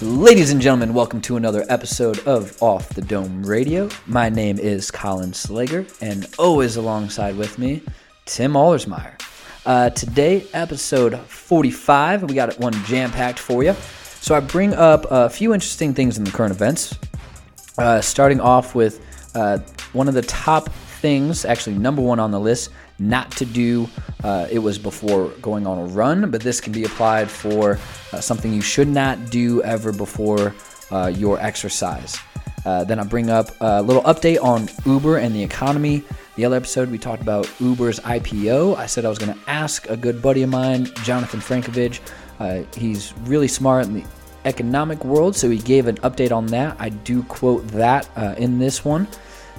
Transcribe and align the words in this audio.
Ladies 0.00 0.52
and 0.52 0.60
gentlemen, 0.60 0.94
welcome 0.94 1.20
to 1.22 1.36
another 1.36 1.64
episode 1.68 2.20
of 2.20 2.62
Off 2.62 2.88
the 2.90 3.02
Dome 3.02 3.44
Radio. 3.44 3.88
My 4.06 4.28
name 4.28 4.60
is 4.60 4.92
Colin 4.92 5.32
Slager, 5.32 5.92
and 6.00 6.32
always 6.38 6.76
alongside 6.76 7.36
with 7.36 7.58
me, 7.58 7.82
Tim 8.24 8.52
Allersmeyer. 8.52 9.20
Uh, 9.66 9.90
today, 9.90 10.46
episode 10.52 11.18
45, 11.18 12.22
we 12.22 12.34
got 12.36 12.56
one 12.60 12.74
jam 12.84 13.10
packed 13.10 13.40
for 13.40 13.64
you. 13.64 13.74
So, 14.20 14.36
I 14.36 14.40
bring 14.40 14.72
up 14.72 15.04
a 15.10 15.28
few 15.28 15.52
interesting 15.52 15.94
things 15.94 16.16
in 16.16 16.22
the 16.22 16.30
current 16.30 16.54
events. 16.54 16.96
Uh, 17.76 18.00
starting 18.00 18.40
off 18.40 18.76
with 18.76 19.04
uh, 19.34 19.58
one 19.94 20.06
of 20.06 20.14
the 20.14 20.22
top 20.22 20.68
things, 20.68 21.44
actually, 21.44 21.76
number 21.76 22.02
one 22.02 22.20
on 22.20 22.30
the 22.30 22.38
list, 22.38 22.70
not 22.98 23.30
to 23.32 23.44
do. 23.44 23.88
Uh, 24.24 24.46
it 24.50 24.58
was 24.58 24.78
before 24.78 25.28
going 25.40 25.66
on 25.66 25.78
a 25.78 25.84
run, 25.84 26.30
but 26.30 26.40
this 26.40 26.60
can 26.60 26.72
be 26.72 26.84
applied 26.84 27.30
for 27.30 27.78
uh, 28.12 28.20
something 28.20 28.52
you 28.52 28.60
should 28.60 28.88
not 28.88 29.30
do 29.30 29.62
ever 29.62 29.92
before 29.92 30.54
uh, 30.90 31.06
your 31.06 31.38
exercise. 31.40 32.18
Uh, 32.64 32.84
then 32.84 32.98
I 32.98 33.04
bring 33.04 33.30
up 33.30 33.50
a 33.60 33.80
little 33.80 34.02
update 34.02 34.42
on 34.42 34.68
Uber 34.84 35.18
and 35.18 35.34
the 35.34 35.42
economy. 35.42 36.02
The 36.36 36.44
other 36.44 36.56
episode, 36.56 36.90
we 36.90 36.98
talked 36.98 37.22
about 37.22 37.48
Uber's 37.60 38.00
IPO. 38.00 38.76
I 38.76 38.86
said 38.86 39.04
I 39.04 39.08
was 39.08 39.18
going 39.18 39.32
to 39.32 39.50
ask 39.50 39.88
a 39.88 39.96
good 39.96 40.20
buddy 40.20 40.42
of 40.42 40.50
mine, 40.50 40.86
Jonathan 41.02 41.40
Frankovich. 41.40 42.00
Uh, 42.38 42.62
he's 42.76 43.14
really 43.22 43.48
smart 43.48 43.86
in 43.86 43.94
the 43.94 44.04
economic 44.44 45.04
world, 45.04 45.34
so 45.36 45.50
he 45.50 45.58
gave 45.58 45.86
an 45.86 45.96
update 45.98 46.32
on 46.32 46.46
that. 46.46 46.76
I 46.78 46.90
do 46.90 47.22
quote 47.24 47.66
that 47.68 48.08
uh, 48.16 48.34
in 48.38 48.58
this 48.58 48.84
one. 48.84 49.08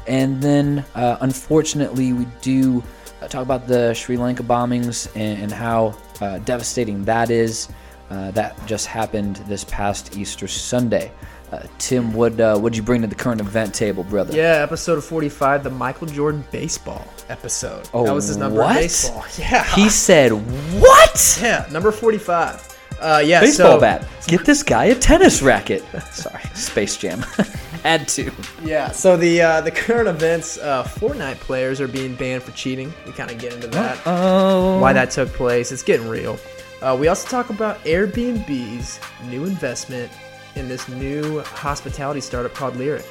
And 0.07 0.41
then, 0.41 0.83
unfortunately, 0.95 2.13
we 2.13 2.25
do 2.41 2.83
talk 3.27 3.43
about 3.43 3.67
the 3.67 3.93
Sri 3.93 4.17
Lanka 4.17 4.43
bombings 4.43 5.09
and, 5.15 5.43
and 5.43 5.51
how 5.51 5.95
uh, 6.21 6.39
devastating 6.39 7.03
that 7.05 7.29
is. 7.29 7.69
Uh, 8.09 8.31
that 8.31 8.55
just 8.65 8.87
happened 8.87 9.35
this 9.47 9.63
past 9.65 10.17
Easter 10.17 10.47
Sunday. 10.47 11.11
Uh, 11.51 11.63
Tim, 11.77 12.11
what 12.13 12.39
uh, 12.39 12.57
would 12.59 12.75
you 12.75 12.81
bring 12.81 13.01
to 13.01 13.07
the 13.07 13.15
current 13.15 13.39
event 13.39 13.73
table, 13.73 14.03
brother? 14.03 14.35
Yeah, 14.35 14.61
episode 14.63 15.03
45, 15.03 15.63
the 15.63 15.69
Michael 15.69 16.07
Jordan 16.07 16.43
baseball 16.51 17.05
episode. 17.27 17.87
Oh, 17.93 18.05
that 18.05 18.13
was 18.13 18.27
his 18.27 18.37
number 18.37 18.61
what? 18.61 18.75
baseball. 18.75 19.25
Yeah. 19.37 19.63
He 19.75 19.89
said, 19.89 20.31
"What? 20.31 21.39
yeah, 21.41 21.67
number 21.71 21.91
45. 21.91 22.78
Uh, 22.99 23.21
yeah, 23.25 23.39
Baseball 23.39 23.77
so, 23.77 23.79
bat? 23.79 24.07
Get 24.27 24.45
this 24.45 24.63
guy 24.63 24.85
a 24.85 24.95
tennis 24.95 25.41
racket." 25.41 25.83
Sorry, 26.11 26.43
Space 26.53 26.97
Jam. 26.97 27.19
Had 27.83 28.07
to. 28.09 28.31
Yeah, 28.61 28.91
so 28.91 29.15
the 29.15 29.41
uh, 29.41 29.61
the 29.61 29.71
current 29.71 30.07
events, 30.09 30.57
uh, 30.57 30.83
Fortnite 30.83 31.39
players 31.39 31.79
are 31.79 31.87
being 31.87 32.15
banned 32.15 32.43
for 32.43 32.51
cheating. 32.51 32.93
We 33.05 33.13
kind 33.13 33.31
of 33.31 33.37
get 33.37 33.53
into 33.53 33.67
that, 33.67 33.99
Oh, 34.05 34.79
why 34.79 34.91
that 34.93 35.11
took 35.11 35.29
place. 35.29 35.71
It's 35.71 35.83
getting 35.83 36.09
real. 36.09 36.37
Uh, 36.81 36.95
we 36.99 37.07
also 37.07 37.27
talk 37.29 37.49
about 37.49 37.81
Airbnb's 37.83 38.99
new 39.29 39.45
investment 39.45 40.11
in 40.55 40.67
this 40.67 40.87
new 40.89 41.39
hospitality 41.41 42.21
startup 42.21 42.53
called 42.53 42.75
Lyric. 42.75 43.05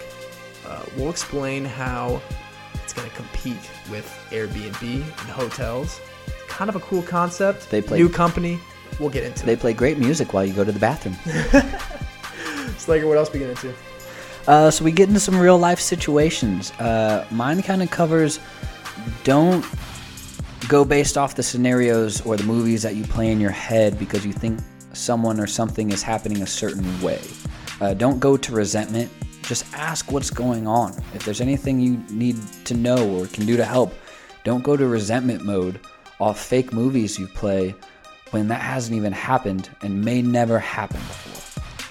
Uh, 0.66 0.82
we'll 0.96 1.10
explain 1.10 1.64
how 1.64 2.20
it's 2.84 2.92
going 2.92 3.08
to 3.08 3.16
compete 3.16 3.70
with 3.90 4.06
Airbnb 4.30 4.82
and 5.02 5.30
hotels. 5.30 6.00
Kind 6.46 6.68
of 6.68 6.76
a 6.76 6.80
cool 6.80 7.02
concept. 7.02 7.70
They 7.70 7.80
play- 7.82 7.98
new 7.98 8.08
company. 8.08 8.58
We'll 8.98 9.10
get 9.10 9.24
into 9.24 9.46
They 9.46 9.52
it. 9.52 9.60
play 9.60 9.72
great 9.72 9.98
music 9.98 10.32
while 10.32 10.44
you 10.44 10.52
go 10.52 10.64
to 10.64 10.72
the 10.72 10.78
bathroom. 10.80 11.14
Slager, 12.78 13.06
what 13.08 13.16
else 13.18 13.32
we 13.32 13.38
get 13.38 13.50
into? 13.50 13.72
Uh, 14.46 14.70
so 14.70 14.84
we 14.84 14.92
get 14.92 15.08
into 15.08 15.20
some 15.20 15.38
real 15.38 15.58
life 15.58 15.80
situations. 15.80 16.70
Uh, 16.72 17.26
mine 17.30 17.62
kind 17.62 17.82
of 17.82 17.90
covers 17.90 18.40
don't 19.24 19.64
go 20.68 20.84
based 20.84 21.16
off 21.18 21.34
the 21.34 21.42
scenarios 21.42 22.20
or 22.22 22.36
the 22.36 22.44
movies 22.44 22.82
that 22.82 22.94
you 22.96 23.04
play 23.04 23.30
in 23.30 23.40
your 23.40 23.50
head 23.50 23.98
because 23.98 24.24
you 24.26 24.32
think 24.32 24.58
someone 24.92 25.38
or 25.38 25.46
something 25.46 25.90
is 25.90 26.02
happening 26.02 26.42
a 26.42 26.46
certain 26.46 27.00
way. 27.02 27.20
Uh, 27.80 27.94
don't 27.94 28.18
go 28.18 28.36
to 28.36 28.52
resentment. 28.52 29.10
Just 29.42 29.72
ask 29.74 30.10
what's 30.12 30.30
going 30.30 30.66
on. 30.66 30.92
If 31.14 31.24
there's 31.24 31.40
anything 31.40 31.78
you 31.80 32.02
need 32.10 32.36
to 32.64 32.74
know 32.74 33.08
or 33.18 33.26
can 33.28 33.46
do 33.46 33.56
to 33.56 33.64
help, 33.64 33.94
don't 34.44 34.62
go 34.64 34.76
to 34.76 34.86
resentment 34.86 35.44
mode 35.44 35.80
off 36.20 36.40
fake 36.40 36.72
movies 36.72 37.18
you 37.18 37.26
play 37.28 37.74
when 38.30 38.48
that 38.48 38.60
hasn't 38.60 38.96
even 38.96 39.12
happened 39.12 39.70
and 39.82 40.04
may 40.04 40.22
never 40.22 40.58
happen 40.58 40.98
before. 40.98 41.38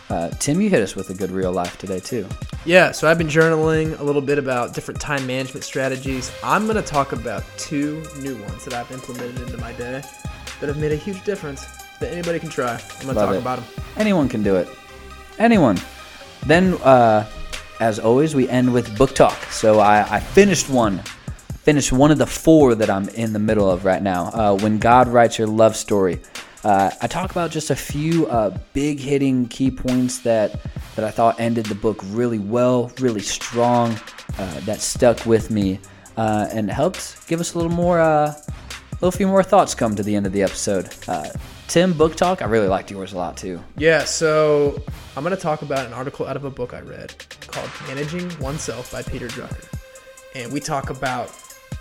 Uh, 0.09 0.29
Tim, 0.39 0.61
you 0.61 0.69
hit 0.69 0.81
us 0.81 0.95
with 0.95 1.09
a 1.09 1.13
good 1.13 1.31
real 1.31 1.51
life 1.51 1.77
today 1.77 1.99
too. 1.99 2.27
Yeah, 2.65 2.91
so 2.91 3.09
I've 3.09 3.17
been 3.17 3.27
journaling 3.27 3.99
a 3.99 4.03
little 4.03 4.21
bit 4.21 4.37
about 4.37 4.73
different 4.73 5.01
time 5.01 5.25
management 5.27 5.63
strategies. 5.63 6.31
I'm 6.43 6.63
going 6.65 6.77
to 6.77 6.81
talk 6.81 7.11
about 7.11 7.43
two 7.57 8.03
new 8.19 8.35
ones 8.41 8.63
that 8.65 8.73
I've 8.73 8.91
implemented 8.91 9.41
into 9.41 9.57
my 9.57 9.73
day 9.73 10.01
that 10.59 10.67
have 10.67 10.77
made 10.77 10.91
a 10.91 10.95
huge 10.95 11.23
difference 11.23 11.65
that 11.99 12.11
anybody 12.11 12.39
can 12.39 12.49
try. 12.49 12.73
I'm 12.73 13.05
going 13.05 13.15
to 13.15 13.21
talk 13.21 13.35
it. 13.35 13.39
about 13.39 13.59
them. 13.59 13.85
Anyone 13.97 14.29
can 14.29 14.43
do 14.43 14.55
it. 14.55 14.69
Anyone. 15.39 15.77
Then, 16.45 16.75
uh, 16.75 17.29
as 17.79 17.99
always, 17.99 18.33
we 18.33 18.47
end 18.47 18.71
with 18.73 18.97
book 18.97 19.13
talk. 19.13 19.37
So 19.45 19.79
I, 19.79 20.15
I 20.15 20.19
finished 20.19 20.69
one. 20.69 21.01
Finished 21.67 21.91
one 21.91 22.11
of 22.11 22.17
the 22.17 22.25
four 22.25 22.75
that 22.75 22.89
I'm 22.89 23.09
in 23.09 23.33
the 23.33 23.39
middle 23.39 23.69
of 23.69 23.83
right 23.83 24.01
now. 24.01 24.27
Uh, 24.27 24.57
when 24.57 24.77
God 24.77 25.09
writes 25.09 25.37
your 25.37 25.49
love 25.49 25.75
story. 25.75 26.21
Uh, 26.63 26.91
I 27.01 27.07
talk 27.07 27.29
about 27.31 27.51
just 27.51 27.71
a 27.71 27.75
few 27.75 28.25
uh, 28.27 28.57
big 28.71 29.01
hitting 29.01 29.49
key 29.49 29.69
points 29.69 30.19
that 30.19 30.61
that 30.95 31.03
I 31.03 31.11
thought 31.11 31.41
ended 31.41 31.65
the 31.65 31.75
book 31.75 31.99
really 32.05 32.39
well, 32.39 32.89
really 33.01 33.19
strong. 33.19 33.99
Uh, 34.39 34.61
that 34.61 34.79
stuck 34.79 35.25
with 35.25 35.51
me 35.51 35.81
uh, 36.15 36.47
and 36.53 36.71
helped 36.71 37.27
give 37.27 37.41
us 37.41 37.53
a 37.53 37.57
little 37.57 37.73
more, 37.73 37.99
uh, 37.99 38.27
a 38.29 38.95
little 39.01 39.11
few 39.11 39.27
more 39.27 39.43
thoughts 39.43 39.75
come 39.75 39.93
to 39.93 40.03
the 40.03 40.15
end 40.15 40.25
of 40.25 40.31
the 40.31 40.43
episode. 40.43 40.89
Tim, 41.67 41.91
book 41.91 42.15
talk. 42.15 42.41
I 42.41 42.45
really 42.45 42.69
liked 42.69 42.91
yours 42.91 43.11
a 43.11 43.17
lot 43.17 43.35
too. 43.35 43.61
Yeah, 43.75 44.05
so 44.05 44.81
I'm 45.17 45.23
going 45.25 45.35
to 45.35 45.41
talk 45.41 45.63
about 45.63 45.85
an 45.85 45.91
article 45.91 46.27
out 46.27 46.37
of 46.37 46.45
a 46.45 46.49
book 46.49 46.73
I 46.73 46.79
read 46.79 47.13
called 47.41 47.69
Managing 47.89 48.39
Oneself 48.39 48.89
by 48.89 49.01
Peter 49.01 49.27
Drucker. 49.27 49.65
And 50.33 50.53
we 50.53 50.61
talk 50.61 50.91
about 50.91 51.29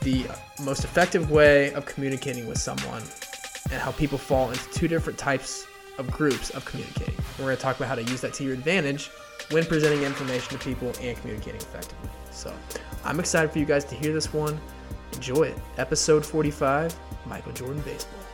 the 0.06 0.24
most 0.62 0.84
effective 0.84 1.32
way 1.32 1.72
of 1.72 1.84
communicating 1.84 2.46
with 2.46 2.58
someone 2.58 3.02
and 3.72 3.82
how 3.82 3.90
people 3.90 4.16
fall 4.16 4.48
into 4.48 4.70
two 4.70 4.86
different 4.86 5.18
types 5.18 5.66
of 5.98 6.08
groups 6.12 6.50
of 6.50 6.64
communicating. 6.64 7.16
We're 7.40 7.46
going 7.46 7.56
to 7.56 7.62
talk 7.62 7.74
about 7.74 7.88
how 7.88 7.96
to 7.96 8.04
use 8.04 8.20
that 8.20 8.32
to 8.34 8.44
your 8.44 8.54
advantage 8.54 9.10
when 9.50 9.64
presenting 9.64 10.04
information 10.04 10.56
to 10.56 10.64
people 10.64 10.92
and 11.00 11.16
communicating 11.18 11.60
effectively. 11.60 12.08
So 12.30 12.54
I'm 13.04 13.18
excited 13.18 13.50
for 13.50 13.58
you 13.58 13.64
guys 13.64 13.84
to 13.86 13.96
hear 13.96 14.12
this 14.12 14.32
one. 14.32 14.60
Enjoy 15.14 15.42
it. 15.42 15.58
Episode 15.76 16.24
45 16.24 16.94
Michael 17.26 17.50
Jordan 17.50 17.82
Baseball. 17.82 18.25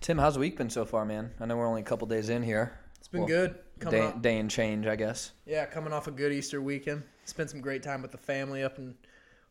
Tim, 0.00 0.16
how's 0.16 0.34
the 0.34 0.40
week 0.40 0.56
been 0.56 0.70
so 0.70 0.86
far, 0.86 1.04
man? 1.04 1.30
I 1.40 1.46
know 1.46 1.56
we're 1.58 1.66
only 1.66 1.82
a 1.82 1.84
couple 1.84 2.06
days 2.06 2.30
in 2.30 2.42
here. 2.42 2.78
It's 2.98 3.08
been 3.08 3.20
Well, 3.20 3.28
good. 3.28 3.58
Coming 3.80 4.00
Day, 4.00 4.06
up. 4.06 4.22
day 4.22 4.38
and 4.38 4.50
change, 4.50 4.86
I 4.86 4.96
guess. 4.96 5.32
Yeah, 5.46 5.66
coming 5.66 5.92
off 5.92 6.06
a 6.06 6.10
good 6.10 6.32
Easter 6.32 6.60
weekend. 6.62 7.02
Spent 7.24 7.50
some 7.50 7.60
great 7.60 7.82
time 7.82 8.00
with 8.00 8.10
the 8.10 8.18
family 8.18 8.62
up 8.62 8.78
in 8.78 8.94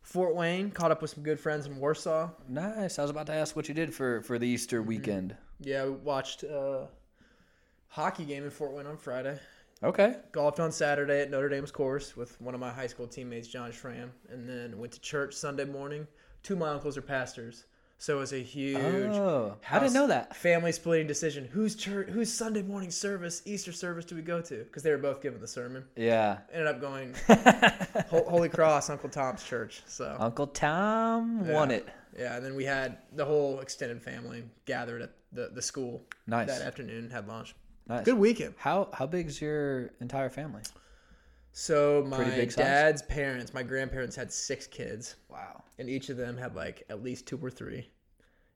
Fort 0.01 0.35
Wayne. 0.35 0.71
Caught 0.71 0.91
up 0.91 1.01
with 1.01 1.11
some 1.11 1.23
good 1.23 1.39
friends 1.39 1.67
in 1.67 1.77
Warsaw. 1.77 2.29
Nice. 2.47 2.97
I 2.97 3.03
was 3.03 3.11
about 3.11 3.27
to 3.27 3.33
ask 3.33 3.55
what 3.55 3.67
you 3.67 3.75
did 3.75 3.93
for, 3.93 4.21
for 4.21 4.39
the 4.39 4.47
Easter 4.47 4.79
mm-hmm. 4.79 4.89
weekend. 4.89 5.35
Yeah, 5.59 5.85
we 5.85 5.91
watched 5.91 6.43
a 6.43 6.87
hockey 7.87 8.25
game 8.25 8.43
in 8.43 8.49
Fort 8.49 8.73
Wayne 8.73 8.87
on 8.87 8.97
Friday. 8.97 9.39
Okay. 9.83 10.15
Golfed 10.31 10.59
on 10.59 10.71
Saturday 10.71 11.21
at 11.21 11.29
Notre 11.29 11.49
Dame's 11.49 11.71
course 11.71 12.17
with 12.17 12.39
one 12.41 12.53
of 12.55 12.59
my 12.59 12.71
high 12.71 12.87
school 12.87 13.07
teammates, 13.07 13.47
John 13.47 13.71
Schramm. 13.71 14.11
And 14.29 14.49
then 14.49 14.77
went 14.79 14.93
to 14.93 14.99
church 14.99 15.35
Sunday 15.35 15.65
morning. 15.65 16.07
Two 16.41 16.53
of 16.53 16.59
my 16.59 16.69
uncles 16.69 16.97
are 16.97 17.01
pastors. 17.03 17.65
So 18.01 18.15
it 18.15 18.19
was 18.19 18.31
a 18.31 18.37
huge 18.41 18.77
Oh, 18.77 19.57
I 19.69 19.77
didn't 19.79 19.93
know 19.93 20.07
that. 20.07 20.33
family 20.35 20.71
splitting 20.71 21.05
decision. 21.05 21.43
Whose 21.51 21.75
church, 21.75 22.07
whose 22.07 22.31
Sunday 22.31 22.61
morning 22.61 22.91
service, 22.91 23.41
Easter 23.45 23.73
service 23.73 24.05
do 24.05 24.15
we 24.15 24.21
go 24.21 24.39
to? 24.41 24.55
Because 24.63 24.83
they 24.83 24.91
were 24.91 24.97
both 24.97 25.21
giving 25.21 25.41
the 25.41 25.47
sermon. 25.47 25.83
Yeah. 25.97 26.37
Ended 26.53 26.67
up 26.67 26.79
going 26.79 27.13
Holy 28.09 28.47
Cross, 28.49 28.89
Uncle 28.89 29.09
Tom's 29.09 29.43
church. 29.43 29.81
So 29.85 30.15
Uncle 30.17 30.47
Tom 30.47 31.47
won 31.47 31.71
it. 31.71 31.87
Yeah, 32.17 32.37
and 32.37 32.45
then 32.45 32.55
we 32.55 32.63
had 32.65 32.97
the 33.15 33.25
whole 33.25 33.59
extended 33.59 34.01
family 34.01 34.43
gathered 34.65 35.01
at 35.01 35.11
the, 35.31 35.49
the 35.53 35.61
school 35.61 36.01
Nice. 36.25 36.47
that 36.47 36.61
afternoon, 36.61 37.09
had 37.09 37.27
lunch. 37.27 37.53
Nice. 37.87 38.05
Good 38.05 38.17
weekend. 38.17 38.53
How 38.57 38.89
how 38.93 39.07
big's 39.07 39.41
your 39.41 39.91
entire 39.99 40.29
family? 40.29 40.61
So 41.59 42.05
my 42.07 42.15
Pretty 42.15 42.31
big 42.37 42.51
size? 42.53 42.63
dad's 42.63 43.01
parents, 43.01 43.53
my 43.53 43.63
grandparents 43.63 44.15
had 44.15 44.31
six 44.31 44.65
kids, 44.65 45.17
Wow. 45.27 45.61
and 45.77 45.89
each 45.89 46.07
of 46.09 46.15
them 46.15 46.37
had 46.37 46.55
like 46.55 46.83
at 46.89 47.03
least 47.03 47.25
two 47.27 47.37
or 47.43 47.49
three. 47.49 47.89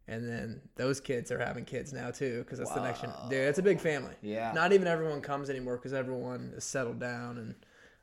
And 0.07 0.25
then 0.25 0.61
those 0.77 1.01
kids 1.01 1.29
are 1.29 1.37
having 1.37 1.65
kids 1.65 1.91
now 1.91 2.11
too, 2.11 2.39
because 2.45 2.59
that's 2.59 2.71
the 2.71 2.81
next. 2.81 3.01
gen- 3.01 3.11
Dude, 3.29 3.39
it's 3.49 3.59
a 3.59 3.61
big 3.61 3.81
family. 3.81 4.13
Yeah. 4.21 4.53
Not 4.53 4.71
even 4.71 4.87
everyone 4.87 5.19
comes 5.19 5.49
anymore 5.49 5.75
because 5.75 5.91
everyone 5.91 6.53
is 6.55 6.63
settled 6.63 6.97
down 7.01 7.39
and 7.39 7.55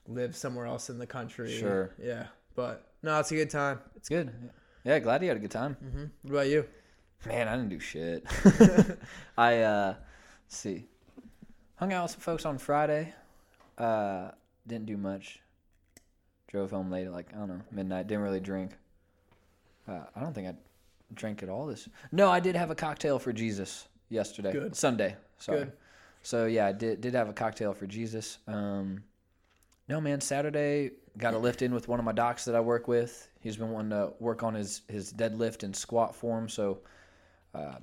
lives 0.06 0.36
somewhere 0.36 0.66
else 0.66 0.90
in 0.90 0.98
the 0.98 1.06
country. 1.06 1.50
Sure. 1.58 1.94
Yeah, 1.98 2.26
but 2.54 2.92
no, 3.02 3.18
it's 3.20 3.32
a 3.32 3.36
good 3.36 3.48
time. 3.48 3.80
It's 3.96 4.10
good. 4.10 4.30
Yeah, 4.84 4.98
glad 4.98 5.22
you 5.22 5.28
had 5.28 5.38
a 5.38 5.40
good 5.40 5.50
time. 5.50 5.76
hmm 5.76 6.04
What 6.24 6.30
about 6.30 6.48
you? 6.48 6.66
Man, 7.24 7.48
I 7.48 7.56
didn't 7.56 7.70
do 7.70 7.78
shit. 7.80 8.26
I 9.38 9.60
uh 9.60 9.94
let's 10.44 10.56
see. 10.58 10.84
Hung 11.76 11.90
out 11.94 12.02
with 12.02 12.12
some 12.12 12.20
folks 12.20 12.44
on 12.44 12.58
Friday. 12.58 13.14
Uh 13.78 14.32
didn't 14.70 14.86
do 14.86 14.96
much. 14.96 15.40
Drove 16.48 16.70
home 16.70 16.90
late 16.90 17.08
like, 17.10 17.28
I 17.34 17.38
don't 17.38 17.48
know, 17.48 17.60
midnight. 17.70 18.06
Didn't 18.06 18.24
really 18.24 18.40
drink. 18.40 18.72
Uh, 19.86 20.00
I 20.16 20.20
don't 20.20 20.32
think 20.32 20.48
I 20.48 20.54
drank 21.14 21.42
at 21.42 21.48
all 21.48 21.66
this. 21.66 21.88
No, 22.12 22.30
I 22.30 22.40
did 22.40 22.56
have 22.56 22.70
a 22.70 22.74
cocktail 22.74 23.18
for 23.18 23.32
Jesus 23.32 23.88
yesterday. 24.08 24.52
Good. 24.52 24.76
Sunday. 24.76 25.16
Sorry. 25.38 25.60
Good. 25.60 25.72
So 26.22 26.46
yeah, 26.46 26.66
I 26.66 26.72
did 26.72 27.00
did 27.00 27.14
have 27.14 27.28
a 27.28 27.32
cocktail 27.32 27.72
for 27.72 27.86
Jesus. 27.86 28.38
Um 28.46 29.04
no 29.88 30.00
man, 30.00 30.20
Saturday 30.20 30.92
got 31.18 31.34
a 31.34 31.38
lift 31.46 31.62
in 31.62 31.74
with 31.74 31.88
one 31.88 31.98
of 31.98 32.04
my 32.04 32.12
docs 32.12 32.44
that 32.44 32.54
I 32.54 32.60
work 32.60 32.88
with. 32.88 33.28
He's 33.40 33.56
been 33.56 33.70
wanting 33.70 33.90
to 33.90 34.12
work 34.18 34.42
on 34.42 34.54
his 34.54 34.82
his 34.88 35.12
deadlift 35.12 35.62
and 35.62 35.74
squat 35.74 36.14
form, 36.14 36.48
so 36.48 36.80
uh, 37.54 37.76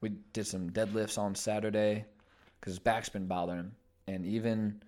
we 0.00 0.10
did 0.32 0.46
some 0.46 0.70
deadlifts 0.70 1.18
on 1.18 1.34
Saturday 1.34 2.04
because 2.60 2.72
his 2.72 2.78
back's 2.78 3.08
been 3.08 3.26
bothering 3.26 3.60
him. 3.60 3.72
And 4.08 4.26
even 4.26 4.82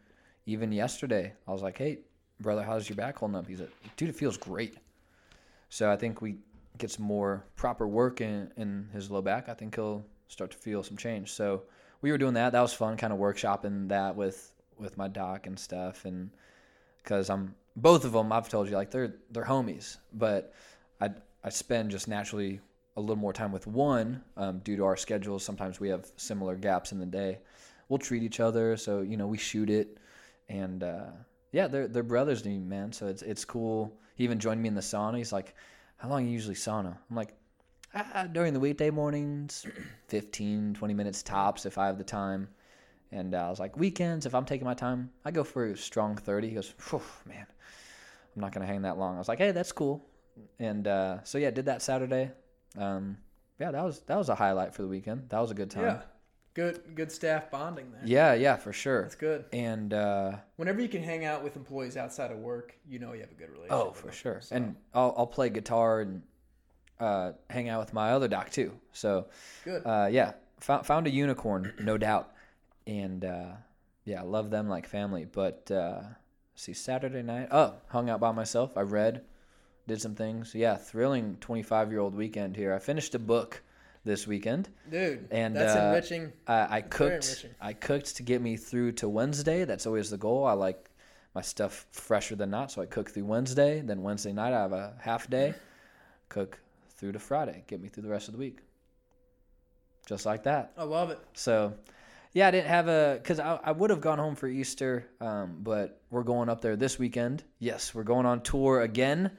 even 0.46 0.72
yesterday, 0.72 1.32
I 1.46 1.52
was 1.52 1.62
like, 1.62 1.78
"Hey, 1.78 2.00
brother, 2.40 2.62
how's 2.62 2.88
your 2.88 2.96
back 2.96 3.18
holding 3.18 3.36
up?" 3.36 3.46
He's 3.46 3.60
like, 3.60 3.72
"Dude, 3.96 4.08
it 4.08 4.16
feels 4.16 4.36
great." 4.36 4.76
So 5.68 5.90
I 5.90 5.96
think 5.96 6.20
we 6.20 6.36
get 6.78 6.90
some 6.90 7.04
more 7.04 7.44
proper 7.56 7.86
work 7.86 8.20
in 8.20 8.50
in 8.56 8.88
his 8.92 9.10
low 9.10 9.22
back. 9.22 9.48
I 9.48 9.54
think 9.54 9.74
he'll 9.74 10.04
start 10.28 10.50
to 10.50 10.56
feel 10.56 10.82
some 10.82 10.96
change. 10.96 11.32
So 11.32 11.62
we 12.00 12.10
were 12.10 12.18
doing 12.18 12.34
that. 12.34 12.52
That 12.52 12.60
was 12.60 12.74
fun, 12.74 12.96
kind 12.96 13.12
of 13.12 13.18
workshopping 13.18 13.88
that 13.88 14.16
with 14.16 14.52
with 14.78 14.96
my 14.96 15.08
doc 15.08 15.46
and 15.46 15.58
stuff, 15.58 16.04
and 16.04 16.30
because 16.98 17.30
I'm 17.30 17.54
both 17.76 18.04
of 18.04 18.12
them. 18.12 18.32
I've 18.32 18.48
told 18.48 18.68
you 18.68 18.76
like 18.76 18.90
they're 18.90 19.14
they're 19.30 19.44
homies, 19.44 19.98
but 20.12 20.52
I 21.00 21.10
I 21.42 21.50
spend 21.50 21.90
just 21.90 22.08
naturally 22.08 22.60
a 22.96 23.00
little 23.00 23.16
more 23.16 23.32
time 23.32 23.52
with 23.52 23.66
one 23.66 24.22
um, 24.36 24.60
due 24.60 24.76
to 24.76 24.84
our 24.84 24.96
schedules. 24.96 25.44
Sometimes 25.44 25.80
we 25.80 25.88
have 25.88 26.06
similar 26.16 26.54
gaps 26.54 26.92
in 26.92 26.98
the 26.98 27.06
day. 27.06 27.38
We'll 27.88 27.98
treat 27.98 28.22
each 28.22 28.40
other, 28.40 28.76
so 28.76 29.00
you 29.00 29.16
know 29.16 29.26
we 29.26 29.38
shoot 29.38 29.70
it, 29.70 29.98
and 30.48 30.82
uh, 30.82 31.06
yeah, 31.52 31.68
they're 31.68 31.88
they're 31.88 32.02
brothers 32.02 32.42
to 32.42 32.48
me, 32.48 32.58
man. 32.58 32.92
So 32.92 33.06
it's 33.06 33.22
it's 33.22 33.44
cool. 33.44 33.96
He 34.16 34.24
even 34.24 34.38
joined 34.38 34.62
me 34.62 34.68
in 34.68 34.74
the 34.74 34.80
sauna. 34.80 35.18
He's 35.18 35.32
like, 35.32 35.54
"How 35.96 36.08
long 36.08 36.24
you 36.24 36.32
usually 36.32 36.54
sauna?" 36.54 36.96
I'm 37.10 37.16
like, 37.16 37.34
ah, 37.94 38.26
"During 38.30 38.52
the 38.52 38.60
weekday 38.60 38.90
mornings, 38.90 39.66
15, 40.08 40.74
20 40.74 40.94
minutes 40.94 41.22
tops 41.22 41.66
if 41.66 41.78
I 41.78 41.86
have 41.86 41.98
the 41.98 42.04
time." 42.04 42.48
And 43.12 43.34
uh, 43.34 43.46
I 43.46 43.50
was 43.50 43.60
like, 43.60 43.76
"Weekends, 43.76 44.26
if 44.26 44.34
I'm 44.34 44.44
taking 44.44 44.64
my 44.64 44.74
time, 44.74 45.10
I 45.24 45.30
go 45.30 45.44
for 45.44 45.66
a 45.66 45.76
strong 45.76 46.16
30." 46.16 46.48
He 46.48 46.54
goes, 46.54 46.74
"Man, 47.26 47.46
I'm 48.34 48.40
not 48.40 48.52
gonna 48.52 48.66
hang 48.66 48.82
that 48.82 48.98
long." 48.98 49.16
I 49.16 49.18
was 49.18 49.28
like, 49.28 49.38
"Hey, 49.38 49.52
that's 49.52 49.72
cool." 49.72 50.04
And 50.58 50.88
uh, 50.88 51.22
so 51.24 51.38
yeah, 51.38 51.50
did 51.50 51.66
that 51.66 51.82
Saturday. 51.82 52.30
Um, 52.76 53.18
yeah, 53.60 53.70
that 53.70 53.84
was 53.84 54.00
that 54.00 54.18
was 54.18 54.28
a 54.28 54.34
highlight 54.34 54.74
for 54.74 54.82
the 54.82 54.88
weekend. 54.88 55.28
That 55.28 55.38
was 55.40 55.50
a 55.50 55.54
good 55.54 55.70
time. 55.70 55.84
Yeah. 55.84 56.02
Good 56.54 56.94
good 56.94 57.10
staff 57.10 57.50
bonding 57.50 57.90
there. 57.90 58.02
yeah, 58.04 58.34
yeah, 58.34 58.54
for 58.56 58.72
sure. 58.72 59.02
That's 59.02 59.16
good. 59.16 59.44
And 59.52 59.92
uh, 59.92 60.36
Whenever 60.56 60.80
you 60.80 60.88
can 60.88 61.02
hang 61.02 61.24
out 61.24 61.42
with 61.42 61.56
employees 61.56 61.96
outside 61.96 62.30
of 62.30 62.38
work, 62.38 62.76
you 62.88 63.00
know 63.00 63.12
you 63.12 63.20
have 63.22 63.30
a 63.32 63.34
good 63.34 63.50
relationship. 63.50 63.86
oh, 63.88 63.90
for 63.92 64.06
them. 64.06 64.14
sure. 64.14 64.40
So, 64.40 64.54
And 64.54 64.76
I'll 64.94 65.14
I'll 65.18 65.26
play 65.26 65.48
guitar 65.50 66.00
and 66.02 66.22
uh, 67.00 67.32
hang 67.50 67.68
out 67.68 67.80
with 67.80 67.92
my 67.92 68.12
other 68.12 68.28
doc 68.28 68.50
too. 68.50 68.72
So 68.92 69.26
good. 69.64 69.82
uh, 69.84 70.08
yeah, 70.12 70.34
found 70.60 70.86
found 70.86 71.06
a 71.08 71.10
unicorn, 71.10 71.72
no 71.80 71.98
doubt. 71.98 72.32
And 72.86 73.24
uh, 73.24 73.52
yeah, 74.04 74.22
love 74.22 74.50
them 74.50 74.68
like 74.68 74.86
family. 74.86 75.24
But 75.24 75.68
uh, 75.72 76.02
see, 76.54 76.72
Saturday 76.72 77.22
night, 77.22 77.48
oh, 77.50 77.74
hung 77.88 78.08
out 78.08 78.20
by 78.20 78.30
myself. 78.30 78.76
I 78.76 78.82
read, 78.82 79.22
did 79.88 80.00
some 80.00 80.14
things. 80.14 80.54
Yeah, 80.54 80.76
thrilling 80.76 81.36
25 81.40 81.90
year 81.90 81.98
old 81.98 82.14
weekend 82.14 82.54
here. 82.54 82.72
I 82.72 82.78
finished 82.78 83.16
a 83.16 83.18
book 83.18 83.60
this 84.04 84.26
weekend. 84.26 84.68
Dude, 84.90 85.28
and, 85.30 85.56
that's 85.56 85.74
uh, 85.74 85.86
enriching. 85.86 86.32
I, 86.46 86.76
I 86.76 86.80
cooked. 86.82 87.46
I 87.60 87.72
cooked 87.72 88.16
to 88.16 88.22
get 88.22 88.40
me 88.40 88.56
through 88.56 88.92
to 88.92 89.08
Wednesday. 89.08 89.64
That's 89.64 89.86
always 89.86 90.10
the 90.10 90.18
goal. 90.18 90.44
I 90.44 90.52
like 90.52 90.90
my 91.34 91.42
stuff 91.42 91.86
fresher 91.90 92.36
than 92.36 92.50
not, 92.50 92.70
so 92.70 92.82
I 92.82 92.86
cook 92.86 93.10
through 93.10 93.24
Wednesday. 93.24 93.80
Then 93.80 94.02
Wednesday 94.02 94.32
night 94.32 94.52
I 94.52 94.60
have 94.60 94.72
a 94.72 94.94
half 95.00 95.28
day. 95.28 95.54
Cook 96.28 96.58
through 96.96 97.12
to 97.12 97.18
Friday. 97.18 97.64
Get 97.66 97.80
me 97.80 97.88
through 97.88 98.04
the 98.04 98.08
rest 98.08 98.28
of 98.28 98.32
the 98.32 98.38
week. 98.38 98.58
Just 100.06 100.26
like 100.26 100.44
that. 100.44 100.72
I 100.76 100.84
love 100.84 101.10
it. 101.10 101.18
So, 101.34 101.74
yeah, 102.32 102.48
I 102.48 102.50
didn't 102.50 102.68
have 102.68 102.88
a 102.88 103.18
because 103.22 103.40
I, 103.40 103.58
I 103.62 103.72
would 103.72 103.90
have 103.90 104.00
gone 104.00 104.18
home 104.18 104.34
for 104.34 104.48
Easter, 104.48 105.06
um, 105.20 105.58
but 105.62 106.00
we're 106.10 106.22
going 106.22 106.48
up 106.48 106.60
there 106.60 106.76
this 106.76 106.98
weekend. 106.98 107.44
Yes, 107.58 107.94
we're 107.94 108.04
going 108.04 108.26
on 108.26 108.42
tour 108.42 108.82
again, 108.82 109.32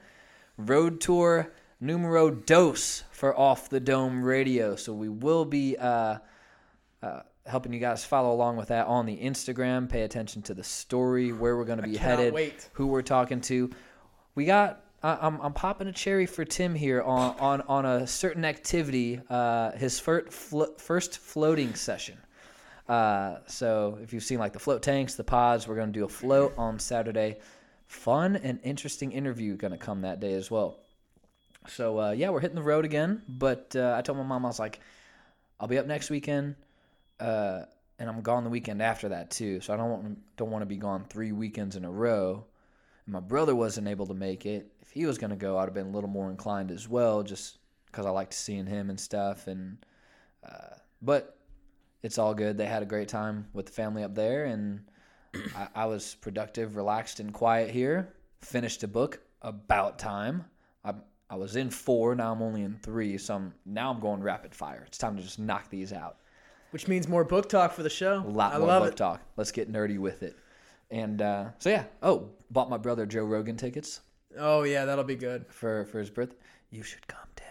road 0.56 1.00
tour 1.00 1.52
numero 1.86 2.30
dos 2.30 3.04
for 3.12 3.38
Off 3.38 3.70
the 3.70 3.80
Dome 3.80 4.22
Radio. 4.22 4.74
So 4.76 4.92
we 4.92 5.08
will 5.08 5.44
be 5.44 5.76
uh, 5.78 6.18
uh, 7.02 7.20
helping 7.46 7.72
you 7.72 7.78
guys 7.78 8.04
follow 8.04 8.32
along 8.32 8.56
with 8.56 8.68
that 8.68 8.86
on 8.88 9.06
the 9.06 9.16
Instagram. 9.16 9.88
Pay 9.88 10.02
attention 10.02 10.42
to 10.42 10.54
the 10.54 10.64
story 10.64 11.32
where 11.32 11.56
we're 11.56 11.64
going 11.64 11.80
to 11.80 11.86
be 11.86 11.96
headed, 11.96 12.34
wait. 12.34 12.68
who 12.72 12.88
we're 12.88 13.02
talking 13.02 13.40
to. 13.42 13.70
We 14.34 14.44
got. 14.44 14.82
I- 15.02 15.18
I'm, 15.22 15.40
I'm 15.40 15.52
popping 15.52 15.86
a 15.86 15.92
cherry 15.92 16.26
for 16.26 16.44
Tim 16.44 16.74
here 16.74 17.02
on, 17.02 17.36
on, 17.38 17.60
on 17.62 17.86
a 17.86 18.06
certain 18.06 18.44
activity, 18.44 19.20
uh, 19.30 19.72
his 19.72 20.00
first, 20.00 20.32
flo- 20.32 20.74
first 20.78 21.18
floating 21.18 21.74
session. 21.74 22.18
Uh, 22.88 23.36
so 23.46 23.98
if 24.02 24.12
you've 24.12 24.24
seen 24.24 24.38
like 24.38 24.52
the 24.52 24.58
float 24.58 24.82
tanks, 24.82 25.14
the 25.14 25.22
pods, 25.22 25.68
we're 25.68 25.76
going 25.76 25.92
to 25.92 25.98
do 25.98 26.04
a 26.04 26.08
float 26.08 26.54
on 26.56 26.78
Saturday. 26.78 27.36
Fun 27.86 28.36
and 28.36 28.58
interesting 28.64 29.12
interview 29.12 29.54
going 29.56 29.72
to 29.72 29.78
come 29.78 30.00
that 30.00 30.18
day 30.18 30.32
as 30.32 30.50
well. 30.50 30.80
So 31.68 32.00
uh, 32.00 32.10
yeah, 32.12 32.30
we're 32.30 32.40
hitting 32.40 32.56
the 32.56 32.62
road 32.62 32.84
again. 32.84 33.22
But 33.28 33.74
uh, 33.76 33.94
I 33.96 34.02
told 34.02 34.18
my 34.18 34.24
mom 34.24 34.44
I 34.44 34.48
was 34.48 34.58
like, 34.58 34.80
I'll 35.58 35.68
be 35.68 35.78
up 35.78 35.86
next 35.86 36.10
weekend, 36.10 36.54
uh, 37.18 37.62
and 37.98 38.10
I'm 38.10 38.20
gone 38.20 38.44
the 38.44 38.50
weekend 38.50 38.82
after 38.82 39.08
that 39.08 39.30
too. 39.30 39.60
So 39.60 39.72
I 39.72 39.76
don't 39.76 39.90
want 39.90 40.36
don't 40.36 40.50
want 40.50 40.62
to 40.62 40.66
be 40.66 40.76
gone 40.76 41.04
three 41.08 41.32
weekends 41.32 41.76
in 41.76 41.84
a 41.84 41.90
row. 41.90 42.44
And 43.06 43.12
my 43.12 43.20
brother 43.20 43.54
wasn't 43.54 43.88
able 43.88 44.06
to 44.06 44.14
make 44.14 44.46
it. 44.46 44.70
If 44.80 44.90
he 44.90 45.06
was 45.06 45.18
going 45.18 45.30
to 45.30 45.36
go, 45.36 45.58
I'd 45.58 45.64
have 45.64 45.74
been 45.74 45.86
a 45.86 45.90
little 45.90 46.10
more 46.10 46.30
inclined 46.30 46.70
as 46.70 46.88
well, 46.88 47.22
just 47.22 47.58
because 47.86 48.04
I 48.04 48.10
liked 48.10 48.34
seeing 48.34 48.66
him 48.66 48.90
and 48.90 49.00
stuff. 49.00 49.46
And 49.46 49.78
uh, 50.46 50.76
but 51.00 51.38
it's 52.02 52.18
all 52.18 52.34
good. 52.34 52.58
They 52.58 52.66
had 52.66 52.82
a 52.82 52.86
great 52.86 53.08
time 53.08 53.46
with 53.52 53.66
the 53.66 53.72
family 53.72 54.02
up 54.02 54.14
there, 54.14 54.44
and 54.44 54.84
I, 55.56 55.68
I 55.74 55.86
was 55.86 56.14
productive, 56.16 56.76
relaxed, 56.76 57.20
and 57.20 57.32
quiet 57.32 57.70
here. 57.70 58.14
Finished 58.42 58.82
a 58.82 58.88
book 58.88 59.20
about 59.42 59.98
time. 59.98 60.44
I 60.84 60.94
I 61.28 61.36
was 61.36 61.56
in 61.56 61.70
four. 61.70 62.14
Now 62.14 62.32
I'm 62.32 62.42
only 62.42 62.62
in 62.62 62.78
three. 62.82 63.18
So 63.18 63.34
I'm, 63.34 63.54
now 63.64 63.90
I'm 63.90 64.00
going 64.00 64.22
rapid 64.22 64.54
fire. 64.54 64.84
It's 64.86 64.98
time 64.98 65.16
to 65.16 65.22
just 65.22 65.38
knock 65.38 65.68
these 65.70 65.92
out. 65.92 66.18
Which 66.70 66.88
means 66.88 67.08
more 67.08 67.24
book 67.24 67.48
talk 67.48 67.72
for 67.72 67.82
the 67.82 67.90
show. 67.90 68.18
A 68.18 68.28
lot 68.28 68.54
I 68.54 68.58
more 68.58 68.68
love 68.68 68.82
book 68.82 68.92
it. 68.92 68.96
talk. 68.96 69.20
Let's 69.36 69.52
get 69.52 69.72
nerdy 69.72 69.98
with 69.98 70.22
it. 70.22 70.36
And 70.90 71.20
uh, 71.22 71.46
so 71.58 71.70
yeah. 71.70 71.84
Oh, 72.02 72.30
bought 72.50 72.70
my 72.70 72.76
brother 72.78 73.06
Joe 73.06 73.24
Rogan 73.24 73.56
tickets 73.56 74.00
Oh 74.38 74.64
yeah, 74.64 74.84
that'll 74.84 75.04
be 75.04 75.16
good. 75.16 75.46
for 75.48 75.84
for 75.86 75.98
his 75.98 76.10
birthday. 76.10 76.36
You 76.70 76.82
should 76.82 77.06
come, 77.06 77.28
Tim. 77.36 77.46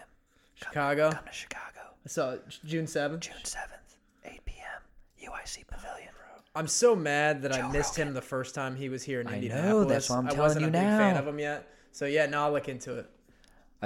Chicago. 0.54 1.10
Come 1.10 1.24
to 1.24 1.32
Chicago, 1.32 1.80
I 2.04 2.08
saw 2.08 2.30
it 2.32 2.58
June 2.64 2.86
seventh. 2.86 3.22
June 3.22 3.34
seventh, 3.44 3.96
eight 4.24 4.44
p.m. 4.44 5.30
UIC 5.32 5.66
Pavilion. 5.66 6.08
Road. 6.08 6.42
I'm 6.54 6.68
so 6.68 6.94
mad 6.94 7.42
that 7.42 7.52
I 7.52 7.60
Joe 7.62 7.68
missed 7.70 7.96
him 7.96 8.14
the 8.14 8.22
first 8.22 8.54
time 8.54 8.76
he 8.76 8.88
was 8.88 9.02
here 9.02 9.20
in 9.20 9.28
I 9.28 9.40
know, 9.40 9.84
that's 9.84 10.08
why 10.08 10.18
I'm 10.18 10.26
I 10.26 10.30
telling 10.30 10.42
wasn't 10.42 10.62
you 10.62 10.68
a 10.68 10.72
big 10.72 10.80
fan 10.80 11.16
of 11.16 11.26
him 11.26 11.38
yet. 11.38 11.68
So 11.92 12.06
yeah, 12.06 12.26
now 12.26 12.44
I'll 12.46 12.52
look 12.52 12.68
into 12.68 12.98
it. 12.98 13.10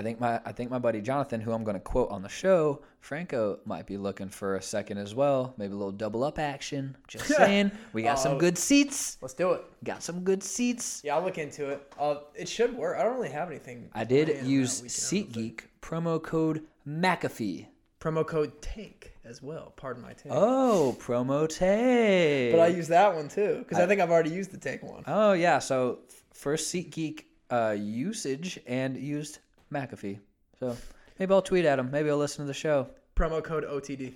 I 0.01 0.03
think 0.03 0.19
my 0.19 0.41
I 0.47 0.53
think 0.53 0.71
my 0.71 0.79
buddy 0.79 1.03
Jonathan, 1.03 1.43
who 1.43 1.53
I'm 1.53 1.63
going 1.63 1.75
to 1.75 1.81
quote 1.81 2.11
on 2.11 2.23
the 2.23 2.29
show, 2.31 2.81
Franco 3.01 3.59
might 3.67 3.85
be 3.87 3.99
looking 3.99 4.31
for 4.31 4.57
a 4.57 4.63
second 4.63 4.97
as 4.97 5.15
well. 5.15 5.53
Maybe 5.59 5.75
a 5.75 5.77
little 5.77 5.93
double 5.93 6.25
up 6.25 6.39
action. 6.39 6.97
Just 7.07 7.27
saying, 7.37 7.71
we 7.93 8.03
got 8.03 8.19
some 8.19 8.33
Oh. 8.37 8.39
good 8.39 8.57
seats. 8.57 9.19
Let's 9.21 9.35
do 9.35 9.53
it. 9.53 9.63
Got 9.85 10.03
some 10.03 10.21
good 10.25 10.43
seats. 10.43 11.03
Yeah, 11.05 11.17
I'll 11.17 11.23
look 11.23 11.37
into 11.37 11.69
it. 11.69 11.93
Uh, 12.01 12.15
it 12.35 12.49
should 12.49 12.75
work. 12.75 12.97
I 12.99 13.03
don't 13.03 13.15
really 13.17 13.29
have 13.29 13.51
anything. 13.51 13.91
I 13.93 14.05
did 14.05 14.29
planned 14.29 14.47
that 14.47 14.49
use 14.51 14.81
weekend, 14.83 14.95
I 14.95 15.33
don't 15.35 15.35
think. 15.35 15.61
SeatGeek 15.61 15.65
promo 15.83 16.23
code 16.23 16.63
McAfee. 16.89 17.67
promo 18.01 18.27
code 18.27 18.63
take 18.63 19.13
as 19.27 19.43
well. 19.43 19.75
Pardon 19.77 20.03
my 20.03 20.15
take. 20.15 20.33
Oh, 20.33 20.97
promo 20.99 21.47
take. 21.47 22.53
But 22.53 22.61
I 22.61 22.69
use 22.69 22.89
that 22.89 23.15
one 23.15 23.29
too 23.29 23.59
because 23.59 23.79
I, 23.79 23.87
think 23.87 24.01
I've 24.01 24.11
already 24.11 24.31
used 24.31 24.51
the 24.51 24.57
take 24.57 24.83
one. 24.83 25.05
Oh 25.07 25.33
yeah, 25.35 25.59
so 25.59 25.99
f- 26.09 26.23
first 26.33 26.73
SeatGeek 26.75 27.25
uh, 27.51 27.77
usage 27.79 28.59
and 28.67 28.97
used 28.97 29.41
McAfee. 29.73 30.19
So 30.59 30.77
maybe 31.19 31.33
I'll 31.33 31.43
tweet 31.43 31.65
at 31.65 31.79
him. 31.79 31.91
Maybe 31.91 32.11
I'll 32.11 32.17
listen 32.19 32.45
to 32.45 32.47
the 32.47 32.55
show. 32.55 32.89
Promo 33.17 33.43
code 33.43 33.65
OTD. 33.65 34.15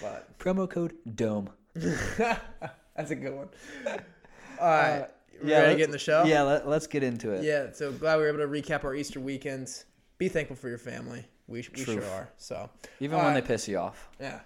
but 0.00 0.38
Promo 0.38 0.68
code 0.68 0.94
Dome. 1.14 1.50
that's 1.74 3.10
a 3.10 3.14
good 3.14 3.34
one. 3.34 3.48
All 4.60 4.68
right, 4.68 5.00
Uh, 5.00 5.06
yeah, 5.44 5.58
ready 5.60 5.72
to 5.72 5.78
get 5.78 5.84
in 5.86 5.90
the 5.90 5.98
show? 5.98 6.24
Yeah, 6.24 6.42
let, 6.42 6.68
let's 6.68 6.86
get 6.86 7.02
into 7.02 7.32
it. 7.32 7.42
Yeah. 7.42 7.72
So 7.72 7.90
glad 7.92 8.16
we 8.16 8.22
were 8.22 8.28
able 8.28 8.38
to 8.38 8.46
recap 8.46 8.84
our 8.84 8.94
Easter 8.94 9.18
weekends. 9.20 9.84
Be 10.18 10.28
thankful 10.28 10.56
for 10.56 10.68
your 10.68 10.78
family. 10.78 11.24
We, 11.48 11.66
we 11.76 11.84
sure 11.84 12.04
are. 12.04 12.30
So 12.38 12.70
Even 13.00 13.16
All 13.18 13.24
when 13.24 13.34
right. 13.34 13.42
they 13.42 13.46
piss 13.46 13.68
you 13.68 13.78
off. 13.78 14.08
yeah. 14.20 14.40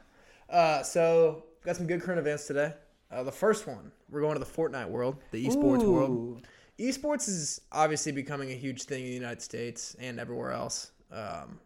Uh, 0.49 0.83
so 0.83 1.45
got 1.65 1.77
some 1.77 1.87
good 1.87 2.01
current 2.03 2.19
events 2.19 2.47
today. 2.47 2.73
Uh, 3.11 3.23
the 3.23 3.31
first 3.33 3.67
one, 3.67 3.93
we're 4.11 4.21
going 4.23 4.33
to 4.33 4.39
the 4.41 4.47
Fortnite 4.47 4.89
world, 4.89 5.17
the 5.31 5.47
esports 5.47 5.85
world. 5.87 6.47
Esports 6.79 7.29
is 7.29 7.61
obviously 7.73 8.13
becoming 8.13 8.51
a 8.51 8.55
huge 8.55 8.85
thing 8.85 9.01
in 9.05 9.09
the 9.09 9.15
United 9.15 9.43
States 9.43 9.97
and 9.99 10.21
everywhere 10.21 10.53
else. 10.53 10.93
Um, 11.13 11.59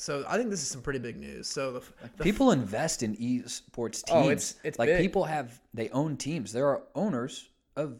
So 0.00 0.24
I 0.28 0.36
think 0.36 0.50
this 0.50 0.62
is 0.62 0.68
some 0.68 0.80
pretty 0.82 0.98
big 1.00 1.16
news. 1.16 1.48
So 1.48 1.72
the, 1.72 1.82
the 2.18 2.22
People 2.24 2.52
invest 2.52 3.02
in 3.02 3.16
esports 3.16 4.04
teams. 4.04 4.10
Oh, 4.10 4.24
it's- 4.30 4.54
it's 4.64 4.78
like 4.78 4.88
big. 4.88 5.00
people 5.00 5.24
have 5.24 5.60
they 5.74 5.88
own 5.90 6.16
teams. 6.16 6.52
There 6.52 6.66
are 6.68 6.82
owners 6.94 7.48
of 7.76 7.98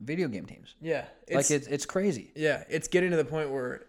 video 0.00 0.28
game 0.28 0.46
teams. 0.46 0.74
yeah, 0.80 1.04
it's, 1.26 1.34
like 1.36 1.50
it's 1.50 1.66
it's 1.66 1.84
crazy. 1.86 2.32
yeah, 2.34 2.64
it's 2.70 2.88
getting 2.88 3.10
to 3.10 3.16
the 3.16 3.24
point 3.24 3.50
where 3.50 3.86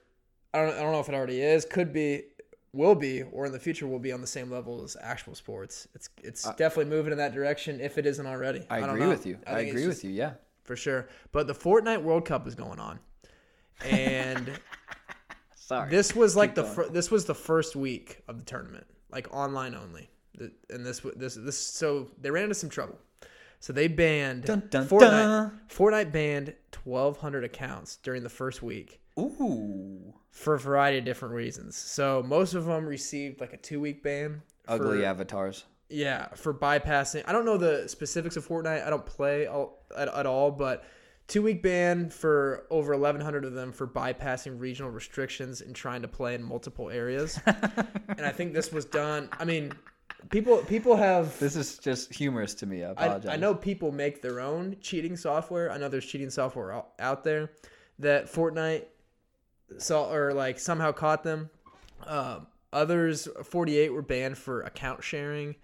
I 0.53 0.61
don't 0.65 0.73
I 0.75 0.81
don't 0.81 0.91
know 0.91 0.99
if 0.99 1.07
it 1.07 1.15
already 1.15 1.41
is, 1.41 1.63
could 1.65 1.93
be, 1.93 2.23
will 2.73 2.95
be, 2.95 3.21
or 3.23 3.45
in 3.45 3.51
the 3.51 3.59
future 3.59 3.87
will 3.87 3.99
be 3.99 4.11
on 4.11 4.19
the 4.21 4.27
same 4.27 4.49
level 4.51 4.83
as 4.83 4.97
actual 4.99 5.35
sports. 5.35 5.87
It's 5.95 6.09
it's 6.23 6.43
definitely 6.55 6.85
moving 6.95 7.11
in 7.13 7.17
that 7.19 7.33
direction 7.33 7.79
if 7.79 7.97
it 7.97 8.05
isn't 8.05 8.25
already. 8.25 8.65
I, 8.69 8.79
don't 8.81 8.89
agree 8.89 9.01
know. 9.01 9.09
with 9.09 9.25
you. 9.25 9.37
I, 9.47 9.59
it's 9.61 9.69
agree 9.71 9.83
just- 9.85 10.03
with 10.03 10.03
you. 10.05 10.11
Yeah. 10.11 10.33
For 10.69 10.75
sure. 10.75 11.09
But 11.31 11.47
the 11.47 11.55
Fortnite 11.55 12.03
World 12.03 12.25
Cup 12.25 12.45
is 12.47 12.53
going 12.53 12.79
on, 12.79 12.99
and 13.83 14.51
Sorry. 15.55 15.89
this 15.89 16.15
was 16.15 16.35
like 16.35 16.53
the 16.53 16.63
fir- 16.63 16.89
this 16.89 17.09
was 17.09 17.25
the 17.25 17.33
first 17.33 17.75
week 17.75 18.21
of 18.27 18.37
the 18.37 18.45
tournament, 18.45 18.85
like 19.11 19.33
online 19.33 19.73
only. 19.73 20.11
And 20.69 20.85
this 20.85 21.01
this 21.15 21.33
this 21.33 21.57
so 21.57 22.11
they 22.21 22.29
ran 22.29 22.43
into 22.43 22.53
some 22.53 22.69
trouble. 22.69 22.99
So 23.59 23.73
they 23.73 23.87
banned 23.87 24.43
Dun, 24.43 24.63
dun, 24.69 24.87
Fortnite. 24.87 25.01
dun. 25.01 25.59
Fortnite 25.69 26.11
banned 26.13 26.53
1,200 26.85 27.43
accounts 27.43 27.97
during 27.97 28.21
the 28.23 28.29
first 28.29 28.61
week 28.63 29.01
Ooh. 29.19 30.13
for 30.29 30.53
a 30.53 30.59
variety 30.59 30.99
of 30.99 31.03
different 31.03 31.33
reasons. 31.33 31.75
So 31.75 32.23
most 32.25 32.53
of 32.53 32.65
them 32.65 32.85
received 32.85 33.41
like 33.41 33.53
a 33.53 33.57
two 33.57 33.81
week 33.81 34.03
ban. 34.03 34.43
Ugly 34.67 35.03
avatars. 35.03 35.65
Yeah, 35.89 36.27
for 36.35 36.53
bypassing. 36.53 37.23
I 37.25 37.31
don't 37.31 37.45
know 37.45 37.57
the 37.57 37.87
specifics 37.87 38.37
of 38.37 38.47
Fortnite. 38.47 38.85
I 38.85 38.89
don't 38.89 39.05
play 39.05 39.47
all, 39.47 39.83
at, 39.97 40.07
at 40.07 40.25
all, 40.25 40.51
but 40.51 40.85
two 41.27 41.41
week 41.41 41.63
ban 41.63 42.09
for 42.09 42.65
over 42.69 42.93
1,100 42.93 43.45
of 43.45 43.53
them 43.53 43.71
for 43.71 43.87
bypassing 43.87 44.59
regional 44.59 44.91
restrictions 44.91 45.61
and 45.61 45.75
trying 45.75 46.01
to 46.01 46.07
play 46.07 46.35
in 46.35 46.43
multiple 46.43 46.89
areas. 46.89 47.39
and 47.45 48.25
I 48.25 48.31
think 48.31 48.53
this 48.53 48.71
was 48.71 48.85
done. 48.85 49.29
I 49.39 49.45
mean, 49.45 49.71
people 50.29 50.57
people 50.57 50.95
have. 50.95 51.37
This 51.39 51.55
is 51.55 51.77
just 51.77 52.13
humorous 52.13 52.53
to 52.55 52.65
me. 52.65 52.83
I 52.83 52.89
I, 52.89 52.91
apologize. 52.91 53.31
I 53.31 53.35
know 53.37 53.55
people 53.55 53.91
make 53.91 54.21
their 54.21 54.39
own 54.39 54.75
cheating 54.81 55.15
software. 55.15 55.71
I 55.71 55.77
know 55.77 55.87
there's 55.87 56.05
cheating 56.05 56.29
software 56.29 56.73
out, 56.73 56.89
out 56.99 57.23
there 57.23 57.51
that 57.99 58.31
Fortnite 58.31 58.85
saw 59.77 60.11
or 60.11 60.33
like 60.33 60.59
somehow 60.59 60.91
caught 60.91 61.23
them. 61.23 61.49
Um, 62.05 62.47
others, 62.71 63.27
48 63.43 63.93
were 63.93 64.01
banned 64.01 64.37
for 64.37 64.61
account 64.61 65.03
sharing. 65.03 65.55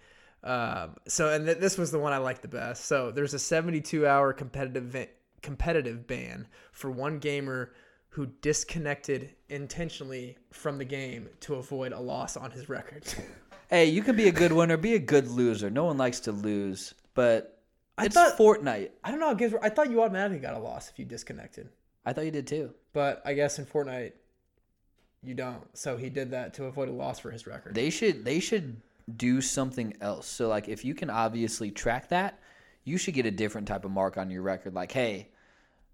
Um, 0.46 0.96
so, 1.08 1.30
and 1.32 1.44
th- 1.44 1.58
this 1.58 1.76
was 1.76 1.90
the 1.90 1.98
one 1.98 2.12
I 2.12 2.18
liked 2.18 2.42
the 2.42 2.48
best. 2.48 2.84
So, 2.84 3.10
there's 3.10 3.34
a 3.34 3.38
72 3.38 4.06
hour 4.06 4.32
competitive 4.32 4.84
va- 4.84 5.08
competitive 5.42 6.06
ban 6.06 6.46
for 6.72 6.90
one 6.90 7.18
gamer 7.18 7.72
who 8.10 8.26
disconnected 8.42 9.34
intentionally 9.48 10.38
from 10.52 10.78
the 10.78 10.84
game 10.84 11.28
to 11.40 11.56
avoid 11.56 11.92
a 11.92 12.00
loss 12.00 12.36
on 12.36 12.50
his 12.50 12.68
record. 12.68 13.04
Hey, 13.68 13.86
you 13.86 14.00
can 14.00 14.14
be 14.14 14.28
a 14.28 14.32
good 14.32 14.52
winner, 14.52 14.76
be 14.76 14.94
a 14.94 14.98
good 15.00 15.26
loser. 15.26 15.68
No 15.70 15.86
one 15.86 15.98
likes 15.98 16.20
to 16.20 16.30
lose, 16.30 16.94
but 17.14 17.58
I 17.98 18.04
it's 18.04 18.14
thought- 18.14 18.38
Fortnite. 18.38 18.90
I 19.02 19.10
don't 19.10 19.18
know. 19.18 19.30
I 19.30 19.34
guess 19.34 19.52
I 19.60 19.70
thought 19.70 19.90
you 19.90 20.00
automatically 20.02 20.38
got 20.38 20.54
a 20.54 20.58
loss 20.60 20.88
if 20.88 21.00
you 21.00 21.04
disconnected. 21.04 21.68
I 22.04 22.12
thought 22.12 22.24
you 22.26 22.30
did 22.30 22.46
too. 22.46 22.72
But 22.92 23.22
I 23.24 23.34
guess 23.34 23.58
in 23.58 23.66
Fortnite, 23.66 24.12
you 25.24 25.34
don't. 25.34 25.64
So 25.76 25.96
he 25.96 26.08
did 26.10 26.30
that 26.30 26.54
to 26.54 26.66
avoid 26.66 26.88
a 26.88 26.92
loss 26.92 27.18
for 27.18 27.32
his 27.32 27.44
record. 27.48 27.74
They 27.74 27.90
should 27.90 28.24
they 28.24 28.38
should 28.38 28.80
do 29.14 29.40
something 29.40 29.94
else. 30.00 30.26
So 30.26 30.48
like 30.48 30.68
if 30.68 30.84
you 30.84 30.94
can 30.94 31.10
obviously 31.10 31.70
track 31.70 32.08
that, 32.08 32.38
you 32.84 32.98
should 32.98 33.14
get 33.14 33.26
a 33.26 33.30
different 33.30 33.68
type 33.68 33.84
of 33.84 33.90
mark 33.90 34.16
on 34.16 34.30
your 34.30 34.42
record. 34.42 34.74
Like, 34.74 34.92
hey, 34.92 35.28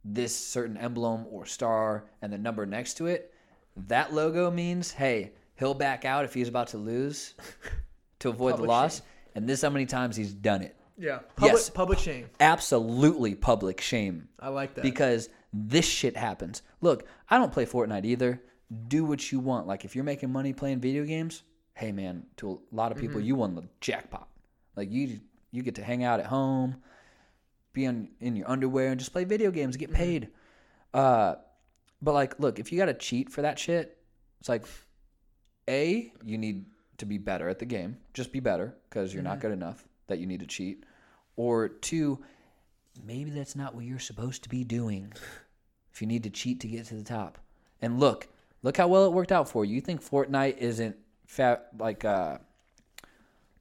this 0.04 0.36
certain 0.36 0.76
emblem 0.76 1.26
or 1.30 1.46
star 1.46 2.04
and 2.20 2.32
the 2.32 2.38
number 2.38 2.66
next 2.66 2.94
to 2.94 3.06
it, 3.06 3.32
that 3.88 4.12
logo 4.12 4.50
means, 4.50 4.90
hey, 4.92 5.32
he'll 5.56 5.74
back 5.74 6.04
out 6.04 6.24
if 6.24 6.34
he's 6.34 6.48
about 6.48 6.68
to 6.68 6.78
lose 6.78 7.34
to 8.18 8.28
avoid 8.28 8.52
the 8.52 8.56
Public 8.56 8.68
loss. 8.68 9.02
And 9.34 9.48
this 9.48 9.60
is 9.60 9.62
how 9.62 9.70
many 9.70 9.86
times 9.86 10.16
he's 10.16 10.32
done 10.32 10.60
it. 10.62 10.76
yeah. 10.98 11.20
Public, 11.36 11.52
Yes. 11.54 11.70
public 11.70 11.98
shame. 11.98 12.28
Absolutely 12.40 13.34
public 13.34 13.80
shame. 13.80 14.28
I 14.38 14.48
like 14.48 14.74
that. 14.74 14.82
because 14.82 15.28
this 15.54 15.86
shit 15.86 16.16
happens. 16.16 16.62
Look, 16.82 17.06
I 17.30 17.38
don't 17.38 17.52
play 17.52 17.64
Fortnite 17.64 18.04
either. 18.04 18.42
Do 18.88 19.04
what 19.04 19.32
you 19.32 19.38
want. 19.40 19.66
Like 19.66 19.84
if 19.86 19.94
you're 19.94 20.04
making 20.04 20.30
money 20.30 20.52
playing 20.52 20.80
video 20.80 21.04
games, 21.04 21.42
hey 21.74 21.92
man, 21.92 22.24
to 22.36 22.60
a 22.72 22.74
lot 22.74 22.92
of 22.92 22.98
people, 22.98 23.18
Mm-hmm. 23.18 23.26
you 23.28 23.34
won 23.36 23.54
the 23.54 23.64
jackpot. 23.80 24.28
Like 24.76 24.90
you, 24.90 25.20
you 25.50 25.62
get 25.62 25.74
to 25.76 25.84
hang 25.84 26.04
out 26.04 26.20
at 26.20 26.26
home, 26.26 26.76
be 27.72 27.86
on, 27.86 28.08
in 28.20 28.36
your 28.36 28.50
underwear, 28.50 28.90
and 28.90 28.98
just 28.98 29.12
play 29.12 29.24
video 29.24 29.50
games, 29.50 29.76
Mm-hmm. 29.76 29.80
get 29.92 29.94
paid. 29.94 30.28
Uh, 30.94 31.36
but 32.02 32.12
like, 32.14 32.38
look, 32.38 32.58
if 32.58 32.72
you 32.72 32.78
got 32.78 32.86
to 32.86 32.94
cheat 32.94 33.30
for 33.30 33.42
that 33.42 33.58
shit, 33.58 33.96
it's 34.40 34.48
like, 34.48 34.64
a 35.68 36.12
you 36.24 36.36
need 36.38 36.66
to 36.98 37.06
be 37.06 37.18
better 37.18 37.48
at 37.48 37.58
the 37.58 37.64
game. 37.64 37.96
Just 38.14 38.32
be 38.32 38.40
better 38.40 38.74
because 38.88 39.14
you're 39.14 39.22
not 39.22 39.34
Mm-hmm. 39.34 39.40
good 39.42 39.52
enough 39.52 39.84
that 40.08 40.18
you 40.18 40.26
need 40.26 40.40
to 40.40 40.46
cheat. 40.46 40.84
Or 41.36 41.68
two, 41.68 42.18
maybe 43.06 43.30
that's 43.30 43.56
not 43.56 43.74
what 43.74 43.84
you're 43.84 43.98
supposed 43.98 44.42
to 44.42 44.48
be 44.48 44.64
doing 44.64 45.12
if 45.92 46.00
you 46.02 46.06
need 46.06 46.24
to 46.24 46.30
cheat 46.30 46.60
to 46.60 46.68
get 46.68 46.86
to 46.86 46.94
the 46.94 47.02
top. 47.04 47.38
And 47.80 47.98
look, 48.00 48.28
look 48.62 48.76
how 48.76 48.88
well 48.88 49.06
it 49.06 49.12
worked 49.12 49.32
out 49.32 49.48
for 49.48 49.64
you. 49.64 49.74
You 49.76 49.80
think 49.80 50.02
Fortnite 50.04 50.58
isn't 50.58 50.96
fat 51.32 51.68
like 51.78 52.04
uh 52.04 52.36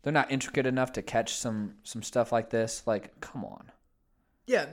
they're 0.03 0.11
not 0.11 0.29
intricate 0.31 0.65
enough 0.65 0.91
to 0.93 1.01
catch 1.01 1.35
some 1.35 1.75
some 1.83 2.03
stuff 2.03 2.31
like 2.31 2.49
this? 2.49 2.83
Like, 2.85 3.19
come 3.21 3.45
on. 3.45 3.71
yeah, 4.47 4.65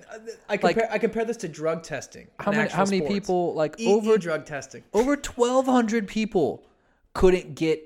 I 0.49 0.57
compare, 0.57 0.89
I 0.91 0.99
compare 0.99 1.25
this 1.25 1.37
to 1.39 1.49
drug 1.49 1.83
testing. 1.83 2.27
How 2.41 2.51
many 2.51 2.69
how 2.71 2.85
many 2.85 2.99
sports. 2.99 3.15
people 3.15 3.55
like 3.55 3.79
E- 3.79 3.87
over 3.87 4.15
e-drug 4.15 4.47
testing? 4.47 4.83
over 4.95 5.11
1200 5.17 6.09
people 6.09 6.67
couldn't 7.13 7.55
get 7.55 7.79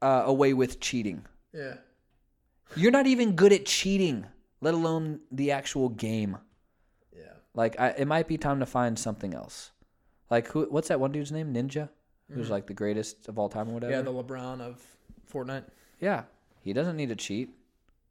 uh, 0.00 0.22
away 0.24 0.54
with 0.54 0.80
cheating. 0.80 1.26
Yeah. 1.52 1.74
You're 2.76 2.92
not 2.92 3.06
even 3.06 3.32
good 3.36 3.52
at 3.52 3.66
cheating, 3.66 4.26
let 4.60 4.74
alone 4.74 5.20
the 5.30 5.50
actual 5.50 5.88
game. 5.90 6.38
Yeah. 7.14 7.22
Like, 7.54 7.78
I, 7.78 7.88
it 7.90 8.06
might 8.08 8.26
be 8.28 8.36
time 8.38 8.58
to 8.60 8.66
find 8.66 8.98
something 8.98 9.34
else. 9.34 9.70
Like, 10.30 10.48
who? 10.48 10.64
What's 10.70 10.88
that 10.88 10.98
one 11.00 11.12
dude's 11.12 11.30
name? 11.32 11.52
Ninja, 11.52 11.88
who's 12.32 12.50
like 12.50 12.66
the 12.66 12.74
greatest 12.74 13.28
of 13.28 13.38
all 13.38 13.48
time 13.48 13.68
or 13.68 13.74
whatever. 13.74 13.92
Mm-hmm. 13.92 14.06
Yeah, 14.06 14.12
the 14.12 14.22
LeBron 14.24 14.60
of 14.60 14.82
Fortnite. 15.32 15.64
Yeah, 16.00 16.24
he 16.60 16.72
doesn't 16.72 16.96
need 16.96 17.08
to 17.10 17.16
cheat. 17.16 17.50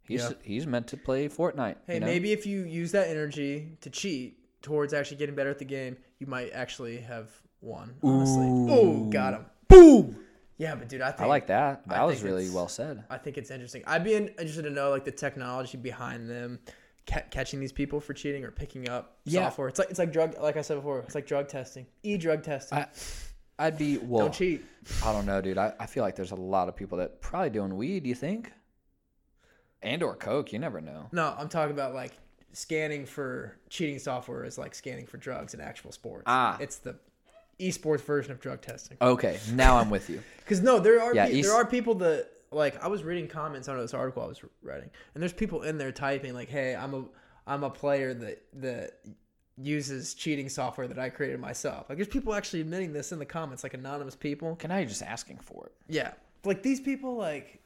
He's 0.06 0.22
Yeah. 0.22 0.32
he's 0.44 0.68
meant 0.68 0.88
to 0.88 0.98
play 0.98 1.30
Fortnite. 1.30 1.78
Hey, 1.88 1.96
you 1.96 2.00
know? 2.02 2.06
maybe 2.08 2.32
if 2.32 2.46
you 2.46 2.62
use 2.64 2.92
that 2.92 3.08
energy 3.08 3.78
to 3.82 3.90
cheat 3.90 4.38
towards 4.62 4.94
actually 4.94 5.18
getting 5.18 5.36
better 5.36 5.50
at 5.50 5.60
the 5.60 5.66
game, 5.66 5.98
you 6.20 6.28
might 6.28 6.52
actually 6.52 6.98
have 7.00 7.30
won. 7.62 7.96
Honestly. 8.04 8.46
oh, 8.46 9.10
got 9.10 9.34
him. 9.34 9.46
Boom. 9.68 10.20
Yeah, 10.58 10.76
but 10.76 10.88
dude, 10.88 11.02
I 11.02 11.12
think 11.12 11.22
I 11.22 11.26
like 11.26 11.48
that. 11.48 11.88
That 11.88 12.04
was 12.06 12.16
think 12.18 12.26
really 12.26 12.44
it's- 12.44 12.54
well 12.56 12.68
said. 12.68 13.04
I 13.10 13.18
think 13.18 13.38
it's 13.38 13.50
interesting. 13.52 13.84
I'd 13.88 14.04
be 14.04 14.14
in, 14.14 14.28
interested 14.30 14.64
to 14.64 14.70
know 14.70 14.90
like 14.92 15.04
the 15.06 15.12
technology 15.12 15.78
behind 15.78 16.30
them 16.30 16.60
ca- 17.08 17.24
catching 17.32 17.60
these 17.60 17.72
people 17.72 18.00
for 18.00 18.14
cheating 18.14 18.44
or 18.44 18.52
picking 18.52 18.88
up 18.88 19.18
Yeah. 19.26 19.46
software. 19.46 19.68
It's 19.70 19.80
like 19.80 19.90
it's 19.90 20.00
like 20.00 20.12
drug. 20.14 20.38
Like 20.40 20.56
I 20.58 20.62
said 20.62 20.76
before, 20.76 21.00
it's 21.00 21.16
like 21.16 21.26
drug 21.26 21.48
testing, 21.48 21.88
e 22.04 22.18
drug 22.18 22.44
testing. 22.44 22.78
I 22.78 22.88
I'd 23.60 23.78
be 23.78 23.98
well. 23.98 24.26
Don't 24.26 24.34
cheat. 24.34 24.66
I 25.04 25.14
don't 25.14 25.26
know, 25.26 25.42
dude. 25.42 25.58
I, 25.58 25.74
I 25.80 25.86
feel 25.86 26.04
like 26.04 26.16
there's 26.16 26.32
a 26.32 26.36
lot 26.36 26.68
of 26.70 26.76
people 26.76 26.98
that 26.98 27.22
probably 27.22 27.50
doing 27.52 27.76
weed. 27.78 28.04
Do 28.04 28.10
you 28.10 28.16
think? 28.16 28.52
And 29.82 30.02
or 30.02 30.16
coke. 30.16 30.54
You 30.54 30.60
never 30.60 30.82
know. 30.82 31.08
No, 31.12 31.36
I'm 31.38 31.50
talking 31.50 31.74
about 31.74 31.94
like 31.94 32.14
scanning 32.54 33.06
for 33.06 33.58
cheating 33.70 34.00
software 34.00 34.46
is 34.46 34.58
like 34.58 34.76
scanning 34.76 35.06
for 35.06 35.18
drugs 35.18 35.54
in 35.54 35.62
actual 35.62 35.92
sports. 35.92 36.24
Ah. 36.28 36.58
it's 36.60 36.78
the 36.78 36.96
esports 37.60 38.02
version 38.02 38.32
of 38.32 38.40
drug 38.40 38.62
testing. 38.62 38.98
Okay, 39.02 39.40
now 39.54 39.78
I'm 39.78 39.90
with 39.90 40.10
you. 40.10 40.22
Because 40.40 40.62
no, 40.62 40.80
there 40.80 41.02
are 41.02 41.16
Yeah, 41.16 41.26
pe- 41.28 41.40
es- 41.40 41.46
there 41.46 41.56
are 41.56 41.66
people 41.66 41.96
that 41.96 42.28
like 42.52 42.82
I 42.84 42.88
was 42.88 43.02
reading 43.04 43.28
comments 43.28 43.68
on 43.70 43.78
this 43.78 43.94
article 43.94 44.24
I 44.24 44.28
was 44.28 44.42
writing, 44.62 44.90
and 45.14 45.22
there's 45.22 45.32
people 45.34 45.62
in 45.64 45.78
there 45.78 45.92
typing 45.94 46.34
like, 46.34 46.50
"Hey, 46.50 46.76
I'm 46.76 46.94
a 46.94 47.06
I'm 47.48 47.64
a 47.64 47.70
player 47.70 48.14
that 48.14 48.44
that 48.56 49.00
uses 49.62 50.14
cheating 50.14 50.50
software 50.50 50.88
that 50.88 50.98
I 51.00 51.10
created 51.10 51.40
myself." 51.40 51.88
Like, 51.90 51.98
there's 51.98 52.08
people 52.08 52.34
actually 52.34 52.62
admitting 52.62 52.94
this 52.94 53.12
in 53.12 53.20
the 53.20 53.26
comments, 53.26 53.64
like 53.64 53.74
anonymous 53.74 54.16
people. 54.16 54.50
Okay, 54.50 54.68
now 54.68 54.78
you're 54.78 54.88
just 54.88 55.04
asking 55.04 55.38
for 55.38 55.68
it. 55.68 55.74
Yeah, 55.88 56.14
like 56.44 56.64
these 56.64 56.80
people, 56.80 57.16
like 57.16 57.60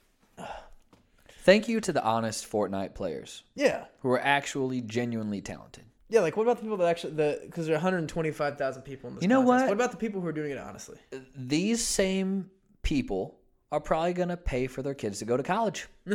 Thank 1.30 1.70
you 1.70 1.80
to 1.82 1.94
the 1.94 2.04
honest 2.04 2.50
Fortnite 2.50 2.94
players 2.94 3.44
yeah, 3.56 3.86
who 4.02 4.10
are 4.12 4.20
actually 4.20 4.82
genuinely 4.82 5.40
talented. 5.42 5.86
yeah. 6.10 6.20
Like, 6.20 6.36
what 6.36 6.44
about 6.44 6.58
the 6.58 6.64
people 6.64 6.78
that 6.78 6.88
actually 6.90 7.14
the 7.14 7.40
because 7.46 7.66
there 7.68 7.76
are 7.76 7.80
125,000 7.80 8.82
people 8.82 9.10
in 9.10 9.16
this. 9.16 9.22
You 9.22 9.30
know 9.30 9.42
contest. 9.44 9.62
what? 9.62 9.68
What 9.70 9.74
about 9.74 9.92
the 9.92 9.98
people 9.98 10.20
who 10.20 10.28
are 10.28 10.34
doing 10.34 10.52
it 10.52 10.58
honestly? 10.58 10.98
Uh, 11.14 11.20
these 11.36 11.82
same 11.82 12.50
people 12.84 13.40
are 13.72 13.80
probably 13.80 14.14
gonna 14.14 14.36
pay 14.38 14.68
for 14.68 14.82
their 14.82 14.94
kids 14.94 15.20
to 15.20 15.26
go 15.26 15.38
to 15.38 15.44
college. 15.44 15.88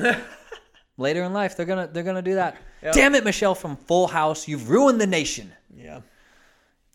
Later 1.02 1.24
in 1.24 1.32
life, 1.32 1.56
they're 1.56 1.66
gonna 1.66 1.88
they're 1.88 2.04
gonna 2.04 2.22
do 2.22 2.36
that. 2.36 2.56
Yep. 2.82 2.94
Damn 2.94 3.14
it, 3.14 3.22
Michelle 3.22 3.54
from 3.54 3.76
Full 3.76 4.08
House, 4.08 4.48
you've 4.48 4.68
ruined 4.68 5.00
the 5.00 5.06
nation. 5.06 5.52
Yeah, 5.72 6.00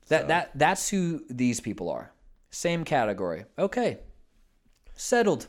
That 0.10 0.28
that 0.28 0.52
that's 0.54 0.90
who 0.90 1.24
these 1.30 1.62
people 1.62 1.90
are. 1.90 2.12
Same 2.50 2.84
category. 2.84 3.46
Okay. 3.58 4.00
Settled. 4.96 5.48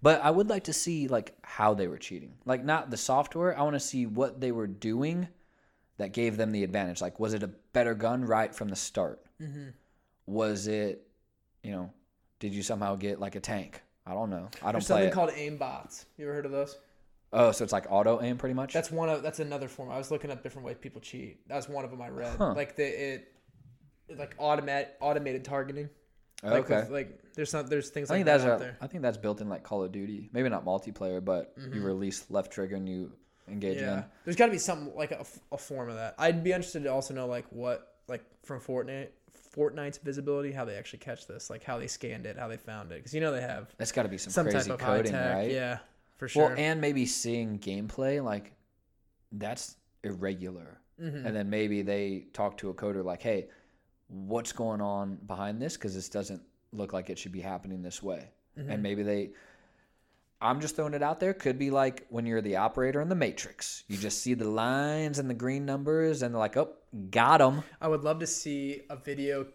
But 0.00 0.22
I 0.22 0.30
would 0.30 0.48
like 0.48 0.62
to 0.64 0.72
see 0.72 1.08
like 1.08 1.36
how 1.42 1.74
they 1.74 1.88
were 1.88 1.98
cheating. 1.98 2.34
Like 2.44 2.64
not 2.64 2.90
the 2.90 2.96
software. 2.96 3.58
I 3.58 3.62
want 3.62 3.74
to 3.74 3.80
see 3.80 4.06
what 4.06 4.40
they 4.40 4.52
were 4.52 4.68
doing 4.68 5.26
that 5.96 6.12
gave 6.12 6.36
them 6.36 6.52
the 6.52 6.62
advantage. 6.62 7.00
Like 7.00 7.18
was 7.18 7.34
it 7.34 7.42
a 7.42 7.48
better 7.72 7.94
gun 7.94 8.24
right 8.24 8.54
from 8.54 8.68
the 8.68 8.76
start? 8.76 9.24
Mm-hmm. 9.42 9.70
Was 10.26 10.68
it, 10.68 11.04
you 11.64 11.72
know, 11.72 11.90
did 12.38 12.54
you 12.54 12.62
somehow 12.62 12.94
get 12.94 13.18
like 13.18 13.34
a 13.34 13.40
tank 13.40 13.82
I 14.06 14.14
don't 14.14 14.30
know. 14.30 14.48
I 14.62 14.66
don't 14.66 14.74
There's 14.74 14.86
play 14.86 14.94
something 14.94 15.08
it. 15.08 15.12
called 15.12 15.30
aim 15.34 15.56
bots. 15.58 16.06
You 16.16 16.26
ever 16.26 16.34
heard 16.34 16.46
of 16.46 16.52
those? 16.52 16.78
Oh, 17.32 17.52
so 17.52 17.64
it's 17.64 17.72
like 17.72 17.86
auto 17.90 18.20
aim, 18.22 18.36
pretty 18.36 18.54
much. 18.54 18.72
That's 18.72 18.90
one 18.90 19.08
of 19.08 19.22
that's 19.22 19.40
another 19.40 19.68
form. 19.68 19.90
I 19.90 19.98
was 19.98 20.10
looking 20.10 20.30
up 20.30 20.42
different 20.42 20.66
ways 20.66 20.76
people 20.80 21.00
cheat. 21.00 21.46
That's 21.48 21.68
one 21.68 21.84
of 21.84 21.90
them 21.90 22.02
I 22.02 22.08
read. 22.08 22.36
Huh. 22.38 22.54
Like 22.54 22.76
the 22.76 22.84
it, 22.84 23.32
like 24.16 24.34
automatic 24.38 24.94
automated 25.00 25.44
targeting. 25.44 25.90
Like 26.42 26.70
okay. 26.70 26.80
with, 26.82 26.90
like 26.90 27.20
there's 27.34 27.50
some 27.50 27.66
there's 27.66 27.90
things 27.90 28.10
I 28.10 28.14
like 28.14 28.18
think 28.18 28.26
that's 28.26 28.44
that 28.44 28.52
out 28.52 28.60
a, 28.60 28.64
there. 28.64 28.78
I 28.80 28.86
think 28.86 29.02
that's 29.02 29.18
built 29.18 29.40
in 29.40 29.48
like 29.48 29.64
Call 29.64 29.82
of 29.82 29.90
Duty. 29.92 30.30
Maybe 30.32 30.48
not 30.48 30.64
multiplayer, 30.64 31.24
but 31.24 31.52
you 31.72 31.80
release 31.82 32.26
left 32.30 32.52
trigger 32.52 32.76
and 32.76 32.88
you 32.88 33.12
engage 33.48 33.78
Mm-hmm. 33.78 33.84
Yeah, 33.84 33.92
again. 33.92 34.04
there's 34.24 34.36
got 34.36 34.46
to 34.46 34.52
be 34.52 34.58
some 34.58 34.94
like 34.94 35.10
a 35.10 35.58
form 35.58 35.88
of 35.88 35.96
that. 35.96 36.14
I'd 36.18 36.44
be 36.44 36.52
interested 36.52 36.84
to 36.84 36.92
also 36.92 37.14
know 37.14 37.26
like 37.26 37.46
what 37.50 37.94
like 38.06 38.22
from 38.44 38.60
Fortnite 38.60 39.08
Fortnite's 39.54 39.98
visibility, 39.98 40.52
how 40.52 40.64
they 40.64 40.76
actually 40.76 41.00
catch 41.00 41.26
this, 41.26 41.50
like 41.50 41.64
how 41.64 41.78
they 41.78 41.86
scanned 41.86 42.26
it, 42.26 42.38
how 42.38 42.48
they 42.48 42.56
found 42.56 42.92
it, 42.92 42.96
because 42.96 43.14
you 43.14 43.20
know 43.20 43.32
they 43.32 43.40
have 43.40 43.74
That's 43.76 43.92
got 43.92 44.04
to 44.04 44.08
be 44.08 44.18
some, 44.18 44.32
some 44.32 44.44
crazy 44.44 44.70
type 44.70 44.80
of 44.80 44.80
high 44.80 45.02
tech. 45.02 45.34
right? 45.34 45.50
Yeah, 45.50 45.78
for 46.18 46.28
sure. 46.28 46.48
Well, 46.48 46.54
and 46.58 46.80
maybe 46.80 47.06
seeing 47.06 47.58
gameplay 47.58 48.22
like 48.22 48.52
that's 49.32 49.76
irregular, 50.04 50.80
Mhm. 51.00 51.24
and 51.26 51.34
then 51.36 51.48
maybe 51.50 51.82
they 51.82 52.26
talk 52.32 52.56
to 52.58 52.70
a 52.70 52.74
coder 52.74 53.04
like, 53.04 53.22
"Hey, 53.22 53.48
what's 54.08 54.52
going 54.52 54.80
on 54.80 55.16
behind 55.26 55.60
this? 55.60 55.76
Because 55.76 55.94
this 55.94 56.08
doesn't 56.08 56.42
look 56.72 56.92
like 56.92 57.08
it 57.10 57.18
should 57.18 57.32
be 57.32 57.40
happening 57.40 57.82
this 57.82 58.02
way." 58.02 58.30
Mm-hmm. 58.58 58.70
And 58.70 58.82
maybe 58.82 59.02
they. 59.02 59.30
I'm 60.40 60.60
just 60.60 60.76
throwing 60.76 60.94
it 60.94 61.02
out 61.02 61.18
there. 61.18 61.34
Could 61.34 61.58
be 61.58 61.70
like 61.70 62.06
when 62.10 62.24
you're 62.24 62.40
the 62.40 62.56
operator 62.56 63.00
in 63.00 63.08
the 63.08 63.16
Matrix. 63.16 63.82
You 63.88 63.96
just 63.96 64.20
see 64.20 64.34
the 64.34 64.48
lines 64.48 65.18
and 65.18 65.28
the 65.28 65.34
green 65.34 65.64
numbers, 65.66 66.22
and 66.22 66.32
they're 66.32 66.38
like, 66.38 66.56
"Oh, 66.56 66.76
got 67.10 67.38
them." 67.38 67.64
I 67.80 67.88
would 67.88 68.02
love 68.04 68.20
to 68.20 68.26
see 68.26 68.82
a 68.88 68.94
video 68.96 69.48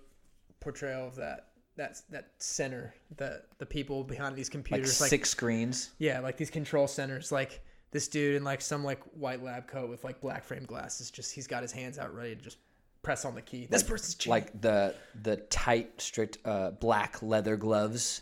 portrayal 0.60 1.08
of 1.08 1.16
that. 1.16 1.48
That 1.76 2.00
that 2.12 2.32
center, 2.38 2.94
the 3.18 3.42
the 3.58 3.66
people 3.66 4.04
behind 4.04 4.36
these 4.36 4.50
computers, 4.50 5.02
like, 5.02 5.10
six 5.10 5.30
screens. 5.32 5.90
yeah, 5.98 6.20
like 6.20 6.38
these 6.38 6.52
control 6.52 6.88
centers, 6.88 7.32
like 7.32 7.62
this 7.92 8.08
dude 8.08 8.36
in 8.36 8.44
like 8.44 8.62
some 8.62 8.84
like 8.84 9.02
white 9.16 9.44
lab 9.44 9.68
coat 9.68 9.90
with 9.90 10.04
like 10.04 10.22
black 10.22 10.44
frame 10.44 10.66
glasses. 10.66 11.10
Just 11.10 11.34
he's 11.34 11.48
got 11.48 11.64
his 11.64 11.72
hands 11.72 11.98
out 11.98 12.14
ready 12.16 12.36
to 12.36 12.42
just 12.42 12.58
press 13.02 13.26
on 13.26 13.34
the 13.34 13.42
key. 13.42 13.68
This 13.70 13.82
person's 13.84 14.14
cheating. 14.16 14.30
like 14.32 14.62
the 14.62 14.94
the 15.24 15.38
tight, 15.38 16.00
strict 16.00 16.38
uh, 16.46 16.72
black 16.72 17.24
leather 17.24 17.56
gloves, 17.58 18.22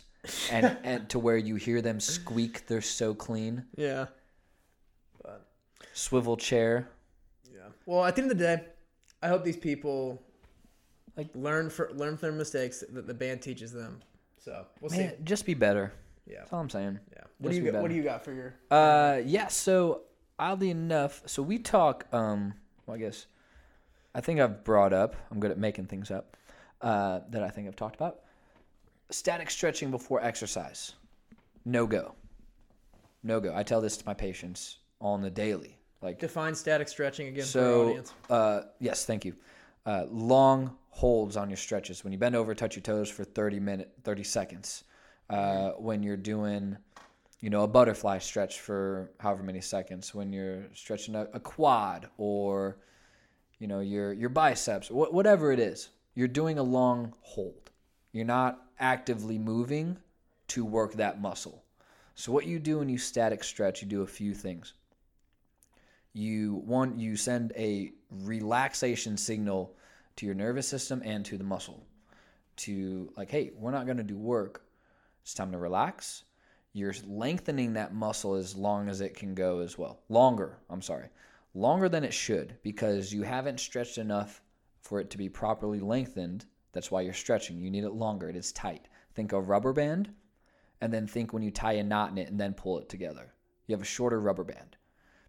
and 0.50 0.76
and 0.84 1.08
to 1.10 1.18
where 1.18 1.36
you 1.36 1.56
hear 1.56 1.82
them 1.82 2.00
squeak. 2.00 2.66
They're 2.66 2.80
so 2.80 3.12
clean. 3.12 3.66
yeah, 3.76 4.06
but 5.22 5.46
Swivel 5.92 6.38
chair. 6.38 6.88
yeah. 7.52 7.68
Well, 7.84 8.04
at 8.06 8.16
the 8.16 8.22
end 8.22 8.32
of 8.32 8.38
the 8.38 8.44
day, 8.44 8.64
I 9.22 9.28
hope 9.28 9.44
these 9.44 9.58
people 9.58 10.22
like 11.16 11.28
learn 11.34 11.70
for 11.70 11.90
learn 11.94 12.16
from 12.16 12.28
their 12.30 12.38
mistakes 12.38 12.82
that 12.90 13.06
the 13.06 13.14
band 13.14 13.42
teaches 13.42 13.72
them. 13.72 14.00
So 14.38 14.66
we'll 14.80 14.90
see. 14.90 15.10
Just 15.24 15.46
be 15.46 15.54
better. 15.54 15.92
Yeah, 16.26 16.38
That's 16.38 16.52
all 16.52 16.60
I'm 16.60 16.70
saying. 16.70 16.98
yeah. 17.12 17.22
What 17.38 17.50
do 17.50 17.56
you 17.56 17.64
be 17.64 17.70
got, 17.72 17.82
what 17.82 17.88
do 17.90 17.96
you 17.96 18.02
got 18.02 18.24
for 18.24 18.32
your? 18.32 18.54
Uh, 18.70 19.20
yeah. 19.24 19.48
So 19.48 20.02
oddly 20.38 20.70
enough, 20.70 21.22
so 21.26 21.42
we 21.42 21.58
talk. 21.58 22.06
Um, 22.12 22.54
well, 22.86 22.94
I 22.96 22.98
guess 22.98 23.26
I 24.14 24.20
think 24.20 24.40
I've 24.40 24.62
brought 24.64 24.92
up. 24.92 25.16
I'm 25.30 25.40
good 25.40 25.50
at 25.50 25.58
making 25.58 25.86
things 25.86 26.10
up. 26.10 26.36
Uh, 26.80 27.20
that 27.30 27.42
I 27.42 27.48
think 27.50 27.68
I've 27.68 27.76
talked 27.76 27.94
about. 27.94 28.20
Static 29.10 29.50
stretching 29.50 29.90
before 29.90 30.20
exercise. 30.22 30.92
No 31.64 31.86
go. 31.86 32.14
No 33.22 33.38
go. 33.40 33.54
I 33.54 33.62
tell 33.62 33.80
this 33.80 33.96
to 33.98 34.06
my 34.06 34.14
patients 34.14 34.78
on 35.00 35.22
the 35.22 35.30
daily. 35.30 35.78
Like 36.00 36.18
Define 36.18 36.54
static 36.56 36.88
stretching 36.88 37.28
again 37.28 37.44
for 37.44 37.58
our 37.58 37.64
So, 37.64 37.82
audience. 37.88 38.12
uh, 38.30 38.60
yes, 38.80 39.04
thank 39.04 39.24
you. 39.24 39.34
Uh, 39.86 40.06
long 40.10 40.76
holds 40.92 41.36
on 41.38 41.50
your 41.50 41.56
stretches. 41.56 42.04
When 42.04 42.12
you 42.12 42.18
bend 42.18 42.36
over, 42.36 42.54
touch 42.54 42.76
your 42.76 42.82
toes 42.82 43.10
for 43.10 43.24
30 43.24 43.58
minute, 43.58 43.90
30 44.04 44.22
seconds. 44.22 44.84
Uh, 45.28 45.70
when 45.70 46.02
you're 46.02 46.18
doing, 46.18 46.76
you 47.40 47.48
know, 47.48 47.62
a 47.62 47.68
butterfly 47.68 48.18
stretch 48.18 48.60
for 48.60 49.10
however 49.18 49.42
many 49.42 49.62
seconds. 49.62 50.14
When 50.14 50.32
you're 50.32 50.66
stretching 50.74 51.14
a, 51.14 51.26
a 51.32 51.40
quad 51.40 52.08
or, 52.18 52.76
you 53.58 53.66
know, 53.66 53.80
your 53.80 54.12
your 54.12 54.28
biceps, 54.28 54.88
wh- 54.88 55.12
whatever 55.12 55.50
it 55.50 55.58
is, 55.58 55.88
you're 56.14 56.28
doing 56.28 56.58
a 56.58 56.62
long 56.62 57.14
hold. 57.22 57.70
You're 58.12 58.26
not 58.26 58.62
actively 58.78 59.38
moving 59.38 59.96
to 60.48 60.64
work 60.64 60.92
that 60.94 61.22
muscle. 61.22 61.64
So 62.14 62.30
what 62.32 62.46
you 62.46 62.58
do 62.58 62.80
when 62.80 62.90
you 62.90 62.98
static 62.98 63.42
stretch, 63.42 63.80
you 63.80 63.88
do 63.88 64.02
a 64.02 64.06
few 64.06 64.34
things 64.34 64.74
you 66.12 66.56
one 66.66 66.98
you 66.98 67.16
send 67.16 67.52
a 67.56 67.90
relaxation 68.10 69.16
signal 69.16 69.74
to 70.16 70.26
your 70.26 70.34
nervous 70.34 70.68
system 70.68 71.02
and 71.04 71.24
to 71.24 71.38
the 71.38 71.44
muscle 71.44 71.86
to 72.56 73.12
like 73.16 73.30
hey 73.30 73.50
we're 73.56 73.70
not 73.70 73.86
going 73.86 73.96
to 73.96 74.02
do 74.02 74.18
work. 74.18 74.64
It's 75.22 75.34
time 75.34 75.52
to 75.52 75.58
relax. 75.58 76.24
You're 76.72 76.94
lengthening 77.06 77.74
that 77.74 77.94
muscle 77.94 78.34
as 78.34 78.56
long 78.56 78.88
as 78.88 79.00
it 79.00 79.14
can 79.14 79.34
go 79.34 79.60
as 79.60 79.76
well. 79.78 80.00
Longer 80.08 80.58
i'm 80.70 80.82
sorry. 80.82 81.08
Longer 81.54 81.88
than 81.88 82.04
it 82.04 82.14
should 82.14 82.56
because 82.62 83.12
you 83.12 83.22
haven't 83.22 83.60
stretched 83.60 83.98
enough 83.98 84.42
for 84.80 85.00
it 85.00 85.10
to 85.10 85.18
be 85.18 85.28
properly 85.28 85.80
lengthened. 85.80 86.46
That's 86.72 86.90
why 86.90 87.02
you're 87.02 87.12
stretching. 87.12 87.60
You 87.60 87.70
need 87.70 87.84
it 87.84 87.92
longer. 87.92 88.28
It 88.28 88.36
is 88.36 88.52
tight. 88.52 88.88
Think 89.14 89.32
of 89.32 89.38
a 89.38 89.42
rubber 89.42 89.72
band 89.72 90.10
and 90.82 90.92
then 90.92 91.06
think 91.06 91.32
when 91.32 91.42
you 91.42 91.50
tie 91.50 91.74
a 91.74 91.82
knot 91.82 92.10
in 92.10 92.18
it 92.18 92.28
and 92.28 92.40
then 92.40 92.54
pull 92.54 92.78
it 92.78 92.88
together. 92.88 93.32
You 93.66 93.74
have 93.74 93.82
a 93.82 93.86
shorter 93.86 94.20
rubber 94.20 94.42
band. 94.42 94.76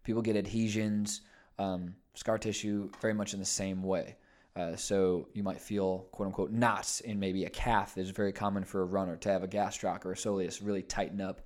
People 0.02 0.20
get 0.20 0.36
adhesions, 0.36 1.20
um, 1.60 1.94
scar 2.14 2.38
tissue, 2.38 2.90
very 3.00 3.14
much 3.14 3.34
in 3.34 3.38
the 3.38 3.46
same 3.46 3.82
way. 3.82 4.16
Uh, 4.56 4.76
so 4.76 5.28
you 5.32 5.42
might 5.42 5.60
feel 5.60 6.06
quote 6.12 6.26
unquote 6.26 6.52
knots 6.52 7.00
in 7.00 7.18
maybe 7.18 7.44
a 7.44 7.50
calf. 7.50 7.98
It's 7.98 8.10
very 8.10 8.32
common 8.32 8.64
for 8.64 8.82
a 8.82 8.84
runner 8.84 9.16
to 9.16 9.28
have 9.30 9.42
a 9.42 9.48
gastroc 9.48 10.04
or 10.04 10.12
a 10.12 10.16
soleus 10.16 10.60
really 10.64 10.82
tighten 10.82 11.20
up. 11.20 11.40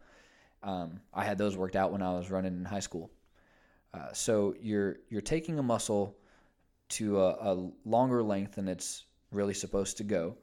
Um, 0.63 1.01
I 1.15 1.25
had 1.25 1.39
those 1.39 1.57
worked 1.57 1.77
out 1.77 1.93
when 1.93 2.03
I 2.03 2.13
was 2.13 2.31
running 2.31 2.53
in 2.53 2.65
high 2.65 2.81
school. 2.81 3.11
Uh, 3.95 4.13
so 4.13 4.55
you're 4.61 4.97
you're 5.09 5.23
taking 5.23 5.59
a 5.59 5.63
muscle 5.63 6.17
to 6.91 7.21
a, 7.21 7.55
a 7.55 7.71
longer 7.85 8.23
length 8.23 8.57
than 8.57 8.69
it's 8.69 9.05
really 9.33 9.55
supposed 9.55 9.97
to 9.99 10.05
go. 10.05 10.37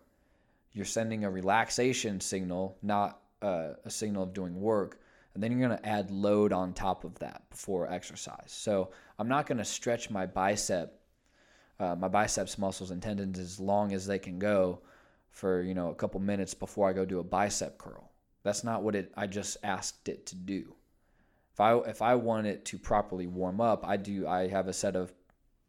You're 0.71 0.85
sending 0.85 1.23
a 1.23 1.29
relaxation 1.29 2.19
signal, 2.19 2.77
not 2.81 3.21
uh, 3.41 3.73
a 3.83 3.89
signal 3.89 4.23
of 4.23 4.33
doing 4.33 4.59
work 4.59 4.99
and 5.35 5.43
then 5.43 5.51
you're 5.51 5.67
going 5.67 5.77
to 5.77 5.85
add 5.85 6.09
load 6.09 6.51
on 6.53 6.73
top 6.73 7.03
of 7.03 7.19
that 7.19 7.43
before 7.49 7.91
exercise. 7.91 8.47
So 8.47 8.91
I'm 9.19 9.27
not 9.27 9.45
going 9.45 9.57
to 9.57 9.65
stretch 9.65 10.09
my 10.09 10.25
bicep, 10.25 10.94
uh, 11.79 11.95
my 11.95 12.07
biceps 12.07 12.57
muscles 12.57 12.91
and 12.91 13.01
tendons 13.01 13.39
as 13.39 13.59
long 13.59 13.93
as 13.93 14.05
they 14.05 14.19
can 14.19 14.39
go 14.39 14.79
for 15.29 15.61
you 15.61 15.73
know 15.73 15.89
a 15.89 15.95
couple 15.95 16.19
minutes 16.19 16.53
before 16.53 16.89
I 16.89 16.93
go 16.93 17.05
do 17.05 17.19
a 17.19 17.23
bicep 17.23 17.77
curl. 17.77 18.11
That's 18.43 18.63
not 18.63 18.83
what 18.83 18.95
it. 18.95 19.11
I 19.17 19.27
just 19.27 19.57
asked 19.63 20.07
it 20.07 20.25
to 20.27 20.35
do. 20.35 20.75
If 21.53 21.59
I 21.59 21.77
if 21.79 22.01
I 22.01 22.15
want 22.15 22.47
it 22.47 22.65
to 22.65 22.77
properly 22.77 23.27
warm 23.27 23.59
up, 23.59 23.85
I 23.85 23.97
do. 23.97 24.27
I 24.27 24.47
have 24.47 24.67
a 24.67 24.73
set 24.73 24.95
of 24.95 25.13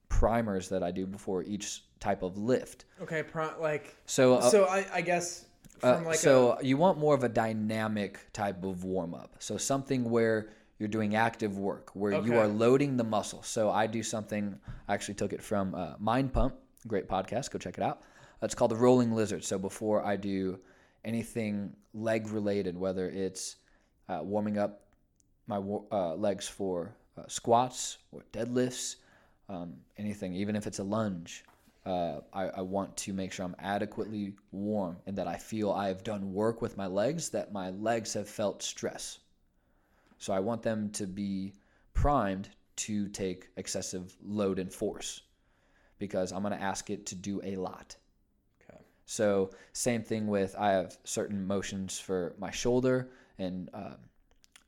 primers 0.09 0.69
that 0.69 0.83
I 0.83 0.91
do 0.91 1.07
before 1.07 1.43
each 1.43 1.83
type 2.01 2.23
of 2.23 2.37
lift. 2.39 2.85
Okay, 3.03 3.23
pro- 3.23 3.61
like 3.61 3.97
So 4.07 4.37
uh, 4.37 4.51
so. 4.51 4.65
I, 4.67 4.87
I 4.93 5.01
guess 5.01 5.47
uh, 5.83 6.01
like 6.05 6.17
so 6.17 6.59
you 6.63 6.77
want 6.77 6.99
more 6.99 7.15
of 7.15 7.25
a 7.25 7.29
dynamic 7.29 8.21
type 8.33 8.65
of 8.65 8.85
warm 8.85 9.15
up. 9.15 9.37
So 9.39 9.57
something 9.57 10.09
where 10.11 10.51
you're 10.79 10.89
doing 10.89 11.17
active 11.17 11.59
work, 11.59 11.91
where 11.95 12.21
you 12.21 12.39
are 12.39 12.47
loading 12.47 12.97
the 12.97 13.05
muscle. 13.05 13.43
So 13.43 13.71
I 13.71 13.87
do 13.87 14.03
something. 14.03 14.59
I 14.89 14.95
actually 14.95 15.15
took 15.15 15.33
it 15.33 15.43
from 15.43 15.75
uh, 15.75 15.95
Mind 15.99 16.33
Pump, 16.33 16.55
great 16.87 17.09
podcast. 17.09 17.51
Go 17.51 17.59
check 17.59 17.79
it 17.79 17.85
out. 17.85 18.03
It's 18.43 18.55
called 18.55 18.71
the 18.71 18.77
Rolling 18.77 19.13
Lizard. 19.13 19.45
So 19.45 19.59
before 19.59 20.05
I 20.05 20.17
do 20.17 20.59
anything 21.05 21.75
leg 21.95 22.29
related, 22.29 22.77
whether 22.77 23.09
it's 23.09 23.57
uh, 24.09 24.21
warming 24.23 24.59
up 24.59 24.83
my 25.47 25.57
uh, 25.57 26.15
legs 26.15 26.47
for 26.47 26.95
uh, 27.17 27.23
squats 27.29 27.99
or 28.13 28.23
deadlifts, 28.33 28.97
um, 29.49 29.75
anything, 29.97 30.35
even 30.35 30.57
if 30.57 30.67
it's 30.67 30.81
a 30.81 30.85
lunge. 30.85 31.45
Uh, 31.87 32.21
I, 32.33 32.47
I 32.49 32.61
want 32.63 32.97
to 32.97 33.13
make 33.13 33.33
sure 33.33 33.47
I'm 33.47 33.55
adequately 33.61 34.35
warm 34.51 34.97
and 35.07 35.17
that 35.17 35.29
I 35.29 35.37
feel 35.37 35.71
I've 35.71 36.03
done 36.03 36.33
work 36.33 36.61
with 36.61 36.77
my 36.77 36.89
legs, 36.89 37.31
that 37.31 37.53
my 37.53 37.71
legs 37.71 38.13
have 38.15 38.29
felt 38.29 38.61
stress. 38.63 39.21
So 40.19 40.33
I 40.33 40.41
want 40.41 40.63
them 40.63 40.91
to 40.91 41.07
be 41.07 41.55
primed 41.95 42.49
to 42.77 43.09
take 43.09 43.49
excessive 43.57 44.15
load 44.23 44.59
and 44.59 44.73
force 44.73 45.23
because 45.99 46.33
I'm 46.33 46.43
going 46.43 46.57
to 46.57 46.63
ask 46.63 46.91
it 46.91 47.07
to 47.07 47.15
do 47.15 47.41
a 47.43 47.57
lot. 47.57 47.97
Okay. 48.63 48.81
So 49.07 49.51
same 49.73 50.03
thing 50.03 50.27
with 50.27 50.55
I 50.59 50.73
have 50.73 50.97
certain 51.05 51.47
motions 51.47 51.99
for 51.99 52.35
my 52.39 52.51
shoulder 52.51 53.11
and 53.39 53.71
um, 53.73 53.97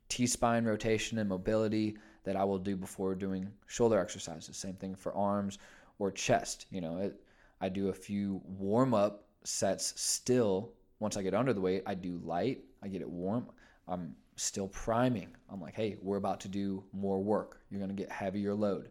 T 0.09 0.27
spine 0.27 0.65
rotation 0.65 1.19
and 1.19 1.29
mobility 1.29 1.97
that 2.25 2.37
I 2.37 2.45
will 2.45 2.59
do 2.59 2.77
before 2.77 3.15
doing 3.15 3.51
shoulder 3.67 3.99
exercises. 3.99 4.57
Same 4.57 4.75
thing 4.75 4.95
for 4.95 5.15
arms 5.15 5.59
or 5.99 6.11
chest. 6.11 6.67
You 6.71 6.81
know, 6.81 6.99
it, 6.99 7.21
I 7.61 7.69
do 7.69 7.89
a 7.89 7.93
few 7.93 8.41
warm 8.45 8.95
up 8.95 9.25
sets 9.45 10.01
still. 10.01 10.73
Once 11.01 11.17
I 11.17 11.23
get 11.23 11.35
under 11.35 11.53
the 11.53 11.61
weight, 11.61 11.83
I 11.87 11.95
do 11.95 12.21
light. 12.25 12.65
I 12.83 12.89
get 12.89 13.03
it 13.03 13.09
warm. 13.09 13.47
I'm 13.87 14.15
still 14.39 14.69
priming. 14.69 15.29
I'm 15.51 15.61
like, 15.61 15.75
hey, 15.75 15.97
we're 16.01 16.17
about 16.17 16.41
to 16.41 16.49
do 16.49 16.85
more 16.93 17.23
work. 17.23 17.61
You're 17.71 17.81
going 17.81 17.95
to 17.95 18.03
get 18.03 18.11
heavier 18.11 18.55
load. 18.55 18.91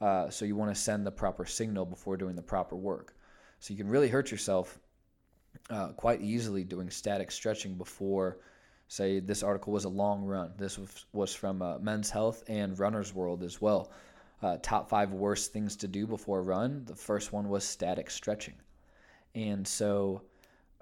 Uh, 0.00 0.30
so 0.30 0.44
you 0.44 0.56
want 0.56 0.74
to 0.74 0.80
send 0.80 1.06
the 1.06 1.10
proper 1.10 1.44
signal 1.44 1.84
before 1.84 2.16
doing 2.16 2.36
the 2.36 2.42
proper 2.42 2.76
work. 2.76 3.14
So 3.60 3.72
you 3.72 3.78
can 3.78 3.88
really 3.88 4.08
hurt 4.08 4.30
yourself 4.30 4.78
uh, 5.70 5.88
quite 5.88 6.20
easily 6.20 6.64
doing 6.64 6.88
static 6.90 7.30
stretching 7.30 7.74
before 7.74 8.38
say 8.88 9.20
this 9.20 9.42
article 9.42 9.72
was 9.72 9.84
a 9.84 9.88
long 9.88 10.24
run. 10.24 10.52
This 10.56 10.78
was, 11.12 11.34
from 11.34 11.62
uh, 11.62 11.78
Men's 11.78 12.10
Health 12.10 12.42
and 12.48 12.78
Runner's 12.78 13.14
World 13.14 13.42
as 13.42 13.60
well. 13.60 13.92
Uh, 14.42 14.56
top 14.62 14.88
five 14.88 15.12
worst 15.12 15.52
things 15.52 15.76
to 15.76 15.88
do 15.88 16.06
before 16.06 16.38
a 16.38 16.42
run. 16.42 16.84
The 16.86 16.94
first 16.94 17.32
one 17.32 17.48
was 17.48 17.64
static 17.64 18.10
stretching. 18.10 18.54
And 19.34 19.66
so 19.66 20.22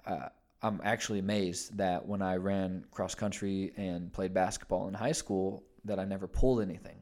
uh, 0.05 0.29
I'm 0.61 0.81
actually 0.83 1.19
amazed 1.19 1.77
that 1.77 2.05
when 2.05 2.21
I 2.21 2.35
ran 2.35 2.83
cross 2.91 3.13
country 3.13 3.73
and 3.77 4.11
played 4.11 4.33
basketball 4.33 4.87
in 4.87 4.93
high 4.93 5.11
school, 5.11 5.63
that 5.85 5.99
I 5.99 6.05
never 6.05 6.27
pulled 6.27 6.61
anything. 6.61 6.97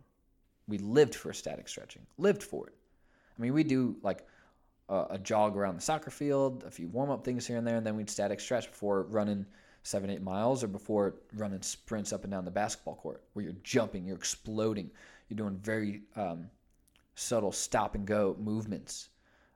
We 0.68 0.78
lived 0.78 1.16
for 1.16 1.32
static 1.32 1.68
stretching, 1.68 2.06
lived 2.18 2.44
for 2.44 2.68
it. 2.68 2.74
I 3.38 3.42
mean, 3.42 3.54
we 3.54 3.64
do 3.64 3.96
like 4.02 4.26
a, 4.90 5.06
a 5.12 5.18
jog 5.18 5.56
around 5.56 5.76
the 5.76 5.82
soccer 5.82 6.12
field, 6.12 6.64
a 6.66 6.72
few 6.72 6.88
warm 6.90 7.10
up 7.10 7.24
things 7.24 7.48
here 7.48 7.58
and 7.58 7.66
there, 7.66 7.78
and 7.78 7.86
then 7.86 7.96
we'd 7.96 8.10
static 8.10 8.40
stretch 8.40 8.70
before 8.70 9.04
running 9.04 9.46
seven, 9.84 10.10
eight 10.10 10.22
miles 10.22 10.64
or 10.64 10.68
before 10.68 11.16
running 11.34 11.62
sprints 11.62 12.12
up 12.12 12.24
and 12.24 12.32
down 12.32 12.44
the 12.44 12.52
basketball 12.52 12.96
court 12.96 13.24
where 13.34 13.46
you're 13.46 13.56
jumping, 13.64 14.06
you're 14.06 14.18
exploding, 14.18 14.90
you're 15.30 15.38
doing 15.38 15.58
very 15.58 16.02
um, 16.16 16.50
subtle 17.14 17.52
stop 17.52 17.96
and 17.96 18.06
go 18.06 18.36
movements, 18.40 19.10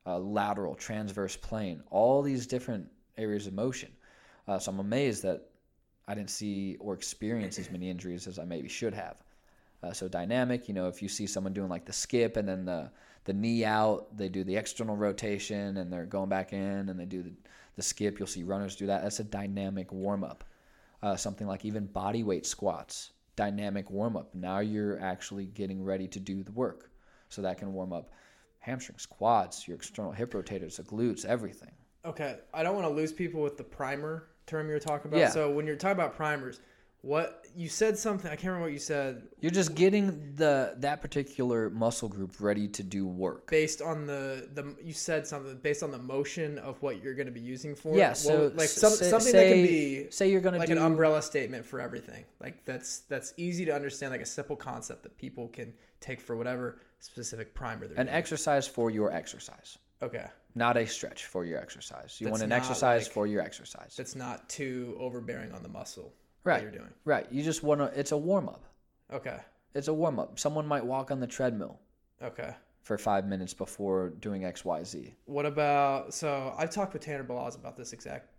uh, 0.06 0.20
lateral, 0.20 0.76
transverse 0.76 1.36
plane, 1.36 1.82
all 1.90 2.22
these 2.22 2.46
different 2.48 2.88
areas 3.20 3.48
of 3.48 3.54
motion. 3.54 3.92
Uh, 4.48 4.58
so 4.58 4.72
I'm 4.72 4.80
amazed 4.80 5.24
that 5.24 5.50
I 6.08 6.16
didn't 6.16 6.32
see 6.32 6.78
or 6.80 6.94
experience 6.94 7.60
as 7.60 7.70
many 7.70 7.90
injuries 7.90 8.28
as 8.28 8.40
I 8.40 8.46
maybe 8.46 8.68
should 8.68 8.94
have. 8.94 9.22
Uh, 9.84 9.94
so 9.94 10.08
dynamic, 10.08 10.68
you 10.68 10.74
know, 10.74 10.88
if 10.88 11.02
you 11.02 11.08
see 11.08 11.28
someone 11.28 11.54
doing 11.54 11.70
like 11.70 11.86
the 11.86 11.94
skip 11.94 12.36
and 12.38 12.48
then 12.48 12.66
the 12.66 12.92
the 13.26 13.34
knee 13.34 13.64
out, 13.64 14.18
they 14.18 14.28
do 14.28 14.44
the 14.44 14.56
external 14.56 14.96
rotation 14.96 15.78
and 15.78 15.92
they're 15.94 16.06
going 16.06 16.30
back 16.30 16.52
in 16.52 16.90
and 16.90 17.00
they 17.00 17.06
do 17.06 17.22
the, 17.22 17.32
the 17.76 17.82
skip. 17.82 18.18
You'll 18.18 18.28
see 18.28 18.44
runners 18.44 18.76
do 18.76 18.88
that. 18.88 19.04
That's 19.04 19.20
a 19.20 19.24
dynamic 19.24 19.92
warm 19.92 20.24
up. 20.24 20.44
Uh, 21.04 21.16
something 21.16 21.46
like 21.46 21.64
even 21.64 21.86
body 21.86 22.24
weight 22.24 22.46
squats, 22.46 23.12
dynamic 23.36 23.92
warm 23.92 24.18
up. 24.18 24.34
Now 24.34 24.60
you're 24.60 25.00
actually 25.00 25.46
getting 25.46 25.84
ready 25.84 26.08
to 26.08 26.20
do 26.20 26.44
the 26.44 26.52
work. 26.54 26.90
So 27.28 27.44
that 27.44 27.60
can 27.60 27.72
warm 27.74 27.94
up 27.94 28.12
hamstrings, 28.60 29.06
quads, 29.06 29.68
your 29.68 29.76
external 29.76 30.12
hip 30.12 30.34
rotators, 30.34 30.78
the 30.78 30.84
glutes, 30.84 31.24
everything. 31.24 31.72
Okay, 32.06 32.38
I 32.54 32.64
don't 32.64 32.76
want 32.76 32.88
to 32.88 32.94
lose 32.94 33.12
people 33.12 33.42
with 33.42 33.58
the 33.58 33.64
primer 33.64 34.28
term 34.48 34.70
you're 34.70 34.80
talking 34.80 35.10
about. 35.12 35.20
Yeah. 35.20 35.30
So 35.30 35.52
when 35.52 35.68
you're 35.68 35.76
talking 35.76 35.94
about 36.00 36.16
primers, 36.16 36.60
what 37.02 37.46
you 37.56 37.70
said 37.70 37.98
something 37.98 38.28
I 38.30 38.36
can't 38.36 38.48
remember 38.48 38.66
what 38.66 38.74
you 38.74 38.80
said 38.80 39.24
You're 39.40 39.52
just 39.54 39.74
getting 39.74 40.34
the 40.36 40.74
that 40.80 41.02
particular 41.02 41.70
muscle 41.70 42.10
group 42.10 42.36
ready 42.42 42.68
to 42.68 42.84
do 42.84 43.08
work. 43.08 43.50
based 43.50 43.82
on 43.82 44.06
the 44.06 44.50
the 44.54 44.76
you 44.84 44.92
said 44.92 45.26
something 45.26 45.56
based 45.64 45.82
on 45.82 45.92
the 45.92 45.98
motion 45.98 46.58
of 46.60 46.82
what 46.82 47.02
you're 47.02 47.14
going 47.14 47.28
to 47.28 47.32
be 47.32 47.40
using 47.40 47.74
for 47.74 47.96
Yeah, 47.96 48.12
it. 48.12 48.18
so 48.18 48.44
What- 48.46 48.58
like 48.58 48.68
some, 48.70 48.92
say- 48.92 49.10
something 49.10 49.32
that 49.32 49.48
can 49.48 49.64
be 49.64 50.08
say 50.12 50.30
you're 50.30 50.42
gonna 50.42 50.58
like 50.58 50.68
do 50.68 50.74
an 50.74 50.80
umbrella 50.84 51.22
statement 51.22 51.66
for 51.66 51.80
everything. 51.80 52.26
Like 52.42 52.66
that's 52.66 53.00
that's 53.08 53.34
easy 53.38 53.64
to 53.66 53.74
understand, 53.74 54.12
like 54.12 54.22
a 54.22 54.26
simple 54.26 54.58
concept 54.58 55.04
that 55.04 55.18
people 55.18 55.48
can 55.48 55.74
take 56.02 56.20
for 56.20 56.36
whatever 56.36 56.80
specific 57.00 57.54
primer 57.54 57.88
they're 57.88 57.98
an 57.98 58.08
doing. 58.08 58.16
exercise 58.18 58.68
for 58.68 58.92
your 58.92 59.10
exercise, 59.14 59.78
Okay, 60.04 60.26
not 60.56 60.78
a 60.78 60.86
stretch 60.88 61.26
for 61.26 61.46
your 61.46 61.60
exercise. 61.60 62.18
You 62.20 62.26
That's 62.26 62.32
want 62.40 62.44
an 62.44 62.52
exercise 62.52 63.04
like- 63.06 63.12
for 63.14 63.28
your 63.28 63.42
exercise. 63.42 63.96
that's 63.96 64.16
not 64.16 64.50
too 64.50 64.96
overbearing 65.00 65.52
on 65.52 65.64
the 65.64 65.70
muscle 65.70 66.14
Right. 66.44 66.56
that 66.56 66.64
you're 66.64 66.72
doing. 66.72 66.94
Right. 67.06 67.28
You 67.32 67.44
just 67.44 67.64
want 67.64 67.82
to. 67.82 68.00
It's 68.00 68.12
a 68.12 68.18
warm 68.18 68.50
up. 68.50 68.64
Okay, 69.12 69.40
It's 69.74 69.88
a 69.88 69.94
warm 69.94 70.20
up. 70.20 70.38
Someone 70.40 70.66
might 70.68 70.86
walk 70.86 71.12
on 71.12 71.20
the 71.20 71.28
treadmill 71.28 71.80
okay. 72.22 72.54
for 72.84 72.98
five 72.98 73.26
minutes 73.26 73.54
before 73.54 74.10
doing 74.20 74.46
X, 74.46 74.64
Y, 74.66 74.84
Z. 74.84 75.14
What 75.26 75.46
about 75.46 76.14
so 76.14 76.54
I've 76.58 76.70
talked 76.72 76.94
with 76.94 77.02
Tanner 77.04 77.24
Balaz 77.24 77.56
about 77.56 77.76
this 77.76 77.92
exact 77.94 78.30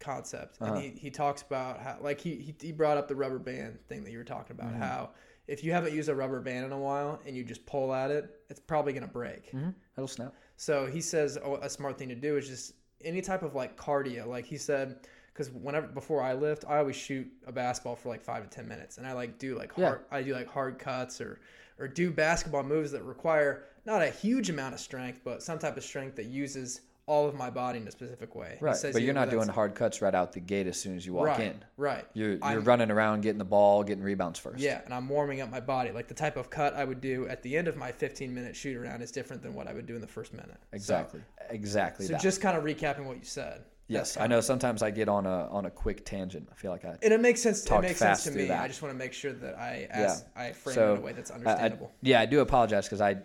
concept, 0.00 0.58
Uh-huh. 0.60 0.74
and 0.74 0.82
he, 0.82 0.90
he 0.90 1.10
talks 1.10 1.42
about 1.42 1.80
how 1.80 1.98
like 2.00 2.20
he, 2.20 2.36
he 2.36 2.54
he 2.60 2.72
brought 2.72 2.96
up 2.96 3.08
the 3.08 3.16
rubber 3.16 3.38
band 3.38 3.78
thing 3.88 4.04
that 4.04 4.10
you 4.10 4.18
were 4.18 4.24
talking 4.24 4.56
about. 4.58 4.70
Mm-hmm. 4.72 4.82
How 4.82 5.10
if 5.46 5.64
you 5.64 5.72
haven't 5.72 5.94
used 5.94 6.08
a 6.08 6.14
rubber 6.14 6.40
band 6.40 6.66
in 6.66 6.72
a 6.72 6.78
while 6.78 7.20
and 7.26 7.34
you 7.36 7.42
just 7.42 7.64
pull 7.66 7.92
at 7.94 8.10
it, 8.10 8.38
it's 8.50 8.60
probably 8.60 8.92
gonna 8.92 9.06
break. 9.08 9.46
Mm-hmm. 9.52 9.70
It'll 9.96 10.06
snap. 10.08 10.34
So 10.58 10.86
he 10.86 11.00
says 11.00 11.38
oh, 11.42 11.54
a 11.62 11.70
smart 11.70 11.96
thing 11.96 12.08
to 12.08 12.16
do 12.16 12.36
is 12.36 12.48
just 12.48 12.74
any 13.04 13.22
type 13.22 13.42
of 13.42 13.54
like 13.54 13.76
cardio. 13.76 14.26
Like 14.26 14.44
he 14.44 14.58
said, 14.58 14.96
because 15.32 15.50
whenever 15.52 15.86
before 15.86 16.20
I 16.20 16.34
lift, 16.34 16.64
I 16.68 16.78
always 16.78 16.96
shoot 16.96 17.26
a 17.46 17.52
basketball 17.52 17.94
for 17.94 18.08
like 18.08 18.22
five 18.22 18.42
to 18.42 18.50
ten 18.50 18.66
minutes, 18.66 18.98
and 18.98 19.06
I 19.06 19.12
like 19.12 19.38
do 19.38 19.56
like 19.56 19.72
Yeah. 19.76 19.86
hard, 19.86 20.00
I 20.10 20.22
do 20.22 20.34
like 20.34 20.48
hard 20.48 20.78
cuts 20.80 21.20
or 21.20 21.40
or 21.78 21.86
do 21.86 22.10
basketball 22.10 22.64
moves 22.64 22.90
that 22.90 23.04
require 23.04 23.62
not 23.86 24.02
a 24.02 24.10
huge 24.10 24.50
amount 24.50 24.74
of 24.74 24.80
strength, 24.80 25.20
but 25.24 25.44
some 25.44 25.60
type 25.60 25.76
of 25.76 25.84
strength 25.84 26.16
that 26.16 26.26
uses 26.26 26.80
all 27.08 27.26
of 27.26 27.34
my 27.34 27.48
body 27.48 27.78
in 27.80 27.88
a 27.88 27.90
specific 27.90 28.34
way. 28.34 28.58
Right. 28.60 28.76
says 28.76 28.92
But 28.92 29.02
you're 29.02 29.14
not 29.14 29.30
doing 29.30 29.48
hard 29.48 29.74
cuts 29.74 30.02
right 30.02 30.14
out 30.14 30.32
the 30.32 30.40
gate 30.40 30.66
as 30.66 30.78
soon 30.78 30.94
as 30.94 31.06
you 31.06 31.14
walk 31.14 31.26
right, 31.26 31.40
in. 31.40 31.64
Right. 31.78 32.04
You're 32.12 32.32
you're 32.32 32.44
I'm- 32.44 32.64
running 32.64 32.90
around 32.90 33.22
getting 33.22 33.38
the 33.38 33.44
ball, 33.44 33.82
getting 33.82 34.04
rebounds 34.04 34.38
first. 34.38 34.60
Yeah, 34.60 34.82
and 34.84 34.92
I'm 34.92 35.08
warming 35.08 35.40
up 35.40 35.50
my 35.50 35.60
body. 35.60 35.90
Like 35.90 36.06
the 36.06 36.14
type 36.14 36.36
of 36.36 36.50
cut 36.50 36.74
I 36.74 36.84
would 36.84 37.00
do 37.00 37.26
at 37.28 37.42
the 37.42 37.56
end 37.56 37.66
of 37.66 37.76
my 37.76 37.90
15 37.90 38.32
minute 38.34 38.54
shoot 38.54 38.76
around 38.76 39.00
is 39.02 39.10
different 39.10 39.42
than 39.42 39.54
what 39.54 39.66
I 39.66 39.72
would 39.72 39.86
do 39.86 39.94
in 39.94 40.00
the 40.02 40.06
first 40.06 40.32
minute. 40.32 40.50
So- 40.52 40.76
Exactly. 40.76 41.20
exactly 41.50 42.06
So, 42.06 42.12
that. 42.12 42.20
just 42.22 42.40
kind 42.42 42.56
of 42.56 42.62
recapping 42.62 43.04
what 43.06 43.16
you 43.16 43.24
said. 43.24 43.62
yes, 43.88 44.18
I 44.18 44.26
know. 44.26 44.42
Sometimes 44.42 44.82
I 44.82 44.90
get 44.90 45.08
on 45.08 45.24
a 45.24 45.48
on 45.50 45.64
a 45.64 45.70
quick 45.70 46.04
tangent. 46.04 46.46
I 46.52 46.54
feel 46.56 46.70
like 46.70 46.84
I. 46.84 46.98
And 47.02 47.12
it 47.14 47.20
makes 47.22 47.40
sense. 47.40 47.64
It 47.64 47.80
makes 47.80 47.98
sense 47.98 48.24
to 48.24 48.32
me. 48.32 48.44
that. 48.48 48.62
I 48.62 48.68
just 48.68 48.82
want 48.82 48.92
to 48.92 48.98
make 48.98 49.14
sure 49.14 49.32
that 49.32 49.54
I 49.58 49.88
ask, 49.90 50.26
I 50.36 50.52
frame 50.52 50.72
it 50.72 50.74
So, 50.74 50.92
in 50.92 50.98
a 50.98 51.00
way 51.00 51.12
that's 51.14 51.30
I- 51.30 51.34
I- 51.34 51.38
understandable. 51.38 51.92
yeah, 52.02 52.20
I 52.20 52.26
do 52.26 52.40
apologize 52.40 52.84
because 52.84 53.00
I. 53.00 53.16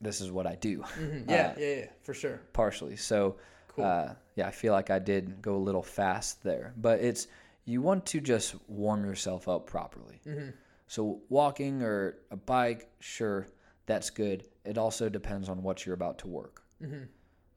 This 0.00 0.20
is 0.20 0.30
what 0.30 0.46
I 0.46 0.54
do. 0.56 0.78
Mhm. 0.98 1.22
uh, 1.28 1.32
Yeah, 1.32 1.54
yeah, 1.58 1.74
yeah, 1.76 1.86
for 2.02 2.14
sure. 2.14 2.40
partially. 2.52 2.96
So, 2.96 3.36
Cool. 3.68 3.84
uh, 3.84 4.14
yeah, 4.34 4.46
I 4.48 4.50
feel 4.50 4.72
like 4.72 4.90
I 4.90 4.98
did 4.98 5.40
go 5.42 5.56
a 5.56 5.58
little 5.68 5.82
fast 5.82 6.42
there, 6.42 6.72
but 6.76 7.00
it's 7.00 7.26
you 7.64 7.82
want 7.82 8.06
to 8.06 8.20
just 8.20 8.54
warm 8.68 9.04
yourself 9.04 9.46
up 9.48 9.66
properly. 9.66 10.20
Mm-hmm. 10.26 10.50
So, 10.86 11.20
walking 11.28 11.82
or 11.82 12.16
a 12.30 12.36
bike, 12.36 12.90
sure, 12.98 13.46
that's 13.86 14.10
good. 14.10 14.44
It 14.64 14.76
also 14.78 15.08
depends 15.08 15.48
on 15.48 15.62
what 15.62 15.86
you're 15.86 15.94
about 15.94 16.18
to 16.20 16.28
work. 16.28 16.62
Mm-hmm. 16.82 17.04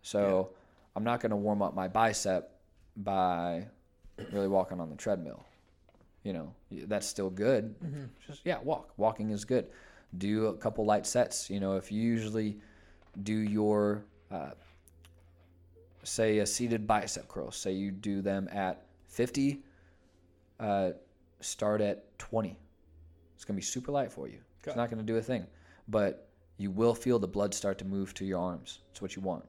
So, 0.01 0.51
I'm 0.95 1.03
not 1.03 1.19
going 1.21 1.31
to 1.31 1.35
warm 1.37 1.61
up 1.63 1.73
my 1.73 1.87
bicep 1.87 2.51
by 2.97 3.65
really 4.31 4.47
walking 4.47 4.79
on 4.79 4.89
the 4.89 4.95
treadmill. 4.95 5.43
You 6.23 6.33
know, 6.33 6.53
that's 6.71 7.07
still 7.07 7.29
good. 7.31 7.75
Mm-hmm. 7.83 8.03
Just 8.27 8.41
yeah, 8.45 8.59
walk. 8.61 8.91
Walking 8.97 9.31
is 9.31 9.45
good. 9.45 9.67
Do 10.17 10.47
a 10.47 10.53
couple 10.53 10.85
light 10.85 11.05
sets. 11.05 11.49
You 11.49 11.59
know, 11.59 11.75
if 11.75 11.91
you 11.91 12.01
usually 12.01 12.57
do 13.23 13.33
your 13.33 14.05
uh, 14.31 14.51
say 16.03 16.39
a 16.39 16.45
seated 16.45 16.85
bicep 16.85 17.27
curl, 17.27 17.51
say 17.51 17.71
you 17.71 17.91
do 17.91 18.21
them 18.21 18.47
at 18.51 18.85
50, 19.07 19.63
uh, 20.59 20.91
start 21.39 21.81
at 21.81 22.17
20. 22.19 22.57
It's 23.35 23.45
gonna 23.45 23.55
be 23.55 23.63
super 23.63 23.91
light 23.91 24.11
for 24.11 24.27
you. 24.27 24.39
It's 24.65 24.75
not 24.75 24.89
gonna 24.89 25.03
do 25.03 25.17
a 25.17 25.21
thing, 25.21 25.45
but 25.87 26.29
you 26.57 26.71
will 26.71 26.95
feel 26.95 27.19
the 27.19 27.27
blood 27.27 27.53
start 27.53 27.77
to 27.79 27.85
move 27.85 28.13
to 28.15 28.25
your 28.25 28.39
arms. 28.39 28.79
It's 28.91 29.01
what 29.01 29.15
you 29.15 29.21
want. 29.21 29.45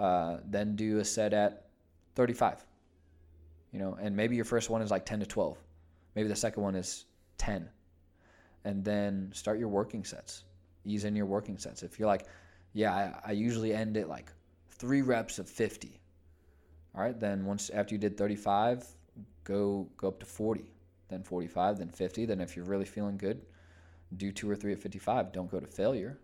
Uh, 0.00 0.38
then 0.44 0.74
do 0.74 0.98
a 0.98 1.04
set 1.04 1.32
at 1.32 1.66
35. 2.14 2.64
You 3.72 3.78
know, 3.80 3.98
and 4.00 4.16
maybe 4.16 4.36
your 4.36 4.44
first 4.44 4.70
one 4.70 4.82
is 4.82 4.90
like 4.90 5.04
10 5.04 5.20
to 5.20 5.26
12. 5.26 5.58
Maybe 6.14 6.28
the 6.28 6.36
second 6.36 6.62
one 6.62 6.74
is 6.74 7.06
10. 7.38 7.68
And 8.64 8.84
then 8.84 9.30
start 9.34 9.58
your 9.58 9.68
working 9.68 10.04
sets. 10.04 10.44
Ease 10.84 11.04
in 11.04 11.14
your 11.14 11.26
working 11.26 11.58
sets. 11.58 11.82
If 11.82 11.98
you're 11.98 12.08
like, 12.08 12.26
yeah, 12.72 12.92
I, 12.92 13.30
I 13.30 13.32
usually 13.32 13.74
end 13.74 13.96
at 13.96 14.08
like 14.08 14.30
three 14.70 15.02
reps 15.02 15.38
of 15.38 15.48
50. 15.48 16.00
All 16.94 17.02
right, 17.02 17.18
then 17.18 17.44
once 17.44 17.70
after 17.70 17.94
you 17.94 17.98
did 17.98 18.16
35, 18.16 18.86
go 19.44 19.88
go 19.96 20.08
up 20.08 20.20
to 20.20 20.26
40, 20.26 20.64
then 21.08 21.22
45, 21.22 21.78
then 21.78 21.88
50. 21.88 22.26
Then 22.26 22.40
if 22.40 22.56
you're 22.56 22.64
really 22.64 22.84
feeling 22.84 23.16
good, 23.16 23.42
do 24.16 24.32
two 24.32 24.50
or 24.50 24.56
three 24.56 24.72
at 24.72 24.78
55. 24.78 25.32
Don't 25.32 25.50
go 25.50 25.60
to 25.60 25.66
failure. 25.66 26.18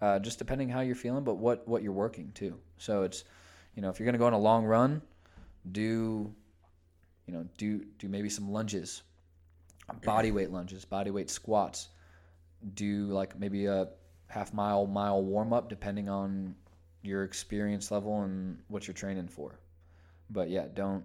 Uh, 0.00 0.18
just 0.18 0.38
depending 0.38 0.68
how 0.68 0.80
you're 0.80 0.94
feeling, 0.94 1.24
but 1.24 1.36
what 1.36 1.66
what 1.68 1.82
you're 1.82 1.92
working 1.92 2.30
too. 2.34 2.58
So 2.78 3.02
it's, 3.02 3.24
you 3.74 3.82
know, 3.82 3.90
if 3.90 3.98
you're 3.98 4.06
gonna 4.06 4.18
go 4.18 4.26
on 4.26 4.32
a 4.32 4.38
long 4.38 4.64
run, 4.64 5.00
do, 5.70 6.34
you 7.26 7.32
know, 7.32 7.46
do 7.56 7.84
do 7.98 8.08
maybe 8.08 8.28
some 8.28 8.50
lunges, 8.50 9.02
body 10.04 10.30
weight 10.30 10.50
lunges, 10.50 10.84
body 10.84 11.10
weight 11.10 11.30
squats. 11.30 11.88
Do 12.74 13.06
like 13.06 13.38
maybe 13.38 13.66
a 13.66 13.88
half 14.28 14.54
mile, 14.54 14.86
mile 14.86 15.22
warm 15.22 15.52
up, 15.52 15.68
depending 15.68 16.08
on 16.08 16.54
your 17.02 17.24
experience 17.24 17.90
level 17.90 18.22
and 18.22 18.58
what 18.68 18.86
you're 18.86 18.94
training 18.94 19.28
for. 19.28 19.58
But 20.30 20.48
yeah, 20.48 20.66
don't 20.72 21.04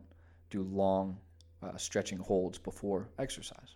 do 0.49 0.63
long 0.63 1.17
uh, 1.61 1.77
stretching 1.77 2.17
holds 2.17 2.57
before 2.57 3.09
exercise. 3.19 3.75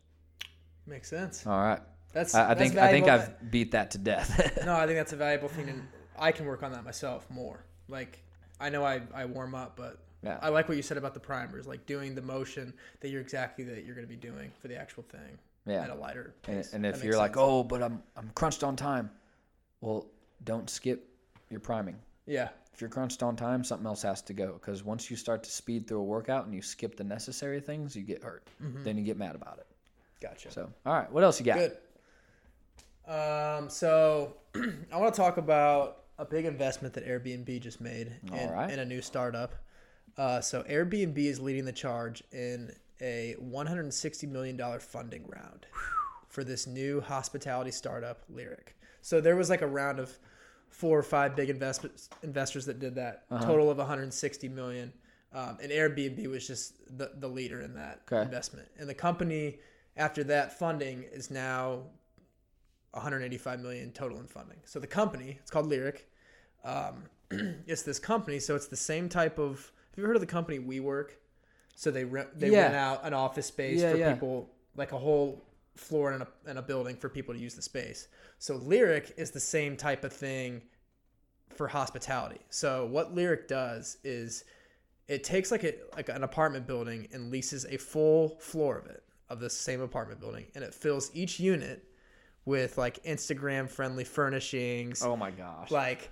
Makes 0.88 1.10
sense. 1.10 1.46
All 1.46 1.60
right. 1.60 1.82
That's 2.13 2.36
I, 2.36 2.52
I 2.52 2.54
that's 2.54 2.70
think 2.70 2.80
I 2.80 2.92
think. 2.92 3.08
I've 3.08 3.52
beat 3.52 3.72
that 3.72 3.92
to 3.92 3.98
death. 3.98 4.60
no, 4.66 4.76
I 4.76 4.86
think 4.86 4.98
that's 4.98 5.13
a 5.13 5.16
valuable 5.28 5.50
thing, 5.50 5.70
and 5.70 5.88
I 6.18 6.32
can 6.32 6.46
work 6.46 6.63
on 6.63 6.72
that 6.72 6.86
myself 6.86 7.30
more. 7.30 7.66
Like 7.88 8.20
I 8.60 8.70
know 8.70 8.86
I, 8.86 9.02
I 9.13 9.26
warm 9.26 9.56
up, 9.56 9.76
but 9.76 9.98
Yeah. 10.24 10.40
I 10.42 10.50
like 10.50 10.68
what 10.70 10.78
you 10.78 10.84
said 10.84 10.98
about 10.98 11.14
the 11.14 11.20
primers, 11.20 11.68
like 11.68 11.86
doing 11.86 12.16
the 12.16 12.22
motion 12.22 12.74
that 13.02 13.10
you're 13.10 13.22
exactly 13.22 13.64
that 13.66 13.86
you're 13.86 13.96
going 13.96 14.08
to 14.08 14.14
be 14.14 14.16
doing 14.16 14.52
for 14.62 14.68
the 14.68 14.76
actual 14.78 15.04
thing 15.04 15.38
Yeah. 15.66 15.84
at 15.84 15.90
a 15.90 15.96
lighter 15.96 16.34
and, 16.48 16.58
pace. 16.58 16.74
and 16.74 16.86
That 16.86 16.96
if 16.96 17.04
you're 17.04 17.18
like, 17.18 17.36
oh, 17.38 17.64
but 17.64 17.84
I'm 17.84 18.02
I'm 18.16 18.30
crunched 18.36 18.64
on 18.64 18.76
time, 18.76 19.10
well, 19.82 20.08
don't 20.44 20.70
skip 20.70 21.10
your 21.50 21.60
priming. 21.60 21.98
Yeah. 22.26 22.50
If 22.74 22.82
you're 22.82 22.90
crunched 22.90 23.22
on 23.22 23.36
time, 23.36 23.64
something 23.64 23.86
else 23.86 24.02
has 24.02 24.22
to 24.24 24.34
go. 24.34 24.54
Because 24.54 24.84
once 24.84 25.12
you 25.12 25.16
start 25.18 25.44
to 25.44 25.52
speed 25.52 25.88
through 25.88 26.00
a 26.00 26.04
workout 26.04 26.46
and 26.46 26.56
you 26.56 26.62
skip 26.62 26.96
the 26.96 27.04
necessary 27.04 27.60
things, 27.60 27.96
you 27.96 28.02
get 28.02 28.24
hurt. 28.24 28.48
Then 28.84 28.98
you 28.98 29.04
get 29.04 29.18
mad 29.18 29.36
about 29.36 29.60
it. 29.60 29.68
Gotcha. 30.20 30.50
So, 30.52 30.72
all 30.86 30.94
right, 30.94 31.12
what 31.12 31.24
else 31.24 31.40
you 31.40 31.46
got? 31.46 31.58
Good. 31.60 31.78
Um, 33.06 33.70
so 33.70 34.38
I 34.92 34.98
want 34.98 35.14
to 35.14 35.22
talk 35.22 35.38
about 35.38 36.04
a 36.18 36.26
big 36.26 36.46
investment 36.46 36.94
that 36.94 37.06
Airbnb 37.06 37.60
just 37.62 37.82
made 37.82 38.12
in, 38.32 38.50
right. 38.50 38.72
in 38.72 38.80
a 38.80 38.86
new 38.86 39.02
startup. 39.02 39.54
Uh, 40.17 40.41
so 40.41 40.63
Airbnb 40.63 41.17
is 41.17 41.39
leading 41.39 41.65
the 41.65 41.71
charge 41.71 42.23
in 42.32 42.71
a 43.02 43.36
160 43.39 44.28
million 44.28 44.56
dollar 44.56 44.80
funding 44.80 45.23
round 45.28 45.65
for 46.30 46.43
this 46.43 46.67
new 46.67 47.02
hospitality 47.02 47.71
startup, 47.71 48.23
Lyric. 48.30 48.76
So 49.02 49.19
there 49.21 49.36
was 49.36 49.49
like 49.49 49.62
a 49.62 49.67
round 49.67 49.99
of 49.99 50.17
four 50.69 50.97
or 50.97 51.04
five 51.04 51.36
big 51.36 51.49
investment 51.49 52.08
investors 52.23 52.65
that 52.65 52.80
did 52.80 52.95
that, 52.95 53.26
Uh-huh. 53.30 53.45
total 53.45 53.69
of 53.69 53.78
160 53.78 54.49
million. 54.49 54.91
Um, 55.34 55.58
and 55.62 55.71
Airbnb 55.71 56.26
was 56.28 56.47
just 56.47 56.76
the, 56.97 57.12
the 57.19 57.28
leader 57.28 57.62
in 57.62 57.73
that 57.76 58.02
Okay. 58.12 58.21
investment. 58.21 58.67
And 58.78 58.88
the 58.88 58.93
company, 58.93 59.60
after 59.97 60.23
that 60.26 60.58
funding, 60.58 61.04
is 61.12 61.30
now 61.32 61.84
185 62.91 63.60
million 63.60 63.91
total 63.91 64.19
in 64.19 64.28
funding. 64.28 64.58
So 64.65 64.80
the 64.80 64.88
company, 64.88 65.38
it's 65.41 65.49
called 65.52 65.67
Lyric. 65.67 66.08
Um, 66.63 67.04
it's 67.67 67.82
this 67.82 67.99
company, 67.99 68.39
so 68.39 68.56
it's 68.56 68.67
the 68.67 68.78
same 68.78 69.10
type 69.10 69.39
of. 69.39 69.71
Have 69.96 70.02
you 70.02 70.08
heard 70.08 70.16
of 70.16 70.22
the 70.22 70.28
company 70.28 70.60
WeWork? 70.60 71.12
So 71.76 71.92
they 71.92 72.04
rent 72.06 72.40
they 72.40 72.50
Yeah. 72.50 72.64
rent 72.64 72.76
out 72.76 73.06
an 73.06 73.14
office 73.14 73.46
space 73.48 73.82
Yeah, 73.82 73.92
for 73.92 73.98
yeah. 73.98 74.14
people, 74.14 74.50
like 74.76 74.92
a 74.92 74.98
whole 74.98 75.44
floor 75.76 76.14
in 76.14 76.22
a, 76.22 76.28
in 76.48 76.58
a 76.58 76.62
building 76.62 76.96
for 76.96 77.10
people 77.10 77.34
to 77.34 77.40
use 77.40 77.56
the 77.56 77.62
space. 77.62 78.08
So 78.40 78.56
Lyric 78.56 79.14
is 79.18 79.32
the 79.32 79.40
same 79.40 79.76
type 79.76 80.04
of 80.04 80.14
thing 80.14 80.62
for 81.56 81.68
hospitality. 81.68 82.40
So 82.50 82.86
what 82.88 83.14
Lyric 83.14 83.48
does 83.48 83.98
is 84.04 84.44
it 85.08 85.24
takes 85.24 85.52
like 85.52 85.64
a 85.64 85.74
like 85.96 86.10
an 86.10 86.24
apartment 86.24 86.66
building 86.68 87.08
and 87.12 87.30
leases 87.32 87.66
a 87.66 87.78
full 87.78 88.38
floor 88.40 88.78
of 88.78 88.86
it 88.88 89.04
of 89.30 89.40
the 89.40 89.50
same 89.50 89.82
apartment 89.82 90.20
building 90.20 90.46
and 90.56 90.64
it 90.64 90.74
fills 90.74 91.10
each 91.14 91.40
unit 91.40 91.84
with 92.46 92.78
like 92.78 93.04
Instagram 93.04 93.70
friendly 93.70 94.04
furnishings, 94.04 95.02
Oh 95.04 95.16
my 95.16 95.32
gosh. 95.32 95.72
like 95.72 96.10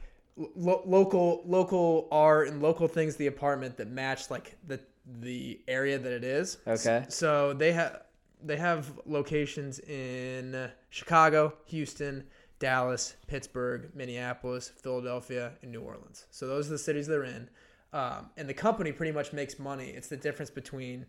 lo- 0.56 0.84
local 0.86 1.43
local 1.45 2.08
art 2.12 2.47
and 2.47 2.62
local 2.62 2.88
things 2.88 3.15
the 3.15 3.27
apartment 3.27 3.77
that 3.77 3.89
match 3.89 4.30
like 4.30 4.58
the 4.67 4.80
the 5.19 5.60
area 5.67 5.97
that 5.97 6.12
it 6.12 6.23
is. 6.23 6.58
Okay. 6.67 7.06
So 7.10 7.54
they 7.54 7.71
have 7.73 8.04
they 8.43 8.58
have 8.58 8.91
locations 9.06 9.80
in 9.80 10.69
Chicago, 10.89 11.54
Houston, 11.65 12.23
Dallas, 12.60 13.15
Pittsburgh, 13.27 13.89
Minneapolis, 13.93 14.69
Philadelphia, 14.69 15.54
and 15.62 15.71
New 15.71 15.82
Orleans. 15.82 16.25
So 16.32 16.47
those 16.47 16.67
are 16.67 16.71
the 16.71 16.80
cities 16.80 17.08
they're 17.08 17.23
in. 17.23 17.49
Um, 17.93 18.30
and 18.38 18.47
the 18.47 18.54
company 18.54 18.91
pretty 18.91 19.12
much 19.12 19.34
makes 19.34 19.60
money. 19.60 19.89
It's 19.89 20.08
the 20.08 20.17
difference 20.17 20.49
between 20.49 21.06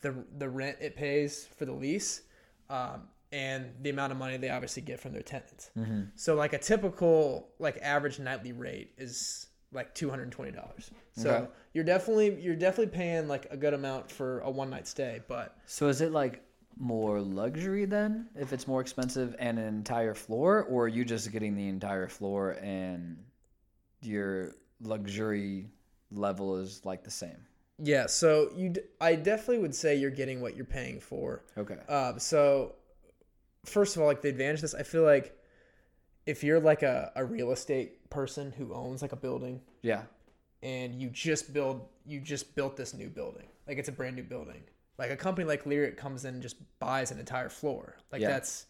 the 0.00 0.14
the 0.38 0.48
rent 0.48 0.78
it 0.80 0.96
pays 0.96 1.46
for 1.56 1.64
the 1.64 1.72
lease 1.72 2.22
um, 2.70 3.08
and 3.34 3.60
the 3.82 3.90
amount 3.90 4.12
of 4.12 4.18
money 4.18 4.36
they 4.36 4.48
obviously 4.50 4.82
get 4.82 5.00
from 5.00 5.12
their 5.12 5.22
tenants. 5.22 5.70
So 6.14 6.34
like 6.36 6.52
a 6.52 6.58
typical 6.58 7.48
like 7.58 7.76
average 7.82 8.18
nightly 8.18 8.52
rate 8.52 8.92
is 8.96 9.48
like 9.72 9.92
two 9.94 10.08
hundred 10.08 10.24
and 10.24 10.32
twenty 10.32 10.52
dollars. 10.52 10.90
So 11.12 11.30
Okay. 11.30 11.46
you're 11.74 11.84
definitely 11.94 12.40
you're 12.40 12.54
definitely 12.56 12.92
paying 12.96 13.26
like 13.28 13.46
a 13.50 13.56
good 13.56 13.74
amount 13.74 14.10
for 14.10 14.40
a 14.40 14.50
one 14.50 14.70
night 14.70 14.86
stay. 14.86 15.20
But 15.28 15.56
So 15.66 15.88
is 15.88 16.00
it 16.00 16.12
like 16.12 16.42
more 16.76 17.20
luxury 17.20 17.84
then 17.84 18.26
if 18.36 18.52
it's 18.52 18.66
more 18.66 18.80
expensive 18.80 19.34
and 19.38 19.58
an 19.58 19.66
entire 19.66 20.14
floor 20.14 20.64
or 20.64 20.84
are 20.84 20.88
you 20.88 21.04
just 21.04 21.30
getting 21.32 21.54
the 21.56 21.68
entire 21.68 22.08
floor 22.08 22.52
and 22.62 23.16
your 24.02 24.52
luxury 24.80 25.68
level 26.10 26.56
is 26.56 26.84
like 26.84 27.02
the 27.04 27.10
same? 27.10 27.38
yeah, 27.82 28.06
so 28.06 28.50
you 28.56 28.68
d- 28.70 28.80
I 29.00 29.16
definitely 29.16 29.58
would 29.58 29.74
say 29.74 29.96
you're 29.96 30.10
getting 30.22 30.40
what 30.40 30.54
you're 30.56 30.64
paying 30.64 31.00
for. 31.00 31.42
Okay. 31.58 31.74
Um, 31.88 32.20
so 32.20 32.74
first 33.64 33.96
of 33.96 34.02
all, 34.02 34.08
like 34.08 34.22
the 34.22 34.28
advantage 34.28 34.56
of 34.56 34.62
this, 34.62 34.74
I 34.74 34.82
feel 34.82 35.02
like 35.02 35.36
if 36.26 36.42
you're 36.42 36.60
like 36.60 36.82
a, 36.82 37.12
a 37.16 37.24
real 37.24 37.52
estate 37.52 38.08
person 38.10 38.52
who 38.56 38.72
owns 38.74 39.02
like 39.02 39.12
a 39.12 39.16
building 39.16 39.60
Yeah. 39.82 40.02
and 40.62 40.94
you 41.00 41.10
just 41.10 41.52
build 41.52 41.82
you 42.06 42.20
just 42.20 42.54
built 42.54 42.76
this 42.76 42.94
new 42.94 43.08
building 43.08 43.46
like 43.66 43.78
it's 43.78 43.88
a 43.88 43.92
brand 43.92 44.14
new 44.16 44.22
building 44.22 44.62
like 44.98 45.10
a 45.10 45.16
company 45.16 45.46
like 45.48 45.66
lyric 45.66 45.96
comes 45.96 46.24
in 46.24 46.34
and 46.34 46.42
just 46.42 46.56
buys 46.78 47.10
an 47.10 47.18
entire 47.18 47.48
floor 47.48 47.96
like 48.12 48.22
Yeah. 48.22 48.28
that's 48.30 48.66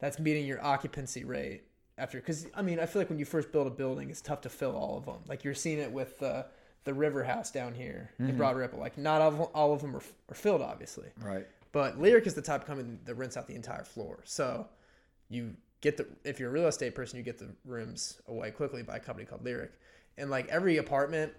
that's 0.00 0.18
meeting 0.18 0.46
your 0.46 0.62
occupancy 0.64 1.24
rate 1.24 1.62
after 1.96 2.18
because 2.18 2.46
i 2.54 2.62
mean 2.62 2.80
i 2.80 2.86
feel 2.86 3.00
like 3.00 3.08
when 3.08 3.18
you 3.18 3.24
first 3.24 3.52
build 3.52 3.66
a 3.66 3.70
building 3.70 4.10
it's 4.10 4.20
tough 4.20 4.40
to 4.42 4.48
fill 4.48 4.74
all 4.76 4.98
of 4.98 5.04
them 5.06 5.20
like 5.28 5.44
you're 5.44 5.54
seeing 5.54 5.78
it 5.78 5.92
with 5.92 6.18
the 6.18 6.44
the 6.84 6.92
river 6.94 7.22
house 7.22 7.50
down 7.50 7.74
here 7.74 8.10
in 8.18 8.26
mm-hmm. 8.28 8.36
broad 8.36 8.56
ripple 8.56 8.78
like 8.80 8.98
not 8.98 9.20
all 9.20 9.28
of, 9.28 9.40
all 9.40 9.72
of 9.72 9.80
them 9.82 9.94
are, 9.94 10.02
are 10.30 10.34
filled 10.34 10.62
obviously 10.62 11.08
Right. 11.20 11.46
But 11.72 11.98
Lyric 12.00 12.26
is 12.26 12.34
the 12.34 12.42
type 12.42 12.66
company 12.66 12.96
that 13.04 13.14
rents 13.14 13.36
out 13.36 13.46
the 13.46 13.54
entire 13.54 13.84
floor. 13.84 14.20
So 14.24 14.66
you 15.28 15.54
get 15.80 15.96
the 15.96 16.06
if 16.24 16.40
you're 16.40 16.50
a 16.50 16.52
real 16.52 16.66
estate 16.66 16.94
person, 16.94 17.18
you 17.18 17.22
get 17.22 17.38
the 17.38 17.48
rooms 17.64 18.20
away 18.26 18.50
quickly 18.50 18.82
by 18.82 18.96
a 18.96 19.00
company 19.00 19.26
called 19.26 19.44
Lyric. 19.44 19.72
And 20.16 20.30
like 20.30 20.48
every 20.48 20.78
apartment, 20.78 21.32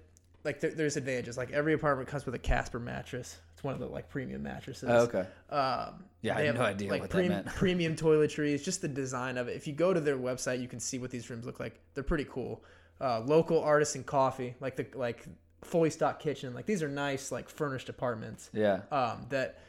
like 0.44 0.60
there, 0.62 0.72
there's 0.72 0.96
advantages. 0.98 1.38
Like 1.38 1.52
every 1.52 1.74
apartment 1.74 2.08
comes 2.08 2.26
with 2.26 2.36
a 2.36 2.40
Casper 2.40 2.80
mattress. 2.80 3.38
It's 3.54 3.64
one 3.64 3.74
of 3.74 3.80
the 3.82 3.88
like 3.88 4.08
premium 4.10 4.42
mattresses. 4.44 4.90
Oh, 4.90 5.00
okay. 5.02 5.26
Um, 5.50 6.06
Yeah, 6.22 6.38
I 6.38 6.44
had 6.44 6.56
no 6.56 6.62
idea 6.62 6.90
what 6.90 7.02
that 7.02 7.10
prem- 7.10 7.28
meant. 7.30 7.46
premium 7.56 7.96
toiletries, 7.96 8.64
just 8.64 8.82
the 8.82 8.88
design 8.88 9.38
of 9.38 9.48
it. 9.50 9.56
If 9.58 9.68
you 9.68 9.74
go 9.74 9.94
to 9.94 10.00
their 10.00 10.18
website, 10.18 10.62
you 10.62 10.68
can 10.70 10.80
see 10.80 10.98
what 11.00 11.12
these 11.12 11.30
rooms 11.30 11.46
look 11.46 11.60
like. 11.60 11.80
They're 11.94 12.04
pretty 12.06 12.26
cool. 12.30 12.64
Uh, 13.02 13.22
local 13.26 13.62
artisan 13.62 14.04
coffee, 14.04 14.56
like 14.62 14.76
the 14.78 14.86
like 14.96 15.26
fully 15.64 15.90
stocked 15.90 16.22
kitchen. 16.22 16.54
Like 16.54 16.66
these 16.66 16.82
are 16.84 16.88
nice, 16.90 17.32
like 17.34 17.50
furnished 17.50 17.90
apartments 17.90 18.50
Yeah. 18.54 18.82
um, 18.92 19.26
that 19.30 19.60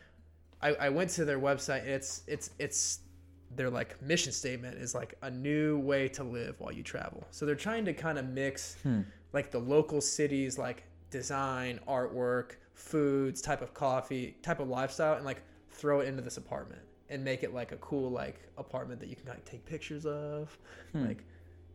I, 0.62 0.74
I 0.74 0.88
went 0.88 1.10
to 1.10 1.24
their 1.24 1.38
website 1.38 1.82
and 1.82 1.90
it's 1.90 2.22
it's 2.26 2.50
it's 2.58 3.00
their 3.56 3.70
like 3.70 4.00
mission 4.00 4.32
statement 4.32 4.78
is 4.78 4.94
like 4.94 5.14
a 5.22 5.30
new 5.30 5.78
way 5.78 6.08
to 6.08 6.22
live 6.22 6.56
while 6.58 6.72
you 6.72 6.82
travel. 6.82 7.24
So 7.30 7.46
they're 7.46 7.54
trying 7.54 7.84
to 7.86 7.92
kind 7.92 8.18
of 8.18 8.28
mix 8.28 8.76
hmm. 8.82 9.00
like 9.32 9.50
the 9.50 9.58
local 9.58 10.00
cities 10.00 10.58
like 10.58 10.84
design, 11.10 11.80
artwork, 11.88 12.52
foods, 12.74 13.42
type 13.42 13.62
of 13.62 13.74
coffee, 13.74 14.36
type 14.42 14.60
of 14.60 14.68
lifestyle 14.68 15.14
and 15.14 15.24
like 15.24 15.42
throw 15.70 16.00
it 16.00 16.08
into 16.08 16.22
this 16.22 16.36
apartment 16.36 16.82
and 17.08 17.24
make 17.24 17.42
it 17.42 17.52
like 17.52 17.72
a 17.72 17.76
cool 17.76 18.10
like 18.10 18.48
apartment 18.56 19.00
that 19.00 19.08
you 19.08 19.16
can 19.16 19.28
like 19.28 19.44
take 19.44 19.64
pictures 19.66 20.06
of. 20.06 20.56
Hmm. 20.92 21.06
Like 21.06 21.24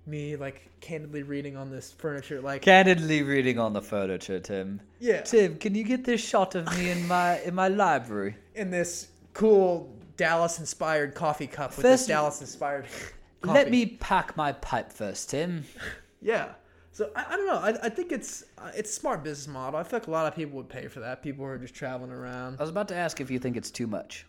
me 0.08 0.36
like 0.36 0.70
candidly 0.82 1.24
reading 1.24 1.58
on 1.58 1.70
this 1.72 1.92
furniture 1.92 2.42
like 2.42 2.62
Candidly 2.62 3.24
reading 3.24 3.58
on 3.60 3.74
the 3.74 3.82
furniture, 3.82 4.40
Tim. 4.40 4.82
yeah 5.00 5.22
Tim, 5.22 5.58
can 5.58 5.74
you 5.76 5.84
get 5.84 6.04
this 6.04 6.22
shot 6.24 6.56
of 6.56 6.66
me 6.78 6.90
in 6.92 7.08
my 7.08 7.40
in 7.42 7.56
my 7.56 7.68
library? 7.68 8.36
in 8.56 8.70
this 8.72 9.10
cool 9.34 9.92
Dallas 10.18 10.60
inspired 10.60 11.14
coffee 11.16 11.48
cup 11.48 11.72
with 11.72 11.86
First- 11.86 12.04
this 12.04 12.08
Dallas 12.08 12.42
inspired 12.42 12.86
Let 13.44 13.70
me 13.70 13.86
pack 13.86 14.36
my 14.36 14.54
pipe 14.54 14.92
first, 14.92 15.30
Tim. 15.30 15.66
Yeah. 16.22 16.54
So 16.92 17.12
I, 17.16 17.26
I 17.30 17.36
don't 17.36 17.46
know. 17.46 17.60
I, 17.60 17.86
I 17.86 17.90
think 17.90 18.12
it's 18.12 18.46
uh, 18.58 18.72
it's 18.76 18.92
smart 18.92 19.24
business 19.24 19.48
model. 19.48 19.80
I 19.80 19.84
feel 19.84 20.00
like 20.00 20.08
a 20.08 20.12
lot 20.12 20.26
of 20.26 20.34
people 20.36 20.56
would 20.58 20.70
pay 20.70 20.88
for 20.88 21.02
that. 21.02 21.22
People 21.22 21.46
who 21.46 21.52
are 21.52 21.58
just 21.60 21.76
traveling 21.76 22.10
around. 22.10 22.56
I 22.58 22.64
was 22.64 22.72
about 22.72 22.88
to 22.88 22.96
ask 22.96 23.22
if 23.22 23.30
you 23.30 23.38
think 23.38 23.58
it's 23.58 23.70
too 23.70 23.86
much. 23.86 24.26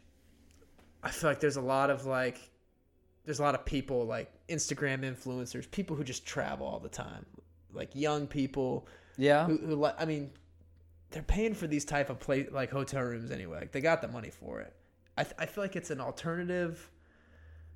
I 1.02 1.10
feel 1.10 1.30
like 1.30 1.40
there's 1.40 1.56
a 1.56 1.62
lot 1.62 1.88
of 1.88 2.04
like 2.04 2.38
there's 3.26 3.40
a 3.40 3.42
lot 3.42 3.54
of 3.54 3.66
people 3.66 4.06
like 4.06 4.32
Instagram 4.48 5.00
influencers, 5.02 5.70
people 5.70 5.94
who 5.96 6.04
just 6.04 6.24
travel 6.24 6.66
all 6.66 6.78
the 6.78 6.88
time, 6.88 7.26
like 7.74 7.90
young 7.94 8.26
people 8.26 8.86
Yeah. 9.18 9.44
who, 9.46 9.58
who 9.58 9.74
like. 9.74 9.96
I 10.00 10.06
mean, 10.06 10.30
they're 11.10 11.22
paying 11.22 11.52
for 11.52 11.66
these 11.66 11.84
type 11.84 12.08
of 12.08 12.18
play 12.18 12.48
like 12.50 12.70
hotel 12.70 13.02
rooms 13.02 13.30
anyway. 13.30 13.58
Like, 13.60 13.72
they 13.72 13.80
got 13.82 14.00
the 14.00 14.08
money 14.08 14.30
for 14.30 14.60
it. 14.60 14.72
I 15.18 15.24
th- 15.24 15.34
I 15.38 15.46
feel 15.46 15.62
like 15.64 15.76
it's 15.76 15.90
an 15.90 16.00
alternative. 16.00 16.90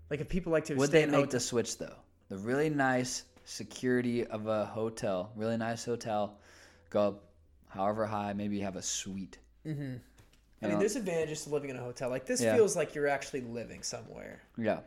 Like 0.08 0.20
if 0.20 0.28
people 0.28 0.50
like 0.52 0.64
to 0.66 0.74
Would 0.76 0.88
stay 0.88 1.04
they 1.04 1.10
make 1.10 1.30
the 1.30 1.40
switch 1.40 1.78
though? 1.78 1.96
The 2.28 2.38
really 2.38 2.70
nice 2.70 3.24
security 3.44 4.24
of 4.26 4.46
a 4.46 4.64
hotel, 4.66 5.32
really 5.36 5.56
nice 5.56 5.84
hotel, 5.84 6.38
go 6.90 7.00
up 7.08 7.24
however 7.68 8.06
high, 8.06 8.32
maybe 8.32 8.56
you 8.56 8.64
have 8.64 8.76
a 8.76 8.82
suite. 8.82 9.38
Mm-hmm. 9.66 9.96
I 10.62 10.66
mean, 10.68 10.78
there's 10.78 10.96
advantages 10.96 11.44
to 11.44 11.50
living 11.50 11.70
in 11.70 11.76
a 11.76 11.80
hotel. 11.82 12.10
Like 12.10 12.26
this 12.26 12.40
Yeah. 12.42 12.54
feels 12.54 12.76
like 12.76 12.94
you're 12.94 13.08
actually 13.08 13.40
living 13.40 13.82
somewhere. 13.82 14.42
Yeah. 14.58 14.80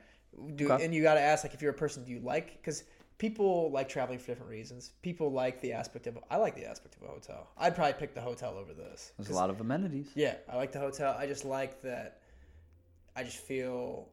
Do, 0.56 0.72
Okay. 0.72 0.86
And 0.86 0.93
you 0.93 1.04
got 1.04 1.15
to 1.15 1.22
ask, 1.22 1.43
like, 1.43 1.54
if 1.54 1.62
you're 1.62 1.72
a 1.72 1.76
person, 1.76 2.04
do 2.04 2.12
you 2.12 2.19
like? 2.19 2.58
Because 2.58 2.84
people 3.17 3.72
like 3.72 3.88
traveling 3.88 4.19
for 4.19 4.28
different 4.28 4.50
reasons. 4.50 4.91
People 5.02 5.32
like 5.32 5.62
the 5.62 5.74
aspect 5.74 6.08
of. 6.08 6.17
I 6.30 6.38
like 6.38 6.56
the 6.56 6.65
aspect 6.65 6.96
of 6.96 7.04
a 7.04 7.08
hotel. 7.08 7.48
I'd 7.58 7.76
probably 7.76 7.93
pick 7.93 8.13
the 8.13 8.22
hotel 8.22 8.58
over 8.58 8.74
this. 8.74 9.13
There's 9.17 9.30
a 9.30 9.34
lot 9.34 9.50
of 9.50 9.62
amenities. 9.62 10.10
Yeah, 10.15 10.36
I 10.50 10.58
like 10.58 10.72
the 10.72 10.80
hotel. 10.80 11.15
I 11.17 11.28
just 11.28 11.46
like 11.46 11.82
that. 11.84 12.22
I 13.15 13.24
just 13.24 13.38
feel 13.38 14.10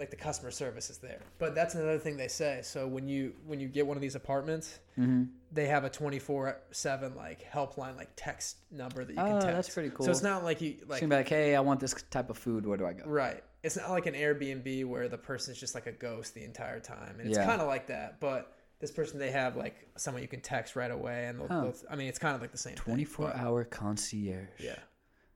like 0.00 0.10
the 0.10 0.16
customer 0.16 0.50
service 0.50 0.90
is 0.90 0.98
there. 0.98 1.20
But 1.38 1.54
that's 1.54 1.74
another 1.76 1.98
thing 1.98 2.16
they 2.16 2.26
say. 2.28 2.60
So 2.64 2.88
when 2.88 3.06
you 3.06 3.34
when 3.46 3.60
you 3.60 3.68
get 3.68 3.86
one 3.86 3.96
of 3.96 4.00
these 4.00 4.14
apartments, 4.16 4.80
Mm-hmm. 4.98 5.24
they 5.52 5.66
have 5.66 5.84
a 5.84 5.88
twenty 5.90 6.18
four 6.18 6.58
seven 6.72 7.14
like 7.14 7.48
helpline 7.50 7.96
like 7.96 8.10
text 8.16 8.56
number 8.70 9.04
that 9.04 9.12
you 9.12 9.18
Oh, 9.18 9.24
can 9.24 9.34
text. 9.40 9.46
that's 9.54 9.70
pretty 9.70 9.90
cool. 9.90 10.04
So 10.06 10.10
it's 10.10 10.22
not 10.22 10.42
like 10.42 10.60
you 10.60 10.76
like 10.88 11.02
like, 11.02 11.28
hey, 11.28 11.54
I 11.54 11.60
want 11.60 11.78
this 11.80 11.94
type 12.10 12.28
of 12.30 12.36
food. 12.36 12.66
Where 12.66 12.76
do 12.76 12.86
I 12.86 12.92
go? 12.94 13.04
Right. 13.06 13.42
It's 13.62 13.76
not 13.76 13.90
like 13.90 14.06
an 14.06 14.14
Airbnb 14.14 14.86
where 14.86 15.08
the 15.08 15.18
person's 15.18 15.58
just 15.60 15.74
like 15.74 15.86
a 15.86 15.92
ghost 15.92 16.34
the 16.34 16.42
entire 16.44 16.80
time. 16.80 17.16
And 17.20 17.28
it's 17.28 17.38
Yeah. 17.38 17.46
kind 17.46 17.60
of 17.60 17.68
like 17.68 17.86
that, 17.88 18.18
but 18.20 18.56
this 18.80 18.90
person 18.90 19.18
they 19.18 19.30
have 19.30 19.56
like 19.56 19.88
someone 19.96 20.22
you 20.22 20.28
can 20.28 20.40
text 20.40 20.76
right 20.76 20.90
away, 20.90 21.26
and 21.26 21.38
they'll, 21.38 21.48
Huh. 21.48 21.60
they'll- 21.62 21.76
I 21.90 21.96
mean 21.96 22.08
it's 22.08 22.18
kind 22.18 22.34
of 22.34 22.40
like 22.40 22.52
the 22.52 22.58
same. 22.58 22.74
twenty 22.74 23.04
four 23.04 23.32
hour 23.34 23.64
concierge. 23.64 24.48
Yeah, 24.58 24.76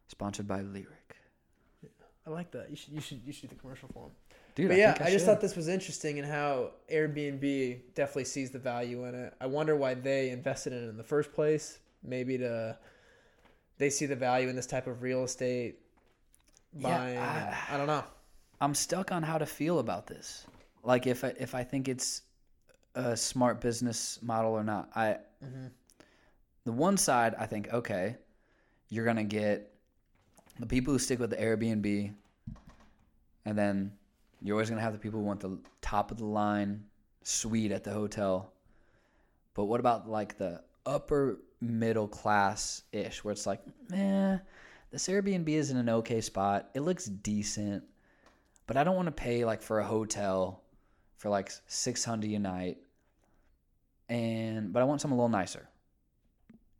Sponsored 0.09 0.48
by 0.48 0.61
Lyric. 0.62 1.16
I 2.27 2.31
like 2.31 2.50
that. 2.53 2.70
You 2.70 2.77
should 2.77 2.92
you 2.94 3.00
should 3.00 3.20
you 3.24 3.33
should 3.33 3.50
do 3.50 3.55
the 3.57 3.61
commercial 3.61 3.88
for 3.92 4.05
them. 4.09 4.12
Dude, 4.55 4.69
but 4.69 4.75
I 4.77 4.79
yeah, 4.79 4.93
think 4.93 5.09
I, 5.09 5.11
just 5.11 5.27
thought 5.27 5.40
this 5.40 5.57
was 5.57 5.67
interesting 5.69 6.19
in 6.19 6.25
how 6.25 6.71
Airbnb 6.90 7.81
definitely 7.95 8.25
sees 8.27 8.51
the 8.53 8.59
value 8.61 9.05
in 9.07 9.14
it. 9.14 9.35
I 9.40 9.47
wonder 9.47 9.75
why 9.75 9.95
they 9.95 10.31
invested 10.31 10.73
in 10.73 10.85
it 10.85 10.88
in 10.88 10.97
the 10.97 11.03
first 11.03 11.33
place. 11.33 11.81
Maybe 12.05 12.38
to 12.38 12.79
they 13.79 13.90
see 13.90 14.07
the 14.07 14.14
value 14.17 14.49
in 14.49 14.55
this 14.55 14.67
type 14.67 14.87
of 14.87 15.03
real 15.03 15.25
estate 15.25 15.81
Yeah. 16.79 17.57
I- 17.69 17.75
I 17.75 17.77
don't 17.77 17.87
know. 17.88 18.05
I'm 18.61 18.75
stuck 18.75 19.11
on 19.11 19.23
how 19.25 19.38
to 19.38 19.47
feel 19.47 19.81
about 19.81 20.07
this. 20.07 20.47
Like 20.85 21.07
if 21.09 21.25
I, 21.25 21.35
if 21.38 21.55
I 21.55 21.64
think 21.64 21.88
it's 21.88 22.23
a 22.95 23.17
smart 23.17 23.61
business 23.61 24.21
model 24.23 24.53
or 24.53 24.62
not. 24.64 24.88
I 24.95 25.19
Mm-hmm. 25.45 25.67
the 26.64 26.73
one 26.73 26.97
side 26.97 27.35
I 27.38 27.47
think 27.47 27.71
okay, 27.73 28.17
you're 28.88 29.05
gonna 29.05 29.25
get 29.25 29.75
the 30.61 30.67
people 30.67 30.93
who 30.93 30.99
stick 30.99 31.19
with 31.19 31.31
the 31.31 31.37
Airbnb, 31.37 32.14
and 33.45 33.59
then 33.59 33.93
you're 34.44 34.54
always 34.54 34.68
gonna 34.68 34.80
have 34.83 34.92
the 34.92 34.98
people 35.00 35.18
who 35.18 35.26
want 35.26 35.40
the 35.40 35.59
top 35.80 36.11
of 36.12 36.18
the 36.18 36.24
line 36.26 36.85
suite 37.24 37.72
at 37.72 37.83
the 37.83 37.90
hotel. 37.92 38.52
But 39.54 39.64
what 39.64 39.80
about 39.80 40.09
like 40.09 40.37
the 40.38 40.62
upper 40.87 41.40
middle 41.61 42.07
class 42.07 42.83
ish, 42.92 43.24
where 43.24 43.33
it's 43.33 43.46
like, 43.46 43.62
eh, 43.92 44.37
this 44.90 45.09
Airbnb 45.09 45.48
is 45.48 45.70
in 45.70 45.76
an 45.78 45.88
okay 45.88 46.20
spot. 46.20 46.68
It 46.74 46.80
looks 46.80 47.07
decent, 47.07 47.83
but 48.66 48.76
I 48.76 48.85
don't 48.85 48.96
want 48.96 49.07
to 49.07 49.12
pay 49.12 49.44
like 49.46 49.62
for 49.62 49.80
a 49.80 49.85
hotel 49.85 50.62
for 51.16 51.30
like 51.30 51.50
six 51.66 52.04
hundred 52.04 52.30
a 52.33 52.38
night, 52.38 52.76
and 54.09 54.72
but 54.72 54.83
I 54.83 54.85
want 54.85 55.00
something 55.00 55.14
a 55.14 55.20
little 55.20 55.28
nicer. 55.30 55.68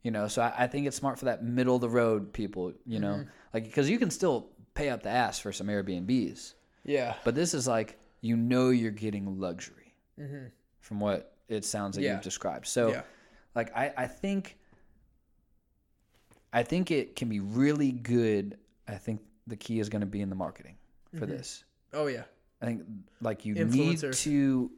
You 0.03 0.11
know, 0.11 0.27
so 0.27 0.43
I, 0.43 0.53
I 0.59 0.67
think 0.67 0.85
it's 0.85 0.95
smart 0.95 1.17
for 1.17 1.25
that 1.25 1.43
middle 1.43 1.73
of 1.75 1.81
the 1.81 1.89
road 1.89 2.31
people. 2.31 2.73
You 2.85 2.99
know, 2.99 3.13
Mhm. 3.15 3.27
like 3.53 3.63
because 3.63 3.89
you 3.89 3.97
can 3.97 4.11
still 4.11 4.49
pay 4.75 4.89
up 4.89 5.01
the 5.03 5.09
ass 5.09 5.39
for 5.39 5.51
some 5.51 5.67
Airbnbs, 5.67 6.53
Yeah. 6.85 7.15
but 7.23 7.35
this 7.35 7.53
is 7.53 7.67
like 7.67 7.97
you 8.21 8.37
know 8.37 8.69
you're 8.69 8.91
getting 8.91 9.39
luxury 9.39 9.93
Mm-hmm. 10.19 10.45
from 10.79 10.99
what 11.01 11.33
it 11.49 11.65
sounds 11.65 11.97
like 11.97 12.05
Yeah. 12.05 12.13
you've 12.13 12.21
described. 12.23 12.65
So, 12.67 12.89
yeah. 12.91 13.01
like 13.53 13.75
I, 13.75 13.91
I 13.97 14.07
think, 14.07 14.57
I 16.53 16.63
think 16.63 16.89
it 16.91 17.15
can 17.15 17.27
be 17.29 17.39
really 17.39 17.91
good. 17.91 18.57
I 18.87 18.95
think 18.95 19.21
the 19.47 19.55
key 19.57 19.79
is 19.79 19.89
going 19.89 19.99
to 20.01 20.05
be 20.07 20.21
in 20.21 20.29
the 20.29 20.35
marketing 20.35 20.77
for 21.13 21.25
Mhm. 21.25 21.29
this. 21.29 21.63
Oh 21.93 22.07
yeah. 22.07 22.23
I 22.61 22.65
think 22.65 22.83
like 23.21 23.45
you 23.45 23.53
need 23.53 23.99
to 23.99 24.71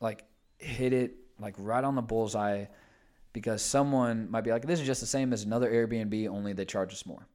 like 0.00 0.24
hit 0.58 0.92
it 0.92 1.14
like 1.38 1.54
right 1.58 1.84
on 1.84 1.94
the 1.94 2.02
bullseye 2.02 2.66
because 3.32 3.62
someone 3.62 4.28
might 4.30 4.42
be 4.42 4.50
like, 4.50 4.66
this 4.66 4.80
is 4.80 4.86
just 4.86 5.00
the 5.00 5.06
same 5.06 5.32
as 5.32 5.44
another 5.44 5.70
Airbnb, 5.70 6.28
only 6.28 6.52
they 6.52 6.64
charge 6.64 6.92
us 6.92 7.06
more. 7.06 7.26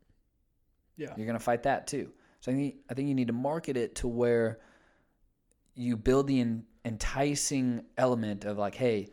Yeah. 0.97 1.13
You're 1.15 1.25
gonna 1.25 1.39
fight 1.39 1.63
that 1.63 1.87
too. 1.87 2.11
So 2.43 2.51
I 2.51 2.55
think 2.55 2.75
I 2.89 2.93
think 2.93 3.07
you 3.07 3.15
need 3.15 3.27
to 3.27 3.33
market 3.33 3.77
it 3.77 3.95
to 3.95 4.07
where 4.09 4.59
you 5.75 5.95
build 5.95 6.27
the 6.27 6.41
en- 6.41 6.65
enticing 6.83 7.85
element 7.97 8.43
of 8.43 8.57
like, 8.57 8.75
hey, 8.75 9.07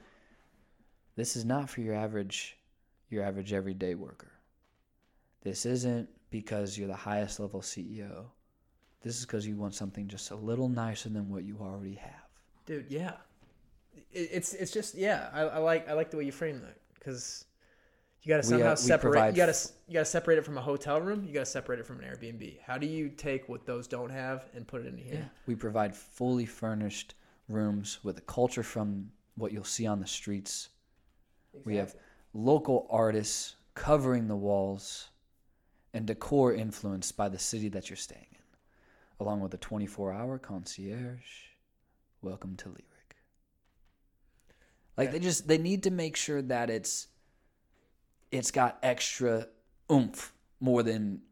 this 1.14 1.37
is 1.37 1.45
not 1.45 1.71
for 1.71 1.81
your 1.81 1.95
average 1.95 2.59
your 3.09 3.23
average 3.23 3.53
everyday 3.53 3.95
worker. 3.95 4.33
This 5.43 5.64
isn't 5.64 6.09
because 6.31 6.77
you're 6.77 6.88
the 6.88 6.97
highest 6.97 7.38
level 7.38 7.61
CEO. 7.61 8.25
This 9.01 9.16
is 9.21 9.27
because 9.27 9.47
you 9.47 9.57
want 9.57 9.77
something 9.77 10.09
just 10.09 10.33
a 10.33 10.37
little 10.37 10.69
nicer 10.69 11.09
than 11.09 11.31
what 11.31 11.45
you 11.45 11.57
already 11.61 11.95
have. 11.95 12.27
Dude, 12.66 12.87
yeah. 12.88 13.12
It's 14.11 14.55
it's 14.55 14.73
just 14.73 14.97
yeah. 14.97 15.31
I, 15.33 15.43
I 15.43 15.59
like 15.59 15.88
I 15.88 15.93
like 15.93 16.11
the 16.11 16.16
way 16.16 16.25
you 16.25 16.33
frame 16.33 16.62
that 16.62 16.79
because 16.95 17.45
you 18.23 18.29
got 18.35 18.43
to 18.43 18.49
We, 18.49 18.55
uh, 18.55 18.59
somehow 18.59 18.71
we 18.71 18.77
separate. 18.77 19.11
provide 19.13 19.37
You 19.37 19.47
got 19.47 19.55
to 19.55 19.69
you 19.89 19.95
got 19.95 20.01
to 20.01 20.05
separate 20.05 20.39
it 20.39 20.45
from 20.45 20.59
a 20.59 20.61
hotel 20.61 21.01
room. 21.01 21.25
You 21.25 21.33
got 21.33 21.41
to 21.41 21.47
separate 21.47 21.81
it 21.81 21.87
from 21.87 22.01
an 22.01 22.05
Airbnb. 22.05 22.61
How 22.61 22.79
do 22.79 22.87
you 22.87 23.09
take 23.09 23.49
what 23.49 23.67
those 23.67 23.87
don't 23.89 24.11
have 24.11 24.47
and 24.55 24.67
put 24.67 24.83
it 24.83 24.87
into 24.87 25.03
here? 25.03 25.31
We 25.47 25.55
provide 25.55 25.95
fully 25.97 26.47
furnished 26.47 27.15
rooms 27.49 27.99
with 28.03 28.19
a 28.19 28.23
culture 28.23 28.63
from 28.63 29.11
what 29.37 29.53
you'll 29.53 29.65
see 29.65 29.87
on 29.87 30.01
the 30.01 30.07
streets. 30.07 30.69
We 31.65 31.77
have 31.77 31.95
local 32.35 32.87
artists 32.91 33.57
covering 33.75 34.29
the 34.29 34.37
walls 34.37 35.09
and 35.95 36.07
decor 36.07 36.53
influenced 36.55 37.17
by 37.17 37.29
the 37.29 37.39
city 37.39 37.69
that 37.71 37.89
you're 37.91 37.97
staying 37.97 38.27
in, 38.33 38.39
along 39.19 39.41
with 39.41 39.53
a 39.55 39.57
24 39.59 40.13
hour 40.13 40.39
concierge. 40.39 41.49
Welcome 42.23 42.55
to 42.59 42.69
Lyric. 42.69 43.17
Like 44.97 45.09
Yeah. 45.09 45.13
they 45.13 45.19
just 45.19 45.49
they 45.49 45.59
need 45.59 45.83
to 45.85 45.91
make 45.91 46.15
sure 46.17 46.43
that 46.43 46.71
it's 46.71 47.09
it's 48.31 48.51
got 48.51 48.79
extra 48.83 49.47
oomph 49.90 50.33
more 50.61 50.83
than 50.83 51.23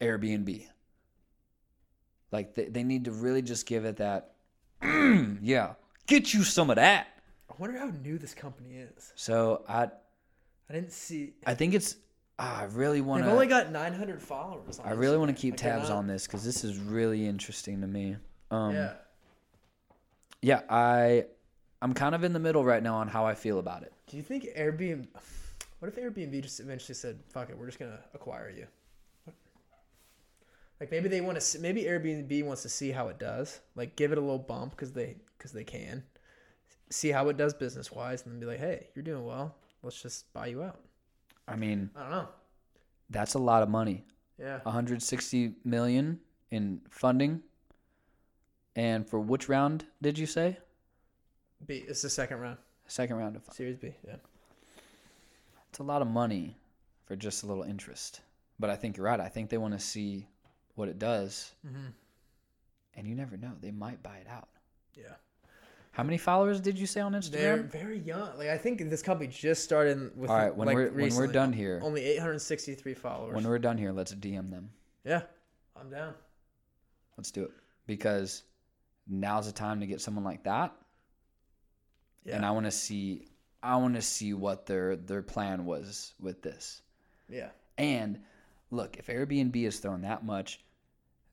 Airbnb. 0.00 0.64
Like 2.30 2.54
they, 2.54 2.66
they 2.66 2.82
need 2.84 3.06
to 3.06 3.12
really 3.12 3.42
just 3.42 3.66
give 3.66 3.84
it 3.84 3.96
that 3.96 4.34
yeah, 4.82 5.74
get 6.06 6.32
you 6.34 6.42
some 6.44 6.70
of 6.70 6.76
that. 6.76 7.08
I 7.50 7.54
wonder 7.58 7.78
how 7.78 7.90
new 8.02 8.18
this 8.18 8.34
company 8.34 8.76
is. 8.76 9.12
So 9.16 9.64
I 9.68 9.84
I 9.84 10.72
didn't 10.72 10.92
see. 10.92 11.32
I 11.46 11.54
think 11.54 11.74
it's. 11.74 11.96
ah, 12.38 12.60
I 12.60 12.64
really 12.64 13.00
want 13.00 13.24
They've 13.24 13.32
only 13.32 13.46
to. 13.46 13.50
got 13.50 13.72
900 13.72 14.22
followers. 14.22 14.78
I 14.84 14.92
really 14.92 15.16
want 15.16 15.34
to 15.34 15.40
keep 15.40 15.56
tabs 15.56 15.88
on 15.90 16.06
this 16.06 16.26
because 16.26 16.44
this 16.44 16.62
is 16.62 16.78
really 16.78 17.26
interesting 17.26 17.80
to 17.80 17.86
me. 17.86 18.16
Um, 18.50 18.74
yeah. 18.74 18.92
yeah. 20.42 20.60
I, 20.68 21.24
I'm 21.80 21.94
kind 21.94 22.14
of 22.14 22.22
in 22.22 22.32
the 22.34 22.38
middle 22.38 22.64
right 22.64 22.82
now 22.82 22.96
on 22.96 23.08
how 23.08 23.24
I 23.26 23.34
feel 23.34 23.58
about 23.58 23.82
it. 23.82 23.92
Do 24.08 24.16
you 24.18 24.22
think 24.22 24.44
Airbnb? 24.56 25.06
What 25.78 25.88
if 25.88 25.96
Airbnb 25.96 26.42
just 26.42 26.60
eventually 26.60 26.94
said, 26.94 27.20
"Fuck 27.28 27.50
it, 27.50 27.58
we're 27.58 27.66
just 27.66 27.78
gonna 27.78 28.00
acquire 28.14 28.50
you"? 28.50 28.66
Like 30.80 30.90
maybe 30.90 31.08
they 31.08 31.20
want 31.20 31.40
to. 31.40 31.58
Maybe 31.58 31.84
Airbnb 31.84 32.44
wants 32.44 32.62
to 32.62 32.68
see 32.68 32.90
how 32.90 33.08
it 33.08 33.18
does. 33.18 33.60
Like 33.74 33.96
give 33.96 34.12
it 34.12 34.18
a 34.18 34.20
little 34.20 34.38
bump 34.38 34.72
because 34.72 34.92
they 34.92 35.16
because 35.36 35.52
they 35.52 35.64
can 35.64 36.04
see 36.90 37.10
how 37.10 37.28
it 37.28 37.36
does 37.36 37.52
business 37.54 37.92
wise, 37.92 38.22
and 38.24 38.32
then 38.32 38.40
be 38.40 38.46
like, 38.46 38.60
"Hey, 38.60 38.88
you're 38.94 39.02
doing 39.02 39.24
well. 39.24 39.56
Let's 39.82 40.00
just 40.00 40.32
buy 40.32 40.46
you 40.46 40.62
out." 40.62 40.80
I 41.46 41.56
mean, 41.56 41.90
I 41.96 42.02
don't 42.02 42.10
know. 42.10 42.28
that's 43.10 43.34
a 43.34 43.38
lot 43.38 43.62
of 43.62 43.68
money. 43.68 44.04
Yeah. 44.38 44.60
160 44.62 45.54
million 45.64 46.20
in 46.50 46.80
funding. 46.90 47.42
And 48.76 49.08
for 49.08 49.18
which 49.18 49.48
round 49.48 49.86
did 50.00 50.18
you 50.18 50.26
say? 50.26 50.58
B. 51.66 51.84
It's 51.88 52.02
the 52.02 52.10
second 52.10 52.38
round. 52.38 52.58
Second 52.86 53.16
round 53.16 53.34
of 53.34 53.42
funding. 53.42 53.56
Series 53.56 53.76
B. 53.76 53.94
Yeah. 54.06 54.16
It's 55.78 55.84
a 55.84 55.86
lot 55.86 56.02
of 56.02 56.08
money 56.08 56.56
for 57.04 57.14
just 57.14 57.44
a 57.44 57.46
little 57.46 57.62
interest. 57.62 58.20
But 58.58 58.68
I 58.68 58.74
think 58.74 58.96
you're 58.96 59.06
right. 59.06 59.20
I 59.20 59.28
think 59.28 59.48
they 59.48 59.58
want 59.58 59.74
to 59.74 59.78
see 59.78 60.26
what 60.74 60.88
it 60.88 60.98
does. 60.98 61.52
Mm-hmm. 61.64 61.86
And 62.96 63.06
you 63.06 63.14
never 63.14 63.36
know. 63.36 63.52
They 63.60 63.70
might 63.70 64.02
buy 64.02 64.16
it 64.16 64.26
out. 64.28 64.48
Yeah. 64.92 65.14
How 65.92 66.02
many 66.02 66.18
followers 66.18 66.60
did 66.60 66.76
you 66.76 66.84
say 66.88 67.00
on 67.00 67.12
Instagram? 67.12 67.30
They're 67.30 67.62
very 67.62 68.00
young. 68.00 68.36
Like 68.36 68.48
I 68.48 68.58
think 68.58 68.80
this 68.90 69.02
company 69.02 69.30
just 69.30 69.62
started 69.62 70.10
with. 70.16 70.28
All 70.30 70.36
right, 70.36 70.52
when 70.52 70.66
like, 70.66 70.74
we're 70.74 70.90
when 70.90 71.14
we're 71.14 71.28
done 71.28 71.52
here, 71.52 71.78
Only 71.80 72.02
863 72.06 72.94
followers. 72.94 73.36
when 73.36 73.46
we're 73.46 73.60
done 73.60 73.78
here, 73.78 73.92
let's 73.92 74.12
DM 74.12 74.50
them. 74.50 74.70
yeah. 75.04 75.22
I'm 75.80 75.90
down. 75.90 76.12
Let's 77.16 77.30
do 77.30 77.44
it 77.44 77.52
because 77.86 78.42
now's 79.06 79.46
the 79.46 79.52
time 79.52 79.78
to 79.78 79.86
get 79.86 80.00
someone 80.00 80.24
like 80.24 80.42
that, 80.42 80.72
Yeah. 82.24 82.34
and 82.34 82.44
I 82.44 82.50
want 82.50 82.66
to 82.66 82.72
see 82.72 83.28
I 83.62 83.76
want 83.76 83.94
to 83.94 84.02
see 84.02 84.34
what 84.34 84.66
their 84.66 84.96
their 84.96 85.22
plan 85.22 85.64
was 85.64 86.14
with 86.20 86.42
this. 86.42 86.82
yeah. 87.28 87.50
And 87.76 88.20
look, 88.70 88.96
if 88.96 89.06
Airbnb 89.06 89.54
is 89.56 89.78
throwing 89.78 90.02
that 90.02 90.24
much, 90.24 90.60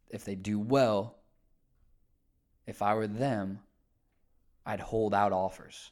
if 0.09 0.25
they 0.25 0.35
do 0.35 0.59
well, 0.59 1.15
if 2.67 2.81
I 2.81 2.93
were 2.93 3.07
them, 3.07 3.59
I'd 4.65 4.79
hold 4.79 5.13
out 5.13 5.33
offers. 5.33 5.91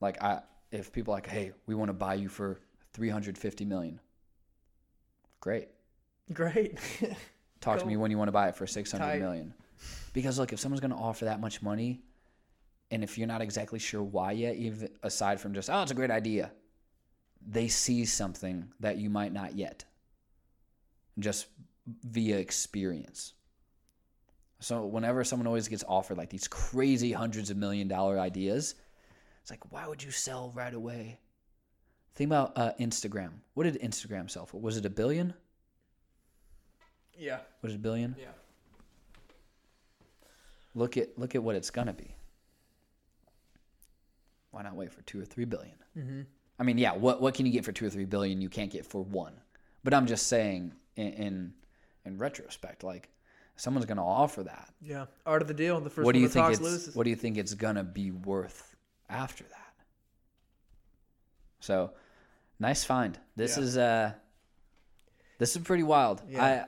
Like 0.00 0.22
I 0.22 0.40
if 0.70 0.92
people 0.92 1.14
are 1.14 1.18
like, 1.18 1.28
"Hey, 1.28 1.52
we 1.66 1.74
want 1.74 1.88
to 1.88 1.94
buy 1.94 2.14
you 2.14 2.28
for 2.28 2.60
350 2.92 3.64
million." 3.64 4.00
Great. 5.40 5.68
Great. 6.32 6.78
Talk 7.60 7.78
to 7.80 7.86
me 7.86 7.96
when 7.96 8.10
you 8.10 8.18
want 8.18 8.28
to 8.28 8.32
buy 8.32 8.48
it 8.48 8.56
for 8.56 8.66
six 8.66 8.92
hundred 8.92 9.20
million. 9.20 9.54
Because 10.12 10.38
look, 10.38 10.52
if 10.52 10.60
someone's 10.60 10.80
going 10.80 10.92
to 10.92 10.96
offer 10.96 11.24
that 11.26 11.40
much 11.40 11.62
money, 11.62 12.02
and 12.92 13.02
if 13.02 13.18
you're 13.18 13.26
not 13.26 13.40
exactly 13.40 13.78
sure 13.78 14.02
why 14.02 14.32
yet, 14.32 14.56
even 14.56 14.88
aside 15.02 15.40
from 15.40 15.54
just 15.54 15.70
oh, 15.70 15.82
it's 15.82 15.90
a 15.90 15.94
great 15.94 16.10
idea, 16.10 16.52
they 17.44 17.66
see 17.66 18.04
something 18.04 18.72
that 18.80 18.98
you 18.98 19.10
might 19.10 19.32
not 19.32 19.56
yet, 19.56 19.84
just 21.18 21.46
via 22.04 22.36
experience. 22.36 23.32
So 24.60 24.86
whenever 24.86 25.24
someone 25.24 25.48
always 25.48 25.66
gets 25.66 25.82
offered 25.88 26.18
like 26.18 26.30
these 26.30 26.46
crazy 26.46 27.10
hundreds 27.12 27.50
of 27.50 27.56
million 27.56 27.88
dollar 27.88 28.20
ideas, 28.20 28.76
it's 29.40 29.50
like, 29.50 29.72
why 29.72 29.88
would 29.88 30.02
you 30.02 30.12
sell 30.12 30.52
right 30.54 30.72
away? 30.72 31.18
Think 32.14 32.28
about 32.28 32.52
uh, 32.56 32.72
Instagram. 32.78 33.30
What 33.54 33.64
did 33.64 33.80
Instagram 33.80 34.30
sell 34.30 34.46
for? 34.46 34.60
Was 34.60 34.76
it 34.76 34.84
a 34.84 34.90
billion? 34.90 35.34
yeah. 37.18 37.38
Was 37.62 37.72
it 37.72 37.76
a 37.76 37.78
billion? 37.78 38.14
Yeah. 38.18 38.26
Look 40.74 40.96
at 40.96 41.18
look 41.18 41.34
at 41.34 41.42
what 41.42 41.56
it's 41.56 41.70
gonna 41.70 41.92
be. 41.92 42.14
Why 44.52 44.62
not 44.62 44.76
wait 44.76 44.92
for 44.92 45.02
two 45.02 45.20
or 45.20 45.24
three 45.24 45.44
billion? 45.44 45.74
Mm-hmm. 45.98 46.20
I 46.58 46.62
mean, 46.62 46.78
yeah, 46.78 46.92
what 46.92 47.20
what 47.20 47.34
can 47.34 47.44
you 47.46 47.52
get 47.52 47.64
for 47.64 47.72
two 47.72 47.86
or 47.86 47.90
three 47.90 48.04
billion? 48.04 48.40
You 48.40 48.48
can't 48.48 48.70
get 48.70 48.86
for 48.86 49.02
one. 49.02 49.34
But 49.82 49.94
I'm 49.94 50.06
just 50.06 50.28
saying, 50.28 50.74
in 50.96 51.12
in, 51.14 51.54
in 52.04 52.18
retrospect, 52.18 52.84
like 52.84 53.08
someone's 53.56 53.86
going 53.86 53.96
to 53.96 54.02
offer 54.02 54.44
that. 54.44 54.72
Yeah, 54.80 55.06
art 55.26 55.42
of 55.42 55.48
the 55.48 55.54
deal. 55.54 55.76
In 55.78 55.84
the 55.84 55.90
first 55.90 56.04
What 56.06 56.12
do 56.14 56.20
you 56.20 56.28
think 56.28 56.50
it's 56.50 56.60
loses. 56.60 56.94
What 56.94 57.04
do 57.04 57.10
you 57.10 57.16
think 57.16 57.36
it's 57.36 57.54
going 57.54 57.74
to 57.76 57.82
be 57.82 58.10
worth 58.12 58.76
after 59.08 59.44
that? 59.44 59.58
So, 61.60 61.92
nice 62.60 62.84
find. 62.84 63.18
This 63.36 63.56
Yeah. 63.56 63.62
is 63.62 63.76
uh, 63.76 64.12
this 65.38 65.56
is 65.56 65.62
pretty 65.62 65.82
wild. 65.82 66.22
Yeah. 66.28 66.66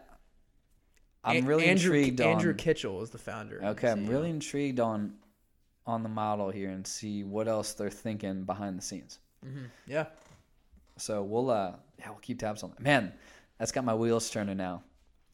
I 1.25 1.37
I'm 1.37 1.47
really 1.47 1.67
Andrew, 1.67 1.95
intrigued 1.95 2.21
Andrew 2.21 2.51
on. 2.51 2.57
Kitchell 2.59 3.03
is 3.03 3.11
the 3.11 3.19
founder. 3.19 3.61
Okay, 3.65 3.91
I'm 3.91 4.07
really 4.07 4.29
intrigued 4.31 4.79
on 4.79 5.15
on 5.87 6.03
the 6.03 6.09
model 6.09 6.51
here 6.51 6.71
and 6.71 6.87
see 6.87 7.25
what 7.25 7.49
else 7.49 7.73
they're 7.75 7.91
thinking 7.91 8.45
behind 8.45 8.79
the 8.79 8.83
scenes. 8.83 9.19
Yeah. 9.87 10.07
So 10.97 11.23
we'll 11.23 11.51
uh 11.51 11.73
yeah 11.99 12.09
we'll 12.11 12.19
keep 12.19 12.39
tabs 12.39 12.63
on 12.63 12.71
that. 12.71 12.81
Man, 12.81 13.13
that's 13.59 13.73
got 13.73 13.85
my 13.85 13.95
wheels 13.95 14.31
turning 14.31 14.57
now. 14.57 14.83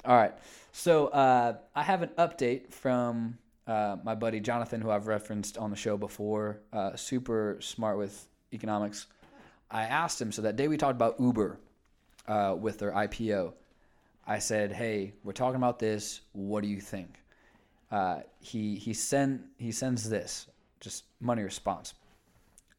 All 0.05 0.17
right, 0.17 0.33
so 0.73 1.09
uh, 1.09 1.59
I 1.77 1.83
have 1.83 2.01
an 2.03 2.09
update 2.17 2.73
from 2.73 3.37
uh, 3.67 3.97
my 4.03 4.15
buddy 4.15 4.41
Jonathan, 4.41 4.81
who 4.81 4.91
I've 4.91 5.07
referenced 5.07 5.59
on 5.59 5.69
the 5.69 5.77
show 5.77 5.99
before. 5.99 6.61
Uh, 6.73 6.97
super 6.97 7.59
smart 7.61 7.99
with 7.99 8.27
economics. 8.55 9.07
I 9.71 9.83
asked 9.83 10.21
him 10.21 10.33
so 10.33 10.41
that 10.43 10.57
day 10.57 10.69
we 10.69 10.79
talked 10.79 10.97
about 10.97 11.17
Uber 11.21 11.59
uh, 12.27 12.57
with 12.59 12.79
their 12.79 12.93
IPO. 12.93 13.53
I 14.27 14.39
said, 14.39 14.73
"Hey, 14.73 15.13
we're 15.23 15.33
talking 15.33 15.57
about 15.57 15.79
this. 15.79 16.23
What 16.33 16.63
do 16.63 16.69
you 16.69 16.81
think?" 16.81 17.21
Uh, 17.91 18.21
he 18.39 18.77
he 18.77 18.93
send 18.95 19.45
he 19.59 19.73
sends 19.73 20.09
this 20.09 20.47
just 20.81 21.05
money 21.21 21.43
response. 21.43 21.95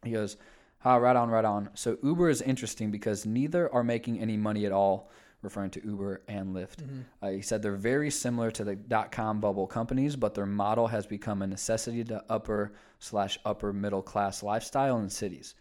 He 0.04 0.12
goes, 0.12 0.38
ah, 0.84 0.96
right 0.96 1.16
on, 1.16 1.30
right 1.30 1.46
on. 1.46 1.70
So 1.74 1.98
Uber 2.02 2.30
is 2.30 2.42
interesting 2.42 2.92
because 2.92 3.26
neither 3.26 3.72
are 3.74 3.84
making 3.84 4.20
any 4.20 4.38
money 4.38 4.66
at 4.66 4.72
all, 4.72 5.12
referring 5.42 5.70
to 5.72 5.86
Uber 5.86 6.22
and 6.28 6.56
Lyft. 6.56 6.82
Uh, 7.22 7.30
he 7.30 7.42
said 7.42 7.62
they're 7.62 7.76
very 7.76 8.10
similar 8.10 8.50
to 8.52 8.64
the 8.64 8.76
dot 8.76 9.12
com 9.12 9.40
bubble 9.40 9.68
companies, 9.68 10.16
but 10.16 10.34
their 10.34 10.46
model 10.46 10.88
has 10.88 11.06
become 11.06 11.42
a 11.42 11.48
necessity 11.48 12.04
to 12.06 12.24
upper 12.30 12.74
slash 13.00 13.38
upper 13.46 13.74
middle 13.74 14.02
class 14.02 14.42
lifestyle 14.42 14.98
in 15.00 15.10
cities. 15.10 15.56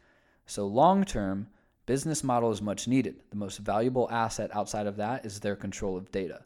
So 0.46 0.66
long 0.66 1.04
term, 1.04 1.48
business 1.86 2.24
model 2.24 2.50
is 2.50 2.62
much 2.62 2.88
needed. 2.88 3.16
The 3.30 3.36
most 3.36 3.58
valuable 3.58 4.08
asset 4.10 4.50
outside 4.54 4.86
of 4.86 4.96
that 4.96 5.26
is 5.26 5.40
their 5.40 5.56
control 5.56 5.96
of 5.96 6.10
data. 6.12 6.44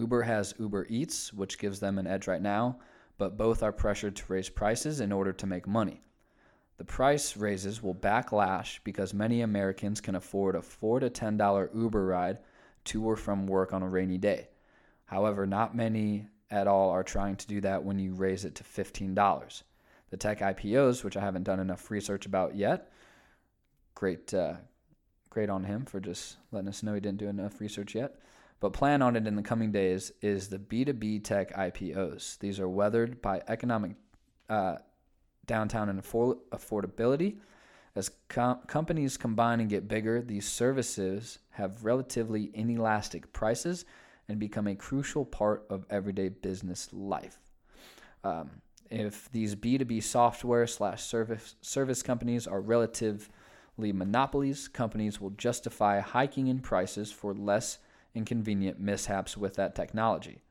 Uber 0.00 0.22
has 0.22 0.54
Uber 0.58 0.86
Eats, 0.88 1.32
which 1.32 1.58
gives 1.58 1.78
them 1.78 1.98
an 1.98 2.06
edge 2.06 2.26
right 2.26 2.40
now, 2.40 2.78
but 3.18 3.36
both 3.36 3.62
are 3.62 3.72
pressured 3.72 4.16
to 4.16 4.32
raise 4.32 4.48
prices 4.48 5.00
in 5.00 5.12
order 5.12 5.32
to 5.32 5.46
make 5.46 5.66
money. 5.66 6.00
The 6.78 6.84
price 6.84 7.36
raises 7.36 7.82
will 7.82 7.94
backlash 7.94 8.78
because 8.82 9.12
many 9.12 9.42
Americans 9.42 10.00
can 10.00 10.14
afford 10.14 10.54
a 10.56 10.62
four 10.62 10.98
to 11.00 11.10
ten 11.10 11.36
dollar 11.36 11.70
Uber 11.74 12.06
ride 12.06 12.38
to 12.84 13.04
or 13.04 13.16
from 13.16 13.46
work 13.46 13.74
on 13.74 13.82
a 13.82 13.88
rainy 13.88 14.16
day. 14.16 14.48
However, 15.04 15.46
not 15.46 15.76
many 15.76 16.28
at 16.50 16.66
all 16.66 16.88
are 16.88 17.02
trying 17.02 17.36
to 17.36 17.46
do 17.46 17.60
that 17.60 17.84
when 17.84 17.98
you 17.98 18.14
raise 18.14 18.46
it 18.46 18.54
to 18.54 18.64
fifteen 18.64 19.14
dollars. 19.14 19.64
The 20.08 20.16
tech 20.16 20.40
IPOs, 20.40 21.04
which 21.04 21.18
I 21.18 21.20
haven't 21.20 21.44
done 21.44 21.60
enough 21.60 21.90
research 21.90 22.24
about 22.24 22.56
yet, 22.56 22.90
great, 23.94 24.32
uh, 24.32 24.54
great 25.28 25.50
on 25.50 25.64
him 25.64 25.84
for 25.84 26.00
just 26.00 26.38
letting 26.50 26.68
us 26.68 26.82
know 26.82 26.94
he 26.94 27.00
didn't 27.00 27.18
do 27.18 27.28
enough 27.28 27.60
research 27.60 27.94
yet. 27.94 28.18
But 28.60 28.74
plan 28.74 29.00
on 29.00 29.16
it 29.16 29.26
in 29.26 29.36
the 29.36 29.42
coming 29.42 29.72
days 29.72 30.12
is 30.20 30.48
the 30.48 30.58
B2B 30.58 31.24
tech 31.24 31.54
IPOs. 31.54 32.38
These 32.38 32.60
are 32.60 32.68
weathered 32.68 33.22
by 33.22 33.42
economic 33.48 33.92
uh, 34.50 34.76
downtown 35.46 35.88
and 35.88 36.02
affor- 36.02 36.38
affordability. 36.52 37.38
As 37.96 38.10
com- 38.28 38.60
companies 38.66 39.16
combine 39.16 39.60
and 39.60 39.70
get 39.70 39.88
bigger, 39.88 40.20
these 40.20 40.46
services 40.46 41.38
have 41.50 41.84
relatively 41.84 42.50
inelastic 42.54 43.32
prices 43.32 43.86
and 44.28 44.38
become 44.38 44.68
a 44.68 44.76
crucial 44.76 45.24
part 45.24 45.64
of 45.70 45.86
everyday 45.90 46.28
business 46.28 46.88
life. 46.92 47.38
Um, 48.22 48.50
if 48.90 49.30
these 49.32 49.56
B2B 49.56 50.02
software 50.02 50.66
slash 50.66 51.02
service 51.02 51.56
service 51.62 52.02
companies 52.02 52.46
are 52.46 52.60
relatively 52.60 53.92
monopolies, 53.92 54.68
companies 54.68 55.20
will 55.20 55.30
justify 55.30 56.00
hiking 56.00 56.48
in 56.48 56.58
prices 56.60 57.10
for 57.10 57.32
less 57.32 57.78
inconvenient 58.14 58.80
mishaps 58.80 59.36
with 59.36 59.54
that 59.54 59.74
technology. 59.74 60.42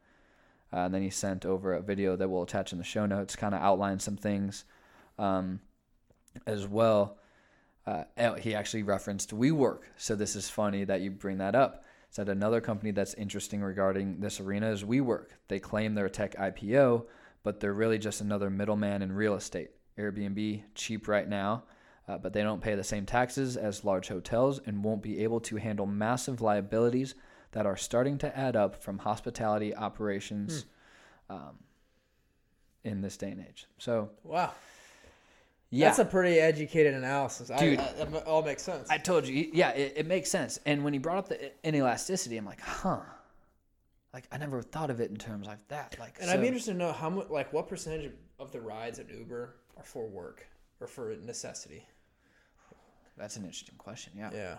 Uh, 0.71 0.81
and 0.81 0.93
then 0.93 1.01
he 1.01 1.09
sent 1.09 1.45
over 1.45 1.73
a 1.73 1.81
video 1.81 2.15
that 2.15 2.29
we'll 2.29 2.43
attach 2.43 2.71
in 2.71 2.77
the 2.77 2.83
show 2.83 3.05
notes, 3.05 3.35
kind 3.35 3.55
of 3.55 3.61
outline 3.61 3.99
some 3.99 4.17
things 4.17 4.65
um, 5.17 5.59
as 6.45 6.67
well. 6.67 7.17
Uh, 7.87 8.03
he 8.35 8.53
actually 8.53 8.83
referenced 8.83 9.35
WeWork, 9.35 9.79
so 9.97 10.15
this 10.15 10.35
is 10.35 10.49
funny 10.49 10.83
that 10.83 11.01
you 11.01 11.09
bring 11.09 11.39
that 11.39 11.55
up. 11.55 11.83
Said 12.11 12.29
another 12.29 12.61
company 12.61 12.91
that's 12.91 13.13
interesting 13.15 13.61
regarding 13.61 14.19
this 14.19 14.39
arena 14.39 14.69
is 14.69 14.83
WeWork. 14.83 15.27
They 15.47 15.59
claim 15.59 15.95
they're 15.95 16.05
a 16.05 16.09
tech 16.09 16.35
IPO, 16.35 17.05
but 17.43 17.59
they're 17.59 17.73
really 17.73 17.97
just 17.97 18.21
another 18.21 18.49
middleman 18.49 19.01
in 19.01 19.11
real 19.11 19.35
estate. 19.35 19.71
Airbnb 19.97 20.63
cheap 20.75 21.07
right 21.07 21.27
now, 21.27 21.63
uh, 22.07 22.17
but 22.17 22.33
they 22.33 22.43
don't 22.43 22.61
pay 22.61 22.75
the 22.75 22.83
same 22.83 23.05
taxes 23.05 23.57
as 23.57 23.83
large 23.83 24.07
hotels 24.07 24.59
and 24.65 24.83
won't 24.83 25.01
be 25.01 25.23
able 25.23 25.39
to 25.41 25.55
handle 25.57 25.85
massive 25.85 26.41
liabilities 26.41 27.15
that 27.51 27.65
are 27.65 27.77
starting 27.77 28.17
to 28.19 28.37
add 28.37 28.55
up 28.55 28.75
from 28.81 28.99
hospitality 28.99 29.75
operations 29.75 30.65
um, 31.29 31.57
in 32.83 33.01
this 33.01 33.17
day 33.17 33.31
and 33.31 33.45
age. 33.47 33.65
So, 33.77 34.11
Wow. 34.23 34.51
yeah, 35.69 35.87
That's 35.87 35.99
a 35.99 36.05
pretty 36.05 36.39
educated 36.39 36.93
analysis. 36.93 37.49
Dude. 37.59 37.79
I, 37.79 37.83
I, 37.83 37.93
that 38.05 38.23
all 38.25 38.43
makes 38.43 38.63
sense. 38.63 38.89
I 38.89 38.97
told 38.97 39.27
you, 39.27 39.49
yeah, 39.53 39.69
it, 39.71 39.93
it 39.97 40.05
makes 40.07 40.29
sense. 40.29 40.59
And 40.65 40.83
when 40.83 40.93
he 40.93 40.99
brought 40.99 41.17
up 41.17 41.29
the 41.29 41.51
inelasticity, 41.63 42.37
I'm 42.37 42.45
like, 42.45 42.61
huh. 42.61 42.99
Like 44.13 44.25
I 44.31 44.37
never 44.37 44.61
thought 44.63 44.89
of 44.89 44.99
it 45.01 45.11
in 45.11 45.17
terms 45.17 45.45
like 45.45 45.67
that. 45.67 45.95
Like, 45.99 46.17
and 46.19 46.27
so- 46.29 46.33
I'd 46.33 46.41
be 46.41 46.47
interested 46.47 46.71
to 46.73 46.77
know 46.77 46.91
how 46.91 47.09
much, 47.09 47.29
like, 47.29 47.53
what 47.53 47.67
percentage 47.67 48.11
of 48.39 48.51
the 48.51 48.59
rides 48.61 48.97
at 48.99 49.09
Uber 49.09 49.55
are 49.77 49.83
for 49.83 50.07
work 50.07 50.47
or 50.81 50.87
for 50.87 51.15
necessity. 51.23 51.85
that's 53.17 53.35
an 53.37 53.43
interesting 53.43 53.75
question. 53.77 54.13
Yeah, 54.15 54.31
Yeah. 54.33 54.57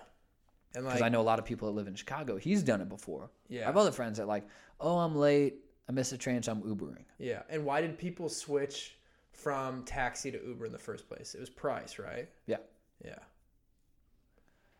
And 0.74 0.84
because 0.84 1.00
like, 1.00 1.06
I 1.06 1.08
know 1.08 1.20
a 1.20 1.22
lot 1.22 1.38
of 1.38 1.44
people 1.44 1.68
that 1.68 1.74
live 1.74 1.88
in 1.88 1.94
Chicago. 1.94 2.36
He's 2.36 2.62
done 2.62 2.80
it 2.80 2.88
before. 2.88 3.30
Yeah. 3.48 3.62
I 3.62 3.64
have 3.64 3.76
other 3.76 3.90
friends 3.92 4.18
that 4.18 4.28
like, 4.28 4.46
oh, 4.78 4.98
I'm 4.98 5.16
late. 5.16 5.56
I 5.88 5.92
missed 5.92 6.12
a 6.12 6.18
train, 6.18 6.42
so 6.42 6.52
I'm 6.52 6.62
Ubering. 6.62 7.04
yeah. 7.18 7.42
And 7.48 7.64
why 7.64 7.80
did 7.80 7.98
people 7.98 8.28
switch 8.28 8.96
from 9.32 9.82
taxi 9.84 10.30
to 10.30 10.38
Uber 10.46 10.66
in 10.66 10.72
the 10.72 10.78
first 10.78 11.08
place? 11.08 11.34
It 11.34 11.40
was 11.40 11.50
price, 11.50 11.98
right? 11.98 12.28
Yeah. 12.46 12.58
Yeah. 13.04 13.18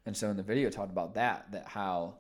And 0.07 0.17
so 0.17 0.31
in 0.31 0.37
the 0.37 0.43
video, 0.43 0.71
talked 0.71 0.93
about 0.93 1.15
that, 1.15 1.51
that 1.51 1.67
how 1.67 2.15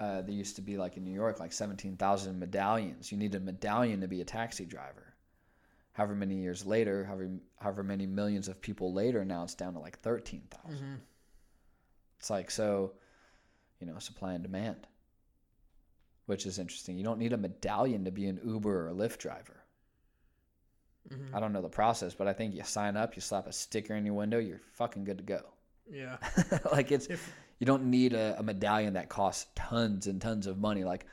uh, 0.00 0.22
there 0.22 0.34
used 0.34 0.56
to 0.56 0.62
be 0.62 0.76
like 0.76 0.96
in 0.96 1.04
New 1.04 1.12
York, 1.12 1.38
like 1.38 1.52
17,000 1.52 2.38
medallions. 2.38 3.12
You 3.12 3.18
need 3.18 3.34
a 3.34 3.40
medallion 3.40 4.00
to 4.00 4.08
be 4.08 4.20
a 4.20 4.24
taxi 4.24 4.64
driver. 4.64 5.14
However 5.92 6.14
many 6.14 6.36
years 6.36 6.64
later, 6.64 7.04
however, 7.04 7.30
however 7.60 7.82
many 7.82 8.06
millions 8.06 8.48
of 8.48 8.60
people 8.60 8.92
later, 8.92 9.24
now 9.24 9.42
it's 9.44 9.54
down 9.54 9.74
to 9.74 9.78
like 9.80 9.98
13,000. 10.00 11.00
It's 12.20 12.30
like, 12.30 12.50
so, 12.50 12.92
you 13.80 13.86
know, 13.86 13.98
supply 13.98 14.34
and 14.34 14.42
demand, 14.42 14.86
which 16.26 16.46
is 16.46 16.58
interesting. 16.58 16.96
You 16.96 17.04
don't 17.04 17.18
need 17.18 17.32
a 17.32 17.38
medallion 17.38 18.04
to 18.04 18.12
be 18.12 18.26
an 18.26 18.40
Uber 18.44 18.86
or 18.86 18.88
a 18.90 18.92
Lyft 18.92 19.18
driver. 19.18 19.64
Mm-hmm. 21.08 21.34
I 21.34 21.40
don't 21.40 21.52
know 21.52 21.62
the 21.62 21.68
process, 21.68 22.14
but 22.14 22.28
I 22.28 22.32
think 22.32 22.54
you 22.54 22.62
sign 22.62 22.96
up, 22.96 23.16
you 23.16 23.22
slap 23.22 23.46
a 23.46 23.52
sticker 23.52 23.94
in 23.94 24.04
your 24.04 24.14
window, 24.14 24.38
you're 24.38 24.60
fucking 24.74 25.04
good 25.04 25.18
to 25.18 25.24
go. 25.24 25.40
Yeah. 25.90 26.18
like 26.72 26.92
it's 26.92 27.08
you 27.60 27.66
don't 27.66 27.84
need 27.84 28.14
a, 28.14 28.36
a 28.38 28.42
medallion 28.42 28.94
that 28.94 29.08
costs 29.08 29.46
tons 29.54 30.06
and 30.06 30.20
tons 30.20 30.46
of 30.46 30.58
money 30.58 30.82
like 30.82 31.06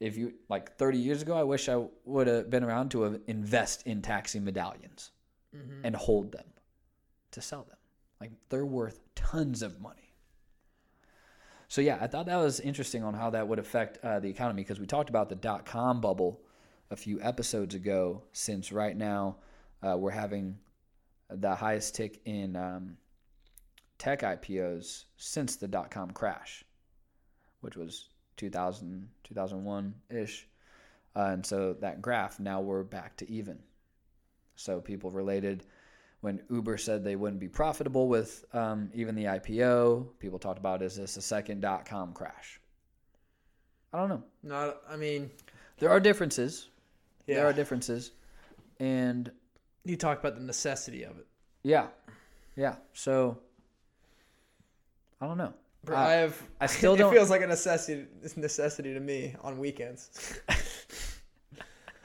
if 0.00 0.16
you 0.16 0.34
like 0.48 0.76
30 0.76 0.98
years 0.98 1.22
ago 1.22 1.36
i 1.36 1.42
wish 1.42 1.68
i 1.68 1.82
would 2.04 2.26
have 2.26 2.50
been 2.50 2.64
around 2.64 2.90
to 2.90 3.02
have 3.02 3.20
invest 3.26 3.86
in 3.86 4.02
taxi 4.02 4.40
medallions 4.40 5.10
mm-hmm. 5.56 5.84
and 5.84 5.94
hold 5.96 6.32
them 6.32 6.46
to 7.30 7.40
sell 7.40 7.62
them 7.64 7.76
like 8.20 8.32
they're 8.48 8.66
worth 8.66 9.00
tons 9.14 9.62
of 9.62 9.80
money 9.80 10.09
so 11.70 11.80
yeah 11.80 11.96
i 12.02 12.06
thought 12.06 12.26
that 12.26 12.36
was 12.36 12.60
interesting 12.60 13.02
on 13.02 13.14
how 13.14 13.30
that 13.30 13.48
would 13.48 13.58
affect 13.58 13.96
uh, 14.04 14.20
the 14.20 14.28
economy 14.28 14.62
because 14.62 14.78
we 14.78 14.86
talked 14.86 15.08
about 15.08 15.30
the 15.30 15.34
dot-com 15.36 16.02
bubble 16.02 16.42
a 16.90 16.96
few 16.96 17.18
episodes 17.22 17.74
ago 17.74 18.22
since 18.32 18.70
right 18.70 18.96
now 18.96 19.36
uh, 19.82 19.96
we're 19.96 20.10
having 20.10 20.58
the 21.30 21.54
highest 21.54 21.94
tick 21.94 22.20
in 22.24 22.56
um, 22.56 22.96
tech 23.98 24.22
IPOs 24.22 25.04
since 25.16 25.56
the 25.56 25.68
dot 25.68 25.90
com 25.90 26.10
crash, 26.10 26.64
which 27.60 27.76
was 27.76 28.08
2000, 28.36 29.08
2001 29.24 29.94
ish. 30.10 30.48
Uh, 31.14 31.30
and 31.32 31.44
so 31.44 31.74
that 31.80 32.00
graph, 32.00 32.40
now 32.40 32.60
we're 32.60 32.82
back 32.82 33.16
to 33.18 33.30
even. 33.30 33.58
So 34.56 34.80
people 34.80 35.10
related 35.10 35.66
when 36.20 36.40
Uber 36.50 36.76
said 36.76 37.02
they 37.02 37.16
wouldn't 37.16 37.40
be 37.40 37.48
profitable 37.48 38.08
with 38.08 38.44
um, 38.52 38.90
even 38.94 39.14
the 39.14 39.24
IPO, 39.24 40.06
people 40.18 40.38
talked 40.38 40.58
about 40.58 40.82
is 40.82 40.96
this 40.96 41.16
a 41.16 41.22
second 41.22 41.60
dot 41.60 41.86
com 41.86 42.12
crash? 42.12 42.60
I 43.92 43.98
don't 43.98 44.08
know. 44.08 44.22
Not, 44.42 44.76
I 44.88 44.96
mean, 44.96 45.30
There 45.78 45.90
are 45.90 45.98
differences. 46.00 46.68
yeah. 47.26 47.36
There 47.36 47.46
are 47.46 47.52
differences. 47.52 48.12
And 48.78 49.30
you 49.84 49.96
talk 49.96 50.18
about 50.20 50.34
the 50.36 50.42
necessity 50.42 51.02
of 51.04 51.18
it. 51.18 51.26
Yeah, 51.62 51.86
yeah. 52.56 52.76
So 52.92 53.38
I 55.20 55.26
don't 55.26 55.38
know. 55.38 55.52
Bro, 55.84 55.96
Uh, 55.96 56.00
I 56.00 56.10
have. 56.12 56.42
I 56.60 56.66
still 56.66 56.94
it 56.94 56.98
don't- 56.98 57.12
It 57.12 57.16
feels 57.16 57.30
like 57.30 57.40
a 57.42 57.46
necessity. 57.46 58.06
It's 58.22 58.36
necessity 58.36 58.92
to 58.94 59.00
me 59.00 59.34
on 59.42 59.58
weekends. 59.58 60.40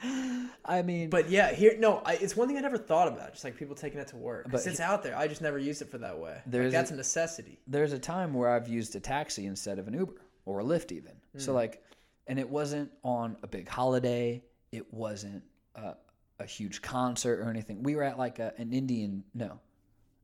I 0.64 0.82
mean, 0.82 1.10
But 1.10 1.30
yeah, 1.30 1.52
here 1.52 1.76
no, 1.78 2.02
I, 2.04 2.14
it's 2.14 2.36
one 2.36 2.48
thing 2.48 2.56
I 2.56 2.60
never 2.60 2.78
thought 2.78 3.08
about. 3.08 3.32
Just 3.32 3.44
like 3.44 3.56
people 3.56 3.74
taking 3.74 4.00
it 4.00 4.08
to 4.08 4.16
work, 4.16 4.48
But 4.50 4.66
it's 4.66 4.80
out 4.80 5.02
there. 5.02 5.16
I 5.16 5.28
just 5.28 5.42
never 5.42 5.58
used 5.58 5.82
it 5.82 5.88
for 5.88 5.98
that 5.98 6.18
way. 6.18 6.40
There's 6.46 6.66
Like, 6.66 6.72
that's 6.72 6.90
a- 6.90 6.94
a 6.94 6.96
necessity. 6.96 7.60
there's 7.66 7.92
a 7.92 7.98
time 7.98 8.34
where 8.34 8.50
I've 8.50 8.68
used 8.68 8.96
a 8.96 9.00
taxi 9.00 9.46
instead 9.46 9.78
of 9.78 9.86
an 9.88 9.94
Uber 9.94 10.20
or 10.44 10.60
a 10.60 10.64
Lyft 10.64 10.92
even. 10.92 11.12
So 11.36 11.52
mm. 11.52 11.56
like, 11.56 11.82
and 12.26 12.38
it 12.38 12.48
wasn't 12.48 12.90
on 13.04 13.36
a 13.42 13.46
big 13.46 13.68
holiday. 13.68 14.42
It 14.72 14.92
wasn't 14.92 15.42
a, 15.76 15.94
a 16.40 16.44
huge 16.46 16.82
concert 16.82 17.40
or 17.40 17.48
anything. 17.50 17.82
We 17.82 17.94
were 17.94 18.02
at 18.02 18.18
like 18.18 18.38
a, 18.38 18.52
an 18.58 18.72
Indian 18.72 19.24
no, 19.34 19.60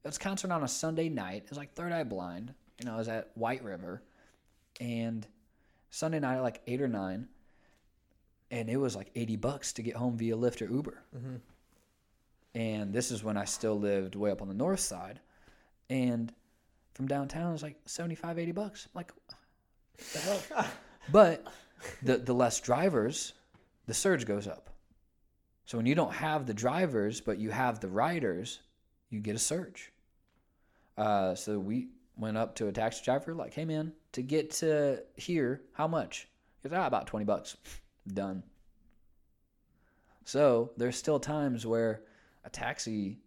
it 0.05 0.09
was 0.09 0.19
concert 0.19 0.51
on 0.51 0.65
a 0.65 0.69
Sunday 0.69 1.09
night. 1.09 1.43
It 1.45 1.51
was 1.51 1.59
like 1.59 1.75
Third 1.75 1.93
Eye 1.93 2.05
Blind. 2.05 2.55
You 2.81 2.87
know, 2.87 2.95
it 2.95 2.99
was 2.99 3.09
at 3.09 3.31
White 3.35 3.63
River, 3.63 4.03
and 4.81 5.25
Sunday 5.91 6.19
night 6.19 6.37
at 6.37 6.43
like 6.43 6.61
eight 6.67 6.83
or 6.83 6.89
nine, 6.89 7.29
and 8.53 8.69
it 8.69 8.77
was 8.77 8.95
like 8.95 9.11
eighty 9.17 9.35
bucks 9.35 9.73
to 9.73 9.83
get 9.83 9.97
home 9.97 10.17
via 10.17 10.37
Lyft 10.37 10.63
or 10.63 10.73
Uber. 10.73 11.03
And 12.55 12.93
this 12.93 13.11
is 13.11 13.25
when 13.25 13.37
I 13.37 13.47
still 13.47 13.81
lived 13.81 14.15
way 14.15 14.31
up 14.31 14.43
on 14.43 14.49
the 14.49 14.55
north 14.55 14.81
side, 14.81 15.19
and 15.89 16.33
from 16.95 17.07
downtown 17.09 17.49
it 17.49 17.53
was 17.53 17.63
like 17.63 17.77
75 17.87 18.39
80 18.39 18.53
bucks. 18.53 18.87
I'm 18.87 18.99
like 18.99 19.13
the 20.13 20.19
hell? 20.19 20.67
But 21.11 21.45
the 22.03 22.19
the 22.19 22.33
less 22.33 22.61
drivers 22.61 23.33
the 23.87 23.95
surge 23.95 24.25
goes 24.25 24.47
up. 24.47 24.71
So 25.65 25.77
when 25.79 25.87
you 25.87 25.97
don't 25.97 26.13
have 26.13 26.47
the 26.47 26.55
drivers 26.55 27.21
but 27.21 27.39
you 27.39 27.51
have 27.51 27.81
the 27.81 27.89
riders 27.89 28.61
you 29.11 29.19
get 29.21 29.35
a 29.35 29.41
surge. 29.41 29.93
Uh, 30.97 31.35
so 31.35 31.59
we 31.59 31.89
went 32.17 32.37
up 32.37 32.55
to 32.57 32.69
a 32.69 32.73
taxi 32.73 33.03
driver 33.05 33.35
like 33.35 33.55
hey 33.55 33.65
man 33.65 33.93
to 34.13 34.23
get 34.23 34.51
to 34.53 35.03
here 35.17 35.63
how 35.73 35.89
much? 35.89 36.29
He 36.63 36.69
goes 36.69 36.79
ah, 36.79 36.87
about 36.87 37.09
20 37.09 37.25
bucks 37.25 37.57
done 38.07 38.43
so 40.25 40.71
there's 40.77 40.97
still 40.97 41.21
times 41.21 41.67
where 41.67 42.03
a 42.45 42.51
taxi 42.51 43.19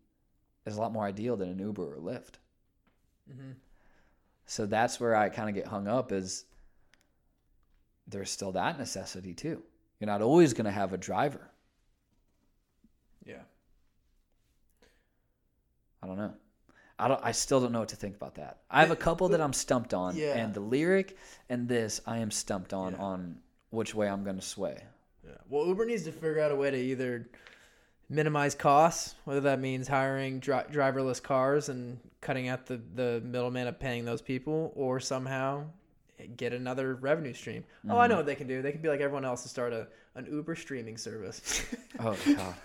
is 0.65 0.75
a 0.77 0.79
lot 0.81 0.91
more 0.91 1.05
ideal 1.05 1.37
than 1.37 1.49
an 1.49 1.59
uber 1.59 1.95
or 1.95 1.97
lyft 1.97 2.35
mm-hmm. 3.31 3.51
so 4.45 4.65
that's 4.65 4.99
where 4.99 5.15
I 5.15 5.29
kind 5.29 5.49
of 5.49 5.55
get 5.55 5.67
hung 5.67 5.87
up 5.87 6.11
is 6.11 6.45
there's 8.07 8.29
still 8.29 8.51
that 8.53 8.77
necessity 8.77 9.33
too. 9.33 9.63
You're 9.99 10.07
not 10.07 10.21
always 10.21 10.53
going 10.53 10.65
to 10.65 10.71
have 10.71 10.93
a 10.93 10.97
driver. 10.97 11.49
Yeah. 13.25 13.41
I 16.03 16.07
don't 16.07 16.17
know. 16.17 16.33
I 16.97 17.07
don't 17.07 17.19
I 17.23 17.31
still 17.31 17.59
don't 17.59 17.71
know 17.71 17.79
what 17.79 17.89
to 17.89 17.95
think 17.95 18.15
about 18.15 18.35
that. 18.35 18.59
I 18.69 18.81
have 18.81 18.91
a 18.91 18.95
couple 18.95 19.27
that 19.29 19.41
I'm 19.41 19.53
stumped 19.53 19.93
on 19.93 20.15
Yeah. 20.15 20.37
and 20.37 20.53
the 20.53 20.59
lyric 20.59 21.17
and 21.49 21.67
this 21.67 21.99
I 22.05 22.19
am 22.19 22.31
stumped 22.31 22.73
on 22.73 22.93
Yeah. 22.93 22.99
on 22.99 23.37
which 23.75 23.93
way 23.93 24.07
I'm 24.07 24.23
going 24.23 24.37
to 24.37 24.41
sway. 24.41 24.81
Yeah. 25.25 25.33
Well, 25.49 25.67
Uber 25.67 25.85
needs 25.85 26.03
to 26.03 26.11
figure 26.11 26.39
out 26.39 26.51
a 26.51 26.55
way 26.55 26.71
to 26.71 26.77
either 26.77 27.27
minimize 28.09 28.55
costs, 28.55 29.15
whether 29.25 29.41
that 29.41 29.59
means 29.59 29.87
hiring 29.87 30.39
dri- 30.39 30.63
driverless 30.71 31.21
cars 31.21 31.69
and 31.69 31.99
cutting 32.21 32.47
out 32.47 32.65
the, 32.65 32.79
the 32.95 33.21
middleman 33.23 33.67
of 33.67 33.79
paying 33.79 34.05
those 34.05 34.21
people, 34.21 34.71
or 34.75 34.99
somehow 34.99 35.65
get 36.37 36.53
another 36.53 36.95
revenue 36.95 37.33
stream. 37.33 37.63
Oh, 37.89 37.97
I 37.97 38.07
know 38.07 38.13
mm-hmm. 38.13 38.19
what 38.19 38.25
they 38.25 38.35
can 38.35 38.47
do. 38.47 38.61
They 38.61 38.71
can 38.71 38.81
be 38.81 38.89
like 38.89 39.01
everyone 39.01 39.25
else 39.25 39.43
and 39.43 39.49
start 39.49 39.73
a 39.73 39.87
an 40.15 40.27
Uber 40.31 40.55
streaming 40.55 40.97
service. 40.97 41.65
Oh 41.99 42.17
god. 42.25 42.55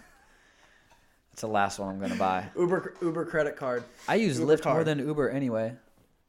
That's 1.31 1.43
the 1.43 1.47
last 1.47 1.79
one 1.79 1.89
I'm 1.89 1.99
going 1.99 2.11
to 2.11 2.19
buy. 2.19 2.47
Uber 2.57 2.95
Uber 3.01 3.25
credit 3.27 3.57
card. 3.57 3.85
I 4.09 4.17
use 4.17 4.39
Uber 4.39 4.57
Lyft 4.57 4.73
more 4.73 4.85
than 4.85 4.99
Uber 4.99 5.31
anyway. 5.31 5.75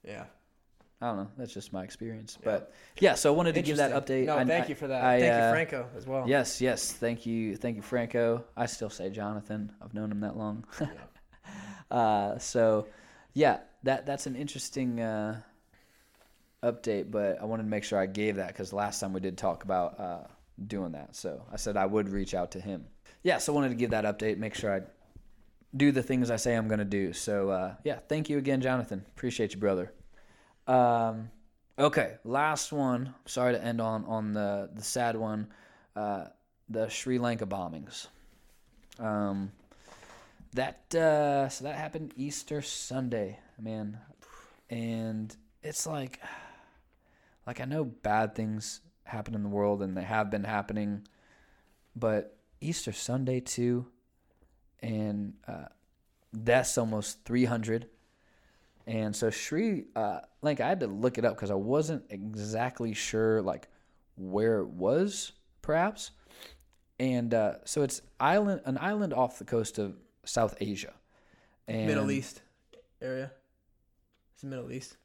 Yeah. 0.05 0.25
I 1.01 1.07
don't 1.07 1.17
know. 1.17 1.27
That's 1.35 1.53
just 1.53 1.73
my 1.73 1.83
experience. 1.83 2.37
But 2.43 2.73
yeah, 2.99 3.15
so 3.15 3.33
I 3.33 3.35
wanted 3.35 3.55
to 3.55 3.63
give 3.63 3.77
that 3.77 3.91
update. 3.91 4.25
No, 4.25 4.37
I- 4.37 4.45
thank 4.45 4.69
you 4.69 4.75
for 4.75 4.87
that. 4.87 5.03
I, 5.03 5.19
thank 5.19 5.33
uh, 5.33 5.45
you, 5.45 5.51
Franco, 5.51 5.89
as 5.97 6.05
well. 6.05 6.25
Yes, 6.27 6.61
yes. 6.61 6.91
Thank 6.91 7.25
you, 7.25 7.57
thank 7.57 7.75
you, 7.75 7.81
Franco. 7.81 8.45
I 8.55 8.67
still 8.67 8.91
say 8.91 9.09
Jonathan. 9.09 9.71
I've 9.81 9.95
known 9.95 10.11
him 10.11 10.19
that 10.19 10.37
long. 10.37 10.63
uh, 11.91 12.37
so, 12.37 12.87
yeah, 13.33 13.59
that 13.81 14.05
that's 14.05 14.27
an 14.27 14.35
interesting 14.35 14.99
uh, 15.01 15.41
update. 16.63 17.09
But 17.09 17.41
I 17.41 17.45
wanted 17.45 17.63
to 17.63 17.69
make 17.69 17.83
sure 17.83 17.97
I 17.97 18.05
gave 18.05 18.35
that 18.35 18.49
because 18.49 18.71
last 18.71 18.99
time 18.99 19.11
we 19.11 19.21
did 19.21 19.39
talk 19.39 19.63
about 19.63 19.99
uh, 19.99 20.27
doing 20.67 20.91
that. 20.91 21.15
So 21.15 21.41
I 21.51 21.55
said 21.55 21.77
I 21.77 21.87
would 21.87 22.09
reach 22.09 22.35
out 22.35 22.51
to 22.51 22.61
him. 22.61 22.85
Yeah, 23.23 23.39
so 23.39 23.53
I 23.53 23.55
wanted 23.55 23.69
to 23.69 23.75
give 23.75 23.89
that 23.89 24.05
update. 24.05 24.37
Make 24.37 24.53
sure 24.53 24.71
I 24.71 24.81
do 25.75 25.91
the 25.91 26.03
things 26.03 26.29
I 26.29 26.35
say 26.35 26.55
I'm 26.55 26.67
going 26.67 26.79
to 26.79 26.85
do. 26.85 27.11
So 27.13 27.49
uh, 27.49 27.75
yeah, 27.83 27.97
thank 28.07 28.29
you 28.29 28.37
again, 28.37 28.61
Jonathan. 28.61 29.03
Appreciate 29.15 29.53
you, 29.53 29.59
brother. 29.59 29.91
Um, 30.71 31.29
okay, 31.77 32.15
last 32.23 32.71
one. 32.71 33.13
Sorry 33.25 33.53
to 33.53 33.61
end 33.61 33.81
on 33.81 34.05
on 34.05 34.33
the 34.33 34.69
the 34.73 34.83
sad 34.83 35.17
one. 35.17 35.47
Uh, 35.95 36.25
the 36.69 36.87
Sri 36.87 37.19
Lanka 37.19 37.45
bombings. 37.45 38.07
Um, 38.97 39.51
that 40.53 40.95
uh, 40.95 41.49
so 41.49 41.65
that 41.65 41.75
happened 41.75 42.13
Easter 42.15 42.61
Sunday, 42.61 43.39
man, 43.59 43.97
and 44.69 45.35
it's 45.61 45.85
like, 45.85 46.21
like 47.45 47.59
I 47.59 47.65
know 47.65 47.83
bad 47.83 48.33
things 48.33 48.79
happen 49.03 49.35
in 49.35 49.43
the 49.43 49.49
world 49.49 49.81
and 49.81 49.97
they 49.97 50.03
have 50.03 50.29
been 50.29 50.45
happening, 50.45 51.05
but 51.97 52.37
Easter 52.61 52.93
Sunday 52.93 53.41
too, 53.41 53.87
and 54.81 55.33
uh, 55.49 55.65
that's 56.31 56.77
almost 56.77 57.25
three 57.25 57.45
hundred. 57.45 57.87
And 58.87 59.15
so 59.15 59.29
Sri 59.29 59.85
uh, 59.95 60.19
Lanka, 60.41 60.65
I 60.65 60.69
had 60.69 60.79
to 60.81 60.87
look 60.87 61.17
it 61.17 61.25
up 61.25 61.35
because 61.35 61.51
I 61.51 61.55
wasn't 61.55 62.03
exactly 62.09 62.93
sure 62.93 63.41
like 63.41 63.67
where 64.17 64.59
it 64.59 64.67
was, 64.67 65.33
perhaps. 65.61 66.11
And 66.99 67.33
uh, 67.33 67.55
so 67.65 67.81
it's 67.83 68.01
island, 68.19 68.61
an 68.65 68.77
island 68.79 69.13
off 69.13 69.39
the 69.39 69.45
coast 69.45 69.79
of 69.79 69.95
South 70.23 70.55
Asia, 70.61 70.93
and 71.67 71.87
Middle 71.87 72.11
East 72.11 72.41
area. 73.01 73.31
It's 74.33 74.41
the 74.41 74.47
Middle 74.47 74.71
East. 74.71 74.97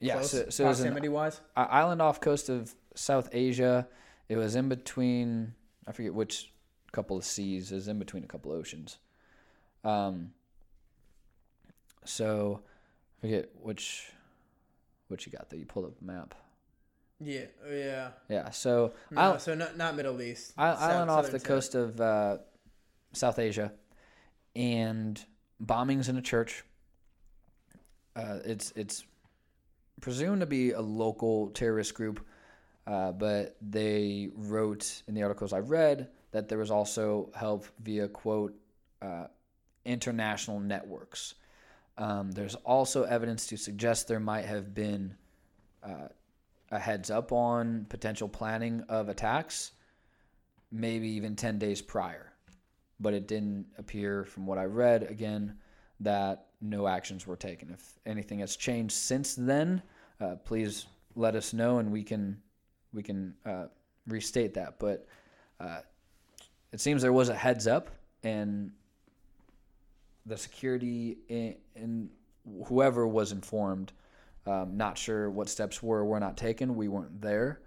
Yeah, 0.00 0.14
Close, 0.14 0.30
so, 0.30 0.50
so 0.50 0.64
proximity 0.64 1.08
wise. 1.08 1.40
island 1.56 2.00
off 2.00 2.20
coast 2.20 2.48
of 2.48 2.74
South 2.94 3.28
Asia. 3.32 3.88
It 4.28 4.36
was 4.36 4.54
in 4.54 4.68
between. 4.68 5.54
I 5.86 5.92
forget 5.92 6.14
which 6.14 6.52
couple 6.92 7.16
of 7.16 7.24
seas. 7.24 7.72
is 7.72 7.88
in 7.88 7.98
between 7.98 8.24
a 8.24 8.26
couple 8.26 8.52
oceans. 8.52 8.98
Um. 9.84 10.32
So, 12.04 12.62
forget 13.20 13.48
which, 13.60 14.10
which 15.08 15.26
you 15.26 15.32
got 15.32 15.50
there. 15.50 15.58
You 15.58 15.66
pulled 15.66 15.86
up 15.86 15.92
a 16.00 16.04
map. 16.04 16.34
Yeah, 17.20 17.46
yeah. 17.68 18.10
Yeah. 18.28 18.50
So 18.50 18.92
No, 19.10 19.20
isle- 19.20 19.38
so 19.40 19.54
not 19.54 19.76
not 19.76 19.96
Middle 19.96 20.20
East. 20.22 20.52
I- 20.56 20.74
South- 20.74 20.82
island 20.82 21.10
off 21.10 21.26
the 21.26 21.38
tip. 21.38 21.44
coast 21.48 21.74
of 21.74 22.00
uh, 22.00 22.38
South 23.12 23.38
Asia, 23.40 23.72
and 24.54 25.20
bombings 25.64 26.08
in 26.08 26.16
a 26.16 26.22
church. 26.22 26.64
Uh, 28.14 28.38
it's 28.44 28.72
it's 28.76 29.04
presumed 30.00 30.40
to 30.40 30.46
be 30.46 30.70
a 30.72 30.80
local 30.80 31.48
terrorist 31.50 31.94
group, 31.94 32.24
uh, 32.86 33.10
but 33.12 33.56
they 33.60 34.30
wrote 34.36 35.02
in 35.08 35.14
the 35.14 35.22
articles 35.24 35.52
I 35.52 35.58
read 35.58 36.08
that 36.30 36.48
there 36.48 36.58
was 36.58 36.70
also 36.70 37.30
help 37.34 37.66
via 37.82 38.06
quote 38.08 38.54
uh, 39.02 39.26
international 39.84 40.60
networks. 40.60 41.34
Um, 41.98 42.30
there's 42.30 42.54
also 42.54 43.02
evidence 43.02 43.46
to 43.48 43.56
suggest 43.56 44.06
there 44.06 44.20
might 44.20 44.44
have 44.44 44.72
been 44.72 45.14
uh, 45.82 46.08
a 46.70 46.78
heads 46.78 47.10
up 47.10 47.32
on 47.32 47.86
potential 47.88 48.28
planning 48.28 48.84
of 48.88 49.08
attacks, 49.08 49.72
maybe 50.70 51.08
even 51.08 51.34
10 51.34 51.58
days 51.58 51.82
prior. 51.82 52.32
But 53.00 53.14
it 53.14 53.26
didn't 53.26 53.66
appear, 53.78 54.24
from 54.24 54.46
what 54.46 54.58
I 54.58 54.64
read, 54.64 55.02
again, 55.04 55.58
that 56.00 56.46
no 56.60 56.86
actions 56.86 57.26
were 57.26 57.36
taken. 57.36 57.70
If 57.70 57.98
anything 58.06 58.38
has 58.40 58.56
changed 58.56 58.94
since 58.94 59.34
then, 59.34 59.82
uh, 60.20 60.36
please 60.36 60.86
let 61.14 61.34
us 61.34 61.52
know 61.52 61.78
and 61.78 61.90
we 61.90 62.02
can 62.02 62.40
we 62.92 63.02
can 63.02 63.34
uh, 63.44 63.66
restate 64.06 64.54
that. 64.54 64.78
But 64.78 65.06
uh, 65.60 65.80
it 66.72 66.80
seems 66.80 67.02
there 67.02 67.12
was 67.12 67.28
a 67.28 67.34
heads 67.34 67.66
up, 67.66 67.90
and 68.22 68.72
the 70.28 70.36
security 70.36 71.18
in 71.28 72.10
whoever 72.66 73.06
was 73.06 73.32
informed. 73.32 73.92
Um, 74.46 74.76
not 74.76 74.96
sure 74.96 75.30
what 75.30 75.48
steps 75.48 75.82
were 75.82 75.98
or 75.98 76.04
were 76.04 76.20
not 76.20 76.36
taken. 76.36 76.76
We 76.76 76.88
weren't 76.88 77.20
there, 77.20 77.60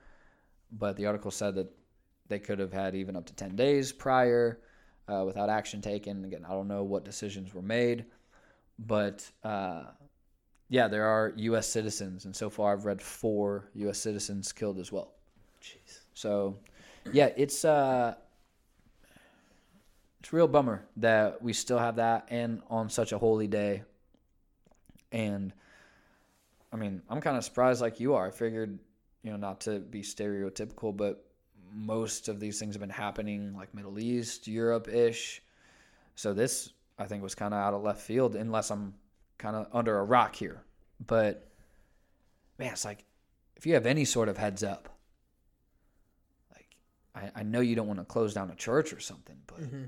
but 0.71 0.95
the 0.95 1.05
article 1.05 1.29
said 1.29 1.55
that 1.55 1.71
they 2.27 2.39
could 2.39 2.59
have 2.59 2.73
had 2.73 2.95
even 2.95 3.15
up 3.15 3.25
to 3.27 3.33
ten 3.33 3.55
days 3.55 3.91
prior 3.91 4.61
uh, 5.07 5.23
without 5.25 5.49
action 5.49 5.81
taken. 5.81 6.25
Again, 6.25 6.45
I 6.47 6.53
don't 6.53 6.67
know 6.67 6.83
what 6.83 7.05
decisions 7.05 7.53
were 7.53 7.61
made, 7.61 8.05
but 8.79 9.29
uh, 9.43 9.83
yeah, 10.69 10.87
there 10.87 11.05
are 11.05 11.33
U.S. 11.35 11.67
citizens, 11.67 12.25
and 12.25 12.35
so 12.35 12.49
far 12.49 12.73
I've 12.73 12.85
read 12.85 13.01
four 13.01 13.69
U.S. 13.75 13.99
citizens 13.99 14.51
killed 14.51 14.79
as 14.79 14.91
well. 14.91 15.11
Jeez. 15.61 15.99
So, 16.13 16.57
yeah, 17.11 17.29
it's 17.35 17.65
uh, 17.65 18.15
it's 20.21 20.31
real 20.31 20.47
bummer 20.47 20.85
that 20.97 21.41
we 21.41 21.51
still 21.51 21.79
have 21.79 21.95
that 21.95 22.27
and 22.29 22.61
on 22.69 22.89
such 22.89 23.11
a 23.11 23.17
holy 23.17 23.47
day. 23.47 23.81
And 25.11 25.51
I 26.71 26.75
mean, 26.75 27.01
I'm 27.09 27.19
kind 27.21 27.35
of 27.35 27.43
surprised 27.43 27.81
like 27.81 27.99
you 27.99 28.13
are. 28.13 28.27
I 28.27 28.29
figured, 28.29 28.77
you 29.23 29.31
know, 29.31 29.37
not 29.37 29.61
to 29.61 29.79
be 29.79 30.03
stereotypical, 30.03 30.95
but 30.95 31.25
most 31.73 32.27
of 32.27 32.39
these 32.39 32.59
things 32.59 32.75
have 32.75 32.81
been 32.81 32.89
happening 32.91 33.55
like 33.55 33.73
Middle 33.73 33.97
East, 33.97 34.47
Europe 34.47 34.87
ish. 34.87 35.41
So 36.15 36.35
this, 36.35 36.69
I 36.99 37.05
think, 37.05 37.23
was 37.23 37.33
kind 37.33 37.55
of 37.55 37.59
out 37.59 37.73
of 37.73 37.81
left 37.81 38.01
field, 38.01 38.35
unless 38.35 38.69
I'm 38.69 38.93
kind 39.39 39.55
of 39.55 39.65
under 39.73 39.97
a 39.97 40.03
rock 40.03 40.35
here. 40.35 40.61
But 41.07 41.49
man, 42.59 42.73
it's 42.73 42.85
like 42.85 43.05
if 43.55 43.65
you 43.65 43.73
have 43.73 43.87
any 43.87 44.05
sort 44.05 44.29
of 44.29 44.37
heads 44.37 44.63
up, 44.63 44.87
like 46.53 46.67
I, 47.15 47.39
I 47.39 47.43
know 47.43 47.61
you 47.61 47.75
don't 47.75 47.87
want 47.87 47.97
to 47.97 48.05
close 48.05 48.35
down 48.35 48.51
a 48.51 48.55
church 48.55 48.93
or 48.93 48.99
something, 48.99 49.37
but 49.47 49.61
mm-hmm. 49.61 49.85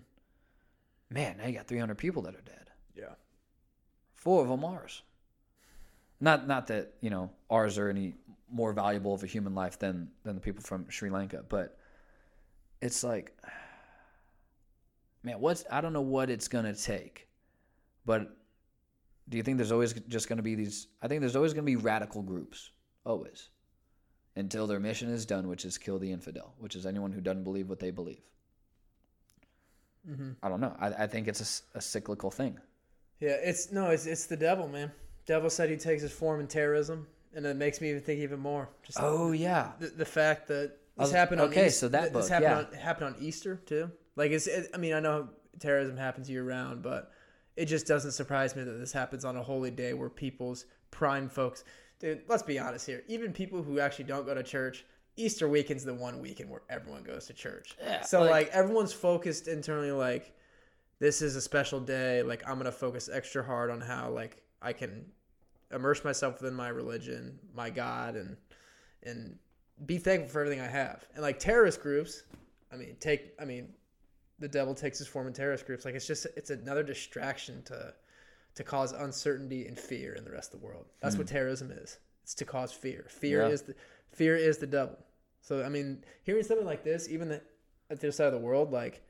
Man, 1.13 1.37
now 1.37 1.47
you 1.47 1.53
got 1.53 1.67
300 1.67 1.97
people 1.97 2.23
that 2.23 2.35
are 2.35 2.41
dead. 2.41 2.71
Yeah. 2.95 3.13
Four 4.13 4.41
of 4.41 4.49
them 4.49 4.65
ours. 4.65 5.03
Not 6.19 6.47
not 6.47 6.67
that 6.67 6.93
you 7.01 7.09
know 7.09 7.31
ours 7.49 7.77
are 7.77 7.89
any 7.89 8.15
more 8.49 8.71
valuable 8.71 9.13
of 9.13 9.23
a 9.23 9.27
human 9.27 9.53
life 9.53 9.77
than 9.77 10.09
than 10.23 10.35
the 10.35 10.41
people 10.41 10.63
from 10.63 10.89
Sri 10.89 11.09
Lanka, 11.09 11.43
but 11.47 11.77
it's 12.81 13.03
like, 13.03 13.35
man, 15.23 15.39
what's 15.39 15.65
I 15.69 15.81
don't 15.81 15.93
know 15.93 16.01
what 16.01 16.29
it's 16.29 16.47
gonna 16.47 16.73
take, 16.73 17.27
but 18.05 18.37
do 19.27 19.37
you 19.37 19.43
think 19.43 19.57
there's 19.57 19.71
always 19.71 19.93
just 20.07 20.29
gonna 20.29 20.41
be 20.41 20.55
these? 20.55 20.87
I 21.01 21.07
think 21.07 21.19
there's 21.19 21.35
always 21.35 21.53
gonna 21.53 21.63
be 21.63 21.75
radical 21.75 22.21
groups, 22.21 22.71
always, 23.05 23.49
until 24.35 24.67
their 24.67 24.79
mission 24.79 25.09
is 25.09 25.25
done, 25.25 25.47
which 25.49 25.65
is 25.65 25.77
kill 25.77 25.99
the 25.99 26.11
infidel, 26.11 26.53
which 26.57 26.75
is 26.75 26.85
anyone 26.85 27.11
who 27.11 27.21
doesn't 27.21 27.43
believe 27.43 27.67
what 27.69 27.79
they 27.79 27.91
believe. 27.91 28.23
Mm-hmm. 30.09 30.31
I 30.41 30.49
don't 30.49 30.59
know. 30.59 30.75
I, 30.79 30.87
I 30.87 31.07
think 31.07 31.27
it's 31.27 31.63
a 31.73 31.81
cyclical 31.81 32.29
thing. 32.31 32.59
Yeah, 33.19 33.37
it's 33.41 33.71
no, 33.71 33.89
it's 33.89 34.05
it's 34.05 34.25
the 34.25 34.35
devil, 34.35 34.67
man. 34.67 34.91
Devil 35.25 35.49
said 35.49 35.69
he 35.69 35.77
takes 35.77 36.01
his 36.01 36.11
form 36.11 36.41
in 36.41 36.47
terrorism, 36.47 37.07
and 37.33 37.45
it 37.45 37.55
makes 37.55 37.79
me 37.79 37.89
even 37.89 38.01
think 38.01 38.19
even 38.19 38.39
more. 38.39 38.69
Just 38.83 38.97
Oh 39.01 39.31
yeah, 39.31 39.71
the, 39.79 39.87
the 39.87 40.05
fact 40.05 40.47
that 40.49 40.73
this 40.97 41.11
happened 41.11 41.41
on 41.41 41.49
okay, 41.49 41.67
Eas- 41.67 41.77
so 41.77 41.87
that 41.87 42.13
this 42.13 42.23
book, 42.25 42.29
happened 42.29 42.67
yeah. 42.71 42.77
on 42.77 42.83
happened 42.83 43.15
on 43.15 43.23
Easter 43.23 43.55
too. 43.65 43.89
Like 44.15 44.31
it's, 44.31 44.47
it, 44.47 44.69
I 44.73 44.77
mean, 44.77 44.93
I 44.93 44.99
know 44.99 45.29
terrorism 45.59 45.97
happens 45.97 46.29
year 46.29 46.43
round, 46.43 46.83
but 46.83 47.11
it 47.55 47.65
just 47.65 47.87
doesn't 47.87 48.11
surprise 48.11 48.55
me 48.55 48.63
that 48.63 48.73
this 48.73 48.91
happens 48.91 49.25
on 49.25 49.37
a 49.37 49.43
holy 49.43 49.71
day 49.71 49.93
where 49.93 50.09
people's 50.09 50.65
prime 50.91 51.29
folks. 51.29 51.63
Dude, 51.99 52.23
let's 52.27 52.43
be 52.43 52.59
honest 52.59 52.85
here. 52.85 53.03
Even 53.07 53.31
people 53.31 53.63
who 53.63 53.79
actually 53.79 54.05
don't 54.05 54.25
go 54.25 54.33
to 54.33 54.43
church, 54.43 54.85
Easter 55.15 55.47
weekend's 55.47 55.83
the 55.83 55.93
one 55.93 56.19
weekend 56.19 56.49
where 56.49 56.63
everyone 56.69 57.03
goes 57.03 57.27
to 57.27 57.33
church. 57.33 57.75
Yeah, 57.81 58.01
so 58.01 58.21
like- 58.21 58.29
like 58.29 58.47
everyone's 58.49 58.93
focused 58.93 59.47
internally, 59.47 59.91
like 59.91 60.35
this 60.99 61.21
is 61.21 61.35
a 61.35 61.41
special 61.41 61.79
day. 61.79 62.23
Like 62.23 62.47
I'm 62.47 62.57
gonna 62.57 62.71
focus 62.71 63.09
extra 63.11 63.43
hard 63.43 63.69
on 63.69 63.81
how 63.81 64.09
like 64.09 64.41
I 64.61 64.73
can 64.73 65.05
immerse 65.71 66.03
myself 66.03 66.41
within 66.41 66.55
my 66.55 66.69
religion, 66.69 67.39
my 67.53 67.69
God, 67.69 68.15
and 68.15 68.37
and 69.03 69.37
be 69.85 69.97
thankful 69.97 70.29
for 70.29 70.41
everything 70.41 70.61
I 70.61 70.67
have. 70.67 71.05
And 71.13 71.21
like 71.21 71.39
terrorist 71.39 71.81
groups, 71.81 72.23
I 72.71 72.77
mean, 72.77 72.95
take 72.99 73.33
I 73.39 73.45
mean, 73.45 73.73
the 74.39 74.47
devil 74.47 74.73
takes 74.73 74.97
his 74.97 75.07
form 75.07 75.27
in 75.27 75.33
terrorist 75.33 75.65
groups. 75.65 75.85
Like 75.85 75.95
it's 75.95 76.07
just 76.07 76.25
it's 76.37 76.49
another 76.49 76.83
distraction 76.83 77.63
to 77.63 77.93
to 78.55 78.63
cause 78.63 78.91
uncertainty 78.91 79.65
and 79.67 79.77
fear 79.77 80.13
in 80.13 80.23
the 80.23 80.31
rest 80.31 80.53
of 80.53 80.59
the 80.59 80.65
world. 80.65 80.85
That's 81.01 81.15
hmm. 81.15 81.21
what 81.21 81.27
terrorism 81.27 81.71
is. 81.71 81.97
It's 82.23 82.33
to 82.35 82.45
cause 82.45 82.71
fear. 82.71 83.05
Fear 83.09 83.41
Yeah. 83.43 83.47
is 83.49 83.61
the 83.63 83.75
fear 84.11 84.35
is 84.35 84.57
the 84.57 84.67
devil. 84.67 84.97
So 85.41 85.63
I 85.63 85.69
mean, 85.69 86.03
hearing 86.23 86.43
something 86.43 86.65
like 86.65 86.83
this, 86.83 87.09
even 87.09 87.27
the, 87.29 87.41
at 87.89 87.99
the 87.99 88.07
other 88.07 88.11
side 88.11 88.27
of 88.27 88.33
the 88.33 88.39
world, 88.39 88.71
like 88.71 89.03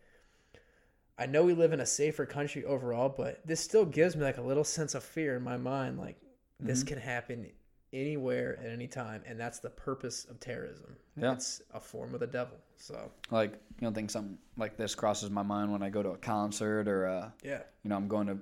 I 1.17 1.25
know 1.27 1.43
we 1.43 1.53
live 1.53 1.73
in 1.73 1.79
a 1.79 1.85
safer 1.85 2.25
country 2.25 2.65
overall, 2.65 3.09
but 3.09 3.45
this 3.45 3.59
still 3.59 3.85
gives 3.85 4.15
me 4.15 4.23
like 4.23 4.37
a 4.37 4.41
little 4.41 4.63
sense 4.63 4.95
of 4.95 5.03
fear 5.03 5.35
in 5.35 5.43
my 5.43 5.57
mind. 5.57 5.99
Like 5.99 6.17
this 6.59 6.79
Mm-hmm. 6.79 6.87
can 6.87 6.97
happen 6.99 7.51
anywhere 7.91 8.57
at 8.59 8.71
any 8.71 8.87
time, 8.87 9.21
and 9.27 9.39
that's 9.39 9.59
the 9.59 9.69
purpose 9.69 10.25
of 10.25 10.39
terrorism. 10.39 10.95
Yeah. 11.15 11.33
It's 11.33 11.61
a 11.73 11.79
form 11.79 12.15
of 12.15 12.19
the 12.19 12.25
devil. 12.27 12.57
So 12.77 13.11
like 13.29 13.51
you 13.53 13.81
don't 13.81 13.93
think 13.93 14.09
something 14.09 14.39
like 14.57 14.75
this 14.77 14.95
crosses 14.95 15.29
my 15.29 15.43
mind 15.43 15.71
when 15.71 15.83
I 15.83 15.89
go 15.89 16.01
to 16.01 16.09
a 16.09 16.17
concert 16.17 16.87
or 16.87 17.07
uh, 17.07 17.29
yeah, 17.43 17.61
you 17.83 17.89
know 17.89 17.95
I'm 17.95 18.07
going 18.07 18.25
to 18.27 18.37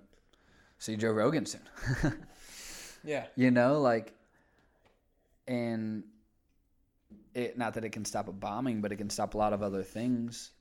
see 0.80 0.96
Joe 0.96 1.12
Rogan 1.12 1.46
soon. 1.46 1.62
yeah, 3.04 3.26
you 3.36 3.52
know, 3.52 3.82
like, 3.82 4.14
and 5.48 6.04
it 7.34 7.58
not 7.58 7.74
that 7.74 7.84
it 7.84 7.92
can 7.92 8.06
stop 8.06 8.28
a 8.28 8.32
bombing, 8.32 8.82
but 8.82 8.92
it 8.92 8.98
can 8.98 9.10
stop 9.10 9.34
a 9.34 9.38
lot 9.38 9.54
of 9.54 9.62
other 9.62 9.84
things. 9.84 10.52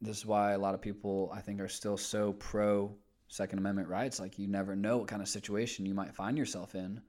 This 0.00 0.18
is 0.18 0.26
why 0.26 0.52
a 0.52 0.58
lot 0.58 0.74
of 0.74 0.80
people 0.80 1.30
I 1.34 1.40
think 1.40 1.60
are 1.60 1.68
still 1.68 1.96
so 1.96 2.32
pro 2.34 2.94
Second 3.28 3.58
Amendment 3.58 3.88
rights. 3.88 4.18
Like 4.18 4.38
you 4.38 4.48
never 4.48 4.74
know 4.74 4.98
what 4.98 5.08
kind 5.08 5.22
of 5.22 5.28
situation 5.28 5.86
you 5.86 5.94
might 5.94 6.14
find 6.14 6.36
yourself 6.36 6.74
in 6.74 7.00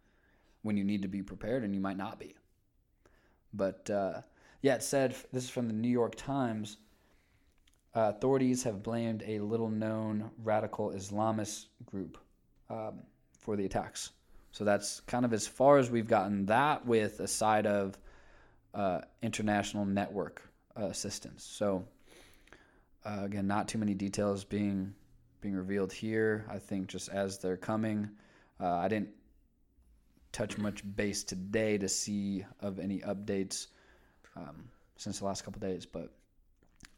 when 0.62 0.78
you 0.78 0.84
need 0.84 1.02
to 1.02 1.08
be 1.08 1.24
prepared, 1.24 1.64
and 1.64 1.74
you 1.74 1.82
might 1.82 1.98
not 1.98 2.20
be. 2.20 2.36
But 3.54 3.90
uh, 3.90 4.22
yeah, 4.62 4.76
it 4.76 4.84
said 4.84 5.16
this 5.32 5.46
is 5.46 5.50
from 5.50 5.68
the 5.68 5.74
New 5.74 5.90
York 5.90 6.16
Times. 6.16 6.78
Uh, 7.94 8.14
authorities 8.16 8.64
have 8.64 8.82
blamed 8.82 9.22
a 9.28 9.40
little-known 9.40 10.32
radical 10.44 10.92
Islamist 10.92 11.66
group 11.86 12.18
um, 12.70 13.02
for 13.38 13.58
the 13.58 13.66
attacks. 13.66 14.12
So 14.52 14.64
that's 14.64 15.00
kind 15.02 15.26
of 15.26 15.34
as 15.34 15.48
far 15.48 15.78
as 15.78 15.90
we've 15.90 16.08
gotten 16.08 16.46
that 16.48 16.86
with 16.86 17.20
a 17.20 17.28
side 17.28 17.66
of 17.66 17.98
uh, 18.74 19.02
international 19.22 19.86
network 19.86 20.42
uh, 20.80 20.86
assistance. 20.86 21.44
So 21.44 21.86
uh, 23.06 23.22
again, 23.24 23.48
not 23.48 23.68
too 23.68 23.78
many 23.78 23.94
details 23.94 24.44
being 24.44 24.94
being 25.40 25.56
revealed 25.56 25.92
here. 25.92 26.46
I 26.50 26.60
think 26.60 26.88
just 26.88 27.10
as 27.10 27.40
they're 27.40 27.58
coming, 27.58 28.10
uh, 28.60 28.76
I 28.76 28.88
didn't 28.88 29.10
touch 30.32 30.58
much 30.58 30.84
base 30.96 31.24
today 31.24 31.78
to 31.80 31.90
see 31.90 32.46
of 32.60 32.78
any 32.80 33.00
updates 33.00 33.68
um, 34.36 34.66
since 34.98 35.20
the 35.20 35.26
last 35.26 35.44
couple 35.44 35.60
days, 35.60 35.86
but 35.86 36.14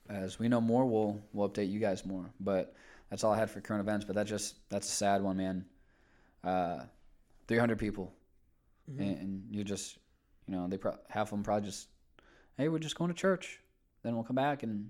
as 0.10 0.40
we 0.40 0.50
know 0.50 0.62
more, 0.62 0.86
we'll 0.86 1.22
we'll 1.32 1.50
update 1.50 1.70
you 1.70 1.80
guys 1.80 2.06
more. 2.06 2.30
But 2.40 2.76
that's 3.10 3.24
all 3.24 3.32
I 3.32 3.38
had 3.38 3.50
for 3.50 3.62
current 3.62 3.82
events. 3.82 4.06
But 4.06 4.16
that 4.16 4.28
just 4.28 4.56
that's 4.70 4.88
a 4.88 4.92
sad 4.92 5.22
one, 5.22 5.38
man. 5.38 5.66
Uh, 7.44 7.48
300 7.48 7.78
people, 7.78 8.14
and, 8.88 9.00
and 9.00 9.44
you 9.52 9.64
just, 9.64 9.98
you 10.48 10.56
know, 10.56 10.68
they 10.68 10.78
pro- 10.78 10.98
half 11.10 11.28
of 11.28 11.32
them 11.32 11.44
probably 11.44 11.68
just, 11.70 11.88
hey, 12.58 12.70
we're 12.70 12.80
just 12.80 12.98
going 12.98 13.10
to 13.10 13.16
church, 13.16 13.60
then 14.04 14.16
we'll 14.16 14.24
come 14.24 14.36
back 14.36 14.64
and 14.64 14.90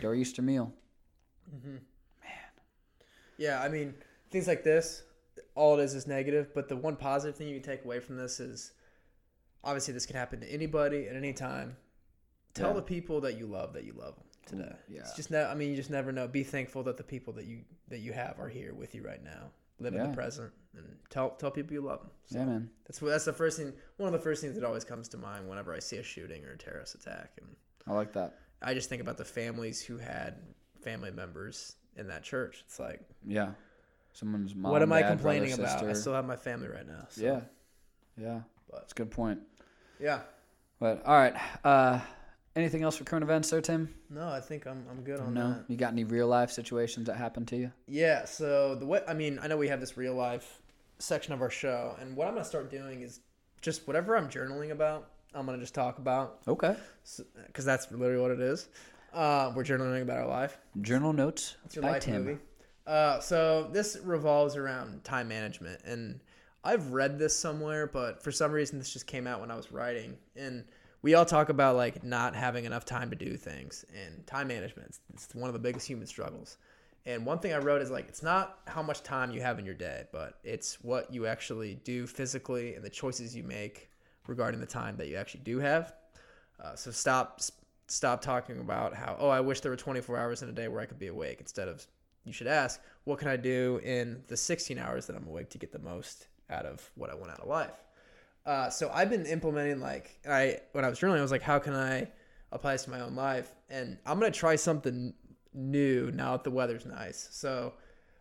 do 0.00 0.06
our 0.08 0.14
Easter 0.14 0.42
meal. 0.42 0.72
Man. 1.64 1.80
Yeah. 3.38 3.62
I 3.62 3.68
mean, 3.68 3.94
things 4.30 4.46
like 4.46 4.62
this, 4.64 5.02
all 5.54 5.78
it 5.78 5.82
is 5.82 5.94
is 5.94 6.06
negative. 6.06 6.54
But 6.54 6.68
the 6.68 6.76
one 6.76 6.96
positive 6.96 7.36
thing 7.36 7.48
you 7.48 7.54
can 7.60 7.62
take 7.70 7.84
away 7.84 8.00
from 8.00 8.16
this 8.16 8.40
is, 8.40 8.72
obviously, 9.64 9.94
this 9.94 10.06
can 10.06 10.16
happen 10.16 10.40
to 10.40 10.46
anybody 10.50 11.06
at 11.08 11.16
any 11.16 11.32
time. 11.32 11.76
Tell 12.54 12.70
Yeah. 12.70 12.74
the 12.76 12.82
people 12.82 13.20
that 13.22 13.36
you 13.38 13.46
love 13.46 13.72
that 13.74 13.84
you 13.84 13.92
love 13.92 14.14
them 14.16 14.24
today. 14.58 14.76
yeah. 14.88 15.00
It's 15.00 15.14
just 15.16 15.30
no. 15.30 15.46
I 15.46 15.54
mean, 15.54 15.70
you 15.70 15.76
just 15.76 15.90
never 15.90 16.12
know. 16.12 16.26
Be 16.28 16.42
thankful 16.44 16.82
that 16.84 16.96
the 16.96 17.04
people 17.04 17.32
that 17.34 17.44
you 17.46 17.60
that 17.88 17.98
you 18.00 18.12
have 18.12 18.38
are 18.40 18.48
here 18.48 18.74
with 18.74 18.94
you 18.94 19.02
right 19.02 19.22
now. 19.22 19.50
Live 19.80 19.94
in 19.94 20.02
the 20.10 20.14
present 20.14 20.52
and 20.76 20.86
tell 21.08 21.30
tell 21.30 21.50
people 21.50 21.72
you 21.72 21.80
love 21.80 22.00
them. 22.00 22.10
So 22.26 22.38
Yeah, 22.38 22.44
man. 22.44 22.70
that's 22.86 22.98
that's 22.98 23.24
the 23.24 23.32
first 23.32 23.58
thing. 23.58 23.72
One 23.96 24.06
of 24.06 24.12
the 24.12 24.22
first 24.22 24.40
things 24.42 24.54
that 24.54 24.64
always 24.64 24.84
comes 24.84 25.08
to 25.08 25.16
mind 25.16 25.48
whenever 25.48 25.74
I 25.74 25.78
see 25.80 25.96
a 25.96 26.02
shooting 26.02 26.44
or 26.44 26.52
a 26.52 26.58
terrorist 26.58 26.94
attack, 26.94 27.32
and 27.38 27.48
I 27.86 27.92
like 27.94 28.12
that. 28.12 28.38
I 28.62 28.74
just 28.74 28.88
think 28.88 29.00
about 29.00 29.16
the 29.16 29.24
families 29.24 29.80
who 29.82 29.96
had 29.96 30.34
family 30.82 31.10
members 31.10 31.76
in 31.96 32.06
that 32.08 32.22
church. 32.22 32.62
It's 32.66 32.78
like, 32.78 33.00
Yeah. 33.26 33.52
Someone's 34.12 34.54
mom. 34.54 34.72
what 34.72 34.82
am 34.82 34.92
I 34.92 35.00
dad, 35.00 35.08
complaining 35.08 35.56
brother, 35.56 35.76
about? 35.78 35.88
I 35.90 35.92
still 35.94 36.12
have 36.14 36.26
my 36.26 36.36
family 36.36 36.68
right 36.68 36.86
now. 36.86 37.06
So, 37.08 37.22
Yeah. 37.22 37.40
Yeah. 38.16 38.40
But- 38.70 38.80
That's 38.80 38.92
a 38.92 38.96
good 38.96 39.10
point. 39.10 39.40
yeah. 39.98 40.20
But 40.78 41.04
all 41.06 41.14
right. 41.16 41.34
Uh, 41.64 42.00
anything 42.56 42.82
else 42.82 42.96
for 42.96 43.04
current 43.04 43.22
events 43.22 43.50
there, 43.50 43.60
Tim? 43.60 43.94
No, 44.08 44.28
I 44.28 44.40
think 44.40 44.66
I'm 44.66 44.84
I'm 44.90 45.02
good 45.02 45.20
on 45.20 45.34
No. 45.34 45.50
that. 45.50 45.64
You 45.68 45.76
got 45.76 45.92
any 45.92 46.04
real 46.04 46.26
life 46.26 46.50
situations 46.50 47.06
that 47.06 47.16
happened 47.16 47.48
to 47.48 47.56
you? 47.56 47.72
Yeah. 47.86 48.24
So 48.24 48.74
the 48.74 48.86
way 48.86 49.00
I 49.08 49.14
mean, 49.14 49.38
I 49.42 49.46
know 49.46 49.56
we 49.56 49.68
have 49.68 49.80
this 49.80 49.96
real 49.96 50.14
life 50.14 50.60
section 50.98 51.32
of 51.32 51.40
our 51.42 51.50
show, 51.50 51.96
and 52.00 52.16
what 52.16 52.26
I'm 52.28 52.34
gonna 52.34 52.44
start 52.44 52.70
doing 52.70 53.02
is 53.02 53.20
just 53.62 53.86
whatever 53.86 54.16
I'm 54.16 54.28
journaling 54.28 54.70
about, 54.70 55.10
I'm 55.34 55.46
gonna 55.46 55.58
just 55.58 55.74
talk 55.74 55.98
about 55.98 56.40
Okay. 56.48 56.76
because 57.46 57.64
that's 57.64 57.90
literally 57.90 58.20
what 58.20 58.30
it 58.30 58.40
is. 58.40 58.68
Uh, 59.12 59.52
we're 59.56 59.64
journaling 59.64 60.02
about 60.02 60.18
our 60.18 60.26
life. 60.28 60.58
Journal 60.82 61.12
notes 61.12 61.56
It's 61.64 61.74
your 61.76 61.82
by 61.82 61.92
life 61.92 62.02
Tim. 62.02 62.24
movie. 62.24 62.40
Uh, 62.86 63.18
so 63.20 63.68
this 63.72 63.96
revolves 64.04 64.56
around 64.56 65.02
time 65.04 65.28
management, 65.28 65.80
and 65.84 66.20
I've 66.64 66.92
read 66.92 67.18
this 67.18 67.36
somewhere, 67.38 67.86
but 67.86 68.22
for 68.22 68.30
some 68.32 68.52
reason 68.52 68.78
this 68.78 68.92
just 68.92 69.06
came 69.06 69.26
out 69.26 69.40
when 69.40 69.50
I 69.50 69.56
was 69.56 69.72
writing. 69.72 70.16
And 70.36 70.64
we 71.02 71.14
all 71.14 71.24
talk 71.24 71.48
about 71.48 71.76
like 71.76 72.04
not 72.04 72.34
having 72.34 72.64
enough 72.64 72.84
time 72.84 73.10
to 73.10 73.16
do 73.16 73.36
things, 73.36 73.84
and 73.94 74.26
time 74.26 74.48
management. 74.48 74.98
It's, 75.14 75.34
one 75.34 75.48
of 75.48 75.54
the 75.54 75.60
biggest 75.60 75.86
human 75.86 76.06
struggles. 76.06 76.58
And 77.06 77.24
one 77.24 77.38
thing 77.38 77.54
I 77.54 77.58
wrote 77.58 77.80
is 77.80 77.90
like 77.90 78.08
it's 78.08 78.22
not 78.22 78.58
how 78.66 78.82
much 78.82 79.02
time 79.02 79.30
you 79.30 79.40
have 79.40 79.58
in 79.58 79.64
your 79.64 79.74
day, 79.74 80.04
but 80.12 80.38
it's 80.44 80.82
what 80.82 81.12
you 81.12 81.26
actually 81.26 81.76
do 81.84 82.06
physically 82.06 82.74
and 82.74 82.84
the 82.84 82.90
choices 82.90 83.34
you 83.34 83.42
make 83.42 83.90
regarding 84.26 84.60
the 84.60 84.66
time 84.66 84.96
that 84.98 85.08
you 85.08 85.16
actually 85.16 85.40
do 85.40 85.58
have. 85.58 85.94
Uh, 86.62 86.74
so 86.74 86.90
stop 86.90 87.40
stop 87.86 88.20
talking 88.20 88.60
about 88.60 88.94
how 88.94 89.16
oh 89.18 89.28
I 89.28 89.40
wish 89.40 89.60
there 89.60 89.70
were 89.70 89.76
24 89.76 90.16
hours 90.16 90.42
in 90.42 90.48
a 90.48 90.52
day 90.52 90.68
where 90.68 90.80
I 90.80 90.86
could 90.86 90.98
be 90.98 91.08
awake 91.08 91.38
instead 91.40 91.66
of 91.66 91.86
you 92.24 92.32
should 92.34 92.46
ask, 92.46 92.80
what 93.04 93.18
can 93.18 93.28
I 93.28 93.36
do 93.36 93.80
in 93.82 94.22
the 94.28 94.36
16 94.36 94.78
hours 94.78 95.06
that 95.06 95.16
I'm 95.16 95.26
awake 95.26 95.48
to 95.50 95.58
get 95.58 95.72
the 95.72 95.78
most 95.78 96.28
out 96.50 96.66
of 96.66 96.90
what 96.94 97.08
I 97.10 97.14
want 97.14 97.30
out 97.30 97.40
of 97.40 97.48
life? 97.48 97.72
Uh, 98.50 98.68
so 98.68 98.90
I've 98.92 99.08
been 99.08 99.26
implementing 99.26 99.78
like 99.78 100.18
I 100.28 100.58
when 100.72 100.84
I 100.84 100.88
was 100.88 100.98
journaling, 100.98 101.20
I 101.20 101.22
was 101.22 101.30
like, 101.30 101.40
how 101.40 101.60
can 101.60 101.72
I 101.72 102.08
apply 102.50 102.72
this 102.72 102.82
to 102.82 102.90
my 102.90 102.98
own 102.98 103.14
life? 103.14 103.54
And 103.68 103.96
I'm 104.04 104.18
gonna 104.18 104.32
try 104.32 104.56
something 104.56 105.14
new 105.54 106.10
now 106.10 106.32
that 106.32 106.42
the 106.42 106.50
weather's 106.50 106.84
nice. 106.84 107.28
So 107.30 107.74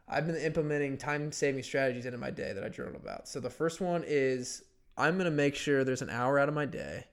I've 0.08 0.28
been 0.28 0.36
implementing 0.36 0.98
time 1.00 1.32
saving 1.32 1.64
strategies 1.64 2.06
into 2.06 2.20
my 2.20 2.30
day 2.30 2.54
that 2.54 2.64
I 2.64 2.70
journal 2.70 2.98
about. 2.98 3.28
So 3.28 3.40
the 3.40 3.50
first 3.50 3.82
one 3.82 4.04
is 4.06 4.62
I'm 5.00 5.18
gonna 5.18 5.32
make 5.32 5.56
sure 5.56 5.84
there's 5.84 6.04
an 6.04 6.12
hour 6.12 6.38
out 6.38 6.48
of 6.48 6.54
my 6.54 6.68
day 6.68 7.06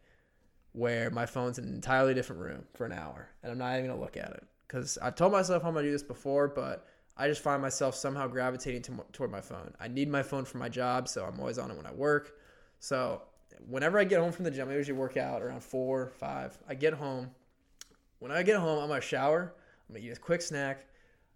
where 0.73 1.11
my 1.11 1.25
phone's 1.25 1.59
in 1.59 1.65
an 1.65 1.75
entirely 1.75 2.13
different 2.13 2.43
room 2.43 2.65
for 2.75 2.85
an 2.85 2.93
hour, 2.93 3.31
and 3.43 3.51
I'm 3.51 3.57
not 3.57 3.79
even 3.79 3.87
gonna 3.87 3.99
look 3.99 4.19
at 4.19 4.33
it 4.33 4.45
because 4.69 4.99
I've 4.99 5.15
told 5.15 5.33
myself 5.33 5.65
I'm 5.65 5.73
gonna 5.73 5.87
do 5.87 5.93
this 5.93 6.03
before, 6.03 6.49
but 6.49 6.87
I 7.17 7.29
just 7.29 7.41
find 7.41 7.63
myself 7.63 7.95
somehow 7.95 8.27
gravitating 8.27 8.83
to, 8.83 9.05
toward 9.13 9.31
my 9.31 9.41
phone. 9.41 9.73
I 9.81 9.89
need 9.89 10.11
my 10.11 10.23
phone 10.23 10.45
for 10.45 10.59
my 10.59 10.69
job, 10.69 11.09
so 11.09 11.25
I'm 11.25 11.41
always 11.41 11.57
on 11.57 11.71
it 11.71 11.79
when 11.79 11.87
I 11.87 11.93
work. 11.93 12.35
So 12.79 13.23
whenever 13.69 13.99
I 13.99 14.05
get 14.05 14.21
home 14.21 14.33
from 14.33 14.45
the 14.45 14.51
gym, 14.51 14.69
I 14.69 14.75
usually 14.75 14.99
work 14.99 15.17
out 15.17 15.43
around 15.43 15.63
four, 15.63 16.13
five. 16.19 16.57
I 16.69 16.75
get 16.75 16.93
home. 16.95 17.31
When 18.19 18.31
I 18.33 18.43
get 18.43 18.57
home, 18.57 18.79
I'm 18.83 18.89
gonna 18.89 19.01
shower. 19.01 19.55
I'm 19.89 19.95
gonna 19.95 20.07
eat 20.07 20.13
a 20.13 20.17
quick 20.21 20.43
snack. 20.43 20.87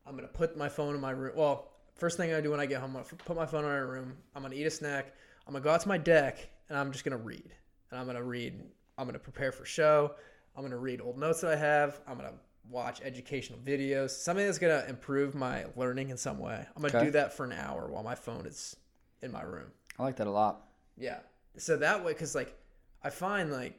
I'm 0.06 0.14
gonna 0.16 0.28
put 0.28 0.56
my 0.56 0.68
phone 0.68 0.94
in 0.94 1.00
my 1.00 1.10
room. 1.10 1.32
Well, 1.36 1.70
first 1.94 2.16
thing 2.16 2.32
I 2.32 2.40
do 2.40 2.50
when 2.50 2.60
I 2.60 2.66
get 2.66 2.80
home, 2.80 2.96
I'm 2.96 3.02
gonna 3.02 3.16
put 3.24 3.36
my 3.36 3.46
phone 3.46 3.64
in 3.64 3.70
my 3.70 3.76
room. 3.76 4.16
I'm 4.34 4.42
gonna 4.42 4.54
eat 4.54 4.64
a 4.64 4.70
snack. 4.70 5.14
I'm 5.46 5.52
gonna 5.52 5.64
go 5.64 5.70
out 5.70 5.80
to 5.82 5.88
my 5.88 5.98
deck 5.98 6.48
and 6.68 6.78
I'm 6.78 6.92
just 6.92 7.04
gonna 7.04 7.16
read. 7.16 7.52
And 7.90 8.00
I'm 8.00 8.06
gonna 8.06 8.22
read. 8.22 8.60
I'm 8.98 9.06
gonna 9.06 9.18
prepare 9.18 9.52
for 9.52 9.64
show. 9.64 10.14
I'm 10.56 10.62
gonna 10.62 10.78
read 10.78 11.00
old 11.00 11.18
notes 11.18 11.40
that 11.42 11.52
I 11.52 11.56
have. 11.56 12.00
I'm 12.06 12.16
gonna 12.16 12.34
watch 12.68 13.00
educational 13.02 13.58
videos, 13.60 14.10
something 14.10 14.44
that's 14.46 14.58
gonna 14.58 14.84
improve 14.88 15.34
my 15.34 15.64
learning 15.76 16.10
in 16.10 16.16
some 16.16 16.38
way. 16.38 16.64
I'm 16.76 16.82
gonna 16.82 16.96
Okay. 16.96 17.06
do 17.06 17.10
that 17.12 17.32
for 17.32 17.44
an 17.44 17.52
hour 17.52 17.88
while 17.88 18.02
my 18.02 18.14
phone 18.14 18.46
is 18.46 18.76
in 19.22 19.32
my 19.32 19.42
room. 19.42 19.70
I 19.98 20.02
like 20.04 20.16
that 20.16 20.26
a 20.26 20.30
lot. 20.30 20.68
Yeah. 20.96 21.20
So 21.56 21.76
that 21.76 22.04
way, 22.04 22.12
because 22.12 22.34
like 22.34 22.56
I 23.02 23.10
find 23.10 23.52
like 23.52 23.78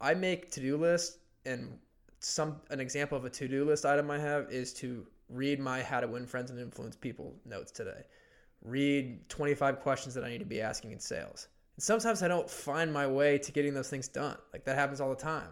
I 0.00 0.14
make 0.14 0.50
to 0.52 0.60
do 0.60 0.76
lists, 0.76 1.18
and 1.44 1.78
some 2.20 2.56
an 2.70 2.80
example 2.80 3.16
of 3.16 3.24
a 3.24 3.30
to 3.30 3.48
do 3.48 3.64
list 3.64 3.84
item 3.84 4.10
I 4.10 4.18
have 4.18 4.50
is 4.50 4.72
to 4.74 5.06
read 5.28 5.60
my 5.60 5.82
How 5.82 6.00
to 6.00 6.06
Win 6.06 6.26
Friends 6.26 6.50
and 6.50 6.60
Influence 6.60 6.96
People 6.96 7.34
notes 7.44 7.72
today. 7.72 8.04
Read 8.62 9.28
25 9.28 9.80
questions 9.80 10.14
that 10.14 10.24
I 10.24 10.28
need 10.28 10.38
to 10.38 10.46
be 10.46 10.60
asking 10.60 10.92
in 10.92 11.00
sales. 11.00 11.48
And 11.76 11.82
sometimes 11.82 12.22
I 12.22 12.28
don't 12.28 12.48
find 12.48 12.92
my 12.92 13.06
way 13.06 13.38
to 13.38 13.52
getting 13.52 13.74
those 13.74 13.88
things 13.88 14.08
done. 14.08 14.36
Like 14.52 14.64
that 14.64 14.76
happens 14.76 15.00
all 15.00 15.10
the 15.10 15.16
time. 15.16 15.48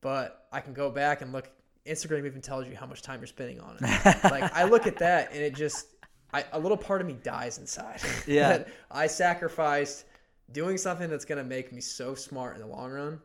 But 0.00 0.46
I 0.52 0.60
can 0.60 0.74
go 0.74 0.90
back 0.90 1.22
and 1.22 1.32
look. 1.32 1.50
Instagram 1.86 2.26
even 2.26 2.40
tells 2.40 2.68
you 2.68 2.76
how 2.76 2.86
much 2.86 3.02
time 3.02 3.18
you're 3.20 3.26
spending 3.26 3.58
on 3.58 3.76
it. 3.80 4.24
like 4.24 4.52
I 4.54 4.64
look 4.64 4.86
at 4.86 4.98
that 4.98 5.32
and 5.32 5.40
it 5.40 5.54
just, 5.54 5.88
I, 6.32 6.44
a 6.52 6.58
little 6.58 6.76
part 6.76 7.00
of 7.00 7.08
me 7.08 7.14
dies 7.24 7.58
inside. 7.58 8.00
Yeah. 8.26 8.64
I 8.90 9.08
sacrificed 9.08 10.04
doing 10.52 10.76
something 10.76 11.08
that's 11.08 11.24
going 11.24 11.38
to 11.38 11.44
make 11.44 11.72
me 11.72 11.80
so 11.80 12.14
smart 12.14 12.54
in 12.56 12.60
the 12.62 12.66
long 12.68 12.90
run 12.92 13.20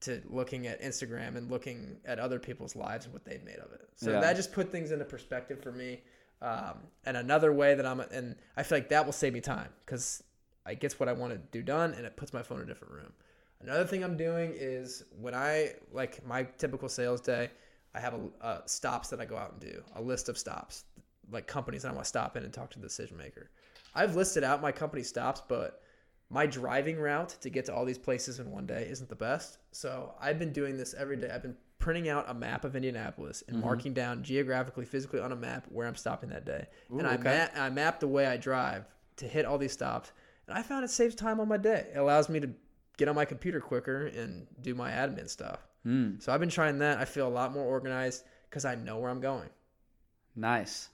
to 0.00 0.20
looking 0.28 0.66
at 0.66 0.82
Instagram 0.82 1.36
and 1.36 1.50
looking 1.50 1.96
at 2.04 2.18
other 2.18 2.38
people's 2.38 2.74
lives 2.74 3.04
and 3.04 3.12
what 3.12 3.24
they've 3.24 3.44
made 3.44 3.58
of 3.58 3.72
it. 3.72 3.88
So 3.96 4.10
Yeah. 4.10 4.20
that 4.20 4.36
just 4.36 4.52
put 4.52 4.70
things 4.70 4.90
into 4.90 5.04
perspective 5.04 5.62
for 5.62 5.72
me. 5.72 6.02
Um, 6.40 6.88
and 7.04 7.16
another 7.16 7.52
way 7.52 7.76
that 7.76 7.86
I'm, 7.86 8.00
and 8.00 8.34
I 8.56 8.64
feel 8.64 8.78
like 8.78 8.88
that 8.88 9.04
will 9.06 9.12
save 9.12 9.32
me 9.32 9.40
time 9.40 9.68
because 9.84 10.24
I 10.66 10.74
gets 10.74 10.98
what 10.98 11.08
I 11.08 11.12
want 11.12 11.32
to 11.32 11.38
do 11.38 11.62
done 11.62 11.94
and 11.94 12.04
it 12.04 12.16
puts 12.16 12.32
my 12.32 12.42
phone 12.42 12.58
in 12.58 12.64
a 12.64 12.66
different 12.66 12.94
room. 12.94 13.12
Another 13.60 13.84
thing 13.84 14.02
I'm 14.02 14.16
doing 14.16 14.52
is 14.56 15.04
when 15.20 15.34
I 15.34 15.74
like 15.92 16.24
my 16.26 16.42
typical 16.58 16.88
sales 16.88 17.20
day, 17.20 17.50
I 17.94 18.00
have 18.00 18.14
a 18.14 18.44
uh, 18.44 18.66
stops 18.66 19.08
that 19.10 19.20
I 19.20 19.24
go 19.24 19.36
out 19.36 19.52
and 19.52 19.60
do 19.60 19.82
a 19.94 20.02
list 20.02 20.28
of 20.28 20.36
stops, 20.36 20.84
like 21.30 21.46
companies 21.46 21.82
that 21.82 21.90
I 21.90 21.92
want 21.92 22.04
to 22.04 22.08
stop 22.08 22.36
in 22.36 22.42
and 22.42 22.52
talk 22.52 22.70
to 22.70 22.80
the 22.80 22.86
decision 22.86 23.16
maker. 23.16 23.50
I've 23.94 24.16
listed 24.16 24.42
out 24.42 24.62
my 24.62 24.72
company 24.72 25.02
stops, 25.02 25.42
but 25.46 25.81
my 26.32 26.46
driving 26.46 26.98
route 26.98 27.36
to 27.42 27.50
get 27.50 27.66
to 27.66 27.74
all 27.74 27.84
these 27.84 27.98
places 27.98 28.38
in 28.40 28.50
one 28.50 28.66
day 28.66 28.86
isn't 28.90 29.08
the 29.08 29.14
best. 29.16 29.58
So 29.70 30.14
I've 30.20 30.38
been 30.38 30.52
doing 30.52 30.76
this 30.78 30.94
every 30.94 31.16
day. 31.16 31.30
I've 31.32 31.42
been 31.42 31.56
printing 31.78 32.08
out 32.08 32.24
a 32.28 32.34
map 32.34 32.64
of 32.64 32.74
Indianapolis 32.74 33.42
and 33.48 33.60
marking 33.60 33.92
down 33.92 34.22
geographically, 34.22 34.84
physically 34.86 35.20
on 35.20 35.32
a 35.32 35.36
map 35.36 35.66
where 35.68 35.86
I'm 35.86 35.96
stopping 35.96 36.30
that 36.30 36.44
day. 36.46 36.66
and 36.90 37.06
I, 37.06 37.14
okay. 37.14 37.48
ma- 37.54 37.62
I 37.62 37.70
map 37.70 38.00
the 38.00 38.08
way 38.08 38.26
I 38.26 38.36
drive 38.36 38.86
to 39.16 39.26
hit 39.28 39.44
all 39.44 39.58
these 39.58 39.72
stops. 39.72 40.12
And 40.48 40.56
I 40.56 40.62
found 40.62 40.84
it 40.84 40.90
saves 40.90 41.14
time 41.14 41.38
on 41.40 41.48
my 41.48 41.56
day. 41.58 41.88
It 41.94 41.98
allows 41.98 42.28
me 42.28 42.40
to 42.40 42.50
get 42.96 43.08
on 43.08 43.14
my 43.14 43.24
computer 43.24 43.60
quicker 43.60 44.06
and 44.06 44.46
do 44.60 44.74
my 44.74 44.90
admin 44.90 45.28
stuff. 45.28 45.58
Mm, 45.86 46.22
So 46.22 46.32
I've 46.32 46.40
been 46.40 46.48
trying 46.48 46.78
that. 46.78 46.98
I 46.98 47.04
feel 47.04 47.26
a 47.26 47.30
lot 47.40 47.52
more 47.52 47.64
organized 47.64 48.24
because 48.48 48.64
I 48.64 48.74
know 48.76 48.98
where 48.98 49.10
I'm 49.10 49.20
going. 49.20 49.50
nice. 50.34 50.88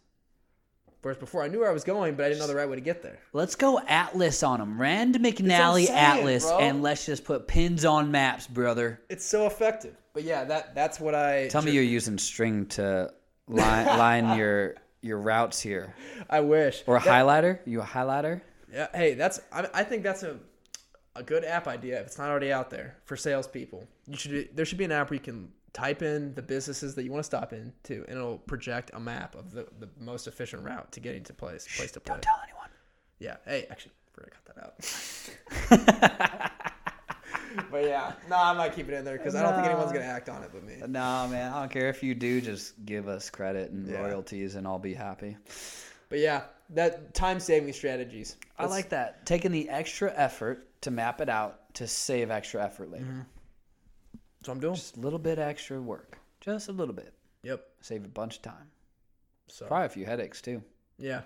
Whereas 1.03 1.19
before 1.19 1.43
I 1.45 1.49
knew 1.49 1.61
where 1.61 1.71
I 1.71 1.73
was 1.73 1.85
going, 1.85 2.17
but 2.17 2.25
I 2.27 2.29
didn't 2.29 2.41
know 2.41 2.49
the 2.49 2.57
right 2.57 2.69
way 2.69 2.75
to 2.75 2.81
get 2.83 3.03
there. 3.03 3.19
Let's 3.33 3.55
go 3.55 3.79
Atlas 3.87 4.43
on 4.43 4.59
them. 4.59 4.81
Rand 4.81 5.15
McNally 5.15 5.87
saying, 5.87 5.97
Atlas, 5.99 6.45
bro. 6.45 6.59
and 6.59 6.83
let's 6.83 7.07
just 7.07 7.25
put 7.25 7.47
pins 7.47 7.85
on 7.85 8.11
maps, 8.11 8.47
brother. 8.49 9.01
It's 9.09 9.25
so 9.25 9.47
effective. 9.47 9.97
But 10.13 10.25
yeah, 10.25 10.45
that 10.45 10.75
that's 10.75 10.99
what 10.99 11.15
I 11.15 11.47
Tell 11.49 11.63
me 11.63 11.71
you're 11.71 11.85
using 11.85 12.19
string 12.19 12.67
to 12.67 13.13
line, 13.47 13.87
line 13.99 14.37
your 14.39 14.75
your 15.01 15.19
routes 15.19 15.61
here, 15.61 15.95
I 16.29 16.41
wish. 16.41 16.83
or 16.89 16.97
a 16.97 17.01
That- 17.01 17.09
highlighter. 17.27 17.61
You 17.65 17.81
a 17.81 17.85
highlighter? 17.85 18.41
Yeah, 18.73 18.89
hey, 18.93 19.15
that's 19.15 19.41
I, 19.53 19.69
I 19.73 19.85
think 19.85 20.03
that's 20.03 20.25
a 20.25 20.39
a 21.15 21.23
good 21.23 21.45
app 21.45 21.67
idea 21.69 22.01
if 22.01 22.07
it's 22.07 22.19
not 22.19 22.29
already 22.29 22.53
out 22.53 22.71
there 22.71 22.97
for 23.05 23.17
salespeople. 23.17 23.87
You 24.09 24.17
should 24.17 24.49
there 24.57 24.65
should 24.65 24.79
be 24.79 24.85
an 24.85 24.93
app 24.93 25.11
where 25.11 25.15
you 25.17 25.23
can 25.23 25.53
type 25.73 26.03
in 26.03 26.35
the 26.35 26.43
businesses 26.43 26.95
that 26.95 27.05
you 27.05 27.11
want 27.11 27.21
to 27.21 27.27
stop 27.27 27.53
into, 27.53 28.05
and 28.09 28.17
it'll 28.19 28.39
project 28.39 28.91
a 28.95 29.01
map 29.01 29.35
of 29.35 29.51
the, 29.53 29.67
the 29.79 29.89
most 30.01 30.27
efficient 30.27 30.63
route 30.65 30.91
to 30.93 31.01
getting 31.01 31.23
to 31.25 31.33
place 31.35 31.67
place 31.77 31.93
to 31.93 32.01
place. 32.01 32.15
Don't 32.15 32.23
tell 32.23 32.41
anyone. 32.45 32.69
Yeah. 33.19 33.37
Hey, 33.45 33.67
actually, 33.71 33.93
we're 34.17 34.29
gonna 34.29 34.37
cut 34.45 34.55
that 34.57 34.65
out. 34.65 36.53
but 37.71 37.85
yeah, 37.85 38.13
no, 38.29 38.37
I 38.37 38.53
might 38.53 38.75
keep 38.75 38.89
it 38.89 38.95
in 38.95 39.05
there 39.05 39.17
because 39.19 39.35
I 39.35 39.43
don't 39.43 39.55
think 39.55 39.67
anyone's 39.67 39.93
gonna 39.93 40.05
act 40.05 40.29
on 40.29 40.43
it 40.43 40.51
but 40.53 40.65
me. 40.65 40.77
No, 40.81 41.27
man, 41.29 41.53
I 41.53 41.61
don't 41.61 41.71
care 41.71 41.89
if 41.89 42.03
you 42.03 42.15
do. 42.15 42.41
Just 42.41 42.85
give 42.85 43.09
us 43.09 43.31
credit 43.31 43.71
and 43.71 43.87
Yeah. 43.89 44.01
royalties, 44.01 44.55
and 44.55 44.67
I'll 44.67 44.79
be 44.79 44.95
happy. 44.95 45.37
But 46.09 46.21
yeah, 46.21 46.45
that 46.71 47.15
time 47.15 47.41
saving 47.41 47.73
strategies. 47.73 48.37
I 48.59 48.67
like 48.67 48.89
that. 48.91 49.27
Taking 49.27 49.53
the 49.53 49.69
extra 49.69 50.13
effort 50.17 50.67
to 50.83 50.91
map 50.91 51.21
it 51.21 51.29
out 51.29 51.75
to 51.75 51.87
save 51.87 52.31
extra 52.31 52.65
effort 52.65 52.91
later. 52.91 53.05
That's 53.05 53.29
what 54.49 54.55
I'm 54.55 54.61
doing. 54.61 54.75
Just 54.75 54.97
a 54.97 55.01
little 55.01 55.19
bit 55.19 55.39
extra 55.39 55.81
work. 55.81 56.19
Just 56.41 56.69
a 56.69 56.73
little 56.73 56.95
bit. 56.95 57.15
Yep. 57.43 57.67
Save 57.81 58.05
a 58.05 58.09
bunch 58.09 58.37
of 58.37 58.43
time. 58.43 58.71
So 59.47 59.67
Probably 59.67 59.87
a 59.87 59.91
few 59.91 60.05
headaches 60.07 60.41
too. 60.43 60.63
yeah, 60.99 61.23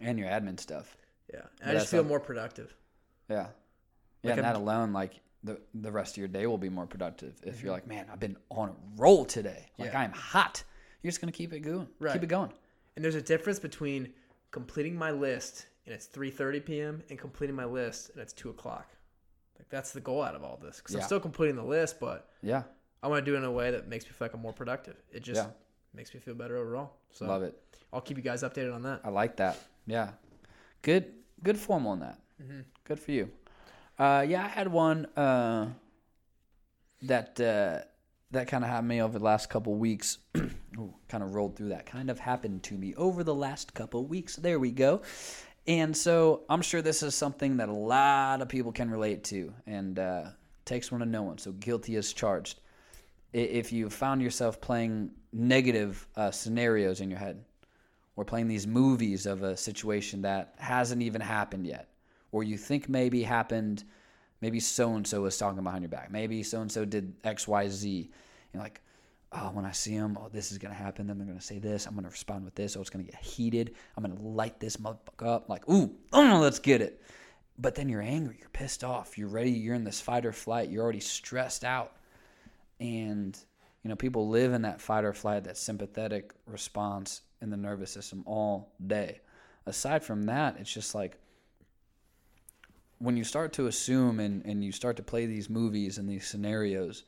And 0.00 0.18
your 0.18 0.28
admin 0.28 0.58
stuff. 0.58 0.96
yeah. 1.32 1.42
And 1.60 1.70
I 1.70 1.74
just 1.80 1.90
feel 1.90 2.00
a- 2.00 2.04
more 2.04 2.20
productive. 2.20 2.74
Yeah. 3.28 3.48
Yeah, 4.22 4.30
Like 4.30 4.38
and 4.38 4.46
I'm- 4.46 4.54
that 4.54 4.60
alone, 4.60 4.92
like 4.92 5.20
the 5.44 5.60
the 5.74 5.90
rest 5.90 6.14
of 6.14 6.18
your 6.18 6.28
day 6.28 6.46
will 6.46 6.58
be 6.58 6.68
more 6.68 6.86
productive 6.86 7.34
if 7.44 7.62
you're 7.62 7.72
like, 7.72 7.86
man, 7.86 8.06
I've 8.12 8.20
been 8.20 8.36
on 8.50 8.68
a 8.70 8.74
roll 8.96 9.24
today. 9.24 9.70
Like 9.78 9.88
Mm-hmm. 9.88 9.96
Yeah. 9.96 10.00
I'm 10.02 10.12
hot. 10.12 10.64
You're 11.02 11.10
just 11.10 11.20
gonna 11.20 11.32
keep 11.32 11.52
it 11.52 11.60
going. 11.60 11.88
Right. 11.98 12.12
Keep 12.14 12.24
it 12.24 12.28
going. 12.28 12.52
And 12.96 13.04
there's 13.04 13.14
a 13.16 13.22
difference 13.22 13.58
between 13.58 14.12
completing 14.50 14.94
my 14.96 15.10
list 15.10 15.66
and 15.86 15.94
it's 15.94 16.06
3:30 16.06 16.64
p.m. 16.64 17.02
and 17.10 17.18
completing 17.18 17.56
my 17.56 17.64
list 17.64 18.10
and 18.10 18.20
it's 18.20 18.32
two 18.32 18.50
o'clock. 18.50 18.88
Like 19.62 19.68
that's 19.70 19.92
the 19.92 20.00
goal 20.00 20.20
out 20.22 20.34
of 20.34 20.42
all 20.42 20.56
this 20.60 20.78
because 20.78 20.94
Yeah. 20.96 21.00
I'm 21.02 21.06
still 21.06 21.20
completing 21.20 21.54
the 21.54 21.62
list, 21.64 22.00
but 22.00 22.28
Yeah. 22.42 22.64
I 23.00 23.06
want 23.08 23.24
to 23.24 23.30
do 23.30 23.34
it 23.36 23.38
in 23.38 23.44
a 23.44 23.52
way 23.52 23.70
that 23.70 23.86
makes 23.88 24.04
me 24.04 24.10
feel 24.10 24.26
like 24.26 24.34
I'm 24.34 24.40
more 24.40 24.52
productive. 24.52 24.96
It 25.12 25.22
just 25.22 25.40
Yeah. 25.40 25.50
makes 25.94 26.12
me 26.12 26.18
feel 26.20 26.34
better 26.34 26.56
overall. 26.56 26.94
So 27.12 27.26
Love 27.26 27.44
it. 27.44 27.56
I'll 27.92 28.00
keep 28.00 28.16
you 28.16 28.22
guys 28.24 28.42
updated 28.42 28.74
on 28.74 28.82
that. 28.82 29.02
I 29.04 29.10
like 29.10 29.36
that. 29.36 29.56
Yeah. 29.86 30.12
Good 30.82 31.14
good 31.44 31.56
form 31.58 31.86
on 31.86 32.00
that. 32.00 32.18
Mm-hmm. 32.42 32.60
Good 32.84 32.98
for 33.00 33.12
you. 33.12 33.30
Uh, 33.98 34.24
yeah, 34.28 34.44
I 34.44 34.48
had 34.48 34.66
one 34.68 35.06
uh, 35.16 35.68
that 37.02 37.40
uh, 37.40 37.80
that 38.30 38.48
kind 38.48 38.64
of 38.64 38.70
happened 38.70 38.88
me 38.88 39.00
over 39.02 39.18
the 39.18 39.24
last 39.24 39.48
couple 39.50 39.74
weeks. 39.74 40.18
kind 40.34 41.22
of 41.22 41.34
rolled 41.34 41.56
through 41.56 41.68
that. 41.68 41.86
Kind 41.86 42.10
of 42.10 42.18
happened 42.18 42.62
to 42.64 42.74
me 42.74 42.94
over 42.96 43.22
the 43.22 43.34
last 43.34 43.74
couple 43.74 44.04
weeks. 44.06 44.36
There 44.36 44.58
we 44.58 44.70
go. 44.72 45.02
And 45.66 45.96
so 45.96 46.42
I'm 46.48 46.62
sure 46.62 46.82
this 46.82 47.02
is 47.02 47.14
something 47.14 47.58
that 47.58 47.68
a 47.68 47.72
lot 47.72 48.42
of 48.42 48.48
people 48.48 48.72
can 48.72 48.90
relate 48.90 49.22
to, 49.24 49.52
and 49.66 49.98
uh, 49.98 50.24
takes 50.64 50.90
one 50.90 51.00
to 51.00 51.06
know 51.06 51.22
one. 51.22 51.38
So 51.38 51.52
guilty 51.52 51.96
as 51.96 52.12
charged. 52.12 52.60
If 53.32 53.72
you 53.72 53.88
found 53.88 54.20
yourself 54.20 54.60
playing 54.60 55.12
negative 55.32 56.06
uh, 56.16 56.30
scenarios 56.30 57.00
in 57.00 57.10
your 57.10 57.18
head, 57.18 57.44
or 58.16 58.24
playing 58.24 58.48
these 58.48 58.66
movies 58.66 59.24
of 59.24 59.42
a 59.42 59.56
situation 59.56 60.20
that 60.22 60.54
hasn't 60.58 61.00
even 61.00 61.20
happened 61.20 61.66
yet, 61.66 61.88
or 62.32 62.42
you 62.42 62.58
think 62.58 62.88
maybe 62.88 63.22
happened, 63.22 63.84
maybe 64.40 64.60
so 64.60 64.94
and 64.96 65.06
so 65.06 65.22
was 65.22 65.38
talking 65.38 65.62
behind 65.62 65.82
your 65.82 65.88
back, 65.88 66.10
maybe 66.10 66.42
so 66.42 66.60
and 66.60 66.70
so 66.70 66.84
did 66.84 67.14
X, 67.24 67.46
Y, 67.48 67.68
Z. 67.68 68.10
You're 68.52 68.62
like, 68.62 68.82
oh, 69.34 69.50
when 69.52 69.64
I 69.64 69.72
see 69.72 69.96
them, 69.96 70.18
oh, 70.20 70.28
this 70.28 70.52
is 70.52 70.58
gonna 70.58 70.74
happen. 70.74 71.06
Then 71.06 71.18
they're 71.18 71.26
gonna 71.26 71.40
say 71.40 71.58
this. 71.58 71.86
I'm 71.86 71.94
gonna 71.94 72.08
respond 72.08 72.44
with 72.44 72.54
this. 72.54 72.76
Oh, 72.76 72.80
it's 72.80 72.90
gonna 72.90 73.04
get 73.04 73.16
heated. 73.16 73.74
I'm 73.96 74.02
gonna 74.04 74.20
light 74.20 74.60
this 74.60 74.76
motherfucker 74.76 75.26
up. 75.26 75.48
Like, 75.48 75.68
ooh, 75.68 75.94
oh, 76.12 76.38
let's 76.40 76.58
get 76.58 76.80
it. 76.82 77.02
But 77.58 77.74
then 77.74 77.88
you're 77.88 78.02
angry. 78.02 78.36
You're 78.40 78.48
pissed 78.50 78.84
off. 78.84 79.16
You're 79.18 79.28
ready. 79.28 79.50
You're 79.50 79.74
in 79.74 79.84
this 79.84 80.00
fight 80.00 80.26
or 80.26 80.32
flight. 80.32 80.70
You're 80.70 80.82
already 80.82 81.00
stressed 81.00 81.64
out, 81.64 81.92
and 82.80 83.38
You 83.82 83.88
know, 83.88 83.96
people 83.96 84.28
live 84.28 84.52
in 84.52 84.62
that 84.62 84.80
fight 84.80 85.04
or 85.04 85.12
flight, 85.12 85.44
that 85.44 85.56
sympathetic 85.56 86.32
response 86.46 87.22
in 87.40 87.50
the 87.50 87.56
nervous 87.56 87.90
system 87.90 88.22
all 88.26 88.72
day. 88.86 89.20
Aside 89.66 90.04
from 90.04 90.22
that, 90.24 90.56
it's 90.58 90.72
just 90.72 90.94
like 90.94 91.18
when 92.98 93.16
you 93.16 93.24
start 93.24 93.52
to 93.54 93.66
assume 93.66 94.20
and, 94.20 94.44
and 94.46 94.64
you 94.64 94.70
start 94.70 94.96
to 94.96 95.02
play 95.02 95.26
these 95.26 95.50
movies 95.50 95.98
and 95.98 96.08
these 96.08 96.26
scenarios 96.26 97.04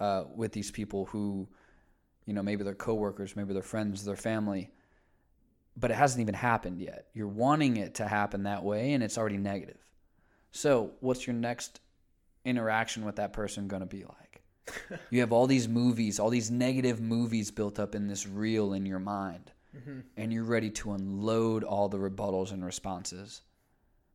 uh, 0.00 0.24
with 0.34 0.52
these 0.52 0.70
people 0.70 1.06
who, 1.06 1.48
you 2.26 2.34
know, 2.34 2.42
maybe 2.42 2.64
they're 2.64 2.74
coworkers, 2.74 3.36
maybe 3.36 3.52
they're 3.52 3.62
friends, 3.62 4.04
their 4.04 4.16
family, 4.16 4.70
but 5.76 5.90
it 5.90 5.94
hasn't 5.94 6.20
even 6.20 6.34
happened 6.34 6.80
yet. 6.80 7.06
You're 7.14 7.28
wanting 7.28 7.76
it 7.76 7.94
to 7.96 8.08
happen 8.08 8.44
that 8.44 8.64
way, 8.64 8.92
and 8.92 9.02
it's 9.02 9.18
already 9.18 9.38
negative. 9.38 9.78
So, 10.52 10.92
what's 11.00 11.26
your 11.26 11.34
next 11.34 11.80
interaction 12.44 13.04
with 13.04 13.16
that 13.16 13.32
person 13.32 13.68
going 13.68 13.80
to 13.80 13.86
be 13.86 14.04
like? 14.04 14.42
you 15.10 15.20
have 15.20 15.32
all 15.32 15.46
these 15.46 15.68
movies, 15.68 16.18
all 16.18 16.30
these 16.30 16.50
negative 16.50 17.00
movies 17.00 17.50
built 17.50 17.78
up 17.78 17.94
in 17.94 18.08
this 18.08 18.26
reel 18.26 18.72
in 18.72 18.86
your 18.86 18.98
mind, 18.98 19.52
mm-hmm. 19.76 20.00
and 20.16 20.32
you're 20.32 20.44
ready 20.44 20.70
to 20.70 20.92
unload 20.92 21.62
all 21.62 21.88
the 21.88 21.98
rebuttals 21.98 22.52
and 22.52 22.64
responses 22.64 23.42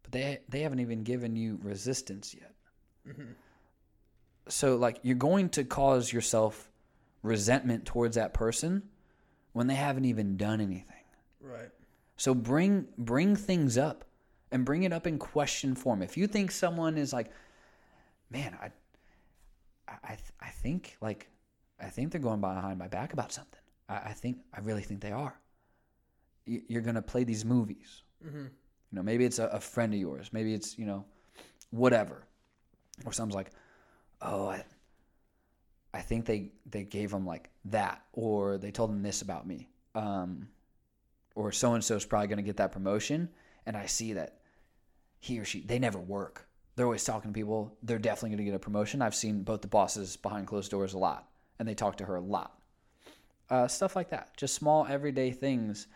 but 0.03 0.11
they 0.11 0.39
they 0.49 0.61
haven't 0.61 0.79
even 0.79 1.03
given 1.03 1.35
you 1.35 1.59
resistance 1.61 2.33
yet. 2.33 2.53
Mm-hmm. 3.07 3.31
So 4.47 4.75
like 4.75 4.99
you're 5.03 5.15
going 5.15 5.49
to 5.49 5.63
cause 5.63 6.11
yourself 6.11 6.71
resentment 7.23 7.85
towards 7.85 8.15
that 8.15 8.33
person 8.33 8.83
when 9.53 9.67
they 9.67 9.75
haven't 9.75 10.05
even 10.05 10.37
done 10.37 10.61
anything. 10.61 10.85
Right. 11.39 11.69
So 12.17 12.33
bring 12.33 12.87
bring 12.97 13.35
things 13.35 13.77
up 13.77 14.05
and 14.51 14.65
bring 14.65 14.83
it 14.83 14.93
up 14.93 15.07
in 15.07 15.17
question 15.17 15.75
form. 15.75 16.01
If 16.01 16.17
you 16.17 16.27
think 16.27 16.51
someone 16.51 16.97
is 16.97 17.13
like, 17.13 17.31
man, 18.29 18.57
I 18.61 18.71
I 19.87 20.17
I 20.39 20.49
think 20.49 20.97
like 21.01 21.29
I 21.79 21.87
think 21.87 22.11
they're 22.11 22.21
going 22.21 22.41
behind 22.41 22.77
my 22.79 22.87
back 22.87 23.13
about 23.13 23.31
something. 23.31 23.59
I, 23.89 23.95
I 23.95 24.13
think 24.13 24.37
I 24.53 24.59
really 24.61 24.83
think 24.83 25.01
they 25.01 25.11
are. 25.11 25.39
You're 26.45 26.81
gonna 26.81 27.01
play 27.01 27.23
these 27.23 27.45
movies. 27.45 28.03
Mm-hmm. 28.25 28.45
You 28.91 28.97
know, 28.97 29.03
maybe 29.03 29.25
it's 29.25 29.39
a, 29.39 29.45
a 29.47 29.59
friend 29.59 29.93
of 29.93 29.99
yours. 29.99 30.31
Maybe 30.33 30.53
it's, 30.53 30.77
you 30.77 30.85
know, 30.85 31.05
whatever. 31.69 32.27
Or 33.05 33.13
someone's 33.13 33.35
like, 33.35 33.51
oh, 34.21 34.47
I, 34.49 34.63
I 35.93 36.01
think 36.01 36.25
they, 36.25 36.51
they 36.69 36.83
gave 36.83 37.11
him 37.11 37.25
like 37.25 37.49
that, 37.65 38.01
or 38.13 38.57
they 38.57 38.71
told 38.71 38.89
him 38.89 39.03
this 39.03 39.21
about 39.21 39.47
me. 39.47 39.67
Um, 39.95 40.47
or 41.35 41.51
so 41.51 41.73
and 41.73 41.83
so 41.83 41.95
is 41.95 42.05
probably 42.05 42.27
going 42.27 42.37
to 42.37 42.43
get 42.43 42.57
that 42.57 42.71
promotion. 42.71 43.29
And 43.65 43.77
I 43.77 43.85
see 43.85 44.13
that 44.13 44.39
he 45.19 45.39
or 45.39 45.45
she, 45.45 45.61
they 45.61 45.79
never 45.79 45.99
work. 45.99 46.47
They're 46.75 46.85
always 46.85 47.03
talking 47.03 47.31
to 47.31 47.33
people. 47.33 47.77
They're 47.83 47.99
definitely 47.99 48.29
going 48.29 48.45
to 48.45 48.51
get 48.51 48.55
a 48.55 48.59
promotion. 48.59 49.01
I've 49.01 49.15
seen 49.15 49.43
both 49.43 49.61
the 49.61 49.67
bosses 49.67 50.17
behind 50.17 50.47
closed 50.47 50.71
doors 50.71 50.93
a 50.93 50.97
lot, 50.97 51.27
and 51.59 51.67
they 51.67 51.75
talk 51.75 51.97
to 51.97 52.05
her 52.05 52.15
a 52.15 52.21
lot. 52.21 52.57
Uh, 53.49 53.67
stuff 53.67 53.95
like 53.95 54.09
that. 54.09 54.35
Just 54.37 54.55
small 54.55 54.87
everyday 54.87 55.31
things 55.31 55.87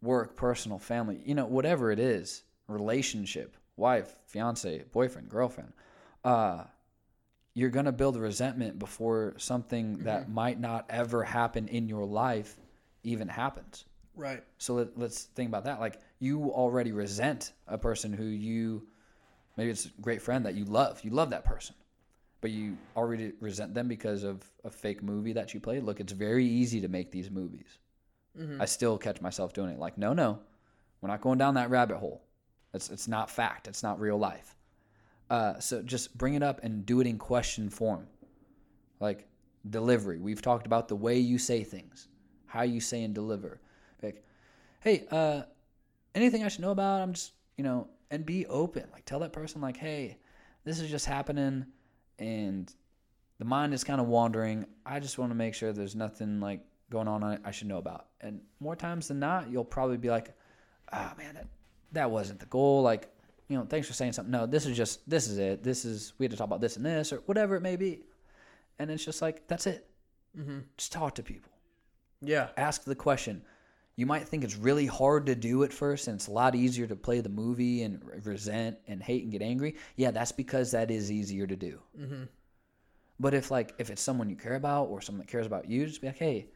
work, 0.00 0.36
personal, 0.36 0.78
family, 0.78 1.20
you 1.24 1.34
know, 1.34 1.46
whatever 1.46 1.90
it 1.90 1.98
is, 1.98 2.42
relationship, 2.68 3.56
wife, 3.76 4.16
fiance, 4.26 4.84
boyfriend, 4.92 5.28
girlfriend, 5.28 5.72
uh, 6.24 6.64
you're 7.54 7.70
going 7.70 7.84
to 7.84 7.92
build 7.92 8.16
resentment 8.16 8.78
before 8.78 9.34
something 9.36 9.94
mm-hmm. 9.96 10.04
that 10.04 10.30
might 10.30 10.58
not 10.58 10.86
ever 10.88 11.22
happen 11.22 11.68
in 11.68 11.88
your 11.88 12.04
life 12.04 12.56
even 13.02 13.28
happens. 13.28 13.84
Right. 14.14 14.42
So 14.58 14.74
let, 14.74 14.98
us 14.98 15.28
think 15.34 15.48
about 15.48 15.64
that. 15.64 15.80
Like 15.80 16.00
you 16.18 16.50
already 16.50 16.92
resent 16.92 17.52
a 17.66 17.78
person 17.78 18.12
who 18.12 18.24
you, 18.24 18.86
maybe 19.56 19.70
it's 19.70 19.86
a 19.86 19.90
great 20.00 20.22
friend 20.22 20.46
that 20.46 20.54
you 20.54 20.64
love. 20.64 21.00
You 21.02 21.10
love 21.10 21.30
that 21.30 21.44
person, 21.44 21.74
but 22.40 22.50
you 22.50 22.76
already 22.96 23.32
resent 23.40 23.74
them 23.74 23.88
because 23.88 24.22
of 24.22 24.42
a 24.64 24.70
fake 24.70 25.02
movie 25.02 25.32
that 25.34 25.54
you 25.54 25.60
played. 25.60 25.82
Look, 25.82 26.00
it's 26.00 26.12
very 26.12 26.46
easy 26.46 26.80
to 26.82 26.88
make 26.88 27.10
these 27.10 27.30
movies. 27.30 27.78
Mm-hmm. 28.38 28.62
I 28.62 28.64
still 28.64 28.96
catch 28.98 29.20
myself 29.20 29.52
doing 29.52 29.70
it. 29.70 29.78
Like, 29.78 29.98
no, 29.98 30.14
no, 30.14 30.38
we're 31.00 31.08
not 31.08 31.20
going 31.20 31.38
down 31.38 31.54
that 31.54 31.70
rabbit 31.70 31.98
hole. 31.98 32.22
It's 32.72 32.88
it's 32.88 33.06
not 33.06 33.30
fact. 33.30 33.68
It's 33.68 33.82
not 33.82 34.00
real 34.00 34.16
life. 34.16 34.56
Uh, 35.32 35.58
so 35.58 35.80
just 35.80 36.16
bring 36.18 36.34
it 36.34 36.42
up 36.42 36.60
and 36.62 36.84
do 36.84 37.00
it 37.00 37.06
in 37.06 37.16
question 37.16 37.70
form, 37.70 38.06
like 39.00 39.26
delivery. 39.70 40.18
We've 40.18 40.42
talked 40.42 40.66
about 40.66 40.88
the 40.88 40.96
way 40.96 41.18
you 41.18 41.38
say 41.38 41.64
things, 41.64 42.08
how 42.44 42.64
you 42.64 42.80
say 42.80 43.02
and 43.02 43.14
deliver. 43.14 43.58
Like, 44.02 44.22
hey, 44.80 45.06
uh, 45.10 45.44
anything 46.14 46.44
I 46.44 46.48
should 46.48 46.60
know 46.60 46.72
about? 46.72 47.00
I'm 47.00 47.14
just 47.14 47.32
you 47.56 47.64
know, 47.64 47.88
and 48.10 48.26
be 48.26 48.44
open. 48.44 48.84
Like, 48.92 49.06
tell 49.06 49.20
that 49.20 49.32
person 49.32 49.62
like, 49.62 49.78
hey, 49.78 50.18
this 50.64 50.80
is 50.80 50.90
just 50.90 51.06
happening, 51.06 51.64
and 52.18 52.70
the 53.38 53.46
mind 53.46 53.72
is 53.72 53.84
kind 53.84 54.02
of 54.02 54.08
wandering. 54.08 54.66
I 54.84 55.00
just 55.00 55.16
want 55.16 55.30
to 55.30 55.34
make 55.34 55.54
sure 55.54 55.72
there's 55.72 55.96
nothing 55.96 56.40
like 56.40 56.60
going 56.90 57.08
on 57.08 57.40
I 57.42 57.50
should 57.52 57.68
know 57.68 57.78
about. 57.78 58.08
And 58.20 58.42
more 58.60 58.76
times 58.76 59.08
than 59.08 59.18
not, 59.18 59.50
you'll 59.50 59.64
probably 59.64 59.96
be 59.96 60.10
like, 60.10 60.34
oh 60.92 61.12
man, 61.16 61.36
that, 61.36 61.46
that 61.92 62.10
wasn't 62.10 62.38
the 62.38 62.46
goal. 62.46 62.82
Like, 62.82 63.08
you 63.52 63.58
know, 63.58 63.64
thanks 63.64 63.86
for 63.86 63.92
saying 63.92 64.12
something. 64.12 64.32
No, 64.32 64.46
this 64.46 64.66
is 64.66 64.76
just, 64.76 65.08
this 65.08 65.28
is 65.28 65.38
it. 65.38 65.62
This 65.62 65.84
is, 65.84 66.14
we 66.18 66.24
had 66.24 66.30
to 66.30 66.36
talk 66.36 66.46
about 66.46 66.60
this 66.60 66.76
and 66.76 66.84
this 66.84 67.12
or 67.12 67.18
whatever 67.26 67.54
it 67.56 67.60
may 67.62 67.76
be. 67.76 68.00
And 68.78 68.90
it's 68.90 69.04
just 69.04 69.22
like, 69.22 69.46
that's 69.46 69.66
it. 69.66 69.88
Mm-hmm. 70.38 70.60
Just 70.76 70.92
talk 70.92 71.14
to 71.16 71.22
people. 71.22 71.52
Yeah. 72.20 72.48
Ask 72.56 72.84
the 72.84 72.94
question. 72.94 73.42
You 73.96 74.06
might 74.06 74.26
think 74.26 74.42
it's 74.42 74.56
really 74.56 74.86
hard 74.86 75.26
to 75.26 75.34
do 75.34 75.64
at 75.64 75.72
first 75.72 76.08
and 76.08 76.14
it's 76.16 76.28
a 76.28 76.32
lot 76.32 76.54
easier 76.54 76.86
to 76.86 76.96
play 76.96 77.20
the 77.20 77.28
movie 77.28 77.82
and 77.82 78.00
resent 78.24 78.78
and 78.88 79.02
hate 79.02 79.22
and 79.22 79.30
get 79.30 79.42
angry. 79.42 79.76
Yeah, 79.96 80.10
that's 80.10 80.32
because 80.32 80.70
that 80.70 80.90
is 80.90 81.12
easier 81.12 81.46
to 81.46 81.56
do. 81.56 81.78
Mm-hmm. 82.00 82.22
But 83.20 83.34
if 83.34 83.50
like 83.50 83.74
if 83.78 83.90
it's 83.90 84.02
someone 84.02 84.30
you 84.30 84.36
care 84.36 84.54
about 84.54 84.84
or 84.84 85.00
someone 85.00 85.20
that 85.20 85.30
cares 85.30 85.46
about 85.46 85.68
you, 85.68 85.86
just 85.86 86.00
be 86.00 86.06
like, 86.08 86.16
hey, 86.18 86.48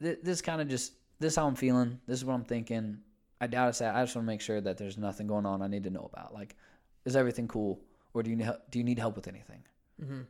this 0.00 0.42
kind 0.42 0.60
of 0.60 0.68
just 0.68 0.94
this 1.20 1.32
is 1.32 1.36
how 1.36 1.46
I'm 1.46 1.54
feeling. 1.54 2.00
This 2.06 2.18
is 2.18 2.24
what 2.24 2.34
I'm 2.34 2.44
thinking. 2.44 2.98
I 3.42 3.48
doubt 3.48 3.70
it's 3.70 3.80
that. 3.80 3.96
I 3.96 4.04
just 4.04 4.14
want 4.14 4.24
to 4.24 4.32
make 4.32 4.40
sure 4.40 4.60
that 4.60 4.78
there's 4.78 4.96
nothing 4.96 5.26
going 5.26 5.44
on 5.46 5.62
I 5.62 5.66
need 5.66 5.82
to 5.82 5.90
know 5.90 6.08
about. 6.12 6.32
Like, 6.32 6.54
is 7.04 7.16
everything 7.16 7.48
cool, 7.48 7.80
or 8.14 8.22
do 8.22 8.30
you 8.30 8.36
need 8.36 8.44
help, 8.44 8.70
do 8.70 8.78
you 8.78 8.84
need 8.84 9.00
help 9.00 9.16
with 9.16 9.26
anything? 9.26 9.64
Mm-hmm. 10.00 10.20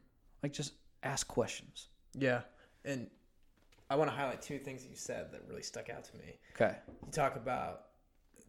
Like, 0.42 0.54
just 0.54 0.72
ask 1.02 1.28
questions. 1.28 1.88
Yeah, 2.14 2.40
and 2.86 3.10
I 3.90 3.96
want 3.96 4.10
to 4.10 4.16
highlight 4.16 4.40
two 4.40 4.58
things 4.58 4.82
that 4.82 4.88
you 4.88 4.96
said 4.96 5.30
that 5.30 5.42
really 5.46 5.62
stuck 5.62 5.90
out 5.90 6.04
to 6.04 6.16
me. 6.16 6.38
Okay. 6.56 6.74
You 7.04 7.12
talk 7.12 7.36
about 7.36 7.82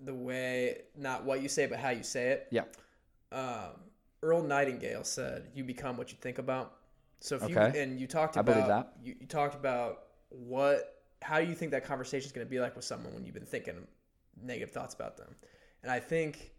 the 0.05 0.14
way, 0.14 0.84
not 0.97 1.26
what 1.26 1.41
you 1.41 1.49
say, 1.49 1.66
but 1.66 1.78
how 1.78 1.89
you 1.89 2.03
say 2.03 2.30
it. 2.30 2.47
Yeah. 2.49 2.64
Um, 3.34 3.82
Earl 4.22 4.43
Nightingale 4.43 5.03
said, 5.03 5.49
"You 5.53 5.66
become 5.66 5.97
what 5.97 6.14
you 6.14 6.18
think 6.22 6.38
about." 6.38 6.76
So 7.20 7.36
if 7.36 7.43
okay. 7.43 7.51
you 7.51 7.82
and 7.82 7.99
you 7.99 8.07
talked 8.07 8.38
about, 8.38 8.49
I 8.49 8.53
believe 8.53 8.68
that. 8.70 8.93
You, 9.03 9.16
you 9.20 9.28
talked 9.28 9.55
about 9.55 10.03
what 10.30 11.01
how 11.22 11.41
do 11.41 11.47
you 11.47 11.55
think 11.55 11.72
that 11.72 11.84
conversation 11.84 12.26
is 12.26 12.32
going 12.32 12.47
to 12.47 12.49
be 12.49 12.61
like 12.61 12.78
with 12.78 12.86
someone 12.86 13.14
when 13.14 13.26
you've 13.26 13.34
been 13.34 13.45
thinking 13.45 13.88
negative 14.41 14.73
thoughts 14.73 14.93
about 14.93 15.17
them? 15.17 15.36
And 15.81 15.91
I 15.91 15.99
think 15.99 16.51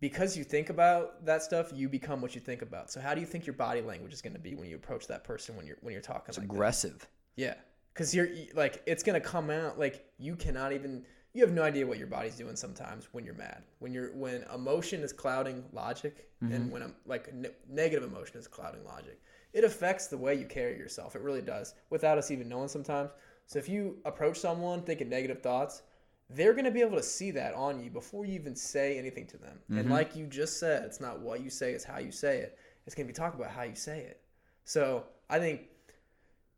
because 0.00 0.36
you 0.36 0.44
think 0.44 0.70
about 0.70 1.24
that 1.24 1.42
stuff, 1.42 1.72
you 1.74 1.88
become 1.88 2.20
what 2.20 2.34
you 2.34 2.40
think 2.40 2.62
about. 2.62 2.90
So 2.90 3.00
how 3.00 3.14
do 3.14 3.20
you 3.20 3.26
think 3.26 3.46
your 3.46 3.54
body 3.54 3.80
language 3.80 4.12
is 4.12 4.20
going 4.20 4.34
to 4.34 4.40
be 4.40 4.54
when 4.54 4.68
you 4.68 4.76
approach 4.76 5.06
that 5.06 5.24
person 5.24 5.56
when 5.56 5.66
you're 5.66 5.78
when 5.80 5.92
you're 5.92 6.02
talking? 6.02 6.26
It's 6.28 6.38
like 6.38 6.46
aggressive. 6.46 6.98
That? 7.00 7.08
Yeah, 7.36 7.54
because 7.92 8.14
you're 8.14 8.28
like 8.54 8.82
it's 8.86 9.02
going 9.02 9.20
to 9.20 9.26
come 9.26 9.50
out 9.50 9.78
like 9.78 10.04
you 10.18 10.36
cannot 10.36 10.72
even 10.72 11.04
you 11.32 11.42
have 11.42 11.52
no 11.52 11.62
idea 11.62 11.84
what 11.84 11.98
your 11.98 12.06
body's 12.06 12.36
doing 12.36 12.54
sometimes 12.54 13.08
when 13.12 13.24
you're 13.24 13.34
mad 13.34 13.64
when 13.80 13.92
you're 13.92 14.14
when 14.14 14.44
emotion 14.54 15.02
is 15.02 15.12
clouding 15.12 15.64
logic 15.72 16.28
mm-hmm. 16.42 16.54
and 16.54 16.70
when 16.70 16.82
I'm 16.82 16.94
like 17.06 17.34
ne- 17.34 17.48
negative 17.68 18.08
emotion 18.08 18.38
is 18.38 18.46
clouding 18.46 18.84
logic 18.84 19.20
it 19.52 19.64
affects 19.64 20.06
the 20.06 20.16
way 20.16 20.36
you 20.36 20.46
carry 20.46 20.76
yourself 20.76 21.16
it 21.16 21.22
really 21.22 21.42
does 21.42 21.74
without 21.90 22.18
us 22.18 22.30
even 22.30 22.48
knowing 22.48 22.68
sometimes 22.68 23.10
so 23.46 23.58
if 23.58 23.68
you 23.68 23.98
approach 24.04 24.38
someone 24.38 24.82
thinking 24.82 25.08
negative 25.08 25.42
thoughts, 25.42 25.82
they're 26.30 26.52
going 26.52 26.64
to 26.64 26.70
be 26.70 26.80
able 26.80 26.96
to 26.96 27.02
see 27.02 27.30
that 27.32 27.54
on 27.54 27.82
you 27.82 27.90
before 27.90 28.24
you 28.24 28.34
even 28.34 28.56
say 28.56 28.98
anything 28.98 29.26
to 29.26 29.36
them. 29.36 29.58
Mm-hmm. 29.64 29.78
And 29.78 29.90
like 29.90 30.16
you 30.16 30.26
just 30.26 30.58
said, 30.58 30.84
it's 30.84 31.00
not 31.00 31.20
what 31.20 31.42
you 31.42 31.50
say, 31.50 31.72
it's 31.72 31.84
how 31.84 31.98
you 31.98 32.10
say 32.10 32.38
it. 32.38 32.58
It's 32.86 32.94
going 32.94 33.06
to 33.06 33.12
be 33.12 33.16
talking 33.16 33.40
about 33.40 33.52
how 33.52 33.62
you 33.62 33.74
say 33.74 34.00
it. 34.00 34.20
So 34.64 35.04
I 35.28 35.38
think 35.38 35.62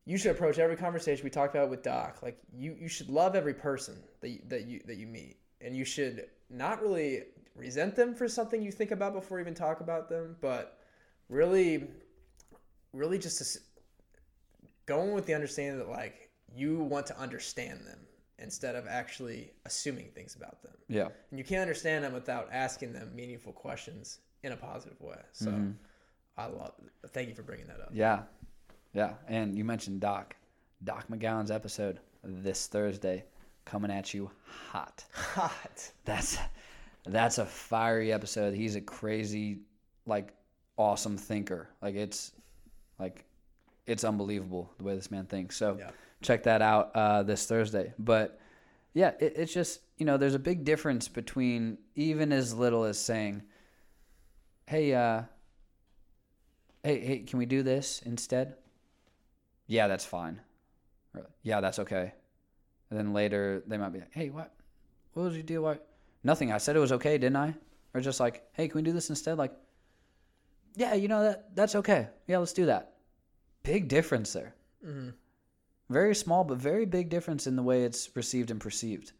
you 0.05 0.17
should 0.17 0.31
approach 0.31 0.59
every 0.59 0.77
conversation 0.77 1.25
we 1.25 1.31
talked 1.31 1.55
about 1.55 1.69
with 1.69 1.83
Doc. 1.83 2.23
Like 2.23 2.39
you, 2.57 2.77
you 2.79 2.89
should 2.89 3.09
love 3.09 3.35
every 3.35 3.55
person 3.55 3.97
that 4.21 4.29
you, 4.31 4.41
that 4.49 4.67
you 4.67 4.81
that 4.87 4.97
you 4.97 5.07
meet, 5.07 5.37
and 5.61 5.77
you 5.77 5.85
should 5.85 6.27
not 6.49 6.81
really 6.81 7.25
resent 7.57 7.97
them 7.97 8.15
for 8.15 8.29
something 8.29 8.63
you 8.63 8.71
think 8.71 8.93
about 8.93 9.13
before 9.13 9.39
you 9.39 9.43
even 9.43 9.55
talk 9.55 9.81
about 9.81 10.09
them, 10.09 10.37
but 10.41 10.79
really, 11.29 11.89
really 12.93 13.19
just 13.19 13.59
going 14.87 15.13
with 15.13 15.27
the 15.27 15.35
understanding 15.35 15.79
that 15.79 15.89
like 15.89 16.31
you 16.55 16.79
want 16.79 17.07
to 17.07 17.19
understand 17.19 17.81
them 17.81 17.99
instead 18.39 18.77
of 18.77 18.87
actually 18.87 19.53
assuming 19.65 20.09
things 20.15 20.35
about 20.37 20.63
them. 20.63 20.73
Yeah. 20.89 21.09
And 21.31 21.39
you 21.39 21.45
can't 21.45 21.63
understand 21.63 22.05
them 22.05 22.13
without 22.13 22.49
asking 22.53 22.93
them 22.93 23.11
meaningful 23.15 23.53
questions 23.53 24.19
in 24.43 24.53
a 24.53 24.57
positive 24.57 25.01
way. 25.01 25.19
So 25.33 25.51
mm-hmm. 25.51 25.71
I 26.37 26.47
love 26.47 26.73
thank 27.09 27.29
you 27.29 27.35
for 27.35 27.43
bringing 27.43 27.67
that 27.67 27.81
up. 27.81 27.91
Yeah. 27.93 28.23
Yeah. 28.93 29.15
And 29.29 29.57
you 29.57 29.65
mentioned 29.65 30.01
Doc. 30.01 30.37
Doc 30.85 31.07
McGowan's 31.11 31.51
episode 31.51 32.01
this 32.23 32.67
Thursday 32.67 33.25
coming 33.65 33.91
at 33.91 34.13
you 34.13 34.31
hot. 34.45 35.05
Hot. 35.13 35.91
That's 36.05 36.39
that's 37.07 37.39
a 37.39 37.47
fiery 37.47 38.13
episode. 38.13 38.55
He's 38.55 38.77
a 38.77 38.81
crazy 38.81 39.61
like 40.07 40.35
awesome 40.77 41.17
thinker. 41.17 41.69
Like 41.81 41.95
it's 41.95 42.33
like 42.99 43.25
it's 43.87 44.05
unbelievable 44.05 44.71
the 44.79 44.85
way 44.85 44.95
this 44.95 45.11
man 45.11 45.27
thinks. 45.27 45.57
So 45.57 45.77
Yeah. 45.79 45.91
Check 46.23 46.45
that 46.45 46.63
out 46.63 46.93
uh, 46.95 47.23
this 47.23 47.47
Thursday. 47.47 47.93
But 47.99 48.39
yeah, 48.95 49.13
it, 49.21 49.35
it's 49.37 49.53
just 49.53 49.81
you 49.99 50.07
know 50.07 50.17
there's 50.17 50.35
a 50.35 50.41
big 50.41 50.65
difference 50.65 51.09
between 51.09 51.79
even 51.95 52.33
as 52.33 52.55
little 52.55 52.85
as 52.85 52.99
saying, 52.99 53.43
"Hey, 54.67 54.95
uh, 54.95 55.23
hey, 56.83 57.01
hey, 57.01 57.19
can 57.21 57.39
we 57.39 57.47
do 57.47 57.63
this 57.63 58.03
instead?" 58.05 58.57
Yeah, 59.67 59.89
that's 59.89 60.05
fine. 60.05 60.41
Or, 61.15 61.27
yeah, 61.43 61.61
that's 61.61 61.79
okay. 61.81 62.13
And 62.91 62.99
then 62.99 63.13
later 63.13 63.63
they 63.67 63.77
might 63.77 63.93
be 63.93 64.01
like, 64.01 64.13
"Hey, 64.13 64.31
what? 64.31 64.53
What 65.13 65.25
was 65.25 65.35
your 65.35 65.43
deal? 65.43 65.63
What? 65.63 65.87
Nothing. 66.25 66.53
I 66.53 66.59
said 66.59 66.77
it 66.77 66.81
was 66.81 66.93
okay, 66.93 67.19
didn't 67.19 67.37
I?" 67.37 67.55
Or 67.95 68.01
just 68.01 68.21
like, 68.21 68.49
"Hey, 68.53 68.69
can 68.69 68.79
we 68.79 68.83
do 68.83 68.93
this 68.93 69.11
instead?" 69.11 69.39
Like, 69.39 69.53
yeah, 70.75 70.95
you 70.95 71.09
know 71.09 71.23
that 71.23 71.55
that's 71.55 71.75
okay. 71.75 72.09
Yeah, 72.27 72.39
let's 72.39 72.53
do 72.53 72.67
that. 72.67 72.93
Big 73.63 73.89
difference 73.89 74.33
there. 74.33 74.55
Very 75.89 76.15
small, 76.15 76.43
but 76.45 76.59
very 76.59 76.85
big 76.85 77.09
difference 77.09 77.47
in 77.47 77.57
the 77.57 77.63
way 77.63 77.85
it's 77.85 78.11
received 78.17 78.51
and 78.51 78.61
perceived. 78.61 79.13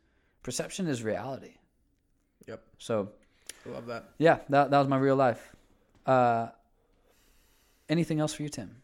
Perception 0.43 0.87
is 0.89 1.03
reality. 1.03 1.55
Yep. 2.47 2.63
So, 2.79 3.11
I 3.67 3.71
love 3.71 3.87
that. 3.87 4.11
yeah, 4.19 4.39
that, 4.49 4.71
that 4.71 4.79
was 4.79 4.89
my 4.89 4.97
real 4.99 5.17
life. 5.17 5.55
Uh, 6.05 6.49
anything 7.89 8.21
else 8.21 8.35
for 8.35 8.43
you, 8.43 8.49
Tim? 8.49 8.77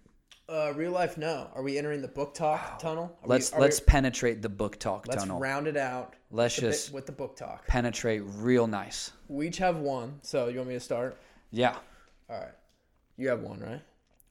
Uh, 0.49 0.73
real 0.77 0.91
life, 0.93 1.17
no. 1.17 1.49
Are 1.55 1.63
we 1.63 1.79
entering 1.79 2.03
the 2.03 2.09
book 2.09 2.35
talk 2.35 2.79
tunnel? 2.79 3.17
Are 3.23 3.29
Let's 3.29 3.53
we, 3.53 3.59
let's 3.61 3.81
We, 3.81 3.87
penetrate 3.87 4.43
the 4.43 4.49
book 4.49 4.79
talk 4.79 5.07
let's 5.09 5.23
tunnel. 5.23 5.39
round 5.41 5.67
it 5.67 5.77
out. 5.77 6.15
Let's 6.31 6.57
with 6.57 6.65
just- 6.73 6.89
bit- 6.89 6.95
with 6.95 7.07
the 7.07 7.13
book 7.13 7.37
talk. 7.37 7.67
penetrate 7.67 8.23
real 8.25 8.67
nice. 8.67 9.13
We 9.29 9.49
each 9.49 9.59
have 9.59 9.77
one. 9.79 10.19
So 10.23 10.49
you 10.49 10.57
want 10.59 10.69
me 10.69 10.75
to 10.75 10.81
start? 10.81 11.17
Yeah, 11.51 11.77
All 12.31 12.39
right. 12.39 12.55
You 13.17 13.29
have 13.29 13.43
one, 13.43 13.61
right? 13.61 13.83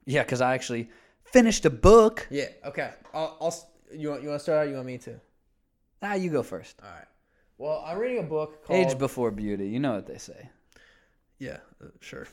yeah, 0.06 0.24
because 0.24 0.42
I 0.42 0.54
actually 0.56 0.90
finished 1.32 1.66
a 1.66 1.70
book. 1.70 2.28
Yeah. 2.30 2.48
Okay. 2.66 2.92
I'll. 3.14 3.38
I'll 3.42 3.56
you 3.94 4.10
want 4.10 4.24
you 4.24 4.30
want 4.30 4.40
to 4.40 4.44
start? 4.44 4.68
Or 4.68 4.70
you 4.70 4.76
want 4.76 4.88
me 4.88 4.98
to? 5.00 5.20
Ah, 6.02 6.14
you 6.14 6.30
go 6.30 6.44
first. 6.44 6.80
All 6.84 6.90
right. 6.90 7.06
Well, 7.58 7.84
I'm 7.86 7.98
reading 7.98 8.20
a 8.20 8.24
book 8.28 8.66
called. 8.66 8.80
Age 8.80 8.98
before 8.98 9.32
beauty. 9.32 9.68
You 9.68 9.80
know 9.80 9.94
what 9.94 10.08
they 10.08 10.18
say. 10.18 10.50
Yeah, 11.40 11.58
uh, 11.84 11.88
sure. 12.00 12.28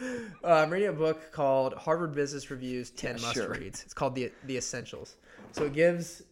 uh, 0.00 0.06
I'm 0.44 0.70
reading 0.70 0.88
a 0.88 0.92
book 0.92 1.32
called 1.32 1.74
Harvard 1.74 2.14
Business 2.14 2.50
Reviews 2.50 2.90
10 2.90 3.16
Yeah, 3.16 3.22
Must 3.22 3.34
sure. 3.34 3.48
Reads. 3.50 3.82
It's 3.84 3.94
called 3.94 4.14
the 4.14 4.30
the 4.44 4.56
Essentials. 4.56 5.16
So 5.52 5.64
it 5.64 5.72
gives 5.72 6.22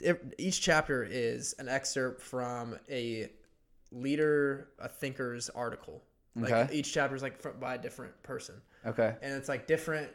it, 0.00 0.34
each 0.38 0.60
chapter 0.60 1.04
is 1.04 1.54
an 1.58 1.68
excerpt 1.68 2.20
from 2.22 2.78
a 2.90 3.28
leader, 3.92 4.68
a 4.78 4.88
thinker's 4.88 5.50
article. 5.50 6.02
Like 6.36 6.52
Okay. 6.52 6.74
each 6.74 6.92
chapter 6.92 7.14
is 7.14 7.22
like 7.22 7.60
by 7.60 7.76
a 7.76 7.78
different 7.78 8.20
person, 8.24 8.56
Okay. 8.84 9.14
and 9.22 9.34
it's 9.34 9.48
like 9.48 9.66
different. 9.68 10.10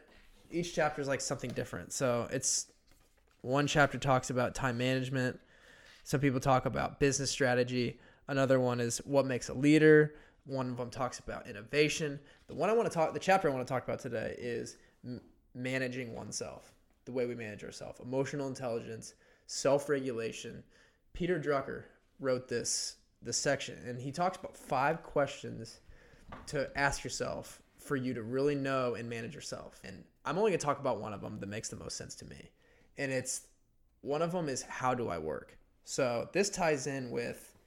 Each 0.52 0.74
chapter 0.74 1.02
is 1.02 1.08
like 1.08 1.22
something 1.22 1.52
different. 1.52 1.94
So 1.94 2.28
it's 2.32 2.68
one 3.42 3.68
chapter 3.68 3.98
talks 3.98 4.30
about 4.30 4.56
time 4.56 4.78
management. 4.78 5.40
Some 6.04 6.20
people 6.20 6.40
talk 6.40 6.66
about 6.66 7.00
business 7.00 7.30
strategy. 7.32 8.00
Another 8.28 8.60
one 8.60 8.80
is 8.80 8.98
what 9.06 9.26
makes 9.26 9.50
a 9.50 9.54
leader. 9.54 10.16
One 10.46 10.70
of 10.70 10.78
them 10.78 10.90
talks 10.90 11.20
about 11.20 11.48
innovation. 11.48 12.20
The 12.48 12.56
one 12.56 12.70
I 12.70 12.74
want 12.74 12.90
to 12.90 12.94
talk, 12.94 13.14
the 13.14 13.20
chapter 13.20 13.50
I 13.50 13.54
want 13.54 13.66
to 13.66 13.72
talk 13.72 13.84
about 13.84 14.00
today 14.00 14.36
is 14.38 14.78
m- 15.06 15.22
managing 15.54 16.16
oneself, 16.16 16.74
the 17.06 17.12
way 17.12 17.26
we 17.26 17.36
manage 17.36 17.64
ourselves, 17.64 18.00
emotional 18.00 18.48
intelligence, 18.48 19.14
self-regulation. 19.46 20.64
Peter 21.14 21.40
Drucker 21.40 21.84
wrote 22.20 22.48
this 22.48 22.96
this 23.22 23.38
section, 23.38 23.78
and 23.86 24.00
he 24.00 24.12
talks 24.12 24.38
about 24.38 24.56
five 24.56 25.04
questions 25.04 25.82
to 26.48 26.70
ask 26.78 27.04
yourself 27.04 27.62
for 27.78 27.96
you 27.96 28.14
to 28.14 28.24
really 28.24 28.56
know 28.56 28.96
and 28.96 29.10
manage 29.10 29.36
yourself. 29.36 29.82
And 29.84 30.04
I'm 30.26 30.38
only 30.38 30.52
going 30.52 30.60
to 30.60 30.66
talk 30.66 30.80
about 30.80 31.00
one 31.00 31.14
of 31.14 31.22
them 31.22 31.40
that 31.40 31.48
makes 31.48 31.70
the 31.70 31.76
most 31.76 31.98
sense 31.98 32.16
to 32.16 32.26
me. 32.26 32.52
And 32.98 33.12
it's 33.12 33.48
one 34.02 34.22
of 34.22 34.32
them 34.32 34.50
is 34.50 34.62
how 34.64 34.94
do 34.94 35.10
I 35.10 35.18
work? 35.18 35.58
So 35.84 36.30
this 36.34 36.50
ties 36.50 36.88
in 36.88 37.10
with 37.10 37.58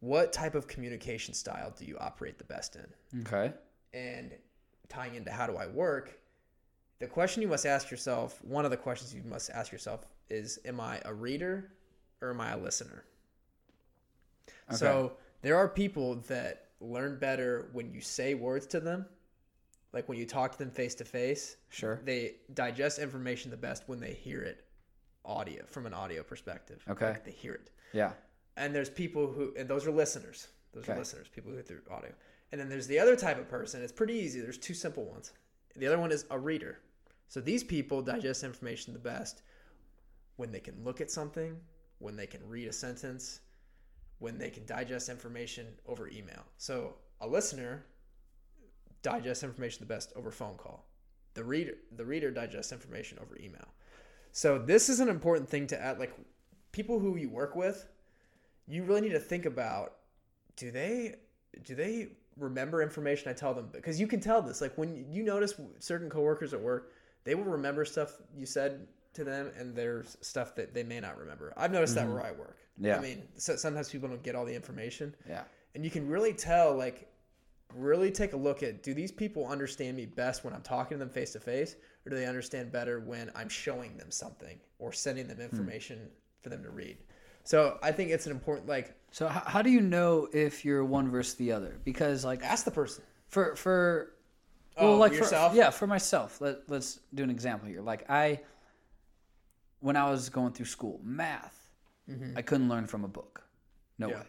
what 0.00 0.32
type 0.32 0.54
of 0.54 0.66
communication 0.66 1.34
style 1.34 1.74
do 1.78 1.84
you 1.84 1.96
operate 1.98 2.38
the 2.38 2.44
best 2.44 2.76
in? 2.76 3.22
Okay. 3.22 3.52
And 3.94 4.32
tying 4.88 5.14
into 5.14 5.30
how 5.30 5.46
do 5.46 5.56
I 5.56 5.66
work, 5.66 6.18
the 6.98 7.06
question 7.06 7.42
you 7.42 7.48
must 7.48 7.66
ask 7.66 7.90
yourself, 7.90 8.38
one 8.44 8.64
of 8.64 8.70
the 8.70 8.76
questions 8.76 9.14
you 9.14 9.22
must 9.24 9.50
ask 9.50 9.72
yourself 9.72 10.06
is 10.28 10.58
am 10.64 10.80
I 10.80 11.00
a 11.04 11.12
reader 11.12 11.72
or 12.20 12.30
am 12.30 12.40
I 12.40 12.52
a 12.52 12.56
listener? 12.56 13.04
Okay. 14.68 14.76
So 14.76 15.12
there 15.42 15.56
are 15.56 15.68
people 15.68 16.16
that 16.28 16.66
learn 16.80 17.18
better 17.18 17.68
when 17.72 17.92
you 17.92 18.00
say 18.00 18.34
words 18.34 18.66
to 18.68 18.80
them, 18.80 19.06
like 19.92 20.08
when 20.08 20.18
you 20.18 20.26
talk 20.26 20.52
to 20.52 20.58
them 20.58 20.70
face 20.70 20.94
to 20.96 21.04
face. 21.04 21.56
Sure. 21.68 22.00
They 22.04 22.36
digest 22.54 22.98
information 22.98 23.50
the 23.50 23.56
best 23.56 23.84
when 23.86 24.00
they 24.00 24.14
hear 24.14 24.42
it 24.42 24.64
audio 25.24 25.64
from 25.66 25.86
an 25.86 25.94
audio 25.94 26.22
perspective. 26.22 26.84
Okay. 26.88 27.10
Like 27.10 27.24
they 27.24 27.32
hear 27.32 27.54
it. 27.54 27.70
Yeah. 27.92 28.12
And 28.56 28.74
there's 28.74 28.90
people 28.90 29.30
who 29.30 29.52
and 29.56 29.68
those 29.68 29.86
are 29.86 29.92
listeners. 29.92 30.48
Those 30.72 30.88
are 30.88 30.96
listeners, 30.96 31.28
people 31.28 31.52
who 31.52 31.60
through 31.60 31.82
audio. 31.90 32.12
And 32.50 32.60
then 32.60 32.68
there's 32.68 32.86
the 32.86 32.98
other 32.98 33.16
type 33.16 33.38
of 33.38 33.48
person. 33.48 33.82
It's 33.82 33.92
pretty 33.92 34.14
easy. 34.14 34.40
There's 34.40 34.58
two 34.58 34.74
simple 34.74 35.04
ones. 35.04 35.32
The 35.76 35.86
other 35.86 35.98
one 35.98 36.12
is 36.12 36.24
a 36.30 36.38
reader. 36.38 36.78
So 37.28 37.40
these 37.40 37.64
people 37.64 38.02
digest 38.02 38.44
information 38.44 38.92
the 38.92 38.98
best 38.98 39.42
when 40.36 40.50
they 40.52 40.60
can 40.60 40.82
look 40.84 41.00
at 41.00 41.10
something, 41.10 41.56
when 41.98 42.16
they 42.16 42.26
can 42.26 42.46
read 42.46 42.68
a 42.68 42.72
sentence, 42.72 43.40
when 44.18 44.38
they 44.38 44.50
can 44.50 44.64
digest 44.66 45.08
information 45.08 45.66
over 45.86 46.08
email. 46.08 46.44
So 46.58 46.94
a 47.20 47.26
listener 47.26 47.84
digests 49.02 49.42
information 49.42 49.80
the 49.80 49.92
best 49.92 50.12
over 50.16 50.30
phone 50.30 50.56
call. 50.56 50.86
The 51.34 51.44
reader 51.44 51.74
the 51.96 52.04
reader 52.04 52.30
digests 52.30 52.72
information 52.72 53.18
over 53.20 53.36
email. 53.38 53.68
So 54.32 54.58
this 54.58 54.88
is 54.88 55.00
an 55.00 55.08
important 55.08 55.48
thing 55.48 55.66
to 55.68 55.80
add 55.80 55.98
like 55.98 56.12
people 56.72 56.98
who 56.98 57.16
you 57.16 57.28
work 57.28 57.54
with, 57.54 57.86
you 58.66 58.84
really 58.84 59.02
need 59.02 59.10
to 59.10 59.20
think 59.20 59.46
about 59.46 59.94
do 60.56 60.70
they 60.70 61.16
do 61.64 61.74
they 61.74 62.08
remember 62.38 62.82
information 62.82 63.30
I 63.30 63.34
tell 63.34 63.52
them 63.52 63.68
because 63.72 64.00
you 64.00 64.06
can 64.06 64.20
tell 64.20 64.40
this 64.40 64.60
like 64.60 64.76
when 64.78 65.06
you 65.10 65.22
notice 65.22 65.54
certain 65.78 66.08
coworkers 66.08 66.54
at 66.54 66.60
work, 66.60 66.92
they 67.24 67.34
will 67.34 67.44
remember 67.44 67.84
stuff 67.84 68.20
you 68.34 68.46
said 68.46 68.86
to 69.14 69.24
them 69.24 69.50
and 69.58 69.74
there's 69.74 70.16
stuff 70.22 70.54
that 70.54 70.72
they 70.72 70.82
may 70.82 70.98
not 70.98 71.18
remember. 71.18 71.52
I've 71.56 71.72
noticed 71.72 71.94
that 71.96 72.06
mm-hmm. 72.06 72.14
where 72.14 72.24
I 72.26 72.32
work. 72.32 72.56
Yeah. 72.78 72.96
I 72.96 73.00
mean, 73.00 73.22
so 73.36 73.56
sometimes 73.56 73.90
people 73.90 74.08
don't 74.08 74.22
get 74.22 74.34
all 74.34 74.46
the 74.46 74.54
information 74.54 75.14
Yeah. 75.28 75.42
and 75.74 75.84
you 75.84 75.90
can 75.90 76.08
really 76.08 76.32
tell 76.32 76.74
like 76.74 77.11
really 77.76 78.10
take 78.10 78.32
a 78.32 78.36
look 78.36 78.62
at 78.62 78.82
do 78.82 78.94
these 78.94 79.12
people 79.12 79.46
understand 79.46 79.96
me 79.96 80.06
best 80.06 80.44
when 80.44 80.52
i'm 80.54 80.62
talking 80.62 80.96
to 80.96 81.04
them 81.04 81.08
face 81.12 81.32
to 81.32 81.40
face 81.40 81.76
or 82.06 82.10
do 82.10 82.16
they 82.16 82.26
understand 82.26 82.70
better 82.72 83.00
when 83.00 83.30
i'm 83.34 83.48
showing 83.48 83.96
them 83.96 84.10
something 84.10 84.58
or 84.78 84.92
sending 84.92 85.26
them 85.28 85.40
information 85.40 85.98
for 86.42 86.48
them 86.48 86.62
to 86.62 86.70
read 86.70 86.96
so 87.44 87.78
i 87.82 87.90
think 87.92 88.10
it's 88.10 88.26
an 88.26 88.32
important 88.32 88.68
like 88.68 88.94
So 89.10 89.28
how, 89.28 89.42
how 89.46 89.62
do 89.62 89.70
you 89.70 89.80
know 89.80 90.28
if 90.32 90.64
you're 90.64 90.84
one 90.84 91.10
versus 91.10 91.34
the 91.34 91.52
other? 91.52 91.78
Because 91.84 92.24
like 92.24 92.42
ask 92.42 92.64
the 92.64 92.70
person 92.70 93.04
for 93.28 93.54
for 93.56 94.14
Oh, 94.78 94.90
well, 94.92 94.96
like 94.96 95.12
yourself? 95.12 95.52
For, 95.52 95.58
yeah, 95.58 95.68
for 95.68 95.86
myself. 95.86 96.40
Let 96.40 96.68
let's 96.70 97.00
do 97.12 97.22
an 97.22 97.28
example 97.30 97.68
here. 97.68 97.82
Like 97.82 98.08
I, 98.08 98.40
when 99.80 99.96
I 99.96 100.10
was 100.10 100.30
going 100.30 100.52
through 100.52 100.66
school, 100.66 100.98
math, 101.04 101.68
I 102.36 102.42
couldn't 102.42 102.68
learn 102.70 102.86
from 102.86 103.04
a 103.04 103.08
book. 103.08 103.42
No 103.98 104.06
Mm-hmm. 104.06 104.16
Yeah. 104.16 104.22
way. 104.22 104.26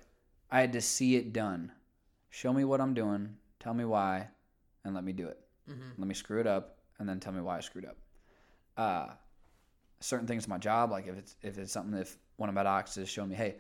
I 0.52 0.60
had 0.62 0.74
to 0.74 0.82
see 0.82 1.16
it 1.16 1.32
done. 1.34 1.72
Show 2.34 2.52
me 2.52 2.64
what 2.64 2.82
I'm 2.82 2.96
doing. 2.96 3.36
Tell 3.60 3.76
me 3.76 3.86
why, 3.86 4.28
and 4.84 4.96
let 4.96 5.04
me 5.04 5.14
do 5.14 5.28
it. 5.28 5.40
Mm-hmm. 5.70 5.90
Let 6.00 6.08
me 6.08 6.16
screw 6.16 6.40
it 6.40 6.48
up, 6.48 6.78
and 6.98 7.08
then 7.08 7.20
tell 7.20 7.32
me 7.32 7.42
why 7.42 7.58
I 7.58 7.60
screwed 7.60 7.86
up. 7.86 7.98
Uh, 8.76 9.14
certain 10.00 10.26
things 10.26 10.46
in 10.46 10.50
my 10.50 10.58
job, 10.58 10.90
like 10.90 11.06
if 11.06 11.16
it's 11.16 11.36
if 11.44 11.60
it's 11.60 11.72
something 11.72 11.94
if 12.00 12.18
one 12.38 12.50
of 12.50 12.56
my 12.56 12.64
docs 12.64 12.98
is 12.98 13.08
showing 13.08 13.30
me, 13.30 13.36
hey, 13.36 13.58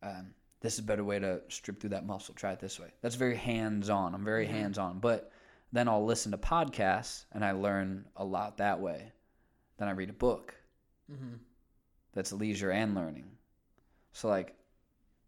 um, 0.00 0.32
this 0.60 0.74
is 0.74 0.78
a 0.78 0.84
better 0.84 1.02
way 1.02 1.18
to 1.18 1.40
strip 1.48 1.80
through 1.80 1.90
that 1.90 2.06
muscle. 2.06 2.36
Try 2.36 2.52
it 2.52 2.60
this 2.60 2.78
way. 2.78 2.86
That's 3.02 3.16
very 3.16 3.34
hands 3.34 3.90
on. 3.90 4.14
I'm 4.14 4.24
very 4.24 4.46
hands 4.46 4.78
on. 4.78 5.00
But 5.00 5.32
then 5.72 5.88
I'll 5.88 6.04
listen 6.04 6.30
to 6.30 6.38
podcasts 6.38 7.24
and 7.32 7.44
I 7.44 7.50
learn 7.50 8.04
a 8.16 8.24
lot 8.24 8.58
that 8.58 8.78
way. 8.78 9.10
Then 9.76 9.88
I 9.88 9.90
read 9.90 10.10
a 10.10 10.14
book 10.14 10.54
that's 12.12 12.32
leisure 12.32 12.70
and 12.70 12.94
learning. 12.94 13.26
So 14.12 14.28
like, 14.28 14.54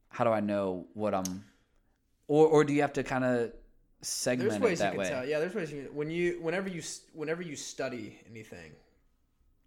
how 0.09 0.22
do 0.22 0.30
I 0.30 0.39
know 0.39 0.87
what 0.95 1.14
I'm, 1.14 1.45
or 2.29 2.47
or 2.49 2.64
do 2.64 2.72
you 2.72 2.81
have 2.83 2.93
to 2.95 3.03
kind 3.03 3.24
of 3.24 3.53
segment 4.03 4.51
there's 4.51 4.61
it 4.61 4.64
ways 4.64 4.79
you 4.79 4.85
that 4.85 4.91
can 4.93 4.99
way? 4.99 5.09
tell 5.09 5.27
yeah 5.27 5.39
there's 5.39 5.55
ways 5.55 5.72
you 5.72 5.85
can 5.85 5.95
when 5.95 6.11
you 6.11 6.39
whenever 6.41 6.68
you 6.68 6.83
whenever 7.12 7.43
you 7.43 7.57
study 7.57 8.18
anything 8.31 8.72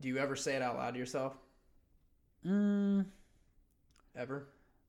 do 0.01 0.07
you 0.07 0.17
ever 0.17 0.35
say 0.35 0.55
it 0.55 0.61
out 0.61 0.75
loud 0.77 0.93
to 0.93 0.99
yourself 0.99 1.37
Mm, 2.45 3.05
ever 4.15 4.47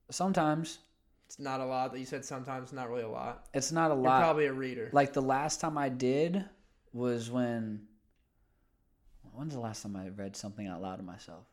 sometimes 0.09 0.79
it's 1.25 1.37
not 1.39 1.59
a 1.59 1.65
lot 1.65 1.91
that 1.91 1.99
you 1.99 2.05
said 2.05 2.23
sometimes 2.23 2.71
not 2.71 2.89
really 2.89 3.03
a 3.03 3.09
lot 3.09 3.45
it's 3.53 3.71
not 3.73 3.91
a 3.91 3.93
you're 3.93 4.03
lot. 4.03 4.21
probably 4.21 4.45
a 4.45 4.53
reader 4.53 4.89
Like 4.93 5.11
the 5.11 5.21
last 5.21 5.59
time 5.59 5.77
I 5.77 5.89
did 5.89 6.45
was 6.93 7.29
when. 7.31 7.87
When's 9.33 9.53
the 9.53 9.59
last 9.61 9.83
time 9.83 9.95
I 9.95 10.09
read 10.09 10.35
something 10.35 10.67
out 10.67 10.81
loud 10.81 10.97
to 10.97 11.03
myself? 11.03 11.45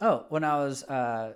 Oh, 0.00 0.24
when 0.30 0.44
I 0.44 0.56
was 0.56 0.82
uh, 0.84 1.34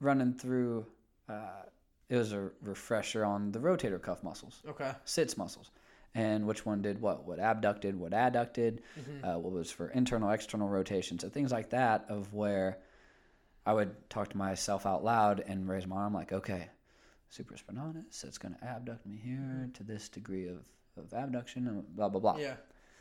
running 0.00 0.34
through. 0.34 0.86
Uh, 1.28 1.62
it 2.10 2.16
was 2.16 2.32
a 2.32 2.50
refresher 2.60 3.24
on 3.24 3.52
the 3.52 3.58
rotator 3.58 4.00
cuff 4.02 4.22
muscles, 4.22 4.60
okay 4.68 4.92
sits 5.04 5.38
muscles, 5.38 5.70
and 6.14 6.46
which 6.46 6.66
one 6.66 6.82
did 6.82 7.00
what, 7.00 7.24
what 7.26 7.38
abducted, 7.38 7.96
what 7.98 8.12
adducted, 8.12 8.80
uh, 9.24 9.38
what 9.38 9.52
was 9.52 9.70
for 9.70 9.88
internal, 9.88 10.30
external 10.30 10.68
rotation. 10.68 11.18
So 11.18 11.28
things 11.30 11.52
like 11.52 11.70
that 11.70 12.04
of 12.08 12.34
where 12.34 12.78
I 13.64 13.72
would 13.72 14.10
talk 14.10 14.28
to 14.30 14.36
myself 14.36 14.84
out 14.84 15.02
loud 15.04 15.42
and 15.46 15.68
raise 15.68 15.86
my 15.86 15.96
arm 15.96 16.12
like, 16.14 16.32
okay, 16.32 16.68
supraspinatus, 17.32 18.20
that's 18.22 18.38
going 18.38 18.54
to 18.54 18.64
abduct 18.64 19.06
me 19.06 19.16
here 19.22 19.70
to 19.74 19.82
this 19.82 20.08
degree 20.08 20.48
of, 20.48 20.66
of 20.96 21.12
abduction 21.14 21.68
and 21.68 21.96
blah, 21.96 22.08
blah, 22.08 22.20
blah. 22.20 22.36
Yeah. 22.38 22.56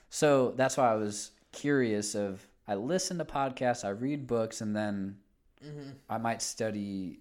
So 0.09 0.53
that's 0.55 0.77
why 0.77 0.91
I 0.91 0.95
was 0.95 1.31
curious 1.51 2.15
of 2.15 2.47
I 2.67 2.75
listen 2.75 3.17
to 3.17 3.25
podcasts, 3.25 3.83
I 3.83 3.89
read 3.89 4.27
books, 4.27 4.61
and 4.61 4.75
then 4.75 5.17
Mm-hmm. 5.65 5.89
I 6.09 6.17
might 6.17 6.41
study 6.41 7.19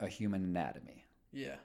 a 0.00 0.06
human 0.08 0.42
anatomy. 0.44 1.03
Yeah. 1.34 1.56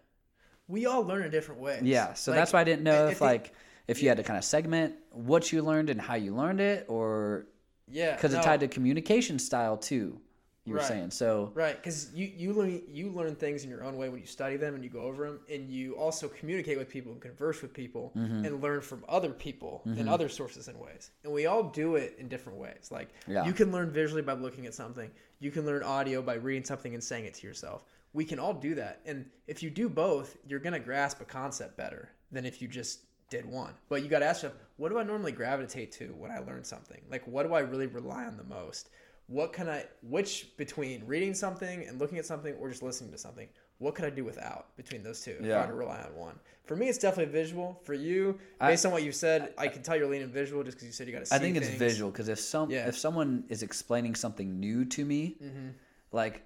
We 0.68 0.86
all 0.86 1.04
learn 1.04 1.24
in 1.24 1.32
different 1.32 1.62
ways. 1.62 1.82
Yeah, 1.84 2.14
so 2.14 2.32
Like, 2.32 2.40
that's 2.42 2.54
why 2.54 2.62
I 2.62 2.64
didn't 2.64 2.84
know 2.84 3.06
I- 3.06 3.08
I 3.08 3.12
if 3.12 3.18
think- 3.20 3.22
like 3.22 3.54
if 3.88 4.04
you 4.04 4.10
had 4.10 4.18
to 4.18 4.24
kind 4.24 4.38
of 4.38 4.44
segment 4.46 4.96
what 5.12 5.52
you 5.52 5.62
learned 5.64 5.90
and 5.90 6.00
how 6.00 6.16
you 6.16 6.36
learned 6.36 6.60
it, 6.62 6.86
or 6.88 7.48
Yeah. 7.88 8.16
because 8.16 8.34
no, 8.34 8.40
it 8.40 8.44
tied 8.44 8.60
to 8.60 8.68
communication 8.68 9.40
style 9.40 9.78
too. 9.78 10.22
You 10.66 10.74
were 10.74 10.80
Right. 10.82 10.88
saying 10.88 11.12
so. 11.12 11.52
Right, 11.56 11.76
because 11.76 12.14
you 12.14 12.28
you 12.28 12.54
learn 12.54 12.84
you 12.88 13.10
learn 13.10 13.34
things 13.36 13.64
in 13.64 13.72
your 13.72 13.84
own 13.84 13.98
way 13.98 14.10
when 14.10 14.20
you 14.22 14.28
study 14.28 14.58
them 14.58 14.76
and 14.76 14.84
you 14.84 14.92
go 14.92 15.02
over 15.02 15.26
them, 15.26 15.40
and 15.50 15.72
you 15.72 15.96
also 15.98 16.28
communicate 16.28 16.78
with 16.78 16.88
people 16.90 17.12
and 17.14 17.20
converse 17.20 17.64
with 17.64 17.74
people 17.74 18.12
Mm-hmm. 18.16 18.46
and 18.46 18.62
learn 18.62 18.82
from 18.82 19.04
other 19.10 19.32
people 19.32 19.82
and 19.86 20.08
other 20.08 20.30
sources 20.30 20.68
and 20.68 20.80
ways. 20.80 21.10
And 21.24 21.34
we 21.34 21.48
all 21.48 21.64
do 21.64 21.96
it 21.96 22.16
in 22.20 22.28
different 22.28 22.60
ways. 22.60 22.90
Like 22.92 23.10
Yeah. 23.26 23.46
you 23.48 23.54
can 23.54 23.72
learn 23.72 23.90
visually 23.90 24.22
by 24.22 24.34
looking 24.34 24.68
at 24.68 24.76
something. 24.76 25.10
You 25.40 25.50
can 25.50 25.66
learn 25.66 25.82
audio 25.82 26.22
by 26.22 26.36
reading 26.36 26.64
something 26.66 26.94
and 26.94 27.04
saying 27.04 27.26
it 27.26 27.34
to 27.36 27.48
yourself. 27.48 27.84
We 28.14 28.26
can 28.26 28.40
all 28.40 28.54
do 28.54 28.76
that, 28.76 29.02
and 29.06 29.26
if 29.48 29.62
you 29.62 29.70
do 29.70 29.88
both, 29.90 30.36
you're 30.48 30.60
gonna 30.60 30.80
grasp 30.80 31.22
a 31.22 31.26
concept 31.26 31.78
better 31.78 32.10
than 32.32 32.46
if 32.46 32.62
you 32.62 32.68
just 32.68 33.02
did 33.30 33.46
one. 33.46 33.74
But 33.90 34.02
you 34.02 34.10
got 34.10 34.20
to 34.20 34.26
ask 34.26 34.42
yourself, 34.42 34.60
what 34.78 34.90
do 34.90 34.98
I 34.98 35.04
normally 35.04 35.32
gravitate 35.32 35.92
to 35.94 36.06
when 36.18 36.32
I 36.32 36.40
learn 36.40 36.64
something? 36.64 37.00
Like, 37.12 37.28
what 37.28 37.44
do 37.48 37.54
I 37.54 37.60
really 37.60 37.86
rely 37.88 38.26
on 38.26 38.38
the 38.38 38.44
most? 38.44 38.90
what 39.32 39.54
can 39.54 39.70
I 39.70 39.86
which 40.02 40.58
between 40.58 41.06
reading 41.06 41.36
something 41.36 41.86
and 41.86 42.00
looking 42.00 42.18
at 42.18 42.26
something 42.26 42.56
or 42.56 42.68
just 42.68 42.82
listening 42.82 43.12
to 43.12 43.18
something, 43.20 43.48
what 43.78 43.94
could 43.94 44.06
I 44.06 44.10
do 44.10 44.26
without 44.26 44.76
between 44.76 45.04
those 45.04 45.22
two 45.22 45.36
if 45.40 45.44
I 45.44 45.48
Yeah. 45.50 45.60
had 45.62 45.68
to 45.68 45.76
rely 45.76 46.02
on 46.02 46.16
one? 46.16 46.40
For 46.66 46.76
me, 46.76 46.90
it's 46.90 46.98
definitely 46.98 47.32
visual. 47.32 47.80
For 47.84 47.94
you, 47.94 48.40
I- 48.60 48.72
based 48.72 48.88
on 48.88 48.92
what 48.92 49.04
you 49.04 49.12
said, 49.12 49.54
I 49.56 49.68
can 49.68 49.84
tell 49.84 49.96
you're 49.96 50.10
leaning 50.10 50.32
visual 50.32 50.64
just 50.64 50.78
because 50.78 50.88
you 50.88 50.94
said 50.94 51.06
you 51.06 51.14
got 51.14 51.20
to 51.20 51.26
see 51.28 51.36
I 51.36 51.38
think 51.38 51.58
it's 51.58 51.68
visual 51.70 52.10
because 52.10 52.28
if 52.28 52.40
some 52.40 52.72
Yeah. 52.72 52.88
if 52.88 52.98
someone 52.98 53.44
is 53.50 53.62
explaining 53.62 54.16
something 54.16 54.60
new 54.60 54.84
to 54.86 55.06
me, 55.06 55.38
Mm-hmm. 55.44 55.68
like 56.12 56.42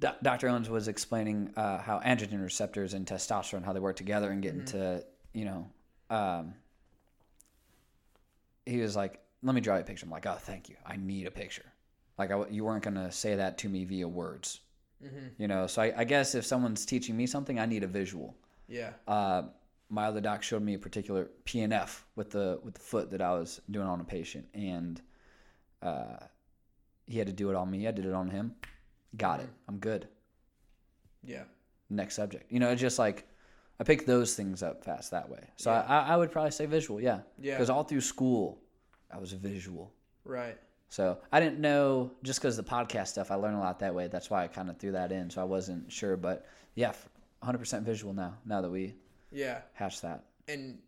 Dr. 0.00 0.48
Owens 0.48 0.68
was 0.68 0.88
explaining 0.88 1.52
uh, 1.56 1.78
how 1.78 2.00
androgen 2.00 2.42
receptors 2.42 2.92
and 2.94 3.06
testosterone 3.06 3.64
how 3.64 3.72
they 3.72 3.80
work 3.80 3.96
together 3.96 4.30
and 4.30 4.42
get 4.42 4.52
Mm-hmm. 4.52 4.60
into 4.76 5.04
you 5.32 5.44
know, 5.44 5.70
um, 6.10 6.54
he 8.64 8.80
was 8.80 8.96
like, 8.96 9.20
"Let 9.42 9.54
me 9.54 9.60
draw 9.60 9.76
you 9.76 9.82
a 9.82 9.84
picture." 9.84 10.06
I'm 10.06 10.10
like, 10.10 10.26
"Oh, 10.26 10.36
thank 10.38 10.68
you. 10.68 10.76
I 10.84 10.96
need 10.96 11.26
a 11.26 11.30
picture." 11.30 11.64
Like 12.18 12.30
I, 12.30 12.44
you 12.48 12.64
weren't 12.64 12.82
gonna 12.82 13.12
say 13.12 13.36
that 13.36 13.58
to 13.58 13.68
me 13.68 13.84
via 13.84 14.08
words, 14.08 14.60
Mm-hmm. 15.04 15.26
you 15.42 15.48
know. 15.48 15.66
So 15.66 15.82
I, 15.82 15.92
I 15.98 16.04
guess 16.04 16.34
if 16.34 16.44
someone's 16.46 16.86
teaching 16.86 17.16
me 17.16 17.26
something, 17.26 17.58
I 17.60 17.66
need 17.66 17.84
a 17.84 17.86
visual 17.86 18.34
Yeah. 18.68 18.92
uh, 19.06 19.42
my 19.88 20.06
other 20.06 20.20
doc 20.20 20.42
showed 20.42 20.62
me 20.62 20.74
a 20.74 20.78
particular 20.78 21.30
PNF 21.44 22.00
with 22.16 22.30
the 22.30 22.58
with 22.64 22.74
the 22.74 22.80
foot 22.80 23.10
that 23.10 23.20
I 23.22 23.32
was 23.34 23.60
doing 23.70 23.86
on 23.86 24.00
a 24.00 24.04
patient, 24.04 24.46
and 24.54 25.00
uh, 25.82 26.16
he 27.06 27.18
had 27.18 27.26
to 27.28 27.32
do 27.32 27.50
it 27.50 27.56
on 27.56 27.70
me. 27.70 27.86
I 27.86 27.90
did 27.92 28.06
it 28.06 28.14
on 28.14 28.30
him. 28.30 28.54
Got 29.16 29.40
it. 29.40 29.48
I'm 29.68 29.78
good. 29.78 30.08
Yeah. 31.24 31.44
Next 31.90 32.14
subject. 32.16 32.50
You 32.50 32.60
know, 32.60 32.70
it's 32.70 32.80
just 32.80 32.98
like 32.98 33.26
I 33.80 33.84
picked 33.84 34.06
those 34.06 34.34
things 34.34 34.62
up 34.62 34.84
fast 34.84 35.10
that 35.10 35.28
way. 35.28 35.44
So 35.56 35.70
Yeah. 35.70 35.82
I, 35.82 36.14
I 36.14 36.16
would 36.16 36.30
probably 36.32 36.50
say 36.50 36.66
visual. 36.66 37.00
Yeah. 37.00 37.20
Yeah. 37.38 37.54
Because 37.54 37.70
all 37.70 37.84
through 37.84 38.00
school, 38.00 38.58
I 39.10 39.18
was 39.18 39.32
visual. 39.32 39.92
Right. 40.24 40.56
So 40.88 41.18
I 41.32 41.40
didn't 41.40 41.60
know 41.60 42.12
just 42.22 42.40
because 42.40 42.56
the 42.56 42.62
podcast 42.62 43.08
stuff, 43.08 43.30
I 43.30 43.34
learned 43.34 43.56
a 43.56 43.60
lot 43.60 43.80
that 43.80 43.94
way. 43.94 44.08
That's 44.08 44.30
why 44.30 44.44
I 44.44 44.48
kind 44.48 44.70
of 44.70 44.78
threw 44.78 44.92
that 44.92 45.12
in. 45.12 45.30
So 45.30 45.40
I 45.40 45.44
wasn't 45.44 45.90
sure, 45.90 46.16
but 46.16 46.46
yeah, 46.74 46.92
100% 47.42 47.82
visual 47.82 48.12
now. 48.12 48.34
Now 48.44 48.60
that 48.60 48.70
we 48.70 48.94
Yeah. 49.32 49.60
hashed 49.74 50.02
that. 50.02 50.24
And 50.48 50.78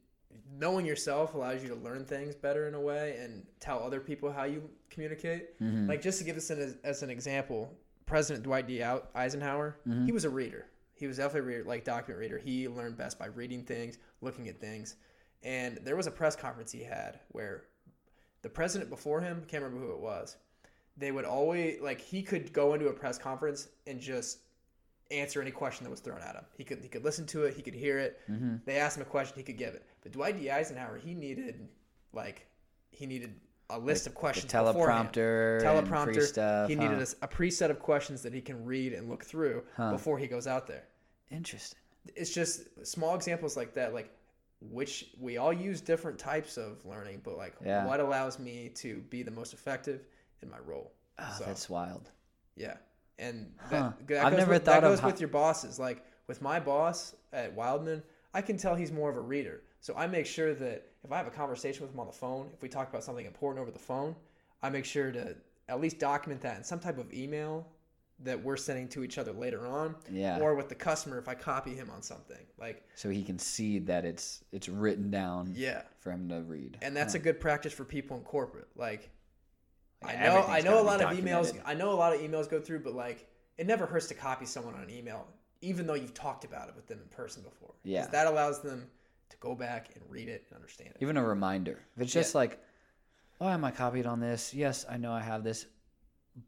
knowing 0.57 0.87
yourself 0.87 1.35
allows 1.35 1.63
you 1.63 1.69
to 1.71 1.75
learn 1.75 2.05
things 2.05 2.35
better 2.35 2.69
in 2.69 2.75
a 2.75 2.81
way 2.81 3.19
and 3.21 3.45
tell 3.61 3.83
other 3.83 4.01
people 4.01 4.31
how 4.33 4.45
you 4.45 4.69
communicate. 4.89 5.61
Mm-hmm. 5.61 5.89
Like 5.89 6.01
just 6.01 6.19
to 6.21 6.25
give 6.25 6.37
this 6.37 6.51
an, 6.51 6.79
as 6.85 7.03
an 7.03 7.11
example, 7.11 7.77
President 8.09 8.45
Dwight 8.45 8.67
D. 8.67 8.83
Eisenhower, 9.15 9.77
Mm-hmm. 9.87 10.07
he 10.07 10.13
was 10.13 10.25
a 10.25 10.31
reader. 10.31 10.67
He 10.95 11.07
was 11.07 11.19
definitely 11.19 11.41
a 11.53 11.57
reader, 11.59 11.69
like 11.69 11.85
document 11.85 12.19
reader. 12.21 12.39
He 12.39 12.67
learned 12.67 12.97
best 12.97 13.19
by 13.19 13.27
reading 13.27 13.63
things, 13.63 13.99
looking 14.21 14.49
at 14.49 14.61
things. 14.61 14.97
And 15.45 15.79
there 15.85 15.95
was 15.95 16.09
a 16.09 16.11
press 16.11 16.35
conference 16.35 16.73
he 16.73 16.83
had 16.83 17.21
where 17.29 17.65
the 18.43 18.49
president 18.49 18.91
before 18.91 19.21
him, 19.21 19.45
can't 19.47 19.63
remember 19.63 19.87
who 19.87 19.93
it 19.93 20.01
was, 20.01 20.37
they 20.97 21.13
would 21.13 21.25
always 21.25 21.81
like 21.81 22.01
he 22.01 22.23
could 22.23 22.53
go 22.53 22.75
into 22.75 22.89
a 22.89 22.93
press 22.93 23.19
conference 23.19 23.69
and 23.87 24.01
just 24.01 24.39
answer 25.13 25.41
any 25.41 25.53
question 25.53 25.85
that 25.85 25.91
was 25.91 26.01
thrown 26.01 26.21
at 26.21 26.35
him. 26.35 26.45
He 26.57 26.65
could 26.65 26.81
he 26.83 26.89
could 26.89 27.05
listen 27.05 27.25
to 27.27 27.45
it, 27.45 27.55
he 27.55 27.63
could 27.63 27.75
hear 27.75 27.99
it. 27.99 28.21
Mm-hmm. 28.29 28.57
They 28.65 28.79
asked 28.79 28.97
him 28.97 29.03
a 29.03 29.07
question, 29.07 29.35
he 29.37 29.45
could 29.45 29.57
give 29.59 29.75
it. 29.75 29.85
But 30.03 30.11
Dwight 30.13 30.41
D. 30.41 30.51
Eisenhower, 30.51 30.99
he 30.99 31.15
needed 31.15 31.69
like 32.13 32.47
he 32.91 33.07
needed 33.07 33.35
a 33.71 33.79
list 33.79 34.07
of 34.07 34.15
questions. 34.15 34.51
teleprompter, 34.53 35.61
teleprompter. 35.63 36.23
stuff. 36.23 36.69
he 36.69 36.75
huh? 36.75 36.83
needed 36.83 36.99
a, 36.99 37.25
a 37.25 37.29
preset 37.29 37.71
of 37.71 37.79
questions 37.79 38.23
that 38.23 38.33
he 38.33 38.41
can 38.41 38.65
read 38.65 38.93
and 38.93 39.09
look 39.09 39.25
through 39.25 39.63
Huh. 39.77 39.93
before 39.93 40.19
he 40.19 40.27
goes 40.27 40.47
out 40.47 40.67
there. 40.67 40.85
Interesting. 41.31 41.79
It's 42.17 42.33
just 42.33 42.63
small 42.87 43.15
examples 43.15 43.57
like 43.57 43.75
that, 43.75 43.93
like 43.93 44.11
which 44.61 45.11
we 45.21 45.37
all 45.37 45.53
use 45.53 45.81
different 45.81 46.19
types 46.19 46.57
of 46.57 46.85
learning, 46.87 47.21
but 47.23 47.37
like 47.37 47.55
Yeah. 47.65 47.87
what 47.87 48.01
allows 48.01 48.39
me 48.39 48.71
to 48.77 49.01
be 49.11 49.23
the 49.23 49.31
most 49.31 49.53
effective 49.53 50.07
in 50.43 50.51
my 50.51 50.59
role. 50.61 50.93
Oh, 51.19 51.35
So, 51.39 51.45
that's 51.45 51.69
wild. 51.69 52.11
yeah, 52.57 52.77
and 53.19 53.53
Huh. 53.59 53.69
that, 53.99 54.09
that 54.09 54.25
I've 54.27 54.33
goes 54.33 54.39
never 54.39 54.53
with, 54.53 54.65
thought 54.65 54.81
that 54.81 54.89
goes 54.89 55.01
how- 55.01 55.09
with 55.09 55.21
your 55.21 55.29
bosses. 55.29 55.79
Like 55.79 56.05
with 56.27 56.41
my 56.41 56.59
boss 56.59 57.15
at 57.33 57.53
Wildman, 57.55 58.03
I 58.33 58.41
can 58.41 58.57
tell 58.57 58.75
he's 58.75 58.93
more 58.93 59.11
of 59.11 59.17
a 59.17 59.21
reader. 59.21 59.63
So 59.81 59.95
I 59.97 60.07
make 60.07 60.27
sure 60.27 60.55
that 60.55 60.87
if 61.05 61.13
I 61.13 61.17
have 61.17 61.27
a 61.27 61.31
conversation 61.31 61.83
with 61.83 61.93
him 61.93 62.01
on 62.01 62.07
the 62.07 62.13
phone, 62.13 62.51
if 62.55 62.63
we 62.63 62.69
talk 62.69 62.89
about 62.89 63.05
something 63.05 63.27
important 63.27 63.61
over 63.63 63.71
the 63.71 63.79
phone, 63.79 64.15
I 64.63 64.71
make 64.71 64.85
sure 64.85 65.13
to 65.13 65.37
at 65.69 65.81
least 65.81 65.99
document 65.99 66.41
that 66.43 66.57
in 66.57 66.65
some 66.65 66.81
type 66.81 66.99
of 66.99 67.13
email 67.13 67.67
that 68.21 68.43
we're 68.43 68.57
sending 68.57 68.89
to 68.89 69.05
each 69.05 69.17
other 69.17 69.33
later 69.33 69.65
on, 69.65 69.95
Yeah. 70.11 70.41
or 70.41 70.57
with 70.57 70.69
the 70.69 70.75
customer 70.75 71.19
if 71.19 71.29
I 71.29 71.35
copy 71.35 71.73
him 71.75 71.89
on 71.91 72.03
something. 72.03 72.45
Like 72.59 72.85
so 72.97 73.11
he 73.11 73.23
can 73.23 73.39
see 73.39 73.79
that 73.81 74.05
it's 74.05 74.43
it's 74.51 74.69
written 74.69 75.09
down 75.11 75.53
yeah, 75.55 75.83
for 76.01 76.11
him 76.11 76.29
to 76.31 76.41
read. 76.43 76.79
and 76.83 76.97
that's 76.97 77.15
a 77.15 77.19
good 77.21 77.39
practice 77.41 77.73
for 77.73 77.85
people 77.85 78.17
in 78.17 78.25
corporate. 78.25 78.67
Like 78.75 79.11
Like, 80.03 80.19
I 80.19 80.23
know 80.25 80.43
I 80.49 80.61
know 80.63 80.81
a 80.81 80.83
lot 80.83 81.01
of 81.01 81.17
emails. 81.17 81.57
I 81.65 81.75
know 81.75 81.93
a 81.93 81.95
lot 81.95 82.13
of 82.13 82.21
emails 82.21 82.51
go 82.51 82.61
through, 82.61 82.81
but 82.81 82.95
like 82.95 83.29
it 83.57 83.67
never 83.69 83.87
hurts 83.87 84.09
to 84.09 84.15
copy 84.15 84.47
someone 84.47 84.75
on 84.75 84.83
an 84.83 84.91
email, 84.91 85.29
even 85.61 85.87
though 85.87 85.95
you've 85.95 86.15
talked 86.15 86.45
about 86.45 86.69
it 86.69 86.75
with 86.75 86.89
them 86.89 86.99
in 87.01 87.09
person 87.09 87.43
before. 87.45 87.75
Yeah. 87.85 88.07
that 88.09 88.27
allows 88.27 88.63
them 88.63 88.89
to 89.31 89.37
go 89.39 89.55
back 89.55 89.91
and 89.95 90.03
read 90.09 90.29
it 90.29 90.45
and 90.49 90.57
understand 90.57 90.91
it. 90.91 91.03
Even 91.03 91.17
a 91.17 91.25
reminder. 91.25 91.81
If 91.97 92.03
it's 92.03 92.13
just 92.13 92.35
like, 92.35 92.59
oh, 93.41 93.49
am 93.49 93.65
I 93.65 93.71
copied 93.71 94.07
on 94.07 94.21
this? 94.21 94.53
Yes, 94.55 94.85
I 94.89 94.97
know 94.97 95.13
I 95.13 95.21
have 95.21 95.45
this, 95.45 95.67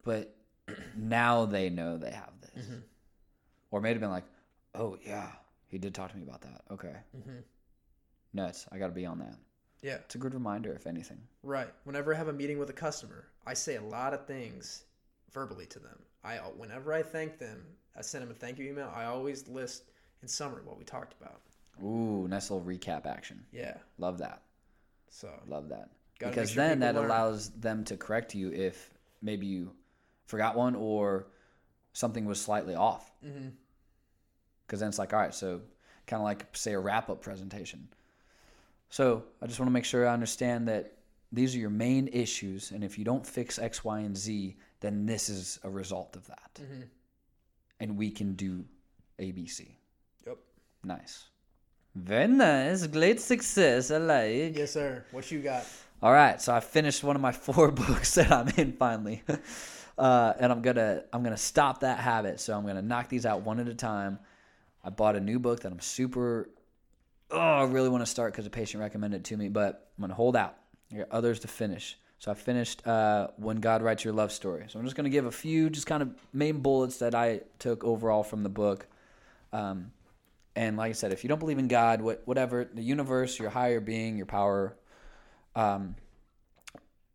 but 0.04 0.34
now 0.96 1.44
they 1.46 1.70
know 1.70 1.98
they 1.98 2.10
have 2.12 2.32
this. 2.40 2.64
Mm-hmm. 2.64 2.78
Or 3.70 3.80
may 3.80 3.90
have 3.90 4.00
been 4.00 4.10
like, 4.10 4.24
oh 4.74 4.96
yeah, 5.04 5.30
he 5.68 5.78
did 5.78 5.94
talk 5.94 6.10
to 6.12 6.16
me 6.16 6.22
about 6.24 6.40
that. 6.42 6.62
Okay, 6.70 6.94
Mm-hmm. 7.16 7.38
nuts. 8.32 8.66
I 8.72 8.78
got 8.78 8.88
to 8.88 8.92
be 8.92 9.06
on 9.06 9.18
that. 9.20 9.36
Yeah, 9.82 9.94
It's 10.04 10.14
a 10.14 10.18
good 10.18 10.34
reminder, 10.34 10.74
if 10.74 10.86
anything. 10.86 11.18
right. 11.42 11.72
Whenever 11.84 12.12
I 12.14 12.18
have 12.18 12.28
a 12.28 12.32
meeting 12.34 12.58
with 12.58 12.68
a 12.68 12.74
customer, 12.74 13.28
I 13.46 13.54
say 13.54 13.76
a 13.76 13.82
lot 13.82 14.12
of 14.12 14.26
things 14.26 14.84
verbally 15.32 15.64
to 15.66 15.78
them. 15.78 15.98
I 16.22 16.36
whenever 16.36 16.92
I 16.92 17.02
thank 17.02 17.38
them, 17.38 17.64
I 17.96 18.02
send 18.02 18.22
them 18.22 18.30
a 18.30 18.34
thank 18.34 18.58
you 18.58 18.66
email. 18.68 18.92
I 18.94 19.04
always 19.06 19.48
list 19.48 19.84
in 20.20 20.28
summary 20.28 20.60
what 20.64 20.76
we 20.78 20.84
talked 20.84 21.14
about. 21.18 21.40
Ooh, 21.82 22.26
nice 22.28 22.50
little 22.50 22.64
recap 22.66 23.06
action. 23.06 23.44
Yeah. 23.52 23.74
Love 23.98 24.18
that. 24.18 24.42
So 25.10 25.28
Love 25.48 25.68
that. 25.70 25.90
Because 26.18 26.50
sure 26.50 26.64
then 26.64 26.80
that 26.80 26.94
learn. 26.94 27.06
allows 27.06 27.50
them 27.50 27.84
to 27.84 27.96
correct 27.96 28.34
you 28.34 28.52
if 28.52 28.90
maybe 29.22 29.46
you 29.46 29.72
forgot 30.26 30.54
one 30.54 30.74
or 30.74 31.26
something 31.92 32.26
was 32.26 32.40
slightly 32.40 32.74
off. 32.74 33.10
Because 33.20 33.38
mm-hmm. 33.40 34.78
then 34.78 34.88
it's 34.88 34.98
like, 34.98 35.12
all 35.14 35.20
right, 35.20 35.34
so 35.34 35.62
kind 36.06 36.20
of 36.20 36.24
like 36.24 36.46
say 36.52 36.72
a 36.74 36.78
wrap 36.78 37.08
up 37.08 37.22
presentation. 37.22 37.88
So 38.90 39.24
I 39.40 39.46
just 39.46 39.58
want 39.58 39.68
to 39.68 39.72
make 39.72 39.84
sure 39.84 40.06
I 40.06 40.12
understand 40.12 40.68
that 40.68 40.92
these 41.32 41.54
are 41.54 41.58
your 41.58 41.70
main 41.70 42.08
issues, 42.08 42.72
and 42.72 42.82
if 42.82 42.98
you 42.98 43.04
don't 43.04 43.24
fix 43.24 43.58
X, 43.58 43.84
Y, 43.84 44.00
and 44.00 44.16
Z, 44.16 44.56
then 44.80 45.06
this 45.06 45.28
is 45.28 45.60
a 45.62 45.70
result 45.70 46.16
of 46.16 46.26
that, 46.26 46.50
Mm-hmm. 46.60 46.82
and 47.78 47.96
we 47.96 48.10
can 48.10 48.34
do 48.34 48.64
ABC. 49.20 49.68
Yep. 50.26 50.38
Nice. 50.82 51.28
Very 51.94 52.28
nice. 52.28 52.86
Great 52.86 53.20
success. 53.20 53.90
I 53.90 53.98
like. 53.98 54.56
Yes, 54.56 54.72
sir. 54.72 55.04
What 55.10 55.30
you 55.30 55.40
got? 55.40 55.66
All 56.02 56.12
right, 56.12 56.40
so 56.40 56.54
I 56.54 56.60
finished 56.60 57.04
one 57.04 57.14
of 57.16 57.22
my 57.22 57.32
four 57.46 57.70
books 57.70 58.14
that 58.14 58.32
I'm 58.32 58.48
in 58.56 58.72
finally, 58.72 59.22
uh, 59.98 60.32
and 60.38 60.50
I'm 60.50 60.62
gonna 60.62 61.04
I'm 61.12 61.22
gonna 61.22 61.36
stop 61.36 61.80
that 61.80 61.98
habit. 61.98 62.40
So 62.40 62.56
I'm 62.56 62.66
gonna 62.66 62.82
knock 62.82 63.08
these 63.08 63.26
out 63.26 63.42
one 63.42 63.60
at 63.60 63.68
a 63.68 63.74
time. 63.74 64.18
I 64.82 64.90
bought 64.90 65.14
a 65.16 65.20
new 65.20 65.38
book 65.38 65.60
that 65.60 65.72
I'm 65.72 65.80
super 65.80 66.48
oh, 67.30 67.38
I 67.38 67.64
really 67.64 67.88
want 67.88 68.02
to 68.02 68.10
start 68.10 68.32
because 68.32 68.46
a 68.46 68.50
patient 68.50 68.80
recommended 68.80 69.18
it 69.18 69.24
to 69.24 69.36
me, 69.36 69.48
but 69.48 69.90
I'm 69.96 70.02
gonna 70.02 70.14
hold 70.14 70.36
out. 70.36 70.56
I 70.92 70.98
got 70.98 71.10
others 71.10 71.40
to 71.40 71.48
finish. 71.48 71.98
So 72.18 72.30
I 72.30 72.34
finished 72.34 72.86
uh, 72.86 73.28
when 73.36 73.56
God 73.60 73.82
writes 73.82 74.04
your 74.04 74.12
love 74.12 74.30
story. 74.30 74.64
So 74.68 74.78
I'm 74.78 74.84
just 74.84 74.96
gonna 74.96 75.10
give 75.10 75.26
a 75.26 75.30
few, 75.30 75.70
just 75.70 75.86
kind 75.86 76.02
of 76.02 76.10
main 76.32 76.60
bullets 76.60 76.98
that 76.98 77.14
I 77.14 77.40
took 77.58 77.84
overall 77.84 78.22
from 78.22 78.42
the 78.42 78.48
book. 78.48 78.86
Um, 79.52 79.92
and 80.56 80.76
like 80.76 80.90
I 80.90 80.92
said, 80.92 81.12
if 81.12 81.24
you 81.24 81.28
don't 81.28 81.38
believe 81.38 81.58
in 81.58 81.68
God, 81.68 82.02
what, 82.02 82.22
whatever, 82.24 82.68
the 82.72 82.82
universe, 82.82 83.38
your 83.38 83.50
higher 83.50 83.80
being, 83.80 84.16
your 84.16 84.26
power, 84.26 84.76
um, 85.54 85.94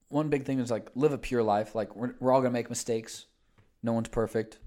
one 0.09 0.29
big 0.29 0.45
thing 0.45 0.59
is 0.59 0.71
like 0.71 0.89
live 0.95 1.11
a 1.11 1.17
pure 1.17 1.43
life. 1.43 1.75
Like 1.75 1.95
we're, 1.95 2.15
we're 2.19 2.31
all 2.31 2.41
gonna 2.41 2.51
make 2.51 2.69
mistakes. 2.69 3.25
No 3.83 3.93
one's 3.93 4.07
perfect. 4.07 4.59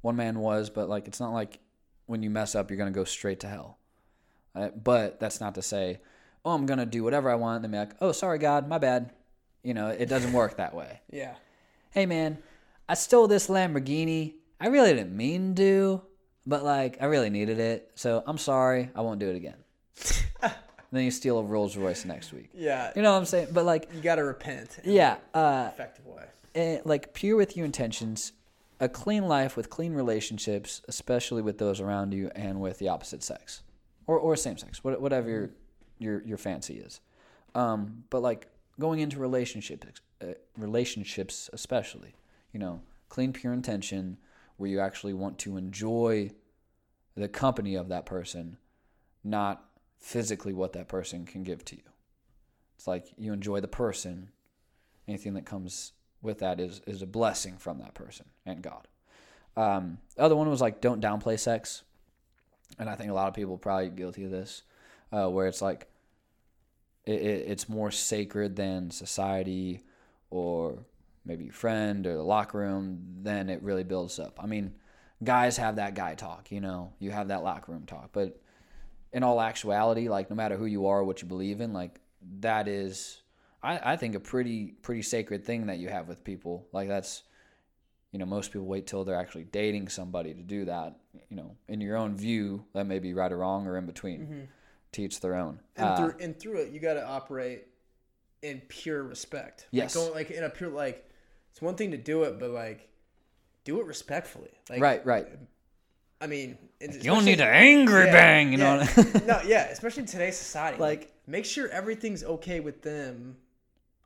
One 0.00 0.16
man 0.16 0.38
was, 0.38 0.70
but 0.70 0.88
like 0.88 1.06
it's 1.06 1.20
not 1.20 1.32
like 1.32 1.58
when 2.06 2.22
you 2.22 2.30
mess 2.30 2.54
up, 2.54 2.70
you're 2.70 2.78
gonna 2.78 2.90
go 2.90 3.04
straight 3.04 3.40
to 3.40 3.48
hell. 3.48 3.78
Uh, 4.54 4.68
but 4.70 5.20
that's 5.20 5.40
not 5.40 5.54
to 5.56 5.62
say, 5.62 6.00
oh, 6.44 6.54
I'm 6.54 6.66
gonna 6.66 6.86
do 6.86 7.04
whatever 7.04 7.30
I 7.30 7.34
want. 7.34 7.56
And 7.56 7.64
then 7.64 7.70
be 7.72 7.78
like, 7.78 7.96
oh, 8.00 8.12
sorry, 8.12 8.38
God, 8.38 8.68
my 8.68 8.78
bad. 8.78 9.12
You 9.62 9.74
know, 9.74 9.88
it 9.88 10.08
doesn't 10.08 10.32
work 10.32 10.56
that 10.56 10.74
way. 10.74 11.00
Yeah. 11.10 11.34
Hey, 11.90 12.04
man, 12.04 12.38
I 12.88 12.94
stole 12.94 13.26
this 13.26 13.48
Lamborghini. 13.48 14.34
I 14.60 14.68
really 14.68 14.92
didn't 14.92 15.16
mean 15.16 15.54
to, 15.54 16.02
but 16.46 16.64
like 16.64 16.98
I 17.00 17.06
really 17.06 17.30
needed 17.30 17.58
it, 17.58 17.90
so 17.94 18.22
I'm 18.26 18.38
sorry. 18.38 18.90
I 18.94 19.00
won't 19.00 19.18
do 19.20 19.28
it 19.28 19.36
again. 19.36 19.56
then 20.92 21.04
you 21.04 21.10
steal 21.10 21.38
a 21.38 21.42
Rolls 21.42 21.76
Royce 21.76 22.04
next 22.04 22.32
week. 22.32 22.50
Yeah. 22.54 22.92
You 22.96 23.02
know 23.02 23.12
what 23.12 23.18
I'm 23.18 23.24
saying? 23.24 23.48
But 23.52 23.64
like, 23.64 23.88
You 23.94 24.00
gotta 24.00 24.24
repent. 24.24 24.78
in 24.84 24.92
yeah, 24.92 25.16
uh, 25.34 25.70
effective 25.72 26.06
way. 26.06 26.24
eh, 26.54 26.78
like 26.84 27.12
pure 27.14 27.36
with 27.36 27.56
your 27.56 27.66
intentions, 27.66 28.32
a 28.80 28.88
clean 28.88 29.26
life 29.26 29.56
with 29.56 29.68
clean 29.70 29.92
relationships, 29.94 30.82
especially 30.88 31.42
with 31.42 31.58
those 31.58 31.80
around 31.80 32.12
you 32.14 32.30
and 32.34 32.60
with 32.60 32.78
the 32.78 32.88
opposite 32.88 33.22
sex, 33.22 33.62
or 34.06 34.18
or 34.18 34.36
same 34.36 34.56
sex, 34.56 34.82
whatever 34.84 35.28
your 35.28 35.50
your 35.98 36.22
your 36.24 36.38
fancy 36.38 36.74
is. 36.74 37.00
Um, 37.54 38.04
but 38.10 38.20
like 38.22 38.48
going 38.78 39.00
into 39.00 39.18
relationships, 39.18 40.00
uh, 40.22 40.26
relationships 40.58 41.48
especially, 41.54 42.14
you 42.52 42.60
know, 42.60 42.80
clean, 43.08 43.32
pure 43.32 43.52
intention, 43.54 44.18
where 44.56 44.70
you 44.70 44.80
actually 44.80 45.14
want 45.14 45.38
to 45.40 45.56
enjoy 45.56 46.30
the 47.14 47.28
company 47.28 47.74
of 47.74 47.88
that 47.88 48.06
person, 48.06 48.58
not 49.24 49.64
physically 49.98 50.52
what 50.52 50.72
that 50.74 50.88
person 50.88 51.24
can 51.24 51.42
give 51.42 51.64
to 51.64 51.76
you. 51.76 51.82
It's 52.76 52.86
like 52.86 53.06
you 53.16 53.32
enjoy 53.32 53.60
the 53.60 53.68
person. 53.68 54.30
Anything 55.08 55.34
that 55.34 55.46
comes 55.46 55.92
with 56.22 56.38
that 56.40 56.60
is 56.60 56.80
is 56.86 57.02
a 57.02 57.06
blessing 57.06 57.56
from 57.56 57.78
that 57.78 57.94
person 57.94 58.26
and 58.44 58.62
God. 58.62 58.88
Um, 59.56 59.98
the 60.14 60.22
other 60.22 60.36
one 60.36 60.50
was 60.50 60.60
like 60.60 60.80
don't 60.80 61.00
downplay 61.00 61.38
sex, 61.38 61.82
and 62.78 62.90
I 62.90 62.94
think 62.94 63.10
a 63.10 63.14
lot 63.14 63.28
of 63.28 63.34
people 63.34 63.56
probably 63.56 63.88
guilty 63.90 64.24
of 64.24 64.30
this, 64.30 64.62
uh, 65.12 65.28
where 65.28 65.46
it's 65.46 65.62
like 65.62 65.86
it, 67.04 67.20
it, 67.20 67.48
it's 67.48 67.68
more 67.68 67.90
sacred 67.90 68.56
than 68.56 68.90
society 68.90 69.84
or 70.30 70.84
maybe 71.26 71.44
your 71.44 71.52
friend 71.52 72.06
or 72.06 72.16
the 72.16 72.22
locker 72.22 72.58
room. 72.58 73.00
Then 73.22 73.50
it 73.50 73.62
really 73.62 73.84
builds 73.84 74.18
up. 74.18 74.38
I 74.42 74.46
mean, 74.46 74.72
guys 75.22 75.56
have 75.56 75.76
that 75.76 75.94
guy 75.94 76.14
talk, 76.14 76.50
you 76.50 76.60
know, 76.60 76.92
you 76.98 77.10
have 77.10 77.28
that 77.28 77.42
locker 77.42 77.72
room 77.72 77.84
talk, 77.86 78.10
but 78.12 78.40
in 79.12 79.22
all 79.22 79.40
actuality, 79.40 80.08
like 80.08 80.30
no 80.30 80.36
matter 80.36 80.56
who 80.56 80.66
you 80.66 80.86
are, 80.86 81.02
what 81.02 81.22
you 81.22 81.28
believe 81.28 81.60
in, 81.60 81.72
like 81.72 82.00
that 82.40 82.68
is, 82.68 83.22
I, 83.62 83.92
I 83.92 83.96
think 83.96 84.14
a 84.14 84.20
pretty 84.20 84.74
pretty 84.82 85.02
sacred 85.02 85.44
thing 85.44 85.66
that 85.66 85.78
you 85.78 85.88
have 85.88 86.06
with 86.06 86.22
people. 86.22 86.66
Like 86.72 86.88
that's, 86.88 87.22
you 88.12 88.18
know, 88.18 88.26
most 88.26 88.52
people 88.52 88.66
wait 88.66 88.86
till 88.86 89.04
they're 89.04 89.18
actually 89.18 89.44
dating 89.44 89.88
somebody 89.88 90.34
to 90.34 90.42
do 90.42 90.66
that. 90.66 90.98
You 91.30 91.36
know, 91.36 91.56
in 91.66 91.80
your 91.80 91.96
own 91.96 92.16
view, 92.16 92.64
that 92.74 92.86
may 92.86 92.98
be 92.98 93.14
right 93.14 93.32
or 93.32 93.38
wrong 93.38 93.66
or 93.66 93.76
in 93.76 93.86
between. 93.86 94.48
Teach 94.92 95.20
their 95.20 95.34
own. 95.34 95.60
And 95.76 95.86
Uh, 95.86 95.96
through 95.96 96.14
and 96.20 96.38
through 96.38 96.58
it, 96.58 96.72
you 96.72 96.80
gotta 96.80 97.06
operate 97.06 97.66
in 98.42 98.60
pure 98.68 99.02
respect. 99.02 99.66
Yes. 99.70 99.96
Like 99.96 100.04
going 100.04 100.14
like 100.14 100.30
in 100.30 100.44
a 100.44 100.50
pure 100.50 100.70
like, 100.70 101.05
it's 101.56 101.62
one 101.62 101.74
thing 101.74 101.92
to 101.92 101.96
do 101.96 102.24
it, 102.24 102.38
but 102.38 102.50
like, 102.50 102.86
do 103.64 103.80
it 103.80 103.86
respectfully. 103.86 104.50
Like, 104.68 104.82
right, 104.82 105.06
right. 105.06 105.26
I 106.20 106.26
mean, 106.26 106.58
it's- 106.80 106.98
You 106.98 107.04
don't 107.12 107.24
need 107.24 107.40
especially- 107.40 107.52
to 107.52 107.56
angry 107.70 108.04
Yeah, 108.04 108.12
bang, 108.12 108.52
you 108.52 108.58
yeah. 108.58 108.86
know. 108.96 109.02
no, 109.26 109.40
yeah, 109.46 109.64
especially 109.70 110.02
in 110.02 110.06
today's 110.06 110.36
society. 110.36 110.78
Like- 110.78 111.00
Like, 111.00 111.12
make 111.26 111.46
sure 111.46 111.66
everything's 111.70 112.22
okay 112.24 112.60
with 112.60 112.82
them. 112.82 113.38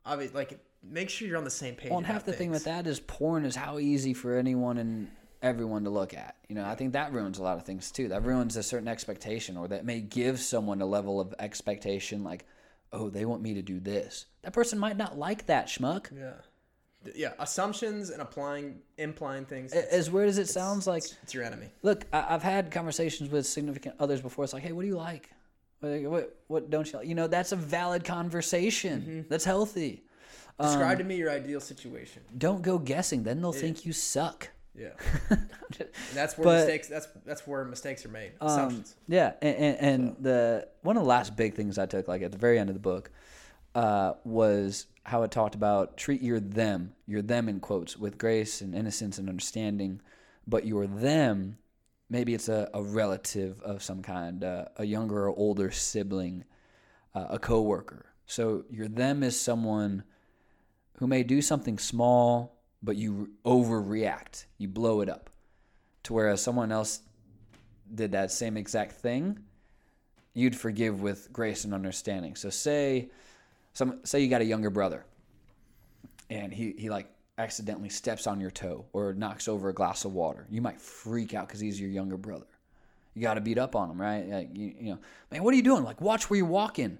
Obviously, 0.05 0.33
like, 0.35 0.59
make 0.81 1.09
sure 1.09 1.27
you're 1.27 1.37
on 1.37 1.43
the 1.43 1.49
same 1.49 1.75
page. 1.75 1.89
Well, 1.89 1.97
and 1.99 2.07
half 2.07 2.23
the 2.23 2.31
thing 2.31 2.51
with 2.51 2.63
that 2.63 2.87
is 2.87 3.01
porn 3.01 3.43
is 3.43 3.55
how 3.57 3.79
easy 3.79 4.13
for 4.13 4.37
anyone 4.37 4.77
and 4.77 5.09
everyone 5.41 5.83
to 5.83 5.89
look 5.89 6.13
at. 6.13 6.35
You 6.47 6.55
know, 6.55 6.65
I 6.65 6.75
think 6.75 6.93
that 6.93 7.11
ruins 7.11 7.37
a 7.37 7.43
lot 7.43 7.57
of 7.57 7.65
things 7.65 7.91
too. 7.91 8.07
That 8.07 8.23
ruins 8.23 8.55
a 8.55 8.63
certain 8.63 8.87
expectation, 8.87 9.57
or 9.57 9.67
that 9.67 9.83
may 9.85 9.99
give 9.99 10.39
someone 10.39 10.81
a 10.81 10.85
level 10.85 11.19
of 11.19 11.35
expectation 11.37 12.23
like, 12.23 12.45
oh, 12.93 13.09
they 13.09 13.25
want 13.25 13.41
me 13.41 13.53
to 13.55 13.61
do 13.61 13.79
this. 13.79 14.25
That 14.43 14.53
person 14.53 14.79
might 14.79 14.97
not 14.97 15.17
like 15.17 15.45
that 15.47 15.67
schmuck. 15.67 16.07
Yeah. 16.17 16.33
Yeah, 17.15 17.33
assumptions 17.39 18.09
and 18.11 18.21
applying, 18.21 18.79
implying 18.97 19.45
things. 19.45 19.73
As 19.73 20.11
weird 20.11 20.29
as 20.29 20.37
it 20.37 20.47
sounds, 20.47 20.85
like, 20.85 21.03
it's, 21.03 21.15
it's 21.23 21.33
your 21.33 21.43
enemy. 21.43 21.67
look, 21.81 22.05
I- 22.13 22.27
I've 22.35 22.43
had 22.43 22.69
conversations 22.71 23.29
with 23.31 23.45
significant 23.47 23.95
others 23.99 24.21
before. 24.21 24.43
It's 24.43 24.53
like, 24.53 24.63
hey, 24.63 24.71
what 24.71 24.83
do 24.83 24.87
you 24.87 24.97
like? 24.97 25.29
What, 25.79 26.01
what, 26.03 26.39
what 26.47 26.69
don't 26.69 26.91
you 26.91 26.99
like? 26.99 27.07
You 27.07 27.15
know, 27.15 27.25
that's 27.27 27.51
a 27.53 27.55
valid 27.55 28.03
conversation. 28.03 29.25
That's 29.29 29.45
healthy. 29.45 30.03
Describe 30.59 30.91
Um, 30.91 30.97
to 30.99 31.03
me 31.05 31.15
your 31.15 31.31
ideal 31.31 31.59
situation. 31.59 32.21
Don't 32.37 32.61
go 32.61 32.77
guessing. 32.77 33.23
Then 33.23 33.41
they'll 33.41 33.51
think 33.51 33.83
you 33.85 33.93
suck. 33.93 34.49
Yeah, 34.75 34.91
and 35.29 35.49
that's 36.13 36.37
where 36.37 36.45
But- 36.45 36.57
mistakes. 36.59 36.87
That's 36.87 37.07
that's 37.25 37.45
where 37.47 37.65
mistakes 37.65 38.05
are 38.05 38.09
made. 38.09 38.33
Um, 38.39 38.47
Assumptions. 38.47 38.95
yeah, 39.07 39.33
and, 39.41 39.55
and, 39.57 39.77
and 39.79 40.15
the 40.23 40.67
one 40.83 40.95
of 40.97 41.03
the 41.03 41.09
last 41.09 41.35
big 41.35 41.55
things 41.55 41.77
I 41.77 41.87
took, 41.87 42.07
like 42.07 42.21
at 42.21 42.31
the 42.31 42.37
very 42.37 42.57
end 42.57 42.69
of 42.69 42.75
the 42.75 42.79
book, 42.79 43.11
uh, 43.75 44.13
was 44.23 44.87
how 45.03 45.23
it 45.23 45.31
talked 45.31 45.55
about 45.55 45.97
treat 45.97 46.21
your 46.21 46.39
them, 46.39 46.93
your 47.07 47.21
them 47.21 47.49
in 47.49 47.59
quotes, 47.59 47.97
with 47.97 48.17
grace 48.17 48.61
and 48.61 48.75
innocence 48.75 49.17
and 49.17 49.29
understanding, 49.29 50.01
but 50.47 50.65
your 50.65 50.87
them, 50.87 51.57
maybe 52.09 52.33
it's 52.33 52.49
a, 52.49 52.69
a 52.73 52.83
relative 52.83 53.61
of 53.61 53.81
some 53.81 54.01
kind, 54.01 54.43
uh, 54.43 54.65
a 54.77 54.85
younger 54.85 55.27
or 55.27 55.37
older 55.37 55.71
sibling, 55.71 56.43
uh, 57.15 57.27
a 57.29 57.39
coworker. 57.39 58.07
So 58.25 58.65
your 58.69 58.87
them 58.87 59.23
is 59.23 59.39
someone 59.39 60.03
who 60.97 61.07
may 61.07 61.23
do 61.23 61.41
something 61.41 61.79
small, 61.79 62.61
but 62.83 62.95
you 62.95 63.31
overreact, 63.45 64.45
you 64.57 64.67
blow 64.67 65.01
it 65.01 65.09
up, 65.09 65.29
to 66.03 66.13
whereas 66.13 66.41
someone 66.41 66.71
else 66.71 67.01
did 67.93 68.11
that 68.11 68.31
same 68.31 68.57
exact 68.57 68.93
thing, 68.93 69.39
you'd 70.33 70.55
forgive 70.55 71.01
with 71.01 71.31
grace 71.33 71.65
and 71.65 71.73
understanding. 71.73 72.35
So 72.35 72.49
say 72.49 73.09
some 73.73 73.99
say 74.03 74.21
you 74.21 74.29
got 74.29 74.41
a 74.41 74.45
younger 74.45 74.69
brother 74.69 75.05
and 76.29 76.53
he, 76.53 76.73
he 76.77 76.89
like 76.89 77.07
accidentally 77.37 77.89
steps 77.89 78.27
on 78.27 78.39
your 78.39 78.51
toe 78.51 78.85
or 78.93 79.13
knocks 79.13 79.47
over 79.47 79.69
a 79.69 79.73
glass 79.73 80.05
of 80.05 80.13
water. 80.13 80.47
You 80.49 80.61
might 80.61 80.79
freak 80.79 81.33
out 81.33 81.47
because 81.47 81.59
he's 81.59 81.79
your 81.79 81.89
younger 81.89 82.17
brother. 82.17 82.45
You 83.13 83.21
got 83.21 83.33
to 83.33 83.41
beat 83.41 83.57
up 83.57 83.75
on 83.75 83.89
him, 83.89 83.99
right? 83.99 84.27
Like, 84.27 84.49
you, 84.53 84.73
you 84.79 84.91
know, 84.91 84.99
man, 85.31 85.43
what 85.43 85.53
are 85.53 85.57
you 85.57 85.63
doing? 85.63 85.83
Like, 85.83 85.99
watch 85.99 86.29
where 86.29 86.37
you're 86.37 86.45
walking. 86.45 86.97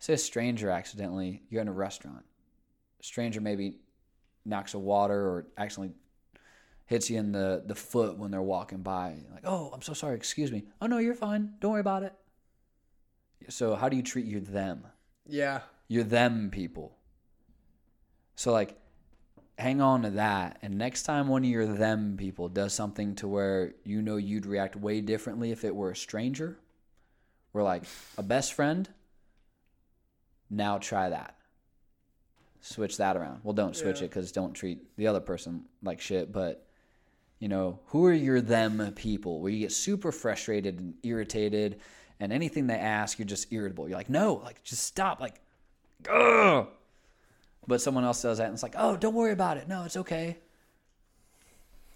Say 0.00 0.14
a 0.14 0.18
stranger 0.18 0.70
accidentally, 0.70 1.42
you're 1.48 1.62
in 1.62 1.68
a 1.68 1.72
restaurant. 1.72 2.24
A 3.00 3.04
stranger 3.04 3.40
maybe 3.40 3.78
knocks 4.44 4.74
a 4.74 4.78
water 4.78 5.14
or 5.14 5.46
accidentally 5.56 5.94
hits 6.86 7.08
you 7.08 7.18
in 7.18 7.30
the, 7.30 7.62
the 7.64 7.76
foot 7.76 8.18
when 8.18 8.32
they're 8.32 8.42
walking 8.42 8.82
by. 8.82 9.18
Like, 9.32 9.44
oh, 9.44 9.70
I'm 9.72 9.82
so 9.82 9.92
sorry. 9.92 10.16
Excuse 10.16 10.50
me. 10.50 10.64
Oh, 10.80 10.86
no, 10.86 10.98
you're 10.98 11.14
fine. 11.14 11.54
Don't 11.60 11.70
worry 11.72 11.80
about 11.80 12.02
it. 12.02 12.12
So, 13.48 13.76
how 13.76 13.88
do 13.88 13.96
you 13.96 14.02
treat 14.02 14.26
your 14.26 14.40
them? 14.40 14.86
Yeah, 15.26 15.60
You're 15.92 16.04
them 16.04 16.48
people. 16.50 16.96
So, 18.34 18.50
like, 18.50 18.80
hang 19.58 19.82
on 19.82 20.00
to 20.04 20.10
that. 20.12 20.58
And 20.62 20.78
next 20.78 21.02
time 21.02 21.28
one 21.28 21.44
of 21.44 21.50
your 21.50 21.66
them 21.66 22.16
people 22.16 22.48
does 22.48 22.72
something 22.72 23.14
to 23.16 23.28
where 23.28 23.74
you 23.84 24.00
know 24.00 24.16
you'd 24.16 24.46
react 24.46 24.74
way 24.74 25.02
differently 25.02 25.50
if 25.50 25.64
it 25.64 25.76
were 25.76 25.90
a 25.90 25.96
stranger, 25.96 26.58
or 27.52 27.62
like 27.62 27.82
a 28.16 28.22
best 28.22 28.54
friend, 28.54 28.88
now 30.48 30.78
try 30.78 31.10
that. 31.10 31.36
Switch 32.62 32.96
that 32.96 33.14
around. 33.14 33.40
Well, 33.42 33.52
don't 33.52 33.76
switch 33.76 33.98
Yeah. 33.98 34.04
it 34.06 34.08
because 34.08 34.32
don't 34.32 34.54
treat 34.54 34.96
the 34.96 35.08
other 35.08 35.20
person 35.20 35.66
like 35.82 36.00
shit. 36.00 36.32
But, 36.32 36.66
you 37.38 37.48
know, 37.48 37.80
who 37.88 38.06
are 38.06 38.14
your 38.14 38.40
them 38.40 38.92
people 38.94 39.42
where 39.42 39.52
you 39.52 39.58
get 39.58 39.72
super 39.72 40.10
frustrated 40.10 40.78
and 40.78 40.94
irritated 41.02 41.82
and 42.18 42.32
anything 42.32 42.66
they 42.66 42.78
ask, 42.78 43.18
you're 43.18 43.26
just 43.26 43.52
irritable. 43.52 43.90
You're 43.90 43.98
like, 43.98 44.08
no, 44.08 44.40
like, 44.42 44.62
just 44.62 44.84
stop. 44.84 45.20
Like, 45.20 45.42
ugh. 46.10 46.68
But 47.66 47.80
someone 47.80 48.04
else 48.04 48.22
does 48.22 48.38
that 48.38 48.44
and 48.46 48.54
it's 48.54 48.62
like, 48.62 48.74
oh, 48.76 48.96
don't 48.96 49.14
worry 49.14 49.32
about 49.32 49.56
it. 49.56 49.68
No, 49.68 49.84
it's 49.84 49.96
okay. 49.96 50.36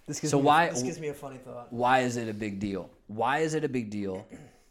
this 0.07 0.21
gives 0.21 0.31
So 0.31 0.39
me, 0.39 0.45
why- 0.45 0.69
This 0.71 0.83
gives 0.83 1.01
me 1.01 1.09
a 1.09 1.15
funny 1.15 1.39
thought. 1.39 1.73
Why 1.73 2.01
is 2.01 2.17
it 2.17 2.29
a 2.29 2.35
big 2.35 2.61
deal? 2.61 2.91
Why 3.09 3.39
is 3.41 3.55
it 3.55 3.65
a 3.65 3.69
big 3.69 3.91
deal? 3.91 4.27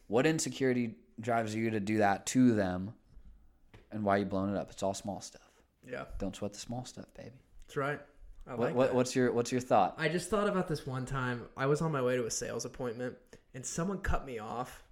What 0.07 0.26
insecurity 0.26 0.95
drives 1.20 1.53
you 1.56 1.70
to 1.72 1.80
do 1.80 1.98
that 1.98 2.26
to 2.28 2.53
them? 2.53 2.94
And 3.91 4.03
why 4.03 4.16
are 4.16 4.20
you 4.20 4.26
blowing 4.26 4.52
it 4.53 4.57
up? 4.57 4.72
It's 4.72 4.84
all 4.84 4.94
small 4.94 5.22
stuff. 5.22 5.41
Yeah, 5.90 6.06
Don't 6.20 6.36
sweat 6.36 6.53
the 6.53 6.60
small 6.60 6.84
stuff, 6.86 7.06
baby. 7.16 7.30
that's 7.68 7.78
right. 7.78 7.99
I 8.48 8.52
What, 8.52 8.60
like 8.60 8.76
what, 8.76 8.88
that. 8.88 8.95
what's 8.95 9.16
your 9.16 9.32
What's 9.32 9.52
your 9.52 9.62
thought? 9.62 9.95
I 9.99 10.07
just 10.10 10.30
thought 10.30 10.48
about 10.48 10.68
this 10.68 10.86
one 10.88 11.06
time. 11.06 11.44
I 11.57 11.66
was 11.68 11.82
on 11.82 11.91
my 11.91 12.02
way 12.02 12.16
to 12.16 12.26
a 12.26 12.32
sales 12.32 12.66
appointment, 12.66 13.16
and 13.53 13.66
someone 13.66 13.99
cut 13.99 14.26
me 14.26 14.40
off, 14.40 14.84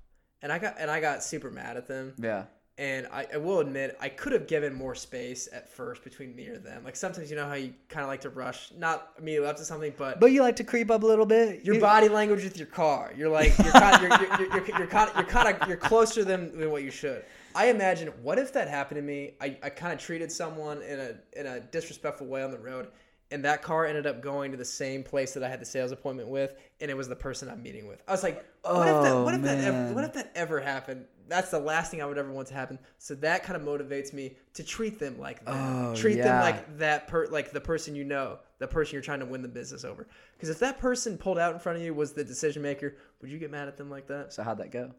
and 0.42 0.52
I 0.52 0.60
got 0.60 0.76
and 0.80 0.90
I 0.92 1.00
got 1.02 1.24
super 1.24 1.50
mad 1.52 1.78
at 1.78 1.88
them. 1.88 2.14
Yeah. 2.20 2.46
And 2.80 3.06
I, 3.14 3.28
I 3.32 3.38
will 3.38 3.60
admit 3.60 3.96
I 4.02 4.10
could 4.10 4.34
have 4.34 4.48
given 4.48 4.74
more 4.74 4.96
space 4.96 5.48
at 5.54 5.70
first 5.70 6.04
between 6.04 6.36
me 6.36 6.48
or 6.48 6.58
them. 6.58 6.84
Like 6.84 6.96
sometimes 6.96 7.30
you 7.30 7.36
know 7.36 7.46
how 7.48 7.54
you 7.54 7.72
kind 7.88 8.02
of 8.02 8.08
like 8.08 8.22
to 8.22 8.30
rush, 8.30 8.72
not 8.76 9.12
immediately 9.20 9.48
up 9.48 9.58
to 9.58 9.64
something, 9.66 9.94
but 9.96 10.20
But 10.20 10.32
you 10.32 10.42
like 10.42 10.56
to 10.56 10.64
creep 10.64 10.90
up 10.90 11.04
a 11.04 11.06
little 11.06 11.28
bit. 11.28 11.64
your 11.64 11.76
You- 11.76 11.82
body 11.82 12.10
language 12.10 12.44
with 12.44 12.58
your 12.58 12.66
car. 12.66 13.14
You're 13.16 13.30
like 13.30 13.56
you're 13.60 13.72
kind 13.74 13.96
of, 13.96 14.02
you're, 14.02 14.10
you're, 14.10 14.40
you're, 14.40 14.68
you're, 14.68 14.78
you're 14.80 14.88
kind 14.88 15.08
of 15.12 15.16
you're 15.18 15.26
kind 15.26 15.56
of 15.62 15.68
you're 15.68 15.78
closer 15.78 16.24
than, 16.24 16.58
than 16.58 16.72
what 16.72 16.82
you 16.82 16.90
should. 16.90 17.24
I 17.54 17.68
imagine 17.68 18.08
what 18.24 18.40
if 18.40 18.52
that 18.54 18.68
happened 18.68 18.96
to 18.98 19.04
me? 19.04 19.36
I, 19.40 19.56
I 19.62 19.70
kind 19.70 19.94
of 19.94 20.00
treated 20.00 20.32
someone 20.32 20.82
in 20.82 21.00
a 21.00 21.40
in 21.40 21.46
a 21.46 21.60
disrespectful 21.60 22.26
way 22.26 22.42
on 22.42 22.50
the 22.50 22.58
road, 22.58 22.88
and 23.30 23.46
that 23.46 23.62
car 23.62 23.86
ended 23.86 24.08
up 24.08 24.24
going 24.24 24.50
to 24.50 24.58
the 24.58 24.66
same 24.66 25.04
place 25.04 25.36
that 25.36 25.44
I 25.44 25.50
had 25.50 25.62
the 25.62 25.66
sales 25.66 25.92
appointment 25.92 26.28
with, 26.30 26.56
and 26.82 26.90
it 26.90 26.98
was 26.98 27.08
the 27.08 27.16
person 27.16 27.50
I'm 27.52 27.62
meeting 27.62 27.86
with. 27.88 28.02
I 28.08 28.12
was 28.14 28.24
like, 28.24 28.44
what 28.64 28.88
if 28.88 29.04
that 29.04 29.12
Oh, 29.12 29.24
what 29.24 29.36
if 29.36 29.42
that 29.44 29.64
ever, 29.64 29.94
what 29.94 30.04
if 30.04 30.14
that 30.14 30.32
ever 30.34 30.60
happened? 30.60 31.06
That's 31.28 31.50
the 31.52 31.60
last 31.60 31.90
thing 31.92 32.02
I 32.02 32.06
would 32.06 32.18
ever 32.18 32.32
want 32.32 32.48
to 32.50 32.54
happen. 32.54 32.78
So 32.98 33.16
that 33.16 33.44
kind 33.44 33.56
of 33.56 33.68
motivates 33.68 34.14
me 34.14 34.36
to 34.56 34.64
treat 34.64 35.00
them 35.00 35.18
like 35.20 35.44
that. 35.46 35.52
Oh, 35.54 35.96
treat 35.96 36.16
them 36.16 36.42
like 36.42 36.78
that 36.80 37.08
per 37.08 37.28
like 37.28 37.52
the 37.52 37.62
person 37.62 37.96
you 37.96 38.04
know, 38.04 38.40
the 38.60 38.68
person 38.68 38.94
you're 38.94 39.02
trying 39.02 39.20
to 39.22 39.26
win 39.26 39.42
the 39.42 39.48
business 39.48 39.86
over. 39.86 40.08
Because 40.36 40.50
if 40.50 40.60
that 40.60 40.80
person 40.80 41.18
pulled 41.18 41.40
out 41.40 41.54
in 41.54 41.60
front 41.60 41.78
of 41.78 41.84
you 41.84 41.94
was 41.94 42.14
the 42.14 42.24
decision 42.24 42.62
maker, 42.62 42.96
would 43.22 43.32
you 43.32 43.40
get 43.40 43.52
mad 43.52 43.68
at 43.68 43.78
them 43.78 43.90
like 43.90 44.08
that? 44.08 44.34
So 44.34 44.44
how'd 44.44 44.58
that 44.58 44.72
go? 44.72 44.92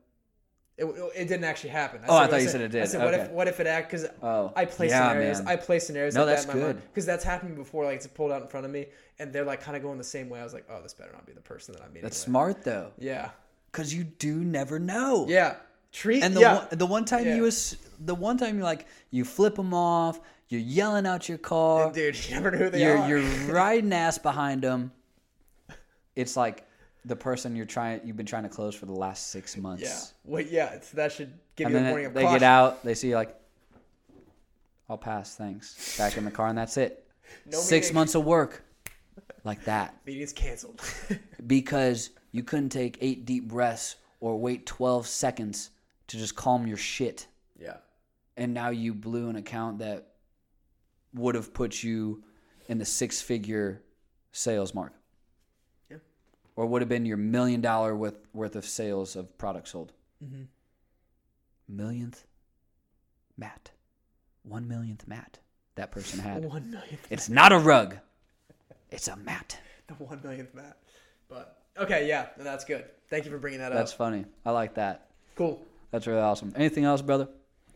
It, 0.77 0.87
it 1.15 1.29
didn't 1.29 1.45
actually 1.45 1.71
happen. 1.71 2.01
Oh, 2.09 2.17
I 2.17 2.27
thought 2.27 2.43
you 2.43 2.49
said- 2.49 2.61
it 2.61 2.73
did. 2.73 2.83
I 2.83 2.87
said, 2.87 3.05
what 3.05 3.15
if 3.15 3.21
Okay. 3.21 3.33
what 3.33 3.47
if 3.47 3.61
it 3.61 3.67
act? 3.69 3.91
Because 3.93 4.09
Oh, 4.23 4.53
I 4.57 4.65
play 4.65 4.89
yeah, 4.89 5.09
scenarios. 5.09 5.39
man. 5.41 5.49
I 5.49 5.57
play 5.57 5.79
scenarios. 5.79 6.15
No, 6.17 6.25
like 6.25 6.35
that's 6.35 6.47
that 6.47 6.57
in 6.57 6.61
my 6.63 6.67
good. 6.73 6.83
Because 6.89 7.07
that's 7.07 7.23
happened 7.23 7.55
before. 7.55 7.85
Like 7.85 7.97
it's 7.97 8.07
pulled 8.09 8.33
out 8.33 8.43
in 8.43 8.49
front 8.49 8.67
of 8.67 8.73
me, 8.73 8.87
and 9.21 9.33
they're 9.33 9.45
like 9.45 9.61
kind 9.61 9.77
of 9.77 9.85
going 9.85 9.99
the 9.99 10.05
same 10.05 10.29
way. 10.29 10.41
I 10.41 10.43
was 10.43 10.53
like, 10.53 10.65
oh, 10.69 10.83
this 10.83 10.93
better 10.95 11.13
not 11.13 11.27
be 11.27 11.33
the 11.33 11.41
person 11.43 11.75
that 11.75 11.83
I'm 11.83 11.91
meeting. 11.91 12.03
That's 12.03 12.17
with. 12.19 12.25
smart 12.31 12.65
though, 12.65 12.91
Yeah. 12.99 13.31
because 13.71 13.95
you 13.95 14.03
do 14.03 14.43
never 14.43 14.81
know. 14.81 15.27
Yeah. 15.29 15.57
Treat. 15.95 16.23
And 16.25 16.35
the 16.37 16.41
yeah. 16.41 16.57
one, 16.59 16.66
the 16.73 16.87
one 16.87 17.05
time 17.05 17.25
Yeah. 17.25 17.37
you 17.37 17.43
was 17.43 17.77
the 18.01 18.15
one 18.16 18.37
time 18.37 18.59
you 18.59 18.65
like 18.65 18.87
you 19.11 19.25
flip 19.25 19.55
them 19.55 19.73
off, 19.73 20.19
you're 20.49 20.61
yelling 20.61 21.07
out 21.07 21.29
your 21.29 21.39
car, 21.39 21.93
dude, 21.93 22.16
you 22.29 22.35
never 22.35 22.51
know 22.51 22.59
who 22.59 22.71
they 22.71 22.83
you're 22.83 22.99
are. 22.99 23.09
you're 23.09 23.23
riding 23.55 23.93
ass 23.93 24.19
behind 24.19 24.62
them. 24.62 24.91
It's 26.16 26.37
like 26.37 26.66
the 27.05 27.15
person 27.16 27.55
you're 27.55 27.65
trying 27.66 28.01
you've 28.05 28.16
been 28.16 28.27
trying 28.27 28.43
to 28.43 28.49
close 28.49 28.75
for 28.75 28.87
the 28.87 28.93
last 28.93 29.31
six 29.31 29.57
months. 29.57 29.83
yeah. 29.85 30.01
Well, 30.25 30.43
yeah. 30.43 30.73
It's, 30.75 30.91
that 30.91 31.12
should 31.12 31.33
give 31.57 31.66
And 31.69 31.75
you 31.77 31.81
a 31.81 31.91
warning 31.91 32.07
of 32.07 32.15
they 32.15 32.23
caution. 32.23 32.39
get 32.41 32.43
out, 32.45 32.83
they 32.85 32.95
see 32.95 33.09
you 33.11 33.15
like, 33.15 33.35
I'll 34.89 34.99
pass, 34.99 35.35
thanks. 35.37 35.97
Back 35.97 36.16
in 36.16 36.25
the 36.25 36.31
car, 36.31 36.49
and 36.49 36.59
that's 36.59 36.77
it. 36.77 37.01
No 37.47 37.59
Six 37.59 37.87
meeting. 37.87 37.95
months 37.95 38.15
of 38.15 38.25
work, 38.25 38.62
like 39.45 39.65
that, 39.65 39.95
Meeting's 40.07 40.33
canceled. 40.33 40.81
because 41.47 42.11
you 42.33 42.43
couldn't 42.43 42.69
take 42.69 42.99
eight 43.01 43.25
deep 43.25 43.49
breaths 43.49 43.97
or 44.21 44.39
wait 44.39 44.66
twelve 44.66 45.07
seconds 45.07 45.71
to 46.09 46.17
just 46.19 46.35
calm 46.37 46.67
your 46.67 46.77
shit. 46.77 47.27
yeah. 47.59 47.77
and 48.37 48.53
now 48.53 48.71
you 48.71 48.93
blew 48.95 49.29
an 49.29 49.37
account 49.37 49.79
that 49.79 50.09
would 51.15 51.35
have 51.35 51.55
put 51.55 51.83
you 51.83 52.23
in 52.69 52.79
the 52.79 52.85
six 52.85 53.21
figure 53.23 53.81
sales 54.33 54.75
mark. 54.75 54.93
Yeah. 55.91 55.99
Or 56.57 56.67
would 56.67 56.83
have 56.83 56.89
been 56.89 57.07
your 57.07 57.17
million 57.17 57.61
dollar 57.61 57.95
worth, 57.95 58.19
worth 58.33 58.57
of 58.57 58.65
sales 58.65 59.15
of 59.17 59.37
products 59.39 59.71
sold. 59.71 59.93
Mhm. 60.25 60.47
Millionth 61.69 62.25
mat. 63.37 63.71
One 64.43 64.69
millionth 64.69 65.07
mat 65.07 65.39
that 65.77 65.91
person 65.91 66.21
had. 66.21 66.45
One 66.53 66.71
millionth. 66.71 67.07
It's 67.11 67.29
not 67.29 67.53
a 67.53 67.59
rug, 67.59 67.97
it's 68.91 69.09
a 69.09 69.17
mat. 69.17 69.59
The 69.87 69.95
one 69.95 70.21
millionth 70.23 70.55
Matt. 70.55 70.79
But 71.29 71.59
okay, 71.79 72.09
yeah, 72.09 72.29
that's 72.39 72.65
good. 72.65 72.85
Thank 73.11 73.25
you 73.27 73.31
for 73.31 73.39
bringing 73.39 73.61
that 73.61 73.69
That's 73.71 73.79
up. 73.79 73.85
That's 73.87 73.93
funny. 73.93 74.25
I 74.47 74.51
like 74.51 74.75
that. 74.75 75.11
Cool. 75.37 75.61
That's 75.95 76.09
really 76.09 76.23
awesome. 76.23 76.53
Anything 76.57 76.85
else, 76.85 77.03
brother? 77.03 77.29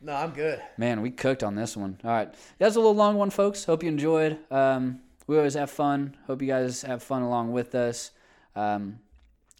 No, 0.02 0.12
I'm 0.12 0.32
good. 0.32 0.60
Man, 0.76 1.02
we 1.02 1.12
cooked 1.12 1.44
on 1.44 1.54
this 1.54 1.76
one. 1.76 2.00
All 2.02 2.10
right. 2.10 2.34
That's 2.58 2.74
a 2.74 2.80
little 2.80 2.96
long 2.96 3.16
one, 3.16 3.30
folks. 3.30 3.64
Hope 3.64 3.84
you 3.84 3.88
enjoyed. 3.88 4.40
Um, 4.50 5.02
we 5.28 5.36
always 5.36 5.54
have 5.54 5.70
fun. 5.70 6.16
Hope 6.26 6.42
you 6.42 6.48
guys 6.48 6.82
have 6.82 7.00
fun 7.00 7.22
along 7.22 7.52
with 7.52 7.76
us. 7.76 8.10
Um, 8.56 8.98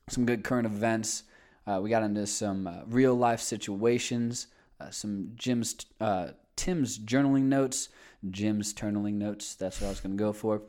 some 0.08 0.26
good 0.26 0.42
current 0.42 0.66
events. 0.66 1.22
Uh, 1.68 1.78
we 1.80 1.88
got 1.88 2.02
into 2.02 2.26
some 2.26 2.66
uh, 2.66 2.80
real 2.88 3.14
life 3.14 3.38
situations, 3.38 4.48
uh, 4.80 4.90
some 4.90 5.34
Jim's, 5.36 5.76
uh, 6.00 6.30
Tim's 6.56 6.98
journaling 6.98 7.44
notes, 7.44 7.90
Jim's 8.28 8.74
turnaling 8.74 9.14
notes. 9.14 9.54
That's 9.54 9.80
what 9.80 9.86
I 9.86 9.90
was 9.90 10.00
going 10.00 10.16
to 10.16 10.20
go 10.20 10.32
for. 10.32 10.62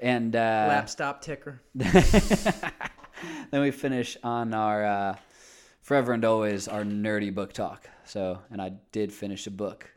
And 0.00 0.36
uh, 0.36 0.66
Lap 0.68 0.90
stop 0.90 1.22
ticker. 1.22 1.62
then 1.74 2.52
we 3.52 3.70
finish 3.70 4.18
on 4.22 4.52
our 4.52 4.84
uh, 4.84 5.16
forever 5.82 6.12
and 6.12 6.24
always 6.24 6.68
our 6.68 6.84
nerdy 6.84 7.34
book 7.34 7.52
talk. 7.52 7.88
So, 8.04 8.38
and 8.50 8.62
I 8.62 8.72
did 8.92 9.12
finish 9.12 9.46
a 9.46 9.50
book. 9.50 9.90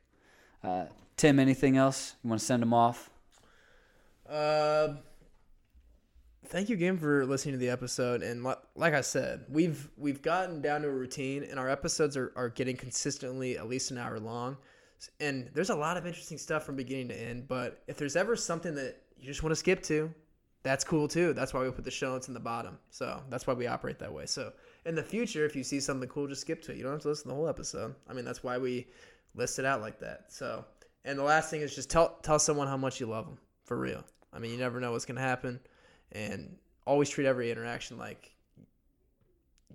Uh, 0.64 0.86
Tim, 1.16 1.40
anything 1.40 1.78
else 1.78 2.16
you 2.24 2.30
want 2.30 2.42
to 2.42 2.46
send 2.46 2.62
them 2.62 2.74
off? 2.74 3.10
Um, 4.28 5.00
thank 6.48 6.70
you 6.70 6.76
again 6.76 6.98
for 6.98 7.26
listening 7.26 7.54
to 7.54 7.60
the 7.60 7.70
episode. 7.70 8.24
And 8.24 8.44
li- 8.44 8.56
like 8.76 8.94
I 8.94 9.02
said, 9.02 9.46
we've 9.48 9.90
we've 9.98 10.22
gotten 10.22 10.62
down 10.62 10.82
to 10.82 10.88
a 10.88 10.92
routine, 10.92 11.44
and 11.44 11.60
our 11.60 11.70
episodes 11.70 12.18
are, 12.18 12.34
are 12.36 12.50
getting 12.50 12.76
consistently 12.76 13.58
at 13.58 13.70
least 13.70 13.92
an 13.92 13.98
hour 13.98 14.20
long. 14.20 14.58
And 15.20 15.50
there's 15.54 15.70
a 15.70 15.76
lot 15.76 15.98
of 15.98 16.08
interesting 16.08 16.38
stuff 16.38 16.64
from 16.64 16.76
beginning 16.76 17.10
to 17.10 17.22
end. 17.22 17.48
But 17.48 17.84
if 17.88 17.98
there's 17.98 18.16
ever 18.16 18.36
something 18.36 18.74
that 18.76 19.04
you 19.20 19.28
just 19.28 19.44
want 19.44 19.52
to 19.52 19.56
skip 19.56 19.84
to, 19.84 20.12
that's 20.64 20.84
cool 20.84 21.08
too. 21.08 21.34
That's 21.34 21.54
why 21.54 21.62
we 21.62 21.70
put 21.70 21.86
the 21.86 21.92
show 21.92 22.12
notes 22.12 22.28
in 22.28 22.34
the 22.34 22.40
bottom. 22.40 22.80
So 22.90 23.22
that's 23.30 23.46
why 23.46 23.54
we 23.54 23.68
operate 23.68 24.00
that 24.00 24.12
way. 24.12 24.26
So 24.26 24.52
in 24.86 24.96
the 24.96 25.04
future, 25.04 25.46
if 25.46 25.56
you 25.56 25.64
see 25.64 25.80
something 25.80 26.08
cool, 26.10 26.28
just 26.28 26.42
skip 26.42 26.62
to 26.64 26.72
it. 26.72 26.78
You 26.78 26.84
don't 26.84 26.94
have 26.94 27.02
to 27.02 27.08
listen 27.10 27.24
to 27.24 27.30
the 27.30 27.36
whole 27.36 27.50
episode. 27.50 27.96
I 28.08 28.14
mean, 28.14 28.26
that's 28.26 28.44
why 28.44 28.58
we 28.58 28.88
list 29.34 29.60
it 29.60 29.66
out 29.66 29.82
like 29.82 30.00
that. 30.00 30.26
So, 30.30 30.64
and 31.04 31.18
the 31.18 31.24
last 31.24 31.50
thing 31.50 31.62
is 31.62 31.76
just 31.76 31.90
tell 31.90 32.18
tell 32.22 32.40
someone 32.40 32.68
how 32.68 32.78
much 32.78 33.00
you 33.00 33.08
love 33.08 33.26
them 33.26 33.38
for 33.64 33.78
real. 33.78 34.04
I 34.32 34.40
mean, 34.40 34.52
you 34.52 34.58
never 34.58 34.80
know 34.80 34.92
what's 34.92 35.06
gonna 35.06 35.22
happen, 35.22 35.60
and 36.12 36.56
always 36.86 37.10
treat 37.10 37.26
every 37.26 37.52
interaction 37.52 37.98
like 37.98 38.36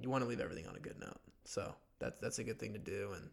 you 0.01 0.09
want 0.09 0.23
to 0.23 0.29
leave 0.29 0.41
everything 0.41 0.67
on 0.67 0.77
a 0.77 0.81
good 0.81 0.99
note. 1.01 1.21
So 1.45 1.75
that's 1.99 2.19
that's 2.21 2.39
a 2.39 2.45
good 2.45 2.59
thing 2.59 2.73
to 2.73 2.79
do, 2.79 3.13
and 3.17 3.31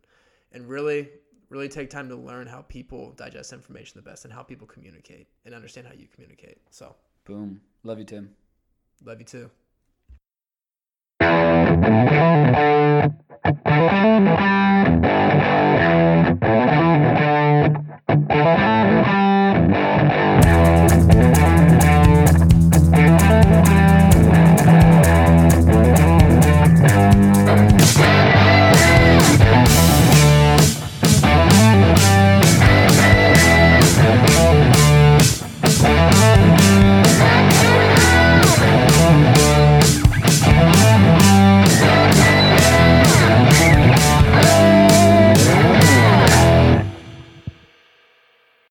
and 0.54 0.68
really 0.68 1.10
really 1.50 1.70
take 1.70 1.90
time 1.90 2.10
to 2.10 2.16
learn 2.16 2.46
how 2.46 2.62
people 2.64 3.14
digest 3.14 3.54
information 3.54 3.94
the 3.96 4.10
best 4.10 4.26
and 4.26 4.34
how 4.34 4.44
people 4.44 4.68
communicate 4.68 5.28
and 5.46 5.56
understand 5.56 5.88
how 5.88 5.94
you 5.94 6.08
communicate. 6.14 6.58
So 6.72 6.96
Boom. 7.24 7.62
Love 7.84 8.00
you, 8.00 8.06
Tim. 8.06 8.34
love 9.06 9.20
you 9.20 9.26
too. 9.26 9.50
Thank 11.82 12.12
you. 12.12 12.37